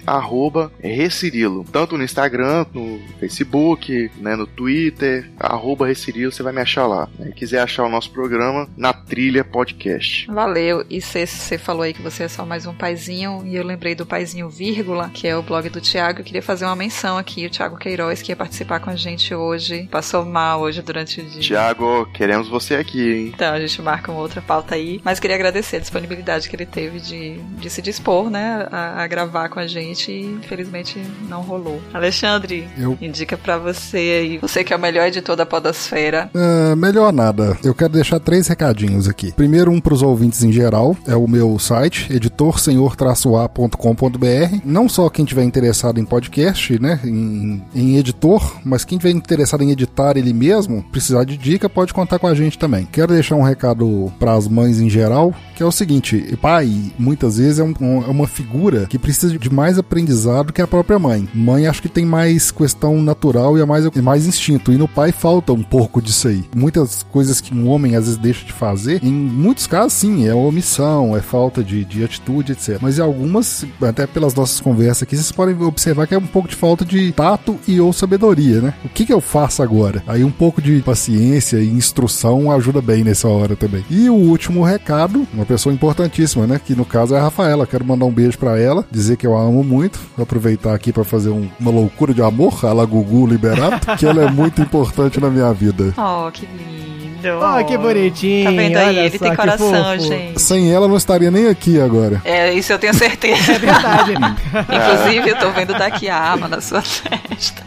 recirilo, 0.81 1.65
tanto 1.71 1.97
no 1.97 2.03
Instagram, 2.03 2.65
no 2.73 2.99
Facebook, 3.19 4.11
né? 4.17 4.35
no 4.35 4.45
Twitter 4.45 4.82
Twitter, 4.87 5.29
arroba 5.39 5.87
Reciril, 5.87 6.31
você 6.31 6.43
vai 6.43 6.51
me 6.51 6.59
achar 6.61 6.85
lá. 6.85 7.07
Se 7.21 7.31
quiser 7.31 7.61
achar 7.61 7.83
o 7.85 7.89
nosso 7.89 8.11
programa, 8.11 8.67
na 8.75 8.91
Trilha 8.91 9.43
Podcast. 9.43 10.27
Valeu. 10.29 10.85
E 10.89 10.99
você 11.01 11.57
falou 11.57 11.83
aí 11.83 11.93
que 11.93 12.01
você 12.01 12.23
é 12.23 12.27
só 12.27 12.45
mais 12.45 12.65
um 12.65 12.73
paizinho, 12.73 13.43
e 13.45 13.55
eu 13.55 13.63
lembrei 13.63 13.95
do 13.95 14.05
paizinho 14.05 14.49
vírgula, 14.49 15.09
que 15.13 15.27
é 15.27 15.35
o 15.37 15.41
blog 15.41 15.69
do 15.69 15.79
Thiago. 15.79 16.19
Eu 16.19 16.25
queria 16.25 16.41
fazer 16.41 16.65
uma 16.65 16.75
menção 16.75 17.17
aqui, 17.17 17.45
o 17.45 17.49
Thiago 17.49 17.77
Queiroz, 17.77 18.21
que 18.21 18.31
ia 18.31 18.35
participar 18.35 18.79
com 18.81 18.89
a 18.89 18.95
gente 18.95 19.33
hoje. 19.33 19.87
Passou 19.89 20.25
mal 20.25 20.61
hoje 20.61 20.81
durante 20.81 21.21
o 21.21 21.23
dia. 21.23 21.41
Tiago, 21.41 22.05
queremos 22.13 22.49
você 22.49 22.75
aqui, 22.75 23.13
hein? 23.13 23.31
Então, 23.33 23.53
a 23.53 23.59
gente 23.59 23.81
marca 23.81 24.11
uma 24.11 24.19
outra 24.21 24.41
pauta 24.41 24.75
aí. 24.75 24.99
Mas 25.03 25.19
queria 25.19 25.35
agradecer 25.35 25.77
a 25.77 25.79
disponibilidade 25.79 26.49
que 26.49 26.55
ele 26.55 26.65
teve 26.65 26.99
de, 26.99 27.37
de 27.57 27.69
se 27.69 27.81
dispor, 27.81 28.29
né, 28.29 28.67
a, 28.71 29.01
a 29.03 29.07
gravar 29.07 29.47
com 29.49 29.59
a 29.59 29.67
gente 29.67 30.11
e 30.11 30.25
infelizmente 30.25 30.99
não 31.29 31.41
rolou. 31.41 31.81
Alexandre, 31.93 32.67
Eu- 32.77 32.97
indica 33.01 33.37
pra 33.37 33.57
você 33.57 33.97
aí, 33.97 34.37
você 34.39 34.63
que 34.63 34.72
é 34.73 34.77
o 34.77 34.79
melhor 34.79 35.07
editor 35.07 35.35
da 35.35 35.45
podosfera. 35.45 36.29
Ah, 36.33 36.75
melhor 36.75 37.11
nada. 37.13 37.57
Eu 37.63 37.73
quero 37.73 37.93
deixar 37.93 38.19
três 38.19 38.47
recadinhos 38.47 39.07
aqui. 39.07 39.31
Primeiro, 39.31 39.71
um 39.71 39.79
para 39.79 39.93
os 39.93 40.01
ouvintes 40.01 40.43
em 40.43 40.51
geral. 40.51 40.95
É 41.07 41.15
o 41.15 41.27
meu 41.27 41.57
site, 41.59 42.11
editorsenhor-a.com.br. 42.13 44.61
Não 44.65 44.89
só 44.89 45.09
quem 45.09 45.25
tiver 45.25 45.43
interessado 45.43 45.99
em 45.99 46.05
podcast, 46.05 46.79
né, 46.81 46.99
em, 47.03 47.61
em 47.73 47.97
editor, 47.97 48.57
mas 48.63 48.83
quem 48.85 48.97
tiver 48.97 49.11
interessado 49.11 49.63
em 49.63 49.71
editar 49.71 50.17
ele 50.17 50.33
mesmo, 50.33 50.83
precisar 50.91 51.23
de 51.23 51.37
dica, 51.37 51.69
pode 51.69 51.93
contar 51.93 52.19
com 52.19 52.27
a 52.27 52.35
gente 52.35 52.57
também. 52.57 52.87
Quero 52.91 53.13
deixar 53.13 53.35
um 53.35 53.43
recado 53.43 54.11
para 54.19 54.33
as 54.33 54.47
mães 54.47 54.79
em 54.79 54.89
geral, 54.89 55.33
que 55.55 55.63
é 55.63 55.65
o 55.65 55.71
seguinte: 55.71 56.37
pai, 56.41 56.91
muitas 56.97 57.37
vezes 57.37 57.59
é, 57.59 57.63
um- 57.63 57.73
um- 57.79 58.03
é 58.03 58.07
uma 58.07 58.27
figura 58.27 58.85
que 58.87 58.97
precisa 58.99 59.37
de 59.37 59.49
mais 59.53 59.77
aprendizado 59.77 60.51
que 60.53 60.61
a 60.61 60.67
própria 60.67 60.97
mãe. 60.99 61.27
Mãe 61.33 61.67
acho 61.67 61.81
que 61.81 61.89
tem 61.89 62.05
mais 62.05 62.51
questão 62.51 63.01
natural 63.01 63.57
e 63.57 63.61
é 63.61 63.65
mais, 63.65 63.85
é 63.85 64.01
mais 64.01 64.25
instinto. 64.25 64.62
E 64.71 64.77
no 64.77 64.87
pai 64.87 65.11
falta 65.11 65.51
um 65.53 65.63
pouco 65.63 66.01
disso 66.01 66.27
aí. 66.27 66.43
Muitas 66.55 67.03
coisas 67.11 67.41
que 67.41 67.53
um 67.53 67.67
homem 67.69 67.95
às 67.95 68.05
vezes 68.05 68.17
deixa 68.17 68.45
de 68.45 68.53
fazer, 68.53 69.03
em 69.03 69.11
muitos 69.11 69.67
casos, 69.67 69.93
sim, 69.93 70.27
é 70.27 70.33
omissão, 70.33 71.15
é 71.15 71.21
falta 71.21 71.63
de, 71.63 71.83
de 71.85 72.03
atitude, 72.03 72.53
etc. 72.53 72.77
Mas 72.81 72.97
em 72.97 73.01
algumas, 73.01 73.65
até 73.81 74.05
pelas 74.07 74.33
nossas 74.33 74.59
conversas 74.59 75.03
aqui, 75.03 75.15
vocês 75.15 75.31
podem 75.31 75.55
observar 75.61 76.07
que 76.07 76.13
é 76.15 76.17
um 76.17 76.21
pouco 76.25 76.47
de 76.47 76.55
falta 76.55 76.85
de 76.85 77.11
tato 77.11 77.57
e 77.67 77.79
ou 77.79 77.91
sabedoria, 77.93 78.61
né? 78.61 78.73
O 78.85 78.89
que, 78.89 79.05
que 79.05 79.13
eu 79.13 79.21
faço 79.21 79.61
agora? 79.63 80.03
Aí 80.07 80.23
um 80.23 80.31
pouco 80.31 80.61
de 80.61 80.81
paciência 80.81 81.57
e 81.57 81.67
instrução 81.69 82.51
ajuda 82.51 82.81
bem 82.81 83.03
nessa 83.03 83.27
hora 83.27 83.55
também. 83.55 83.83
E 83.89 84.09
o 84.09 84.13
último 84.15 84.63
recado, 84.63 85.27
uma 85.33 85.45
pessoa 85.45 85.73
importantíssima, 85.73 86.45
né? 86.47 86.59
Que 86.63 86.75
no 86.75 86.85
caso 86.85 87.15
é 87.15 87.19
a 87.19 87.23
Rafaela. 87.23 87.65
Quero 87.67 87.85
mandar 87.85 88.05
um 88.05 88.11
beijo 88.11 88.37
pra 88.37 88.59
ela, 88.59 88.85
dizer 88.91 89.17
que 89.17 89.25
eu 89.27 89.35
a 89.37 89.41
amo 89.41 89.63
muito, 89.63 89.99
aproveitar 90.17 90.73
aqui 90.73 90.91
pra 90.91 91.03
fazer 91.03 91.29
um- 91.29 91.49
uma 91.59 91.71
loucura 91.71 92.13
de 92.13 92.21
amor, 92.21 92.59
a 92.65 92.85
Gugu 92.85 93.25
Liberato, 93.27 93.95
que 93.97 94.05
ela 94.05 94.23
é 94.25 94.31
muito 94.31 94.42
importante 94.47 95.19
na 95.19 95.29
minha 95.29 95.51
vida. 95.53 95.93
Oh, 95.97 96.31
que 96.31 96.45
lindo. 96.45 97.39
Oh, 97.39 97.65
que 97.65 97.77
bonitinho. 97.77 98.45
Tá 98.45 98.51
vendo 98.51 98.77
aí? 98.77 98.87
olha 98.87 98.99
Ele 99.01 99.17
só 99.17 99.25
tem 99.25 99.35
coração, 99.35 99.71
fofo. 99.71 99.99
gente. 99.99 100.41
Sem 100.41 100.71
ela 100.73 100.85
eu 100.85 100.89
não 100.89 100.97
estaria 100.97 101.31
nem 101.31 101.47
aqui 101.47 101.79
agora. 101.79 102.21
É, 102.25 102.53
isso 102.53 102.71
eu 102.73 102.79
tenho 102.79 102.93
certeza. 102.93 103.53
É 103.53 103.59
verdade. 103.59 104.13
Inclusive, 104.69 105.29
eu 105.29 105.39
tô 105.39 105.51
vendo 105.51 105.73
daqui 105.73 106.09
a 106.09 106.17
arma 106.17 106.47
na 106.47 106.59
sua 106.61 106.81
testa. 106.81 107.63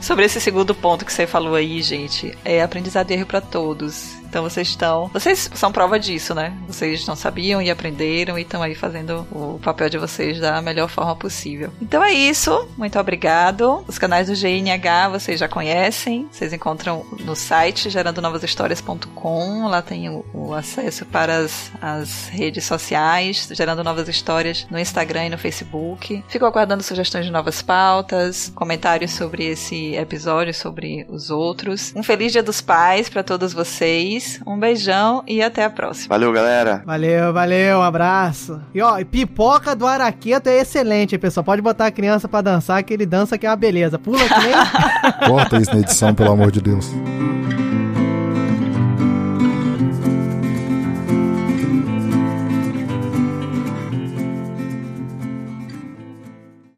Sobre 0.00 0.24
esse 0.24 0.40
segundo 0.40 0.74
ponto 0.74 1.04
que 1.04 1.12
você 1.12 1.26
falou 1.26 1.54
aí, 1.54 1.80
gente, 1.82 2.36
é 2.44 2.62
aprendizado 2.62 3.10
e 3.10 3.14
erro 3.14 3.26
pra 3.26 3.40
todos. 3.40 4.21
Então 4.32 4.44
vocês 4.44 4.68
estão. 4.68 5.10
Vocês 5.12 5.50
são 5.52 5.70
prova 5.70 6.00
disso, 6.00 6.34
né? 6.34 6.56
Vocês 6.66 7.06
não 7.06 7.14
sabiam 7.14 7.60
e 7.60 7.70
aprenderam 7.70 8.38
e 8.38 8.42
estão 8.42 8.62
aí 8.62 8.74
fazendo 8.74 9.26
o 9.30 9.60
papel 9.62 9.90
de 9.90 9.98
vocês 9.98 10.40
da 10.40 10.62
melhor 10.62 10.88
forma 10.88 11.14
possível. 11.14 11.70
Então 11.82 12.02
é 12.02 12.14
isso. 12.14 12.66
Muito 12.78 12.98
obrigado. 12.98 13.84
Os 13.86 13.98
canais 13.98 14.28
do 14.28 14.34
GNH 14.34 15.10
vocês 15.10 15.38
já 15.38 15.46
conhecem. 15.46 16.26
Vocês 16.32 16.50
encontram 16.50 17.04
no 17.20 17.36
site 17.36 17.90
gerandonovashistórias.com. 17.90 19.68
Lá 19.68 19.82
tem 19.82 20.08
o, 20.08 20.24
o 20.32 20.54
acesso 20.54 21.04
para 21.04 21.36
as, 21.36 21.70
as 21.82 22.28
redes 22.28 22.64
sociais, 22.64 23.50
gerando 23.52 23.84
novas 23.84 24.08
histórias 24.08 24.66
no 24.70 24.78
Instagram 24.78 25.26
e 25.26 25.30
no 25.30 25.36
Facebook. 25.36 26.24
Fico 26.26 26.46
aguardando 26.46 26.82
sugestões 26.82 27.26
de 27.26 27.30
novas 27.30 27.60
pautas, 27.60 28.50
comentários 28.54 29.10
sobre 29.10 29.44
esse 29.44 29.94
episódio, 29.94 30.54
sobre 30.54 31.04
os 31.10 31.28
outros. 31.28 31.92
Um 31.94 32.02
feliz 32.02 32.32
Dia 32.32 32.42
dos 32.42 32.62
Pais 32.62 33.10
para 33.10 33.22
todos 33.22 33.52
vocês. 33.52 34.21
Um 34.46 34.58
beijão 34.58 35.22
e 35.26 35.42
até 35.42 35.64
a 35.64 35.70
próxima. 35.70 36.08
Valeu, 36.08 36.32
galera. 36.32 36.82
Valeu, 36.84 37.32
valeu, 37.32 37.78
um 37.78 37.82
abraço. 37.82 38.60
E 38.74 38.80
ó, 38.80 38.98
e 38.98 39.04
pipoca 39.04 39.74
do 39.74 39.86
Araqueto 39.86 40.48
é 40.48 40.60
excelente, 40.60 41.18
pessoal. 41.18 41.44
Pode 41.44 41.62
botar 41.62 41.86
a 41.86 41.90
criança 41.90 42.28
pra 42.28 42.40
dançar, 42.40 42.82
que 42.82 42.92
ele 42.92 43.06
dança 43.06 43.38
que 43.38 43.46
é 43.46 43.50
uma 43.50 43.56
beleza. 43.56 43.98
Pula 43.98 44.18
que 44.28 44.40
nem. 44.40 44.52
Corta 45.28 45.56
isso 45.58 45.72
na 45.72 45.80
edição, 45.80 46.14
pelo 46.14 46.32
amor 46.32 46.50
de 46.50 46.60
Deus. 46.60 46.90